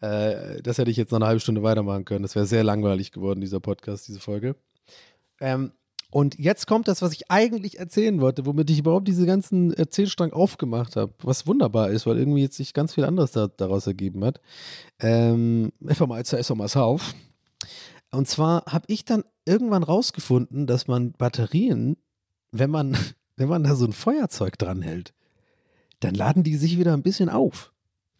Äh, 0.00 0.62
das 0.62 0.78
hätte 0.78 0.90
ich 0.90 0.96
jetzt 0.96 1.10
noch 1.10 1.18
eine 1.18 1.26
halbe 1.26 1.40
Stunde 1.40 1.62
weitermachen 1.62 2.04
können. 2.04 2.22
Das 2.22 2.34
wäre 2.34 2.46
sehr 2.46 2.64
langweilig 2.64 3.12
geworden, 3.12 3.40
dieser 3.40 3.60
Podcast, 3.60 4.08
diese 4.08 4.20
Folge. 4.20 4.56
Ähm, 5.40 5.72
und 6.10 6.38
jetzt 6.38 6.66
kommt 6.66 6.88
das, 6.88 7.02
was 7.02 7.12
ich 7.12 7.30
eigentlich 7.30 7.78
erzählen 7.78 8.20
wollte, 8.20 8.46
womit 8.46 8.70
ich 8.70 8.78
überhaupt 8.78 9.08
diese 9.08 9.26
ganzen 9.26 9.74
Erzählstrang 9.74 10.32
aufgemacht 10.32 10.96
habe, 10.96 11.12
was 11.22 11.46
wunderbar 11.46 11.90
ist, 11.90 12.06
weil 12.06 12.18
irgendwie 12.18 12.40
jetzt 12.40 12.56
sich 12.56 12.72
ganz 12.72 12.94
viel 12.94 13.04
anderes 13.04 13.32
da, 13.32 13.48
daraus 13.48 13.86
ergeben 13.86 14.24
hat. 14.24 14.40
Ähm, 15.00 15.70
einfach 15.86 16.06
mal 16.06 16.24
zuerst 16.24 16.54
mal 16.54 16.66
auf. 16.74 17.14
Und 18.10 18.26
zwar 18.26 18.64
habe 18.66 18.86
ich 18.88 19.04
dann 19.04 19.22
irgendwann 19.44 19.82
rausgefunden, 19.82 20.66
dass 20.66 20.86
man 20.86 21.12
Batterien, 21.12 21.98
wenn 22.52 22.70
man, 22.70 22.96
wenn 23.36 23.48
man 23.48 23.64
da 23.64 23.74
so 23.74 23.84
ein 23.84 23.92
Feuerzeug 23.92 24.56
dranhält, 24.58 25.12
dann 26.00 26.14
laden 26.14 26.42
die 26.42 26.56
sich 26.56 26.78
wieder 26.78 26.94
ein 26.94 27.02
bisschen 27.02 27.28
auf. 27.28 27.72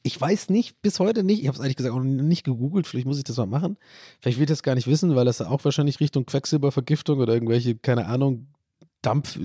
Ich 0.02 0.20
weiß 0.20 0.50
nicht, 0.50 0.80
bis 0.80 1.00
heute 1.00 1.24
nicht, 1.24 1.42
ich 1.42 1.48
habe 1.48 1.56
es 1.56 1.60
ehrlich 1.60 1.76
gesagt 1.76 1.94
auch 1.94 2.00
nicht 2.00 2.44
gegoogelt, 2.44 2.86
vielleicht 2.86 3.06
muss 3.06 3.18
ich 3.18 3.24
das 3.24 3.36
mal 3.36 3.46
machen. 3.46 3.76
Vielleicht 4.20 4.38
will 4.38 4.44
ich 4.44 4.48
das 4.48 4.62
gar 4.62 4.74
nicht 4.74 4.86
wissen, 4.86 5.14
weil 5.16 5.24
das 5.24 5.40
auch 5.40 5.64
wahrscheinlich 5.64 6.00
Richtung 6.00 6.24
Quecksilbervergiftung 6.24 7.18
oder 7.18 7.34
irgendwelche, 7.34 7.74
keine 7.74 8.06
Ahnung, 8.06 8.46
Dampf, 9.02 9.38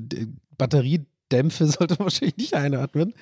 Batteriedämpfe 0.58 1.68
sollte 1.68 1.96
man 1.96 2.06
wahrscheinlich 2.06 2.38
nicht 2.38 2.54
einatmen. 2.54 3.14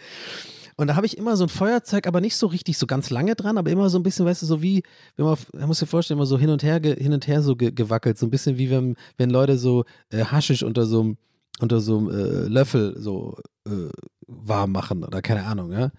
Und 0.77 0.87
da 0.87 0.95
habe 0.95 1.05
ich 1.05 1.17
immer 1.17 1.37
so 1.37 1.45
ein 1.45 1.49
Feuerzeug, 1.49 2.07
aber 2.07 2.21
nicht 2.21 2.35
so 2.35 2.47
richtig, 2.47 2.77
so 2.77 2.87
ganz 2.87 3.09
lange 3.09 3.35
dran, 3.35 3.57
aber 3.57 3.69
immer 3.69 3.89
so 3.89 3.99
ein 3.99 4.03
bisschen, 4.03 4.25
weißt 4.25 4.41
du, 4.41 4.45
so 4.45 4.61
wie, 4.61 4.83
wenn 5.15 5.25
man, 5.25 5.37
man 5.53 5.67
muss 5.67 5.79
sich 5.79 5.89
vorstellen, 5.89 6.17
immer 6.17 6.25
so 6.25 6.37
hin 6.37 6.49
und 6.49 6.63
her, 6.63 6.81
hin 6.81 7.13
und 7.13 7.27
her 7.27 7.41
so 7.41 7.55
gewackelt, 7.55 8.17
so 8.17 8.25
ein 8.25 8.31
bisschen 8.31 8.57
wie 8.57 8.69
wenn, 8.69 8.95
wenn 9.17 9.29
Leute 9.29 9.57
so 9.57 9.85
äh, 10.09 10.25
Haschisch 10.25 10.63
unter 10.63 10.85
so 10.85 11.01
einem 11.01 11.17
unter 11.61 11.79
so 11.79 12.09
äh, 12.09 12.47
Löffel 12.47 12.95
so 12.97 13.37
äh, 13.67 13.89
warm 14.27 14.71
machen 14.71 15.03
oder 15.03 15.21
keine 15.21 15.45
Ahnung, 15.45 15.71
ja. 15.71 15.91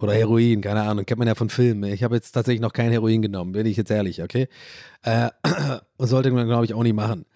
Oder 0.00 0.14
Heroin, 0.14 0.60
keine 0.60 0.82
Ahnung, 0.82 1.04
kennt 1.04 1.18
man 1.18 1.28
ja 1.28 1.34
von 1.34 1.50
Filmen. 1.50 1.92
Ich 1.92 2.02
habe 2.02 2.14
jetzt 2.14 2.32
tatsächlich 2.32 2.60
noch 2.60 2.72
kein 2.72 2.90
Heroin 2.90 3.22
genommen, 3.22 3.52
bin 3.52 3.66
ich 3.66 3.76
jetzt 3.76 3.90
ehrlich, 3.90 4.22
okay? 4.22 4.48
Äh, 5.02 5.30
sollte 5.98 6.30
man, 6.30 6.46
glaube 6.46 6.64
ich, 6.64 6.74
auch 6.74 6.82
nicht 6.82 6.94
machen. 6.94 7.26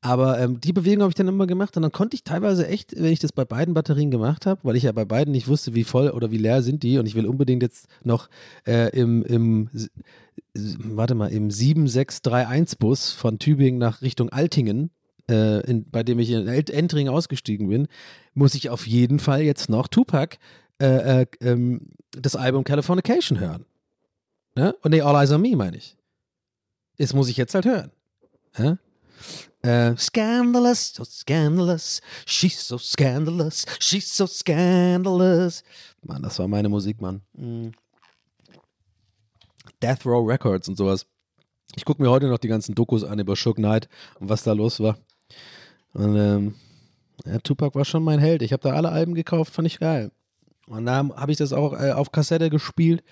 Aber 0.00 0.38
ähm, 0.38 0.60
die 0.60 0.72
Bewegung 0.72 1.02
habe 1.02 1.10
ich 1.10 1.16
dann 1.16 1.28
immer 1.28 1.46
gemacht 1.46 1.76
und 1.76 1.82
dann 1.82 1.92
konnte 1.92 2.14
ich 2.14 2.22
teilweise 2.22 2.68
echt, 2.68 2.94
wenn 2.96 3.12
ich 3.12 3.18
das 3.18 3.32
bei 3.32 3.44
beiden 3.44 3.74
Batterien 3.74 4.10
gemacht 4.10 4.46
habe, 4.46 4.60
weil 4.62 4.76
ich 4.76 4.84
ja 4.84 4.92
bei 4.92 5.04
beiden 5.04 5.32
nicht 5.32 5.48
wusste, 5.48 5.74
wie 5.74 5.84
voll 5.84 6.10
oder 6.10 6.30
wie 6.30 6.38
leer 6.38 6.62
sind 6.62 6.82
die 6.82 6.98
und 6.98 7.06
ich 7.06 7.14
will 7.14 7.26
unbedingt 7.26 7.62
jetzt 7.62 7.88
noch 8.04 8.28
äh, 8.66 8.90
im, 8.96 9.24
im, 9.24 9.68
warte 10.54 11.14
mal, 11.14 11.28
im 11.28 11.48
7631-Bus 11.48 13.12
von 13.12 13.38
Tübingen 13.38 13.78
nach 13.78 14.02
Richtung 14.02 14.28
Altingen, 14.28 14.90
äh, 15.28 15.68
in, 15.68 15.90
bei 15.90 16.02
dem 16.02 16.18
ich 16.18 16.30
in 16.30 16.46
Entring 16.46 17.08
ausgestiegen 17.08 17.68
bin, 17.68 17.88
muss 18.34 18.54
ich 18.54 18.70
auf 18.70 18.86
jeden 18.86 19.18
Fall 19.18 19.42
jetzt 19.42 19.68
noch 19.68 19.88
Tupac 19.88 20.38
äh, 20.80 21.22
äh, 21.22 21.26
ähm, 21.40 21.92
das 22.10 22.36
Album 22.36 22.64
Californication 22.64 23.40
hören. 23.40 23.66
Ne? 24.54 24.74
Und 24.82 24.90
nee, 24.90 25.00
All 25.00 25.14
Eyes 25.14 25.32
on 25.32 25.42
Me 25.42 25.56
meine 25.56 25.76
ich. 25.76 25.96
Das 26.98 27.12
muss 27.12 27.28
ich 27.28 27.36
jetzt 27.36 27.54
halt 27.54 27.66
hören. 27.66 27.92
Ja? 28.58 28.78
Uh, 29.64 29.96
scandalous, 29.96 30.94
so 30.94 31.04
scandalous, 31.04 32.00
she's 32.24 32.68
so 32.68 32.78
scandalous, 32.78 33.66
she's 33.80 34.14
so 34.14 34.26
scandalous. 34.26 35.64
Mann, 36.02 36.22
das 36.22 36.38
war 36.38 36.46
meine 36.46 36.68
Musik, 36.68 37.00
Mann. 37.00 37.22
Mm. 37.32 37.70
Death 39.82 40.06
Row 40.06 40.24
Records 40.28 40.68
und 40.68 40.76
sowas. 40.76 41.06
Ich 41.74 41.84
gucke 41.84 42.00
mir 42.00 42.10
heute 42.10 42.28
noch 42.28 42.38
die 42.38 42.48
ganzen 42.48 42.74
Dokus 42.74 43.02
an 43.02 43.18
über 43.18 43.34
Shook 43.34 43.56
Knight 43.56 43.88
und 44.20 44.28
was 44.28 44.44
da 44.44 44.52
los 44.52 44.78
war. 44.78 44.98
Und 45.94 46.16
ähm, 46.16 46.54
ja, 47.24 47.38
Tupac 47.38 47.74
war 47.74 47.84
schon 47.84 48.04
mein 48.04 48.20
Held. 48.20 48.42
Ich 48.42 48.52
habe 48.52 48.62
da 48.62 48.74
alle 48.74 48.90
Alben 48.90 49.14
gekauft, 49.14 49.52
fand 49.52 49.66
ich 49.66 49.80
geil. 49.80 50.12
Und 50.66 50.86
da 50.86 51.08
habe 51.16 51.30
ich 51.30 51.38
das 51.38 51.52
auch 51.52 51.72
äh, 51.80 51.92
auf 51.92 52.10
Kassette 52.10 52.50
gespielt 52.50 53.04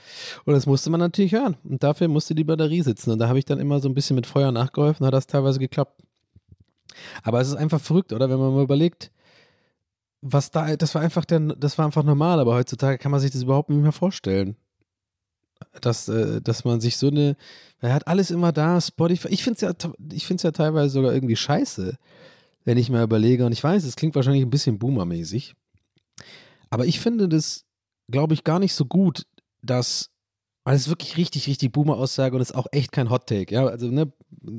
und 0.45 0.55
das 0.55 0.67
musste 0.67 0.91
man 0.91 0.99
natürlich 0.99 1.33
hören. 1.33 1.57
Und 1.63 1.83
dafür 1.83 2.09
musste 2.09 2.35
die 2.35 2.45
Batterie 2.45 2.83
sitzen. 2.83 3.13
Und 3.13 3.21
da 3.21 3.29
habe 3.29 3.39
ich 3.39 3.45
dann 3.45 3.61
immer 3.61 3.79
so 3.81 3.89
ein 3.89 3.95
bisschen 3.95 4.17
mit 4.17 4.27
Feuer 4.27 4.51
nachgeholfen, 4.51 5.07
hat 5.07 5.15
das 5.15 5.29
teilweise 5.29 5.61
geklappt. 5.61 6.03
Aber 7.23 7.41
es 7.41 7.49
ist 7.49 7.55
einfach 7.55 7.81
verrückt, 7.81 8.13
oder? 8.13 8.29
Wenn 8.29 8.39
man 8.39 8.55
mal 8.55 8.65
überlegt, 8.65 9.13
was 10.21 10.51
da, 10.51 10.75
das 10.77 10.95
war 10.95 11.03
einfach 11.03 11.25
der, 11.25 11.41
das 11.41 11.79
war 11.79 11.85
einfach 11.85 12.03
normal, 12.03 12.41
aber 12.41 12.55
heutzutage 12.55 12.99
kann 12.99 13.13
man 13.13 13.21
sich 13.21 13.31
das 13.31 13.43
überhaupt 13.43 13.71
nicht 13.71 13.83
mehr 13.83 13.93
vorstellen. 13.93 14.57
Dass, 15.81 16.09
äh, 16.09 16.41
dass 16.41 16.65
man 16.65 16.81
sich 16.81 16.97
so 16.97 17.09
eine, 17.09 17.37
er 17.81 17.95
hat 17.95 18.09
alles 18.09 18.31
immer 18.31 18.51
da, 18.51 18.81
Spotify. 18.81 19.29
Ich 19.29 19.45
finde 19.45 19.57
es 19.57 19.61
ja, 19.61 19.91
ich 20.13 20.27
finde 20.27 20.39
es 20.39 20.43
ja 20.43 20.51
teilweise 20.51 20.91
sogar 20.91 21.15
irgendwie 21.15 21.37
scheiße, 21.37 21.97
wenn 22.65 22.79
ich 22.79 22.91
mal 22.91 23.05
überlege. 23.05 23.47
Und 23.47 23.53
ich 23.53 23.63
weiß, 23.63 23.85
es 23.85 23.97
klingt 23.97 24.17
wahrscheinlich 24.17 24.43
ein 24.43 24.51
bisschen 24.51 24.79
boomermäßig. 24.79 25.55
Aber 26.75 26.87
ich 26.87 26.99
finde 26.99 27.29
das, 27.29 27.67
glaube 28.11 28.35
ich, 28.35 28.43
gar 28.43 28.59
nicht 28.59 28.75
so 28.75 28.85
gut, 28.85 29.27
dass 29.63 30.11
das 30.65 30.81
ist 30.81 30.89
wirklich 30.89 31.17
richtig, 31.17 31.47
richtig 31.47 31.71
Boomer-Aussage 31.71 32.35
und 32.35 32.43
ist 32.43 32.55
auch 32.55 32.67
echt 32.73 32.91
kein 32.91 33.11
Hot-Take. 33.11 33.55
Ja, 33.55 33.67
also, 33.67 33.87
ne, 33.87 34.13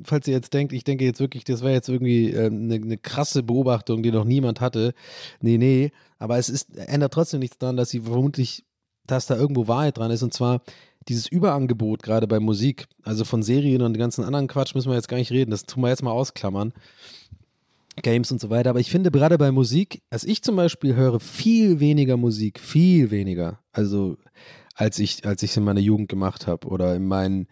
falls 0.05 0.25
ihr 0.27 0.33
jetzt 0.33 0.53
denkt, 0.53 0.71
ich 0.71 0.85
denke 0.85 1.03
jetzt 1.03 1.19
wirklich, 1.19 1.43
das 1.43 1.61
wäre 1.61 1.73
jetzt 1.73 1.89
irgendwie 1.89 2.33
eine 2.33 2.45
ähm, 2.45 2.67
ne, 2.67 2.79
ne 2.79 2.97
krasse 2.97 3.43
Beobachtung, 3.43 4.01
die 4.01 4.11
noch 4.11 4.23
niemand 4.23 4.61
hatte. 4.61 4.93
Nee, 5.41 5.57
nee. 5.57 5.91
Aber 6.17 6.37
es 6.37 6.47
ist, 6.47 6.77
ändert 6.77 7.13
trotzdem 7.13 7.41
nichts 7.41 7.57
daran, 7.57 7.75
dass 7.75 7.89
sie 7.89 7.99
vermutlich, 7.99 8.63
dass 9.07 9.25
da 9.25 9.35
irgendwo 9.35 9.67
Wahrheit 9.67 9.97
dran 9.97 10.11
ist. 10.11 10.23
Und 10.23 10.33
zwar 10.33 10.61
dieses 11.09 11.27
Überangebot, 11.27 12.01
gerade 12.01 12.27
bei 12.27 12.39
Musik, 12.39 12.85
also 13.03 13.25
von 13.25 13.43
Serien 13.43 13.81
und 13.81 13.91
den 13.91 13.99
ganzen 13.99 14.23
anderen 14.23 14.47
Quatsch, 14.47 14.73
müssen 14.73 14.89
wir 14.89 14.95
jetzt 14.95 15.09
gar 15.09 15.17
nicht 15.17 15.31
reden. 15.31 15.51
Das 15.51 15.65
tun 15.65 15.83
wir 15.83 15.89
jetzt 15.89 16.01
mal 16.03 16.11
ausklammern. 16.11 16.71
Games 18.01 18.31
und 18.31 18.41
so 18.41 18.49
weiter. 18.49 18.69
Aber 18.69 18.79
ich 18.79 18.91
finde 18.91 19.11
gerade 19.11 19.37
bei 19.37 19.51
Musik, 19.51 20.01
als 20.09 20.23
ich 20.23 20.41
zum 20.43 20.55
Beispiel 20.55 20.95
höre, 20.95 21.19
viel 21.19 21.79
weniger 21.79 22.17
Musik, 22.17 22.59
viel 22.59 23.11
weniger. 23.11 23.59
Also 23.71 24.17
als 24.75 24.99
ich, 24.99 25.25
als 25.25 25.43
ich 25.43 25.51
es 25.51 25.57
in 25.57 25.63
meiner 25.63 25.79
Jugend 25.79 26.09
gemacht 26.09 26.47
habe 26.47 26.67
oder 26.67 26.95
in 26.95 27.07
meinen, 27.07 27.47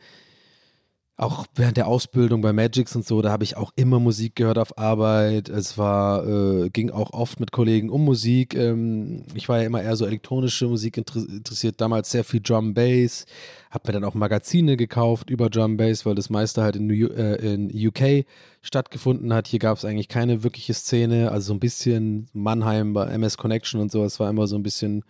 auch 1.16 1.45
während 1.55 1.78
der 1.78 1.88
Ausbildung 1.88 2.41
bei 2.41 2.53
Magix 2.53 2.95
und 2.95 3.05
so, 3.05 3.22
da 3.22 3.32
habe 3.32 3.43
ich 3.43 3.55
auch 3.55 3.72
immer 3.76 3.99
Musik 3.99 4.36
gehört 4.36 4.57
auf 4.57 4.80
Arbeit. 4.80 5.47
Es 5.47 5.78
war, 5.78 6.28
äh, 6.28 6.70
ging 6.72 6.89
auch 6.89 7.14
oft 7.14 7.39
mit 7.39 7.51
Kollegen 7.51 7.89
um 7.89 8.03
Musik. 8.03 8.55
Ähm, 8.55 9.24
ich 9.36 9.47
war 9.47 9.59
ja 9.59 9.66
immer 9.66 9.84
eher 9.84 9.95
so 9.95 10.05
elektronische 10.05 10.68
Musik 10.68 10.97
interessiert, 10.97 11.80
damals 11.80 12.09
sehr 12.09 12.24
viel 12.24 12.41
Drum 12.41 12.74
Bass, 12.74 13.26
habe 13.70 13.88
mir 13.88 13.93
dann 13.93 14.05
auch 14.05 14.16
Magazine 14.16 14.76
gekauft 14.76 15.30
über 15.30 15.51
Drum 15.51 15.78
Bass, 15.78 16.03
weil 16.05 16.16
das 16.16 16.32
meiste 16.32 16.64
halt 16.64 16.78
in, 16.78 16.88
New, 16.88 17.07
äh, 17.07 17.53
in 17.53 17.70
UK 17.88 18.26
stattgefunden 18.64 19.34
hat. 19.34 19.47
Hier 19.47 19.59
gab 19.59 19.78
es 19.78 19.86
eigentlich 19.86 20.07
keine 20.07 20.43
wirkliche 20.43 20.74
Szene, 20.74 21.32
also 21.32 21.47
so 21.47 21.53
ein 21.53 21.59
bisschen 21.59 22.28
Mannheim 22.34 22.93
bei 22.93 23.05
MS 23.05 23.38
Connection 23.38 23.80
und 23.80 23.91
so, 23.91 24.03
es 24.03 24.20
war 24.20 24.32
immer 24.32 24.47
so 24.47 24.55
ein 24.55 24.64
bisschen 24.64 25.03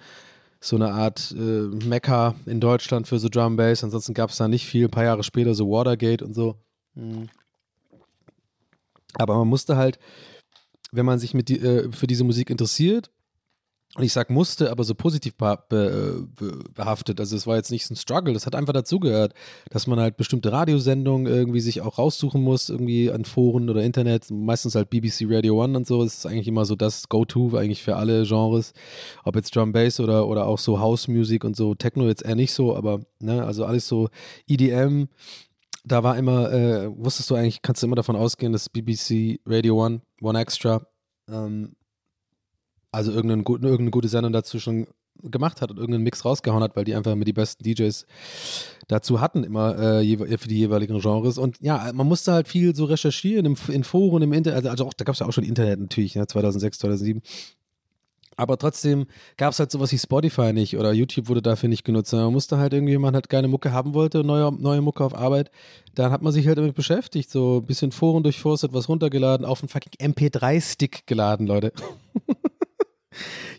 so 0.63 0.77
eine 0.77 0.93
Art 0.93 1.35
äh, 1.37 1.85
Mekka 1.85 2.35
in 2.45 2.61
Deutschland 2.61 3.05
für 3.05 3.19
so 3.19 3.27
Drum 3.27 3.57
Bass. 3.57 3.83
Ansonsten 3.83 4.13
gab 4.13 4.29
es 4.29 4.37
da 4.37 4.47
nicht 4.47 4.65
viel. 4.65 4.85
Ein 4.85 4.91
paar 4.91 5.03
Jahre 5.03 5.23
später 5.23 5.53
so 5.55 5.69
Watergate 5.69 6.23
und 6.23 6.33
so. 6.33 6.55
Mhm. 6.95 7.27
Aber 9.15 9.35
man 9.35 9.49
musste 9.49 9.75
halt, 9.75 9.99
wenn 10.93 11.05
man 11.05 11.19
sich 11.19 11.33
mit 11.33 11.49
die, 11.49 11.59
äh, 11.59 11.91
für 11.91 12.07
diese 12.07 12.23
Musik 12.23 12.49
interessiert, 12.49 13.11
und 13.95 14.03
ich 14.03 14.11
sag 14.11 14.31
musste, 14.31 14.71
aber 14.71 14.83
so 14.83 14.95
positiv 14.95 15.35
be 15.35 15.59
be 15.69 16.27
behaftet. 16.73 17.19
Also 17.19 17.35
es 17.35 17.45
war 17.45 17.57
jetzt 17.57 17.69
nicht 17.69 17.85
so 17.85 17.93
ein 17.93 17.97
Struggle, 17.97 18.33
das 18.33 18.47
hat 18.47 18.55
einfach 18.55 18.73
dazugehört, 18.73 19.33
dass 19.69 19.85
man 19.85 19.99
halt 19.99 20.17
bestimmte 20.17 20.51
Radiosendungen 20.51 21.31
irgendwie 21.31 21.59
sich 21.59 21.81
auch 21.81 21.99
raussuchen 21.99 22.41
muss, 22.41 22.69
irgendwie 22.69 23.11
an 23.11 23.23
Foren 23.23 23.69
oder 23.69 23.83
Internet, 23.83 24.31
meistens 24.31 24.73
halt 24.73 24.89
BBC 24.89 25.25
Radio 25.27 25.63
One 25.63 25.77
und 25.77 25.85
so. 25.85 26.03
Das 26.03 26.15
ist 26.15 26.25
eigentlich 26.25 26.47
immer 26.47 26.65
so 26.65 26.75
das 26.75 27.07
Go-To 27.07 27.55
eigentlich 27.55 27.83
für 27.83 27.95
alle 27.95 28.23
Genres. 28.23 28.73
Ob 29.25 29.35
jetzt 29.35 29.55
Drum 29.55 29.73
Bass 29.73 29.99
oder, 29.99 30.27
oder 30.27 30.47
auch 30.47 30.57
so 30.57 30.79
House 30.79 31.07
Music 31.07 31.43
und 31.43 31.55
so, 31.55 31.75
Techno 31.75 32.07
jetzt 32.07 32.25
eher 32.25 32.35
nicht 32.35 32.53
so, 32.53 32.75
aber 32.75 33.01
ne, 33.19 33.45
also 33.45 33.63
alles 33.63 33.87
so 33.87 34.09
EDM. 34.47 35.05
Da 35.85 36.01
war 36.01 36.17
immer, 36.17 36.51
äh, 36.51 36.89
wusstest 36.97 37.29
du 37.29 37.35
eigentlich, 37.35 37.61
kannst 37.61 37.83
du 37.83 37.87
immer 37.87 37.95
davon 37.95 38.15
ausgehen, 38.15 38.53
dass 38.53 38.69
BBC 38.69 39.39
Radio 39.45 39.85
One, 39.85 40.01
One 40.21 40.39
Extra, 40.39 40.81
ähm, 41.29 41.75
also 42.93 43.11
irgendeine, 43.11 43.43
irgendeine 43.43 43.91
gute 43.91 44.07
Sendung 44.07 44.31
dazu 44.31 44.59
schon 44.59 44.87
gemacht 45.21 45.61
hat 45.61 45.71
und 45.71 45.77
irgendeinen 45.77 46.03
Mix 46.03 46.25
rausgehauen 46.25 46.63
hat, 46.63 46.75
weil 46.75 46.85
die 46.85 46.95
einfach 46.95 47.11
immer 47.11 47.25
die 47.25 47.33
besten 47.33 47.63
DJs 47.63 48.05
dazu 48.87 49.21
hatten, 49.21 49.43
immer 49.43 49.77
äh, 49.77 50.37
für 50.37 50.47
die 50.47 50.57
jeweiligen 50.57 50.99
Genres. 50.99 51.37
Und 51.37 51.57
ja, 51.61 51.91
man 51.93 52.07
musste 52.07 52.33
halt 52.33 52.47
viel 52.47 52.75
so 52.75 52.85
recherchieren 52.85 53.45
im, 53.45 53.55
in 53.69 53.83
Foren, 53.83 54.21
im 54.21 54.33
Internet, 54.33 54.57
also, 54.57 54.69
also 54.69 54.85
auch, 54.87 54.93
da 54.93 55.05
gab 55.05 55.13
es 55.13 55.19
ja 55.19 55.27
auch 55.27 55.33
schon 55.33 55.43
Internet 55.43 55.79
natürlich, 55.79 56.15
ja, 56.15 56.27
2006, 56.27 56.79
2007. 56.79 57.21
Aber 58.35 58.57
trotzdem 58.57 59.05
gab 59.37 59.51
es 59.51 59.59
halt 59.59 59.71
sowas 59.71 59.91
wie 59.91 59.97
Spotify 59.97 60.53
nicht 60.53 60.77
oder 60.77 60.91
YouTube 60.91 61.29
wurde 61.29 61.43
dafür 61.43 61.69
nicht 61.69 61.83
genutzt. 61.83 62.13
Man 62.13 62.33
musste 62.33 62.57
halt 62.57 62.73
irgendwie, 62.73 62.97
man 62.97 63.13
halt 63.13 63.29
geile 63.29 63.47
Mucke 63.47 63.71
haben 63.71 63.93
wollte, 63.93 64.23
neue, 64.23 64.51
neue 64.51 64.81
Mucke 64.81 65.03
auf 65.03 65.15
Arbeit. 65.15 65.51
Dann 65.93 66.11
hat 66.11 66.23
man 66.23 66.33
sich 66.33 66.47
halt 66.47 66.57
damit 66.57 66.73
beschäftigt, 66.73 67.29
so 67.29 67.57
ein 67.57 67.65
bisschen 67.65 67.91
Foren 67.91 68.23
durchforstet, 68.23 68.73
was 68.73 68.89
runtergeladen, 68.89 69.45
auf 69.45 69.61
einen 69.61 69.69
fucking 69.69 69.93
MP3-Stick 69.99 71.05
geladen, 71.05 71.45
Leute. 71.45 71.73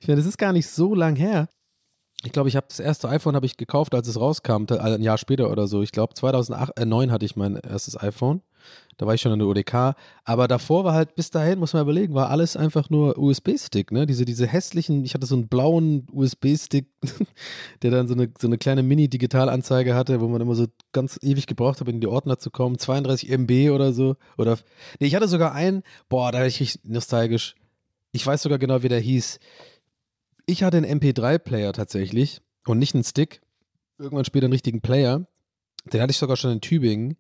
Ich 0.01 0.09
meine, 0.09 0.19
das 0.19 0.27
ist 0.27 0.39
gar 0.39 0.53
nicht 0.53 0.69
so 0.69 0.95
lang 0.95 1.17
her. 1.17 1.49
Ich 2.25 2.33
glaube, 2.33 2.49
ich 2.49 2.57
habe 2.57 2.67
das 2.69 2.81
erste 2.81 3.09
iPhone 3.09 3.37
habe 3.37 3.47
ich 3.47 3.57
gekauft, 3.59 3.95
als 3.95 4.09
es 4.09 4.19
rauskam, 4.19 4.65
ein 4.71 5.03
Jahr 5.03 5.19
später 5.19 5.51
oder 5.51 5.67
so. 5.67 5.83
Ich 5.83 5.93
glaube, 5.93 6.15
2009 6.15 7.13
hatte 7.13 7.27
ich 7.27 7.37
mein 7.37 7.57
erstes 7.57 8.01
iPhone. 8.01 8.41
Da 8.97 9.07
war 9.07 9.15
ich 9.15 9.21
schon 9.21 9.33
in 9.33 9.41
der 9.41 9.49
UDK. 9.49 9.95
Aber 10.25 10.49
davor 10.49 10.85
war 10.85 10.95
halt, 10.95 11.17
bis 11.17 11.31
dahin, 11.31 11.59
muss 11.59 11.73
man 11.73 11.83
überlegen, 11.83 12.15
war 12.15 12.31
alles 12.31 12.57
einfach 12.57 12.89
nur 12.91 13.19
USB-Stick, 13.19 13.91
ne? 13.93 14.07
Diese, 14.07 14.25
diese 14.25 14.47
hässlichen, 14.47 15.05
ich 15.05 15.15
hatte 15.15 15.27
so 15.27 15.35
einen 15.35 15.49
blauen 15.49 16.07
USB-Stick, 16.13 16.87
der 17.83 17.91
dann 17.91 18.09
so 18.09 18.15
eine, 18.15 18.33
so 18.39 18.47
eine 18.47 18.57
kleine 18.57 18.83
Mini-Digitalanzeige 18.83 19.95
hatte, 19.95 20.21
wo 20.21 20.29
man 20.29 20.41
immer 20.41 20.55
so 20.55 20.67
ganz 20.93 21.19
ewig 21.23 21.47
gebraucht 21.47 21.81
hat, 21.81 21.89
in 21.89 22.01
die 22.01 22.07
Ordner 22.07 22.39
zu 22.39 22.51
kommen. 22.51 22.79
32 22.79 23.31
MB 23.31 23.71
oder 23.71 23.93
so. 23.93 24.17
Oder, 24.39 24.59
nee, 25.01 25.09
ich 25.09 25.15
hatte 25.15 25.29
sogar 25.29 25.53
einen, 25.53 25.83
boah, 26.09 26.33
da 26.33 26.39
war 26.39 26.47
ich 26.47 26.61
richtig 26.61 26.85
nostalgisch. 26.85 27.57
Ich 28.15 28.25
weiß 28.25 28.43
sogar 28.43 28.61
genau, 28.61 28.85
wie 28.85 28.89
der 28.89 29.01
hieß. 29.01 29.41
Ich 30.47 30.63
hatte 30.63 30.77
einen 30.77 31.01
MP3-Player 31.01 31.73
tatsächlich 31.73 32.43
und 32.65 32.79
nicht 32.79 32.95
einen 32.95 33.03
Stick. 33.03 33.41
Irgendwann 33.99 34.25
später 34.25 34.45
einen 34.45 34.53
richtigen 34.53 34.81
Player. 34.81 35.27
Den 35.93 36.01
hatte 36.01 36.13
ich 36.13 36.19
sogar 36.19 36.37
schon 36.37 36.53
in 36.53 36.61
Tübingen. 36.61 37.17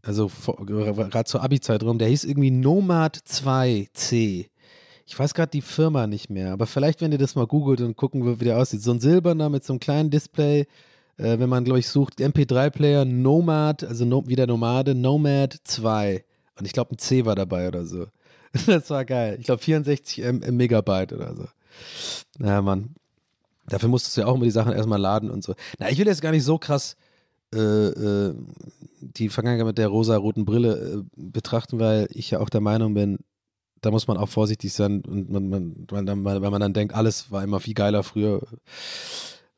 Also 0.00 0.30
gerade 0.46 1.24
zur 1.24 1.42
Abi-Zeit 1.42 1.82
rum. 1.82 1.98
Der 1.98 2.06
hieß 2.06 2.22
irgendwie 2.22 2.52
Nomad 2.52 3.16
2C. 3.16 4.46
Ich 5.06 5.18
weiß 5.18 5.34
gerade 5.34 5.50
die 5.50 5.60
Firma 5.60 6.06
nicht 6.06 6.30
mehr, 6.30 6.52
aber 6.52 6.68
vielleicht, 6.68 7.00
wenn 7.00 7.10
ihr 7.10 7.18
das 7.18 7.34
mal 7.34 7.48
googelt 7.48 7.80
und 7.80 7.96
gucken, 7.96 8.40
wie 8.40 8.44
der 8.44 8.58
aussieht. 8.58 8.80
So 8.80 8.92
ein 8.92 9.00
silberner 9.00 9.48
mit 9.48 9.64
so 9.64 9.72
einem 9.72 9.80
kleinen 9.80 10.10
Display. 10.10 10.66
Äh, 11.16 11.40
wenn 11.40 11.48
man, 11.48 11.64
glaube 11.64 11.80
ich, 11.80 11.88
sucht, 11.88 12.20
MP3-Player 12.20 13.04
Nomad, 13.04 13.82
also 13.82 14.04
no, 14.04 14.22
wie 14.28 14.36
der 14.36 14.46
Nomade, 14.46 14.94
Nomad 14.94 15.58
2. 15.64 16.24
Und 16.60 16.64
ich 16.64 16.72
glaube, 16.72 16.94
ein 16.94 16.98
C 16.98 17.24
war 17.24 17.34
dabei 17.34 17.66
oder 17.66 17.84
so. 17.84 18.06
das 18.66 18.90
war 18.90 19.04
geil. 19.04 19.36
Ich 19.38 19.46
glaube 19.46 19.62
64 19.62 20.24
M 20.24 20.38
Megabyte 20.56 21.12
oder 21.12 21.34
so. 21.34 21.46
Naja, 22.38 22.62
Mann. 22.62 22.94
Dafür 23.66 23.88
musstest 23.88 24.16
du 24.16 24.22
ja 24.22 24.26
auch 24.26 24.34
immer 24.34 24.44
die 24.44 24.50
Sachen 24.50 24.72
erstmal 24.72 25.00
laden 25.00 25.30
und 25.30 25.44
so. 25.44 25.54
Na, 25.78 25.90
ich 25.90 25.98
will 25.98 26.06
jetzt 26.06 26.20
gar 26.20 26.32
nicht 26.32 26.44
so 26.44 26.58
krass 26.58 26.96
äh, 27.54 27.58
äh, 27.58 28.34
die 29.00 29.28
Vergangenheit 29.28 29.66
mit 29.66 29.78
der 29.78 29.88
rosa-roten 29.88 30.44
Brille 30.44 31.02
äh, 31.02 31.02
betrachten, 31.16 31.78
weil 31.78 32.08
ich 32.10 32.30
ja 32.30 32.40
auch 32.40 32.48
der 32.48 32.60
Meinung 32.60 32.94
bin, 32.94 33.18
da 33.82 33.90
muss 33.90 34.06
man 34.06 34.16
auch 34.16 34.28
vorsichtig 34.28 34.72
sein 34.72 35.02
und 35.02 35.30
man, 35.30 35.48
man, 35.50 36.24
weil 36.24 36.50
man 36.50 36.60
dann 36.60 36.72
denkt, 36.72 36.94
alles 36.94 37.30
war 37.30 37.42
immer 37.42 37.60
viel 37.60 37.74
geiler 37.74 38.02
früher, 38.04 38.40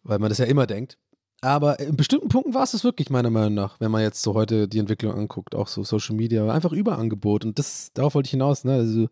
weil 0.02 0.18
man 0.18 0.30
das 0.30 0.38
ja 0.38 0.46
immer 0.46 0.66
denkt. 0.66 0.98
Aber 1.44 1.78
in 1.78 1.94
bestimmten 1.94 2.30
Punkten 2.30 2.54
war 2.54 2.62
es 2.62 2.70
das 2.70 2.84
wirklich, 2.84 3.10
meiner 3.10 3.28
Meinung 3.28 3.52
nach, 3.52 3.78
wenn 3.78 3.90
man 3.90 4.00
jetzt 4.00 4.22
so 4.22 4.32
heute 4.32 4.66
die 4.66 4.78
Entwicklung 4.78 5.12
anguckt, 5.12 5.54
auch 5.54 5.68
so 5.68 5.84
Social 5.84 6.16
Media, 6.16 6.50
einfach 6.50 6.72
Überangebot. 6.72 7.44
Und 7.44 7.58
das, 7.58 7.90
darauf 7.92 8.14
wollte 8.14 8.28
ich 8.28 8.30
hinaus. 8.30 8.64
Ne? 8.64 8.72
Also, 8.72 9.08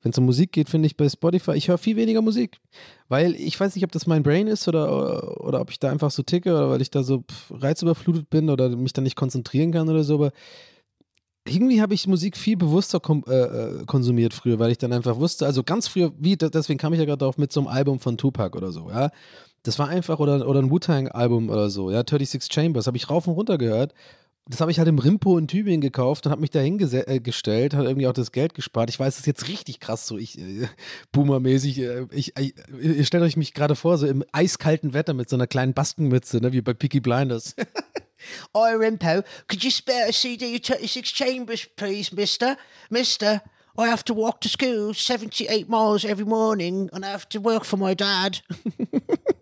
wenn 0.00 0.10
es 0.10 0.16
um 0.16 0.24
Musik 0.24 0.50
geht, 0.52 0.70
finde 0.70 0.86
ich 0.86 0.96
bei 0.96 1.06
Spotify, 1.10 1.52
ich 1.52 1.68
höre 1.68 1.76
viel 1.76 1.96
weniger 1.96 2.22
Musik. 2.22 2.58
Weil 3.08 3.34
ich 3.34 3.60
weiß 3.60 3.74
nicht, 3.74 3.84
ob 3.84 3.92
das 3.92 4.06
mein 4.06 4.22
Brain 4.22 4.46
ist 4.46 4.66
oder, 4.66 5.44
oder, 5.44 5.60
ob 5.60 5.70
ich 5.70 5.78
da 5.78 5.90
einfach 5.90 6.10
so 6.10 6.22
ticke 6.22 6.56
oder 6.56 6.70
weil 6.70 6.80
ich 6.80 6.90
da 6.90 7.02
so 7.02 7.22
reizüberflutet 7.50 8.30
bin 8.30 8.48
oder 8.48 8.70
mich 8.70 8.94
da 8.94 9.02
nicht 9.02 9.16
konzentrieren 9.16 9.70
kann 9.70 9.90
oder 9.90 10.04
so. 10.04 10.14
Aber 10.14 10.32
irgendwie 11.46 11.82
habe 11.82 11.92
ich 11.92 12.06
Musik 12.06 12.38
viel 12.38 12.56
bewusster 12.56 12.98
äh, 13.28 13.34
äh 13.34 13.84
konsumiert 13.84 14.32
früher, 14.32 14.58
weil 14.58 14.70
ich 14.70 14.78
dann 14.78 14.94
einfach 14.94 15.18
wusste, 15.18 15.44
also 15.44 15.62
ganz 15.62 15.86
früher, 15.88 16.12
wie, 16.18 16.36
deswegen 16.36 16.78
kam 16.78 16.94
ich 16.94 16.98
ja 16.98 17.04
gerade 17.04 17.18
darauf 17.18 17.36
mit 17.36 17.52
so 17.52 17.60
einem 17.60 17.68
Album 17.68 18.00
von 18.00 18.16
Tupac 18.16 18.56
oder 18.56 18.72
so, 18.72 18.88
ja. 18.88 19.10
Das 19.64 19.78
war 19.78 19.88
einfach, 19.88 20.20
oder, 20.20 20.46
oder 20.46 20.60
ein 20.60 20.70
Wu-Tang-Album 20.70 21.48
oder 21.48 21.70
so, 21.70 21.90
ja, 21.90 21.98
36 21.98 22.52
Chambers, 22.52 22.86
habe 22.86 22.98
ich 22.98 23.08
rauf 23.08 23.26
und 23.26 23.34
runter 23.34 23.58
gehört. 23.58 23.94
Das 24.46 24.60
habe 24.60 24.70
ich 24.70 24.78
halt 24.78 24.88
im 24.88 24.98
Rimpo 24.98 25.38
in 25.38 25.48
Tübingen 25.48 25.80
gekauft 25.80 26.26
und 26.26 26.32
habe 26.32 26.42
mich 26.42 26.50
da 26.50 26.60
hingestellt, 26.60 27.72
äh, 27.72 27.76
hat 27.76 27.86
irgendwie 27.86 28.06
auch 28.06 28.12
das 28.12 28.30
Geld 28.30 28.52
gespart. 28.52 28.90
Ich 28.90 29.00
weiß, 29.00 29.14
das 29.14 29.20
ist 29.20 29.26
jetzt 29.26 29.48
richtig 29.48 29.80
krass, 29.80 30.06
so 30.06 30.18
ich, 30.18 30.38
äh, 30.38 30.68
Boomer-mäßig. 31.12 31.78
Äh, 31.78 32.06
ich, 32.10 32.36
ich, 32.38 32.54
ihr 32.78 33.06
stellt 33.06 33.24
euch 33.24 33.38
mich 33.38 33.54
gerade 33.54 33.74
vor, 33.74 33.96
so 33.96 34.06
im 34.06 34.22
eiskalten 34.32 34.92
Wetter 34.92 35.14
mit 35.14 35.30
so 35.30 35.36
einer 35.36 35.46
kleinen 35.46 35.72
Baskenmütze, 35.72 36.42
ne, 36.42 36.52
wie 36.52 36.60
bei 36.60 36.74
Peaky 36.74 37.00
Blinders. 37.00 37.56
Oi, 38.54 38.76
Rimpo, 38.76 39.22
could 39.48 39.64
you 39.64 39.70
spare 39.70 40.08
a 40.08 40.12
CD 40.12 40.56
of 40.56 40.62
36 40.62 41.10
Chambers, 41.14 41.66
please, 41.74 42.14
mister? 42.14 42.58
Mister, 42.90 43.40
I 43.78 43.88
have 43.88 44.04
to 44.04 44.14
walk 44.14 44.42
to 44.42 44.48
school 44.50 44.92
78 44.92 45.70
miles 45.70 46.04
every 46.04 46.26
morning 46.26 46.90
and 46.92 47.02
I 47.02 47.08
have 47.08 47.28
to 47.30 47.40
work 47.40 47.64
for 47.64 47.78
my 47.78 47.94
dad. 47.94 48.40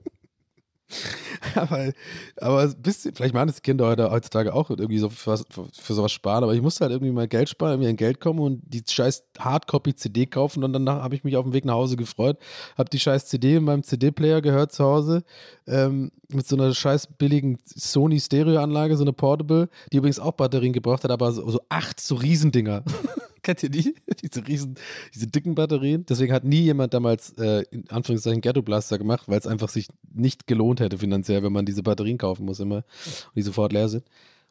aber, 1.55 1.93
aber 2.36 2.68
bisschen, 2.68 3.14
vielleicht 3.14 3.34
machen 3.34 3.49
das 3.49 3.62
Kinder 3.62 3.86
heute, 3.86 4.11
heutzutage 4.11 4.55
auch 4.55 4.70
irgendwie 4.70 4.99
so 4.99 5.09
für, 5.09 5.38
für, 5.38 5.66
für, 5.72 5.95
sowas 5.95 6.12
sparen, 6.12 6.45
aber 6.45 6.55
ich 6.55 6.62
musste 6.62 6.84
halt 6.84 6.93
irgendwie 6.93 7.12
mal 7.12 7.28
Geld 7.28 7.49
sparen, 7.49 7.72
irgendwie 7.72 7.90
an 7.90 7.97
Geld 7.97 8.20
kommen 8.20 8.40
und 8.40 8.62
die 8.66 8.82
scheiß 8.88 9.24
Hardcopy-CD 9.38 10.26
kaufen 10.26 10.64
und 10.64 10.72
danach 10.72 11.03
habe 11.03 11.14
ich 11.14 11.24
mich 11.24 11.36
auf 11.36 11.45
dem 11.45 11.53
Weg 11.53 11.64
nach 11.64 11.74
Hause 11.74 11.97
gefreut, 11.97 12.38
habe 12.76 12.90
die 12.90 12.99
scheiß 12.99 13.26
CD 13.26 13.57
in 13.57 13.64
meinem 13.64 13.82
CD-Player 13.82 14.40
gehört 14.40 14.72
zu 14.72 14.84
Hause 14.84 15.24
ähm, 15.66 16.11
mit 16.28 16.47
so 16.47 16.57
einer 16.57 16.74
scheiß 16.74 17.09
billigen 17.18 17.59
Sony 17.64 18.20
Stereo-Anlage, 18.20 18.97
so 18.97 19.05
eine 19.05 19.12
Portable, 19.12 19.68
die 19.93 19.99
übrigens 19.99 20.18
auch 20.18 20.32
Batterien 20.32 20.72
gebraucht 20.72 21.05
hat, 21.05 21.11
aber 21.11 21.32
so, 21.32 21.49
so 21.51 21.61
acht 21.68 22.01
so 22.01 22.14
Riesendinger. 22.16 22.84
Kennt 23.43 23.62
ihr 23.62 23.70
die? 23.70 23.95
Diese 24.22 24.47
riesen, 24.47 24.76
diese 25.12 25.26
dicken 25.26 25.55
Batterien. 25.55 26.07
Deswegen 26.07 26.32
hat 26.32 26.45
nie 26.45 26.61
jemand 26.61 26.95
damals 26.95 27.32
äh, 27.38 27.64
in 27.70 27.90
Anführungszeichen 27.90 28.40
Ghetto 28.40 28.62
Blaster 28.62 28.99
gemacht, 28.99 29.28
weil 29.28 29.38
es 29.38 29.47
einfach 29.47 29.68
sich 29.68 29.88
nicht 30.12 30.47
gelohnt 30.47 30.80
hätte 30.80 30.99
finanziell, 30.99 31.43
wenn 31.43 31.53
man 31.53 31.66
diese 31.66 31.82
Batterien 31.82 32.18
kaufen 32.18 32.45
muss 32.45 32.61
immer 32.61 32.76
und 32.76 33.36
die 33.36 33.43
sofort 33.43 33.72
leer 33.72 33.88
sind. 33.88 34.05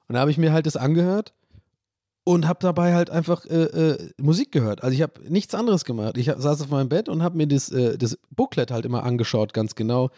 Und 0.08 0.16
da 0.16 0.20
habe 0.20 0.32
ich 0.32 0.38
mir 0.38 0.52
halt 0.52 0.66
das 0.66 0.76
angehört 0.76 1.34
und 2.24 2.48
habe 2.48 2.60
dabei 2.62 2.94
halt 2.94 3.10
einfach 3.10 3.46
äh, 3.46 3.64
äh, 3.64 4.10
Musik 4.18 4.52
gehört. 4.52 4.84
Also 4.84 4.94
ich 4.94 5.02
habe 5.02 5.14
nichts 5.28 5.56
anderes 5.56 5.86
gemacht. 5.86 6.18
Ich 6.18 6.30
hab, 6.30 6.40
saß 6.40 6.62
auf 6.62 6.70
meinem 6.70 6.90
Bett 6.90 7.10
und 7.10 7.24
habe 7.24 7.38
mir 7.38 7.48
das, 7.48 7.72
äh, 7.72 7.98
das 7.98 8.20
Booklet 8.30 8.72
halt 8.72 8.86
immer 8.86 9.04
angeschaut, 9.04 9.54
ganz 9.54 9.76
genau 9.76 10.10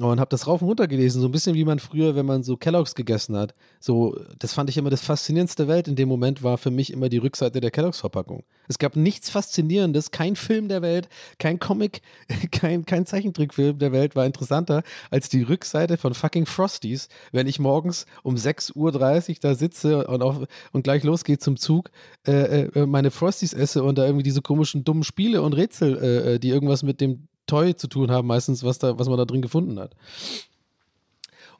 und 0.00 0.20
habe 0.20 0.28
das 0.28 0.46
rauf 0.46 0.60
und 0.60 0.68
runter 0.68 0.86
gelesen, 0.88 1.22
so 1.22 1.28
ein 1.28 1.32
bisschen 1.32 1.54
wie 1.54 1.64
man 1.64 1.78
früher, 1.78 2.14
wenn 2.14 2.26
man 2.26 2.42
so 2.42 2.58
Kelloggs 2.58 2.94
gegessen 2.94 3.34
hat. 3.34 3.54
So, 3.80 4.14
das 4.38 4.52
fand 4.52 4.68
ich 4.68 4.76
immer 4.76 4.90
das 4.90 5.00
Faszinierendste 5.00 5.64
der 5.64 5.74
Welt. 5.74 5.88
In 5.88 5.96
dem 5.96 6.08
Moment 6.08 6.42
war 6.42 6.58
für 6.58 6.70
mich 6.70 6.92
immer 6.92 7.08
die 7.08 7.16
Rückseite 7.16 7.62
der 7.62 7.70
Kelloggs-Verpackung. 7.70 8.44
Es 8.68 8.78
gab 8.78 8.94
nichts 8.94 9.30
Faszinierendes, 9.30 10.10
kein 10.10 10.36
Film 10.36 10.68
der 10.68 10.82
Welt, 10.82 11.08
kein 11.38 11.58
Comic, 11.58 12.02
kein, 12.52 12.84
kein 12.84 13.06
Zeichentrickfilm 13.06 13.78
der 13.78 13.92
Welt 13.92 14.14
war 14.16 14.26
interessanter 14.26 14.82
als 15.10 15.30
die 15.30 15.42
Rückseite 15.42 15.96
von 15.96 16.12
fucking 16.12 16.44
Frosties, 16.44 17.08
wenn 17.32 17.46
ich 17.46 17.58
morgens 17.58 18.04
um 18.22 18.34
6.30 18.34 18.76
Uhr 18.76 18.92
da 19.40 19.54
sitze 19.54 20.06
und, 20.06 20.22
auf, 20.22 20.46
und 20.72 20.82
gleich 20.82 21.04
losgeht 21.04 21.42
zum 21.42 21.56
Zug, 21.56 21.90
äh, 22.26 22.64
äh, 22.64 22.86
meine 22.86 23.10
Frosties 23.10 23.54
esse 23.54 23.82
und 23.82 23.96
da 23.96 24.04
irgendwie 24.04 24.24
diese 24.24 24.42
komischen 24.42 24.84
dummen 24.84 25.04
Spiele 25.04 25.40
und 25.40 25.54
Rätsel, 25.54 25.96
äh, 25.96 26.34
äh 26.34 26.38
die 26.38 26.50
irgendwas 26.50 26.82
mit 26.82 27.00
dem 27.00 27.28
Toy 27.46 27.76
zu 27.76 27.88
tun 27.88 28.10
haben, 28.10 28.26
meistens, 28.26 28.64
was, 28.64 28.78
da, 28.78 28.98
was 28.98 29.08
man 29.08 29.18
da 29.18 29.24
drin 29.24 29.42
gefunden 29.42 29.78
hat. 29.78 29.94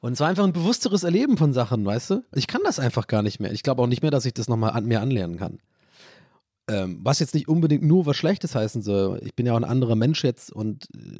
Und 0.00 0.12
es 0.12 0.20
war 0.20 0.28
einfach 0.28 0.44
ein 0.44 0.52
bewussteres 0.52 1.02
Erleben 1.02 1.36
von 1.36 1.52
Sachen, 1.52 1.84
weißt 1.84 2.10
du? 2.10 2.24
Ich 2.34 2.46
kann 2.46 2.60
das 2.64 2.78
einfach 2.78 3.06
gar 3.06 3.22
nicht 3.22 3.40
mehr. 3.40 3.52
Ich 3.52 3.62
glaube 3.62 3.82
auch 3.82 3.86
nicht 3.86 4.02
mehr, 4.02 4.10
dass 4.10 4.26
ich 4.26 4.34
das 4.34 4.48
nochmal 4.48 4.70
an, 4.70 4.86
mehr 4.86 5.00
anlernen 5.00 5.38
kann. 5.38 5.58
Ähm, 6.68 7.00
was 7.02 7.20
jetzt 7.20 7.34
nicht 7.34 7.48
unbedingt 7.48 7.84
nur 7.84 8.06
was 8.06 8.16
Schlechtes 8.16 8.54
heißen 8.54 8.82
soll. 8.82 9.20
Ich 9.24 9.34
bin 9.34 9.46
ja 9.46 9.52
auch 9.52 9.56
ein 9.56 9.64
anderer 9.64 9.94
Mensch 9.94 10.24
jetzt 10.24 10.52
und 10.52 10.88
äh, 10.94 11.18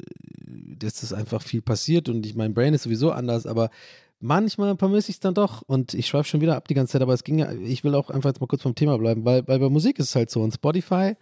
das 0.77 1.03
ist 1.03 1.13
einfach 1.13 1.41
viel 1.41 1.61
passiert 1.61 2.09
und 2.09 2.25
ich, 2.25 2.35
mein 2.35 2.53
Brain 2.53 2.73
ist 2.73 2.83
sowieso 2.83 3.11
anders, 3.11 3.45
aber 3.45 3.69
manchmal 4.19 4.75
vermisse 4.77 5.09
ich 5.09 5.17
es 5.17 5.19
dann 5.21 5.33
doch 5.33 5.61
und 5.61 5.93
ich 5.93 6.07
schreibe 6.07 6.25
schon 6.25 6.41
wieder 6.41 6.57
ab 6.57 6.67
die 6.67 6.73
ganze 6.73 6.93
Zeit, 6.93 7.01
aber 7.01 7.13
es 7.13 7.23
ging 7.23 7.39
ja, 7.39 7.51
ich 7.51 7.83
will 7.83 7.95
auch 7.95 8.09
einfach 8.09 8.29
jetzt 8.29 8.41
mal 8.41 8.47
kurz 8.47 8.61
vom 8.61 8.75
Thema 8.75 8.97
bleiben, 8.97 9.23
weil, 9.25 9.47
weil 9.47 9.59
bei 9.59 9.69
Musik 9.69 9.99
ist 9.99 10.09
es 10.09 10.15
halt 10.15 10.29
so 10.29 10.41
und 10.41 10.53
Spotify 10.53 11.15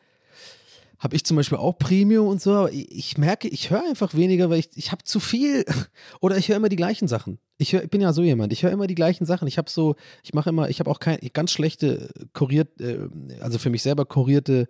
habe 0.99 1.15
ich 1.15 1.25
zum 1.25 1.37
Beispiel 1.37 1.57
auch 1.57 1.77
Premium 1.77 2.27
und 2.27 2.41
so, 2.41 2.53
aber 2.53 2.71
ich, 2.71 3.17
merke, 3.17 3.47
ich 3.47 3.69
höre 3.69 3.83
einfach 3.83 4.13
weniger, 4.13 4.49
weil 4.49 4.59
ich, 4.59 4.69
ich 4.75 4.91
habe 4.91 5.03
zu 5.03 5.19
viel 5.19 5.65
oder 6.21 6.37
ich 6.37 6.49
höre 6.49 6.57
immer 6.57 6.69
die 6.69 6.75
gleichen 6.75 7.07
Sachen. 7.07 7.39
Ich, 7.57 7.73
hör, 7.73 7.83
ich 7.83 7.89
bin 7.89 8.01
ja 8.01 8.11
so 8.13 8.21
jemand, 8.21 8.51
ich 8.53 8.63
höre 8.63 8.71
immer 8.71 8.87
die 8.87 8.95
gleichen 8.95 9.25
Sachen. 9.25 9.47
Ich 9.47 9.57
habe 9.57 9.69
so, 9.69 9.95
ich 10.23 10.33
mache 10.33 10.49
immer, 10.49 10.69
ich 10.69 10.79
habe 10.79 10.91
auch 10.91 10.99
kein, 10.99 11.19
ganz 11.33 11.51
schlechte 11.51 12.09
kuriert, 12.33 12.79
äh, 12.81 13.07
also 13.39 13.59
für 13.59 13.69
mich 13.69 13.81
selber 13.83 14.05
kurierte 14.05 14.67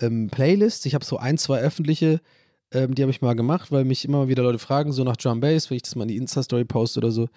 ähm, 0.00 0.28
Playlists. 0.30 0.86
Ich 0.86 0.94
habe 0.94 1.04
so 1.04 1.18
ein, 1.18 1.38
zwei 1.38 1.60
öffentliche 1.60 2.20
ähm, 2.72 2.94
die 2.94 3.02
habe 3.02 3.10
ich 3.10 3.22
mal 3.22 3.34
gemacht, 3.34 3.70
weil 3.70 3.84
mich 3.84 4.04
immer 4.04 4.28
wieder 4.28 4.42
Leute 4.42 4.58
fragen, 4.58 4.92
so 4.92 5.04
nach 5.04 5.16
Drum 5.16 5.40
Bass, 5.40 5.70
wenn 5.70 5.76
ich 5.76 5.82
das 5.82 5.94
mal 5.94 6.02
in 6.02 6.08
die 6.08 6.16
Insta-Story 6.16 6.64
poste 6.64 6.98
oder 6.98 7.10
so. 7.10 7.28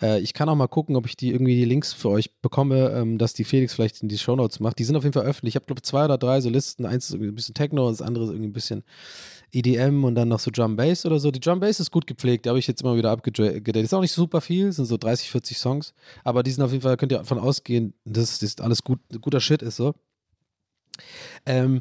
Äh, 0.00 0.20
ich 0.20 0.32
kann 0.32 0.48
auch 0.48 0.54
mal 0.54 0.66
gucken, 0.66 0.96
ob 0.96 1.06
ich 1.06 1.16
die 1.16 1.30
irgendwie 1.30 1.56
die 1.56 1.64
Links 1.64 1.92
für 1.92 2.08
euch 2.08 2.34
bekomme, 2.40 2.90
ähm, 2.90 3.18
dass 3.18 3.34
die 3.34 3.44
Felix 3.44 3.74
vielleicht 3.74 4.02
in 4.02 4.08
die 4.08 4.18
Shownotes 4.18 4.60
macht. 4.60 4.78
Die 4.78 4.84
sind 4.84 4.96
auf 4.96 5.04
jeden 5.04 5.12
Fall 5.12 5.24
öffentlich. 5.24 5.52
Ich 5.52 5.56
habe, 5.56 5.66
glaube 5.66 5.82
zwei 5.82 6.04
oder 6.04 6.16
drei 6.16 6.40
so 6.40 6.48
Listen. 6.48 6.86
Eins 6.86 7.06
ist 7.06 7.12
irgendwie 7.12 7.32
ein 7.32 7.34
bisschen 7.34 7.54
Techno 7.54 7.88
das 7.90 8.02
andere 8.02 8.24
ist 8.24 8.30
irgendwie 8.30 8.48
ein 8.48 8.52
bisschen 8.52 8.84
EDM 9.52 10.04
und 10.04 10.14
dann 10.14 10.28
noch 10.28 10.38
so 10.38 10.50
Drum 10.50 10.76
Bass 10.76 11.06
oder 11.06 11.18
so. 11.18 11.30
Die 11.30 11.40
Drum 11.40 11.60
Bass 11.60 11.80
ist 11.80 11.90
gut 11.90 12.06
gepflegt, 12.06 12.46
da 12.46 12.50
habe 12.50 12.58
ich 12.58 12.66
jetzt 12.66 12.82
immer 12.82 12.96
wieder 12.96 13.10
abgedatet. 13.10 13.76
Ist 13.76 13.94
auch 13.94 14.00
nicht 14.00 14.12
super 14.12 14.40
viel, 14.40 14.72
sind 14.72 14.86
so 14.86 14.96
30, 14.96 15.30
40 15.30 15.58
Songs, 15.58 15.94
aber 16.24 16.42
die 16.42 16.50
sind 16.50 16.62
auf 16.62 16.72
jeden 16.72 16.82
Fall, 16.82 16.96
könnt 16.96 17.12
ihr 17.12 17.18
davon 17.18 17.38
ausgehen, 17.38 17.94
dass 18.04 18.38
das 18.38 18.58
alles 18.58 18.82
gut, 18.82 19.00
guter 19.20 19.40
Shit 19.40 19.62
ist 19.62 19.76
so. 19.76 19.94
Ähm, 21.46 21.80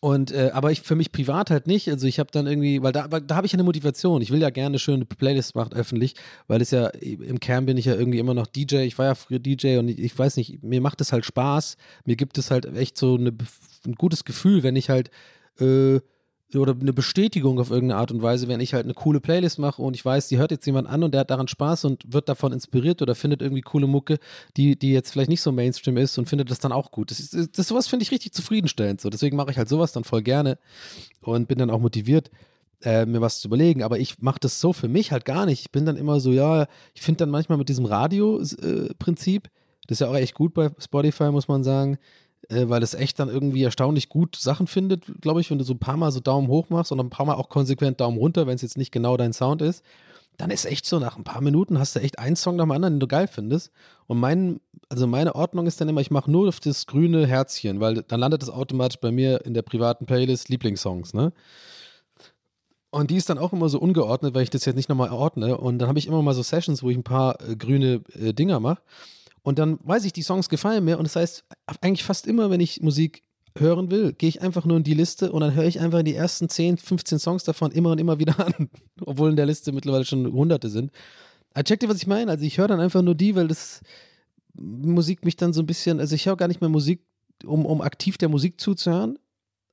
und 0.00 0.30
äh, 0.30 0.50
aber 0.52 0.70
ich 0.70 0.82
für 0.82 0.94
mich 0.94 1.10
privat 1.10 1.50
halt 1.50 1.66
nicht. 1.66 1.88
Also 1.88 2.06
ich 2.06 2.20
habe 2.20 2.30
dann 2.30 2.46
irgendwie, 2.46 2.82
weil 2.82 2.92
da, 2.92 3.08
da 3.08 3.34
habe 3.34 3.46
ich 3.46 3.52
ja 3.52 3.56
eine 3.56 3.64
Motivation. 3.64 4.22
Ich 4.22 4.30
will 4.30 4.40
ja 4.40 4.50
gerne 4.50 4.78
schöne 4.78 5.04
Playlists 5.04 5.56
machen 5.56 5.72
öffentlich, 5.72 6.14
weil 6.46 6.60
es 6.62 6.70
ja 6.70 6.86
im 6.86 7.40
Kern 7.40 7.66
bin 7.66 7.76
ich 7.76 7.86
ja 7.86 7.96
irgendwie 7.96 8.20
immer 8.20 8.34
noch 8.34 8.46
DJ. 8.46 8.82
Ich 8.82 8.96
war 8.96 9.06
ja 9.06 9.14
früher 9.16 9.40
DJ 9.40 9.78
und 9.78 9.88
ich, 9.88 9.98
ich 9.98 10.16
weiß 10.16 10.36
nicht, 10.36 10.62
mir 10.62 10.80
macht 10.80 11.00
es 11.00 11.12
halt 11.12 11.24
Spaß. 11.24 11.76
Mir 12.04 12.14
gibt 12.14 12.38
es 12.38 12.52
halt 12.52 12.66
echt 12.76 12.96
so 12.96 13.16
eine, 13.16 13.36
ein 13.86 13.94
gutes 13.94 14.24
Gefühl, 14.24 14.62
wenn 14.62 14.76
ich 14.76 14.88
halt 14.88 15.10
äh, 15.58 15.98
oder 16.54 16.74
eine 16.80 16.94
Bestätigung 16.94 17.58
auf 17.58 17.70
irgendeine 17.70 18.00
Art 18.00 18.10
und 18.10 18.22
Weise, 18.22 18.48
wenn 18.48 18.60
ich 18.60 18.72
halt 18.72 18.84
eine 18.84 18.94
coole 18.94 19.20
Playlist 19.20 19.58
mache 19.58 19.82
und 19.82 19.94
ich 19.94 20.04
weiß, 20.04 20.28
die 20.28 20.38
hört 20.38 20.50
jetzt 20.50 20.64
jemand 20.64 20.88
an 20.88 21.02
und 21.02 21.12
der 21.12 21.20
hat 21.20 21.30
daran 21.30 21.46
Spaß 21.46 21.84
und 21.84 22.10
wird 22.10 22.28
davon 22.28 22.52
inspiriert 22.52 23.02
oder 23.02 23.14
findet 23.14 23.42
irgendwie 23.42 23.60
coole 23.60 23.86
Mucke, 23.86 24.18
die, 24.56 24.78
die 24.78 24.92
jetzt 24.92 25.12
vielleicht 25.12 25.28
nicht 25.28 25.42
so 25.42 25.52
Mainstream 25.52 25.98
ist 25.98 26.16
und 26.16 26.28
findet 26.28 26.50
das 26.50 26.58
dann 26.58 26.72
auch 26.72 26.90
gut. 26.90 27.10
Das, 27.10 27.20
ist, 27.20 27.58
das 27.58 27.68
sowas 27.68 27.86
finde 27.86 28.04
ich 28.04 28.10
richtig 28.10 28.32
zufriedenstellend. 28.32 29.00
So. 29.00 29.10
Deswegen 29.10 29.36
mache 29.36 29.50
ich 29.50 29.58
halt 29.58 29.68
sowas 29.68 29.92
dann 29.92 30.04
voll 30.04 30.22
gerne 30.22 30.58
und 31.20 31.48
bin 31.48 31.58
dann 31.58 31.70
auch 31.70 31.80
motiviert, 31.80 32.30
äh, 32.82 33.04
mir 33.04 33.20
was 33.20 33.40
zu 33.40 33.48
überlegen. 33.48 33.82
Aber 33.82 33.98
ich 33.98 34.22
mache 34.22 34.40
das 34.40 34.58
so 34.58 34.72
für 34.72 34.88
mich 34.88 35.12
halt 35.12 35.26
gar 35.26 35.44
nicht. 35.44 35.60
Ich 35.60 35.70
bin 35.70 35.84
dann 35.84 35.96
immer 35.96 36.18
so, 36.18 36.32
ja, 36.32 36.66
ich 36.94 37.02
finde 37.02 37.18
dann 37.18 37.30
manchmal 37.30 37.58
mit 37.58 37.68
diesem 37.68 37.84
Radio-Prinzip, 37.84 39.46
äh, 39.46 39.50
das 39.86 39.96
ist 39.96 40.00
ja 40.00 40.08
auch 40.08 40.16
echt 40.16 40.34
gut 40.34 40.54
bei 40.54 40.70
Spotify, 40.78 41.30
muss 41.30 41.48
man 41.48 41.62
sagen 41.62 41.98
äh, 42.48 42.68
weil 42.68 42.82
es 42.82 42.94
echt 42.94 43.18
dann 43.18 43.28
irgendwie 43.28 43.62
erstaunlich 43.62 44.08
gut 44.08 44.36
Sachen 44.36 44.66
findet, 44.66 45.20
glaube 45.20 45.40
ich, 45.40 45.50
wenn 45.50 45.58
du 45.58 45.64
so 45.64 45.74
ein 45.74 45.78
paar 45.78 45.96
Mal 45.96 46.12
so 46.12 46.20
Daumen 46.20 46.48
hoch 46.48 46.70
machst 46.70 46.92
und 46.92 47.00
ein 47.00 47.10
paar 47.10 47.26
Mal 47.26 47.34
auch 47.34 47.48
konsequent 47.48 48.00
Daumen 48.00 48.18
runter, 48.18 48.46
wenn 48.46 48.56
es 48.56 48.62
jetzt 48.62 48.78
nicht 48.78 48.92
genau 48.92 49.16
dein 49.16 49.32
Sound 49.32 49.62
ist, 49.62 49.84
dann 50.38 50.50
ist 50.50 50.66
echt 50.66 50.86
so, 50.86 50.98
nach 51.00 51.16
ein 51.16 51.24
paar 51.24 51.40
Minuten 51.40 51.78
hast 51.78 51.96
du 51.96 52.00
echt 52.00 52.18
einen 52.18 52.36
Song 52.36 52.56
nach 52.56 52.64
dem 52.64 52.70
anderen, 52.70 52.94
den 52.94 53.00
du 53.00 53.08
geil 53.08 53.26
findest. 53.26 53.72
Und 54.06 54.18
mein, 54.18 54.60
also 54.88 55.06
meine 55.06 55.34
Ordnung 55.34 55.66
ist 55.66 55.80
dann 55.80 55.88
immer, 55.88 56.00
ich 56.00 56.12
mache 56.12 56.30
nur 56.30 56.48
auf 56.48 56.60
das 56.60 56.86
grüne 56.86 57.26
Herzchen, 57.26 57.80
weil 57.80 58.02
dann 58.02 58.20
landet 58.20 58.44
es 58.44 58.48
automatisch 58.48 59.00
bei 59.00 59.10
mir 59.10 59.44
in 59.44 59.52
der 59.52 59.62
privaten 59.62 60.06
Playlist 60.06 60.48
Lieblingssongs, 60.48 61.12
ne? 61.12 61.32
Und 62.90 63.10
die 63.10 63.16
ist 63.16 63.28
dann 63.28 63.38
auch 63.38 63.52
immer 63.52 63.68
so 63.68 63.78
ungeordnet, 63.78 64.34
weil 64.34 64.44
ich 64.44 64.50
das 64.50 64.64
jetzt 64.64 64.76
nicht 64.76 64.88
nochmal 64.88 65.10
ordne. 65.10 65.58
Und 65.58 65.78
dann 65.78 65.88
habe 65.88 65.98
ich 65.98 66.06
immer 66.06 66.22
mal 66.22 66.32
so 66.32 66.42
Sessions, 66.42 66.82
wo 66.82 66.88
ich 66.88 66.96
ein 66.96 67.02
paar 67.02 67.38
äh, 67.46 67.54
grüne 67.54 68.00
äh, 68.14 68.32
Dinger 68.32 68.60
mache. 68.60 68.80
Und 69.48 69.58
dann 69.58 69.78
weiß 69.82 70.04
ich, 70.04 70.12
die 70.12 70.20
Songs 70.20 70.50
gefallen 70.50 70.84
mir. 70.84 70.98
Und 70.98 71.04
das 71.04 71.16
heißt, 71.16 71.42
eigentlich 71.80 72.04
fast 72.04 72.26
immer, 72.26 72.50
wenn 72.50 72.60
ich 72.60 72.82
Musik 72.82 73.22
hören 73.56 73.90
will, 73.90 74.12
gehe 74.12 74.28
ich 74.28 74.42
einfach 74.42 74.66
nur 74.66 74.76
in 74.76 74.82
die 74.82 74.92
Liste 74.92 75.32
und 75.32 75.40
dann 75.40 75.54
höre 75.54 75.64
ich 75.64 75.80
einfach 75.80 76.02
die 76.02 76.14
ersten 76.14 76.50
10, 76.50 76.76
15 76.76 77.18
Songs 77.18 77.44
davon 77.44 77.72
immer 77.72 77.92
und 77.92 77.98
immer 77.98 78.18
wieder 78.18 78.38
an. 78.44 78.68
Obwohl 79.00 79.30
in 79.30 79.36
der 79.36 79.46
Liste 79.46 79.72
mittlerweile 79.72 80.04
schon 80.04 80.30
hunderte 80.30 80.68
sind. 80.68 80.90
Aber 81.54 81.64
checkt 81.64 81.82
ihr, 81.82 81.88
was 81.88 81.96
ich 81.96 82.06
meine? 82.06 82.30
Also 82.30 82.44
ich 82.44 82.58
höre 82.58 82.68
dann 82.68 82.78
einfach 82.78 83.00
nur 83.00 83.14
die, 83.14 83.36
weil 83.36 83.48
das 83.48 83.80
Musik 84.52 85.24
mich 85.24 85.36
dann 85.36 85.54
so 85.54 85.62
ein 85.62 85.66
bisschen, 85.66 85.98
also 85.98 86.14
ich 86.14 86.26
höre 86.26 86.36
gar 86.36 86.48
nicht 86.48 86.60
mehr 86.60 86.68
Musik, 86.68 87.00
um, 87.42 87.64
um 87.64 87.80
aktiv 87.80 88.18
der 88.18 88.28
Musik 88.28 88.60
zuzuhören. 88.60 89.18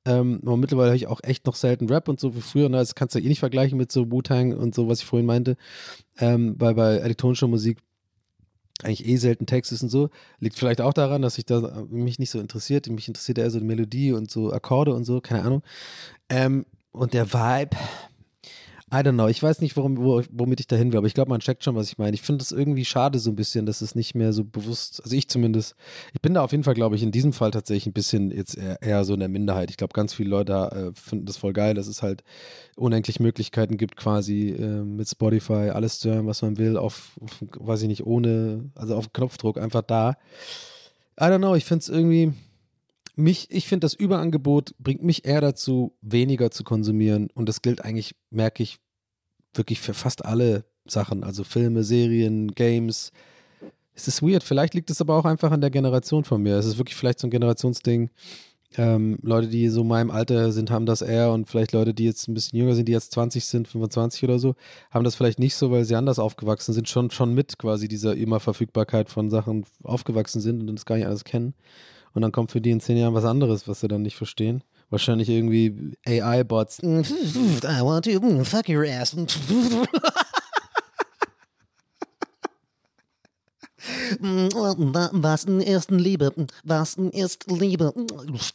Ähm, 0.06 0.40
aber 0.40 0.56
mittlerweile 0.56 0.88
höre 0.88 0.96
ich 0.96 1.08
auch 1.08 1.20
echt 1.22 1.44
noch 1.44 1.54
selten 1.54 1.90
Rap 1.90 2.08
und 2.08 2.18
so 2.18 2.34
wie 2.34 2.40
früher. 2.40 2.70
Ne? 2.70 2.78
Das 2.78 2.94
kannst 2.94 3.14
du 3.14 3.18
eh 3.18 3.28
nicht 3.28 3.40
vergleichen 3.40 3.76
mit 3.76 3.92
so 3.92 4.10
Wu-Tang 4.10 4.56
und 4.56 4.74
so, 4.74 4.88
was 4.88 5.00
ich 5.00 5.04
vorhin 5.04 5.26
meinte. 5.26 5.58
Ähm, 6.16 6.54
weil 6.58 6.74
bei 6.74 6.96
elektronischer 6.96 7.46
Musik 7.46 7.76
eigentlich 8.82 9.06
eh 9.06 9.16
selten 9.16 9.46
Text 9.46 9.72
ist 9.72 9.82
und 9.82 9.88
so. 9.88 10.10
Liegt 10.38 10.56
vielleicht 10.56 10.80
auch 10.80 10.92
daran, 10.92 11.22
dass 11.22 11.38
ich 11.38 11.46
da 11.46 11.84
mich 11.88 12.18
nicht 12.18 12.30
so 12.30 12.40
interessiert. 12.40 12.88
Mich 12.88 13.08
interessiert 13.08 13.38
eher 13.38 13.50
so 13.50 13.58
die 13.58 13.64
Melodie 13.64 14.12
und 14.12 14.30
so 14.30 14.52
Akkorde 14.52 14.94
und 14.94 15.04
so, 15.04 15.20
keine 15.20 15.42
Ahnung. 15.42 15.62
Ähm, 16.28 16.66
und 16.92 17.14
der 17.14 17.32
Vibe, 17.32 17.76
I 18.92 18.98
don't 18.98 19.14
know. 19.14 19.26
Ich 19.26 19.42
weiß 19.42 19.62
nicht, 19.62 19.76
warum, 19.76 19.96
wo, 19.96 20.22
womit 20.30 20.60
ich 20.60 20.68
dahin 20.68 20.92
will, 20.92 20.98
aber 20.98 21.08
ich 21.08 21.14
glaube, 21.14 21.30
man 21.30 21.40
checkt 21.40 21.64
schon, 21.64 21.74
was 21.74 21.88
ich 21.88 21.98
meine. 21.98 22.14
Ich 22.14 22.22
finde 22.22 22.42
es 22.42 22.52
irgendwie 22.52 22.84
schade 22.84 23.18
so 23.18 23.30
ein 23.30 23.36
bisschen, 23.36 23.66
dass 23.66 23.80
es 23.80 23.96
nicht 23.96 24.14
mehr 24.14 24.32
so 24.32 24.44
bewusst, 24.44 25.02
also 25.02 25.16
ich 25.16 25.28
zumindest, 25.28 25.74
ich 26.14 26.20
bin 26.20 26.34
da 26.34 26.44
auf 26.44 26.52
jeden 26.52 26.62
Fall, 26.62 26.74
glaube 26.74 26.94
ich, 26.94 27.02
in 27.02 27.10
diesem 27.10 27.32
Fall 27.32 27.50
tatsächlich 27.50 27.86
ein 27.86 27.92
bisschen 27.92 28.30
jetzt 28.30 28.56
eher, 28.56 28.80
eher 28.80 29.04
so 29.04 29.14
in 29.14 29.20
der 29.20 29.28
Minderheit. 29.28 29.70
Ich 29.70 29.76
glaube, 29.76 29.92
ganz 29.92 30.14
viele 30.14 30.30
Leute 30.30 30.52
äh, 30.54 30.92
finden 30.94 31.26
das 31.26 31.36
voll 31.36 31.52
geil, 31.52 31.74
dass 31.74 31.88
es 31.88 32.00
halt 32.00 32.22
unendlich 32.76 33.18
Möglichkeiten 33.18 33.76
gibt, 33.76 33.96
quasi 33.96 34.50
äh, 34.50 34.84
mit 34.84 35.08
Spotify 35.08 35.70
alles 35.70 35.98
zu 35.98 36.10
hören, 36.10 36.28
was 36.28 36.42
man 36.42 36.56
will, 36.56 36.76
auf, 36.76 37.18
auf, 37.20 37.42
weiß 37.58 37.82
ich 37.82 37.88
nicht, 37.88 38.06
ohne, 38.06 38.70
also 38.76 38.94
auf 38.94 39.12
Knopfdruck 39.12 39.58
einfach 39.58 39.82
da. 39.82 40.16
I 41.20 41.24
don't 41.24 41.38
know, 41.38 41.56
ich 41.56 41.64
finde 41.64 41.82
es 41.82 41.88
irgendwie, 41.88 42.34
mich, 43.16 43.50
ich 43.50 43.66
finde, 43.66 43.86
das 43.86 43.94
Überangebot 43.94 44.74
bringt 44.78 45.02
mich 45.02 45.24
eher 45.24 45.40
dazu, 45.40 45.96
weniger 46.02 46.50
zu 46.50 46.64
konsumieren. 46.64 47.28
Und 47.34 47.48
das 47.48 47.62
gilt 47.62 47.82
eigentlich, 47.82 48.14
merke 48.30 48.62
ich, 48.62 48.78
wirklich 49.54 49.80
für 49.80 49.94
fast 49.94 50.24
alle 50.24 50.64
Sachen. 50.86 51.24
Also 51.24 51.42
Filme, 51.42 51.82
Serien, 51.82 52.54
Games. 52.54 53.10
Es 53.94 54.06
ist 54.06 54.22
weird. 54.22 54.44
Vielleicht 54.44 54.74
liegt 54.74 54.90
es 54.90 55.00
aber 55.00 55.16
auch 55.16 55.24
einfach 55.24 55.50
an 55.50 55.62
der 55.62 55.70
Generation 55.70 56.24
von 56.24 56.42
mir. 56.42 56.56
Es 56.56 56.66
ist 56.66 56.78
wirklich 56.78 56.96
vielleicht 56.96 57.18
so 57.18 57.26
ein 57.26 57.30
Generationsding. 57.30 58.10
Ähm, 58.76 59.18
Leute, 59.22 59.48
die 59.48 59.68
so 59.70 59.84
meinem 59.84 60.10
Alter 60.10 60.52
sind, 60.52 60.70
haben 60.70 60.84
das 60.84 61.00
eher 61.00 61.32
und 61.32 61.48
vielleicht 61.48 61.72
Leute, 61.72 61.94
die 61.94 62.04
jetzt 62.04 62.28
ein 62.28 62.34
bisschen 62.34 62.58
jünger 62.58 62.74
sind, 62.74 62.86
die 62.86 62.92
jetzt 62.92 63.12
20 63.12 63.46
sind, 63.46 63.68
25 63.68 64.24
oder 64.24 64.38
so, 64.38 64.54
haben 64.90 65.04
das 65.04 65.14
vielleicht 65.14 65.38
nicht 65.38 65.54
so, 65.54 65.70
weil 65.70 65.84
sie 65.84 65.94
anders 65.94 66.18
aufgewachsen 66.18 66.74
sind, 66.74 66.88
schon, 66.88 67.10
schon 67.10 67.32
mit 67.32 67.58
quasi 67.58 67.88
dieser 67.88 68.14
immer 68.16 68.40
Verfügbarkeit 68.40 69.08
von 69.08 69.30
Sachen 69.30 69.64
aufgewachsen 69.82 70.42
sind 70.42 70.60
und 70.60 70.74
das 70.74 70.84
gar 70.84 70.96
nicht 70.96 71.06
alles 71.06 71.24
kennen. 71.24 71.54
Und 72.16 72.22
dann 72.22 72.32
kommt 72.32 72.50
für 72.50 72.62
die 72.62 72.70
in 72.70 72.80
zehn 72.80 72.96
Jahren 72.96 73.12
was 73.12 73.26
anderes, 73.26 73.68
was 73.68 73.80
sie 73.80 73.88
dann 73.88 74.00
nicht 74.00 74.16
verstehen. 74.16 74.64
Wahrscheinlich 74.88 75.28
irgendwie 75.28 75.92
AI-Bots. 76.06 76.78
I 76.82 77.82
want 77.82 78.06
to 78.06 78.42
fuck 78.42 78.70
your 78.70 78.86
ass. 78.86 79.14
Was 85.12 85.44
in 85.44 85.60
ersten 85.60 85.98
Liebe, 85.98 86.32
was 86.64 86.94
in 86.94 87.12
ersten 87.12 87.54
Liebe, 87.54 87.92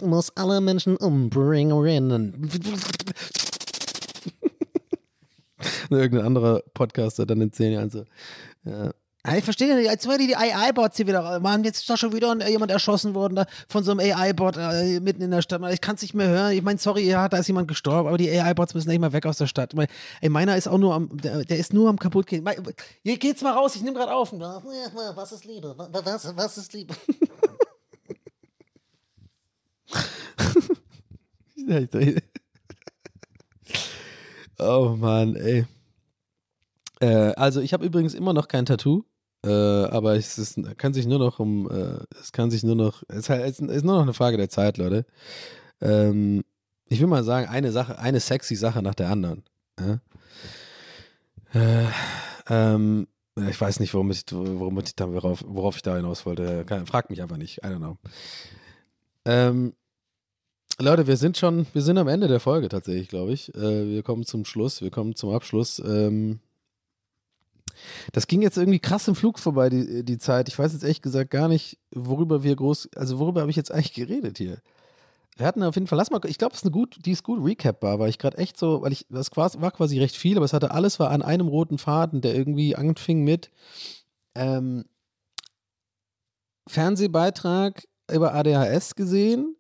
muss 0.02 0.32
alle 0.36 0.60
Menschen 0.60 0.98
umbringen. 0.98 2.50
Irgendein 5.92 6.26
anderer 6.26 6.64
Podcaster 6.74 7.28
dann 7.28 7.42
in 7.42 7.52
zehn 7.52 7.74
Jahren 7.74 7.92
so. 7.92 8.06
Ja. 8.64 8.92
Ja, 9.26 9.36
Ich 9.36 9.44
verstehe 9.44 9.76
nicht, 9.76 9.90
als 9.90 10.08
wäre 10.08 10.18
die 10.18 10.36
AI-Bots 10.36 10.98
hier 10.98 11.06
wieder. 11.06 11.40
Mann, 11.40 11.64
jetzt 11.64 11.82
ist 11.82 11.90
doch 11.90 11.98
schon 11.98 12.12
wieder 12.14 12.48
jemand 12.50 12.72
erschossen 12.72 13.14
worden 13.14 13.36
da, 13.36 13.46
von 13.70 13.84
so 13.84 13.92
einem 13.92 14.00
AI-Bot 14.00 14.58
äh, 14.58 15.00
mitten 15.00 15.22
in 15.22 15.30
der 15.30 15.44
Stadt. 15.44 15.62
Ich 15.72 15.80
kann 15.82 15.96
es 15.96 16.02
nicht 16.02 16.16
mehr 16.16 16.28
hören. 16.28 16.54
Ich 16.54 16.64
meine, 16.64 16.80
sorry, 16.80 17.08
ja, 17.08 17.30
da 17.30 17.38
ist 17.38 17.46
jemand 17.48 17.68
gestorben, 17.68 18.08
aber 18.08 18.18
die 18.18 18.30
AI-Bots 18.32 18.74
müssen 18.74 18.90
nicht 18.90 19.00
mal 19.00 19.14
weg 19.14 19.28
aus 19.28 19.38
der 19.38 19.46
Stadt. 19.46 19.74
Ich 19.74 19.78
mein, 19.78 19.88
ey, 20.22 20.30
meiner 20.30 20.58
ist 20.58 20.68
auch 20.68 20.80
nur 20.80 20.96
am, 20.96 21.16
der, 21.22 21.46
der 21.46 21.58
ist 21.58 21.72
nur 21.72 21.88
am 21.90 22.00
kaputt 22.00 22.26
gehen. 22.26 22.48
Hier 23.04 23.18
geht's 23.18 23.44
mal 23.44 23.54
raus, 23.54 23.76
ich 23.76 23.84
nehme 23.84 23.98
gerade 23.98 24.14
auf. 24.14 24.34
Was 24.34 25.32
ist 25.32 25.46
Liebe? 25.46 25.76
Was, 25.78 26.36
was 26.36 26.58
ist 26.58 26.74
Liebe? 26.74 26.96
oh 34.60 34.96
Mann, 34.98 35.36
ey. 35.36 35.66
Äh, 37.00 37.34
also 37.36 37.62
ich 37.62 37.74
habe 37.74 37.86
übrigens 37.86 38.14
immer 38.14 38.34
noch 38.34 38.48
kein 38.48 38.66
Tattoo, 38.66 39.04
äh, 39.44 39.50
aber 39.50 40.16
es 40.16 40.38
ist, 40.38 40.60
kann 40.78 40.94
sich 40.94 41.08
nur 41.08 41.20
noch 41.20 41.40
um, 41.40 41.70
äh, 41.70 42.00
es 42.20 42.32
kann 42.32 42.52
sich 42.52 42.64
nur 42.64 42.76
noch, 42.76 43.04
es 43.08 43.30
ist, 43.30 43.62
nur 43.62 43.96
noch 43.96 44.02
eine 44.02 44.14
Frage 44.14 44.38
der 44.38 44.50
Zeit, 44.50 44.78
Leute. 44.78 45.06
Ähm, 45.82 46.44
ich 46.88 47.00
will 47.00 47.08
mal 47.08 47.24
sagen, 47.24 47.48
eine 47.48 47.72
Sache, 47.72 47.98
eine 47.98 48.20
sexy 48.20 48.56
Sache 48.56 48.82
nach 48.82 48.96
der 48.96 49.10
anderen. 49.10 49.44
Ja? 49.80 50.00
Äh, 51.54 51.88
ähm, 52.50 53.08
ich 53.50 53.60
weiß 53.60 53.80
nicht, 53.80 53.94
worum 53.94 54.12
ich, 54.12 54.24
worum 54.30 54.78
ich 54.80 54.96
da, 54.96 55.12
worauf, 55.12 55.44
worauf 55.48 55.76
ich 55.78 55.82
da 55.82 55.96
hinaus 55.96 56.26
wollte. 56.26 56.66
Fragt 56.86 57.10
mich 57.10 57.22
einfach 57.22 57.38
nicht. 57.38 57.60
I 57.60 57.68
don't 57.68 57.78
know. 57.78 57.98
Ähm, 59.26 59.74
Leute, 60.80 61.08
wir 61.08 61.18
sind 61.18 61.38
schon, 61.38 61.66
wir 61.74 61.82
sind 61.82 61.98
am 61.98 62.08
Ende 62.08 62.28
der 62.28 62.40
Folge 62.40 62.70
tatsächlich, 62.70 63.08
glaube 63.08 63.34
ich. 63.34 63.54
Äh, 63.56 63.88
wir 63.88 64.04
kommen 64.04 64.26
zum 64.26 64.46
Schluss, 64.46 64.82
wir 64.82 64.92
kommen 64.92 65.16
zum 65.16 65.32
Abschluss. 65.32 65.80
Ähm, 65.80 66.40
das 68.12 68.28
ging 68.28 68.42
jetzt 68.42 68.58
irgendwie 68.58 68.80
krass 68.80 69.08
im 69.08 69.16
Flug 69.16 69.40
vorbei, 69.40 69.70
die, 69.70 70.04
die 70.04 70.18
Zeit. 70.18 70.48
Ich 70.48 70.58
weiß 70.58 70.74
jetzt 70.74 70.84
ehrlich 70.84 71.02
gesagt 71.02 71.32
gar 71.32 71.48
nicht, 71.48 71.78
worüber 71.94 72.44
wir 72.44 72.56
groß, 72.56 72.90
also 72.96 73.20
worüber 73.20 73.42
habe 73.42 73.52
ich 73.52 73.58
jetzt 73.58 73.72
eigentlich 73.72 73.94
geredet 73.94 74.38
hier? 74.38 74.62
Wir 75.38 75.46
hatten 75.46 75.64
auf 75.64 75.76
jeden 75.76 75.88
Fall, 75.88 75.98
lass 75.98 76.12
mal, 76.12 76.20
ich 76.26 76.38
glaube, 76.38 76.54
es 76.54 76.60
ist 76.60 76.66
eine 76.66 76.72
gut, 76.72 76.98
die 77.06 77.12
ist 77.12 77.24
gut 77.24 77.44
recapbar, 77.44 78.00
weil 78.00 78.10
ich 78.10 78.20
gerade 78.20 78.38
echt 78.38 78.58
so, 78.58 78.82
weil 78.82 78.92
ich, 78.92 79.08
das 79.10 79.30
war 79.36 79.72
quasi 79.72 80.00
recht 80.00 80.16
viel, 80.16 80.38
aber 80.38 80.46
es 80.46 80.54
hatte 80.54 80.72
alles 80.72 81.00
war 81.00 81.10
an 81.10 81.22
einem 81.22 81.48
roten 81.48 81.78
Faden, 81.78 82.22
der 82.22 82.36
irgendwie 82.36 82.76
anfing 82.76 83.24
mit 83.24 83.50
ähm, 84.36 84.86
Fernsehbeitrag 86.68 87.88
über 88.12 88.34
ADHS 88.34 88.96
gesehen, 88.96 89.56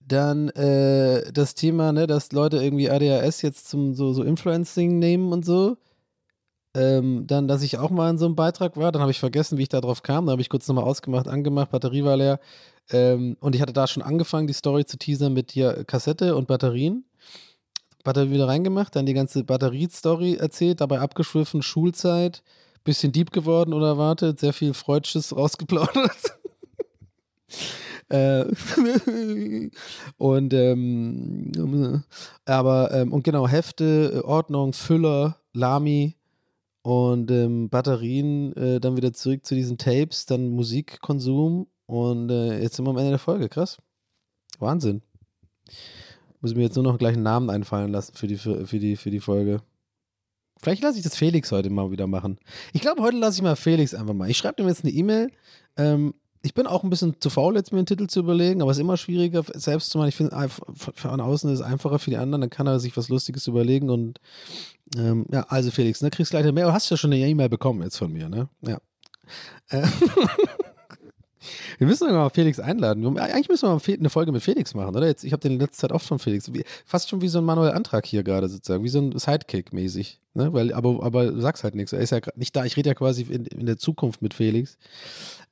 dann 0.00 0.48
äh, 0.50 1.32
das 1.32 1.54
Thema, 1.54 1.92
ne, 1.92 2.06
dass 2.06 2.32
Leute 2.32 2.62
irgendwie 2.62 2.90
ADHS 2.90 3.42
jetzt 3.42 3.68
zum 3.68 3.94
so, 3.94 4.12
so 4.12 4.22
Influencing 4.22 4.98
nehmen 4.98 5.32
und 5.32 5.44
so. 5.44 5.76
Ähm, 6.76 7.26
dann, 7.26 7.48
dass 7.48 7.62
ich 7.62 7.78
auch 7.78 7.90
mal 7.90 8.10
in 8.10 8.18
so 8.18 8.26
einem 8.26 8.36
Beitrag 8.36 8.76
war, 8.76 8.92
dann 8.92 9.00
habe 9.00 9.10
ich 9.10 9.18
vergessen, 9.18 9.56
wie 9.56 9.62
ich 9.62 9.70
da 9.70 9.80
drauf 9.80 10.02
kam. 10.02 10.26
Dann 10.26 10.32
habe 10.32 10.42
ich 10.42 10.50
kurz 10.50 10.68
nochmal 10.68 10.84
ausgemacht, 10.84 11.26
angemacht, 11.26 11.70
Batterie 11.70 12.04
war 12.04 12.18
leer. 12.18 12.38
Ähm, 12.90 13.38
und 13.40 13.54
ich 13.54 13.62
hatte 13.62 13.72
da 13.72 13.86
schon 13.86 14.02
angefangen, 14.02 14.46
die 14.46 14.52
Story 14.52 14.84
zu 14.84 14.98
teasern 14.98 15.32
mit 15.32 15.52
hier 15.52 15.84
Kassette 15.84 16.36
und 16.36 16.48
Batterien. 16.48 17.06
Batterie 18.04 18.30
wieder 18.30 18.46
reingemacht, 18.46 18.94
dann 18.94 19.06
die 19.06 19.14
ganze 19.14 19.42
Batterie-Story 19.42 20.34
erzählt, 20.34 20.82
dabei 20.82 21.00
abgeschwiffen, 21.00 21.62
Schulzeit, 21.62 22.42
bisschen 22.84 23.10
deep 23.10 23.32
geworden 23.32 23.72
oder 23.72 23.88
erwartet, 23.88 24.38
sehr 24.38 24.52
viel 24.52 24.74
Freudsches 24.74 25.34
rausgeplaudert. 25.34 26.16
Äh, 28.08 28.44
und 30.16 30.54
ähm, 30.54 32.04
aber 32.44 32.92
ähm, 32.92 33.12
und 33.12 33.24
genau 33.24 33.48
Hefte, 33.48 34.22
Ordnung, 34.24 34.74
Füller, 34.74 35.40
Lami 35.52 36.16
und 36.86 37.32
ähm, 37.32 37.68
Batterien, 37.68 38.54
äh, 38.56 38.78
dann 38.78 38.96
wieder 38.96 39.12
zurück 39.12 39.44
zu 39.44 39.56
diesen 39.56 39.76
Tapes, 39.76 40.24
dann 40.24 40.50
Musikkonsum 40.50 41.66
und 41.86 42.30
äh, 42.30 42.62
jetzt 42.62 42.76
sind 42.76 42.84
wir 42.84 42.90
am 42.90 42.98
Ende 42.98 43.10
der 43.10 43.18
Folge, 43.18 43.48
krass. 43.48 43.78
Wahnsinn. 44.60 45.02
Muss 46.40 46.52
ich 46.52 46.56
mir 46.56 46.62
jetzt 46.62 46.76
nur 46.76 46.84
noch 46.84 46.96
gleich 46.98 47.14
einen 47.14 47.24
Namen 47.24 47.50
einfallen 47.50 47.90
lassen 47.90 48.14
für 48.14 48.28
die, 48.28 48.36
für, 48.36 48.68
für 48.68 48.78
die, 48.78 48.94
für 48.94 49.10
die 49.10 49.18
Folge. 49.18 49.62
Vielleicht 50.62 50.80
lasse 50.80 50.98
ich 50.98 51.02
das 51.02 51.16
Felix 51.16 51.50
heute 51.50 51.70
mal 51.70 51.90
wieder 51.90 52.06
machen. 52.06 52.38
Ich 52.72 52.82
glaube, 52.82 53.02
heute 53.02 53.16
lasse 53.16 53.38
ich 53.38 53.42
mal 53.42 53.56
Felix 53.56 53.92
einfach 53.92 54.14
mal. 54.14 54.30
Ich 54.30 54.36
schreibe 54.38 54.62
ihm 54.62 54.68
jetzt 54.68 54.84
eine 54.84 54.92
E-Mail. 54.92 55.32
Ähm, 55.76 56.14
ich 56.42 56.54
bin 56.54 56.68
auch 56.68 56.84
ein 56.84 56.90
bisschen 56.90 57.20
zu 57.20 57.30
faul, 57.30 57.56
jetzt 57.56 57.72
mir 57.72 57.78
einen 57.78 57.86
Titel 57.86 58.06
zu 58.06 58.20
überlegen, 58.20 58.62
aber 58.62 58.70
es 58.70 58.76
ist 58.76 58.82
immer 58.82 58.96
schwieriger, 58.96 59.42
selbst 59.54 59.90
zu 59.90 59.98
machen. 59.98 60.10
Ich 60.10 60.14
finde, 60.14 60.36
einfach- 60.36 60.62
von 60.72 61.20
außen 61.20 61.50
ist 61.52 61.58
es 61.58 61.66
einfacher 61.66 61.98
für 61.98 62.10
die 62.10 62.16
anderen, 62.16 62.42
dann 62.42 62.50
kann 62.50 62.68
er 62.68 62.78
sich 62.78 62.96
was 62.96 63.08
Lustiges 63.08 63.48
überlegen 63.48 63.90
und 63.90 64.20
ähm, 64.96 65.26
ja, 65.30 65.42
also 65.48 65.70
Felix, 65.70 66.02
ne, 66.02 66.10
kriegst 66.10 66.30
gleich 66.30 66.42
eine 66.42 66.52
Mail. 66.52 66.64
Du 66.64 66.72
hast 66.72 66.90
ja 66.90 66.96
schon 66.96 67.12
eine 67.12 67.26
E-Mail 67.26 67.48
bekommen 67.48 67.82
jetzt 67.82 67.98
von 67.98 68.12
mir, 68.12 68.28
ne? 68.28 68.48
Ja. 68.62 68.78
Äh, 69.68 69.82
wir 71.78 71.86
müssen 71.86 72.10
mal 72.10 72.30
Felix 72.30 72.58
einladen. 72.58 73.18
Eigentlich 73.18 73.48
müssen 73.48 73.68
wir 73.68 73.74
mal 73.74 73.80
eine 73.86 74.10
Folge 74.10 74.32
mit 74.32 74.42
Felix 74.42 74.74
machen, 74.74 74.96
oder? 74.96 75.06
Jetzt, 75.06 75.24
ich 75.24 75.32
habe 75.32 75.40
den 75.40 75.52
in 75.52 75.60
letzter 75.60 75.88
Zeit 75.88 75.92
oft 75.92 76.06
von 76.06 76.18
Felix. 76.18 76.50
Fast 76.84 77.08
schon 77.08 77.20
wie 77.20 77.28
so 77.28 77.38
ein 77.38 77.44
manueller 77.44 77.74
Antrag 77.74 78.06
hier 78.06 78.22
gerade 78.22 78.48
sozusagen, 78.48 78.84
wie 78.84 78.88
so 78.88 79.00
ein 79.00 79.18
Sidekick 79.18 79.72
mäßig. 79.72 80.20
Ne? 80.34 80.52
Weil, 80.52 80.72
aber, 80.72 81.02
aber 81.02 81.26
du 81.30 81.40
sagst 81.40 81.64
halt 81.64 81.74
nichts. 81.74 81.92
Er 81.92 82.00
ist 82.00 82.10
ja 82.10 82.20
nicht 82.36 82.54
da. 82.56 82.64
Ich 82.64 82.76
rede 82.76 82.90
ja 82.90 82.94
quasi 82.94 83.22
in, 83.22 83.44
in 83.46 83.66
der 83.66 83.78
Zukunft 83.78 84.22
mit 84.22 84.34
Felix. 84.34 84.78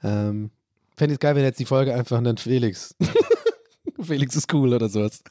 Ähm, 0.03 0.51
Fände 0.97 1.15
ich 1.15 1.21
geil, 1.21 1.35
wenn 1.35 1.43
jetzt 1.43 1.59
die 1.59 1.65
Folge 1.65 1.93
einfach 1.95 2.21
nennt 2.21 2.41
Felix. 2.41 2.95
Felix 4.01 4.37
ist 4.37 4.53
cool 4.55 4.73
oder 4.73 4.89
sowas. 4.89 5.25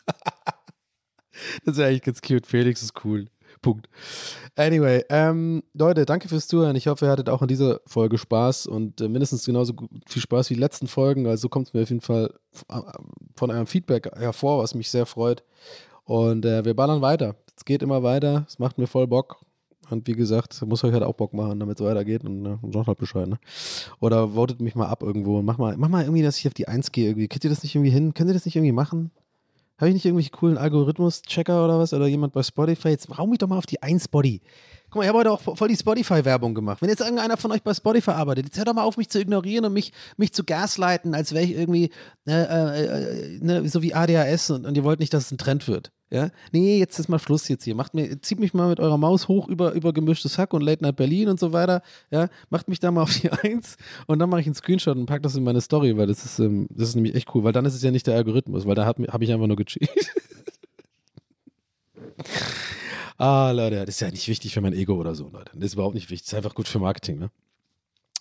das 1.65 1.77
wäre 1.77 1.89
eigentlich 1.89 2.01
ganz 2.01 2.21
cute. 2.21 2.45
Felix 2.45 2.81
ist 2.81 3.05
cool. 3.05 3.27
Punkt. 3.63 3.89
Anyway, 4.55 5.03
ähm, 5.09 5.63
Leute, 5.73 6.05
danke 6.05 6.27
fürs 6.27 6.47
Zuhören. 6.47 6.75
Ich 6.75 6.85
hoffe, 6.85 7.05
ihr 7.05 7.11
hattet 7.11 7.29
auch 7.29 7.41
in 7.41 7.47
dieser 7.47 7.81
Folge 7.87 8.19
Spaß 8.19 8.67
und 8.67 9.01
äh, 9.01 9.07
mindestens 9.07 9.45
genauso 9.45 9.73
viel 10.05 10.21
Spaß 10.21 10.51
wie 10.51 10.53
die 10.53 10.59
letzten 10.59 10.85
Folgen. 10.85 11.25
Also 11.25 11.49
kommt 11.49 11.69
es 11.69 11.73
mir 11.73 11.81
auf 11.81 11.89
jeden 11.89 12.01
Fall 12.01 12.31
äh, 12.69 12.79
von 13.35 13.49
eurem 13.49 13.65
Feedback 13.65 14.11
hervor, 14.15 14.61
was 14.61 14.75
mich 14.75 14.91
sehr 14.91 15.07
freut. 15.07 15.43
Und 16.03 16.45
äh, 16.45 16.63
wir 16.63 16.75
ballern 16.75 17.01
weiter. 17.01 17.35
Es 17.57 17.65
geht 17.65 17.81
immer 17.81 18.03
weiter. 18.03 18.45
Es 18.47 18.59
macht 18.59 18.77
mir 18.77 18.85
voll 18.85 19.07
Bock. 19.07 19.43
Und 19.89 20.07
wie 20.07 20.13
gesagt, 20.13 20.61
muss 20.65 20.83
euch 20.83 20.93
halt 20.93 21.03
auch 21.03 21.15
Bock 21.15 21.33
machen, 21.33 21.59
damit 21.59 21.79
es 21.79 21.85
weitergeht. 21.85 22.23
Und, 22.23 22.41
ne, 22.41 22.59
sagt 22.71 22.87
halt 22.87 22.97
Bescheid, 22.99 23.27
ne? 23.27 23.39
Oder 23.99 24.29
votet 24.29 24.61
mich 24.61 24.75
mal 24.75 24.87
ab 24.87 25.03
irgendwo 25.03 25.39
und 25.39 25.45
mach 25.45 25.57
mal, 25.57 25.75
mach 25.77 25.89
mal 25.89 26.03
irgendwie, 26.03 26.21
dass 26.21 26.37
ich 26.37 26.47
auf 26.47 26.53
die 26.53 26.67
Eins 26.67 26.91
gehe 26.91 27.09
irgendwie. 27.09 27.27
Könnt 27.27 27.43
ihr 27.43 27.49
das 27.49 27.63
nicht 27.63 27.75
irgendwie 27.75 27.91
hin? 27.91 28.13
Könnt 28.13 28.29
ihr 28.29 28.33
das 28.33 28.45
nicht 28.45 28.55
irgendwie 28.55 28.71
machen? 28.71 29.11
Habe 29.77 29.89
ich 29.89 29.95
nicht 29.95 30.05
irgendwelche 30.05 30.29
coolen 30.29 30.57
Algorithmus-Checker 30.57 31.65
oder 31.65 31.79
was? 31.79 31.93
Oder 31.93 32.07
jemand 32.07 32.33
bei 32.33 32.43
Spotify? 32.43 32.89
Jetzt 32.89 33.17
raum 33.17 33.31
mich 33.31 33.39
doch 33.39 33.47
mal 33.47 33.57
auf 33.57 33.65
die 33.65 33.81
Eins 33.81 34.07
Body. 34.07 34.41
Guck 34.89 34.99
mal, 34.99 35.03
ich 35.03 35.09
habe 35.09 35.17
heute 35.17 35.31
auch 35.31 35.41
voll 35.41 35.67
die 35.67 35.75
Spotify-Werbung 35.75 36.53
gemacht. 36.53 36.81
Wenn 36.81 36.89
jetzt 36.89 37.01
irgendeiner 37.01 37.37
von 37.37 37.51
euch 37.51 37.63
bei 37.63 37.73
Spotify 37.73 38.11
arbeitet, 38.11 38.45
jetzt 38.45 38.57
hört 38.57 38.67
doch 38.67 38.75
mal 38.75 38.83
auf, 38.83 38.97
mich 38.97 39.09
zu 39.09 39.19
ignorieren 39.19 39.65
und 39.65 39.73
mich, 39.73 39.91
mich 40.17 40.33
zu 40.33 40.43
gaslighten, 40.43 41.15
als 41.15 41.33
wäre 41.33 41.43
ich 41.43 41.55
irgendwie 41.55 41.89
äh, 42.27 42.31
äh, 42.31 42.85
äh, 42.85 43.39
ne, 43.41 43.67
so 43.67 43.81
wie 43.81 43.95
ADHS 43.95 44.51
und, 44.51 44.67
und 44.67 44.77
ihr 44.77 44.83
wollt 44.83 44.99
nicht, 44.99 45.13
dass 45.13 45.25
es 45.25 45.31
ein 45.31 45.39
Trend 45.39 45.67
wird. 45.67 45.91
Ja? 46.13 46.29
Nee, 46.51 46.77
jetzt 46.77 46.99
ist 46.99 47.09
mal 47.09 47.17
Schluss 47.17 47.47
jetzt 47.47 47.63
hier. 47.63 47.73
Macht 47.73 47.95
mir, 47.95 48.21
zieht 48.21 48.39
mich 48.39 48.53
mal 48.53 48.69
mit 48.69 48.79
eurer 48.79 48.99
Maus 48.99 49.27
hoch 49.27 49.47
über, 49.47 49.73
über 49.73 49.93
gemischtes 49.93 50.37
Hack 50.37 50.53
und 50.53 50.61
Late 50.61 50.83
Night 50.83 50.95
Berlin 50.95 51.27
und 51.27 51.39
so 51.39 51.53
weiter. 51.53 51.81
Ja? 52.11 52.29
Macht 52.51 52.69
mich 52.69 52.79
da 52.79 52.91
mal 52.91 53.01
auf 53.03 53.19
die 53.19 53.31
Eins 53.31 53.77
und 54.05 54.19
dann 54.19 54.29
mache 54.29 54.41
ich 54.41 54.45
einen 54.45 54.53
Screenshot 54.53 54.95
und 54.95 55.07
pack 55.07 55.23
das 55.23 55.35
in 55.35 55.43
meine 55.43 55.59
Story, 55.59 55.97
weil 55.97 56.05
das 56.05 56.23
ist, 56.23 56.37
ähm, 56.37 56.67
das 56.69 56.89
ist 56.89 56.95
nämlich 56.95 57.15
echt 57.15 57.33
cool, 57.33 57.43
weil 57.43 57.51
dann 57.51 57.65
ist 57.65 57.73
es 57.73 57.81
ja 57.81 57.89
nicht 57.89 58.05
der 58.05 58.15
Algorithmus, 58.15 58.67
weil 58.67 58.75
da 58.75 58.85
habe 58.85 59.07
hab 59.07 59.23
ich 59.23 59.33
einfach 59.33 59.47
nur 59.47 59.57
gecheatet. 59.57 59.89
Ah, 63.17 63.51
Leute, 63.51 63.85
das 63.85 63.95
ist 63.95 64.01
ja 64.01 64.09
nicht 64.09 64.27
wichtig 64.27 64.53
für 64.53 64.61
mein 64.61 64.73
Ego 64.73 64.95
oder 64.95 65.13
so, 65.13 65.29
Leute. 65.29 65.51
Das 65.53 65.65
ist 65.65 65.73
überhaupt 65.75 65.93
nicht 65.93 66.09
wichtig. 66.09 66.25
Das 66.25 66.33
ist 66.33 66.37
einfach 66.37 66.55
gut 66.55 66.67
für 66.67 66.79
Marketing, 66.79 67.19
ne? 67.19 67.29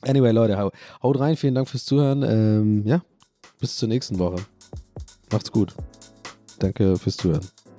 Anyway, 0.03 0.33
Leute, 0.33 0.59
hau, 0.59 0.71
haut 1.03 1.19
rein. 1.19 1.37
Vielen 1.37 1.55
Dank 1.55 1.69
fürs 1.69 1.87
Zuhören. 1.87 2.23
Ähm, 2.23 2.87
ja, 2.87 3.03
bis 3.59 3.77
zur 3.77 3.89
nächsten 3.89 4.19
Woche. 4.19 4.37
Macht's 5.31 5.51
gut. 5.51 5.75
Danke 6.59 6.97
fürs 6.99 7.17
Zuhören. 7.17 7.49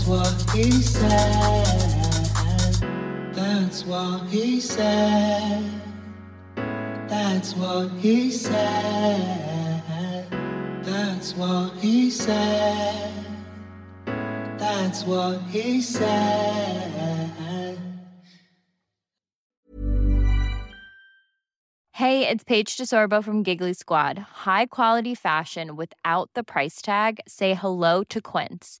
That's 0.00 0.08
what 0.08 0.56
he 0.56 0.72
said. 0.72 1.66
That's 3.34 3.84
what 3.84 4.26
he 4.28 4.58
said. 4.58 5.82
That's 7.06 7.54
what 7.54 7.90
he 7.98 8.30
said. 8.30 10.24
That's 10.82 11.36
what 11.36 11.74
he 11.74 12.10
said. 12.10 13.12
That's 14.56 15.04
what 15.04 15.42
he 15.50 15.82
said. 15.82 17.78
Hey, 21.92 22.26
it's 22.26 22.44
Paige 22.44 22.74
DeSorbo 22.78 23.22
from 23.22 23.42
Giggly 23.42 23.74
Squad. 23.74 24.18
High 24.18 24.64
quality 24.64 25.14
fashion 25.14 25.76
without 25.76 26.30
the 26.34 26.42
price 26.42 26.80
tag. 26.80 27.20
Say 27.28 27.52
hello 27.52 28.02
to 28.04 28.22
Quince. 28.22 28.80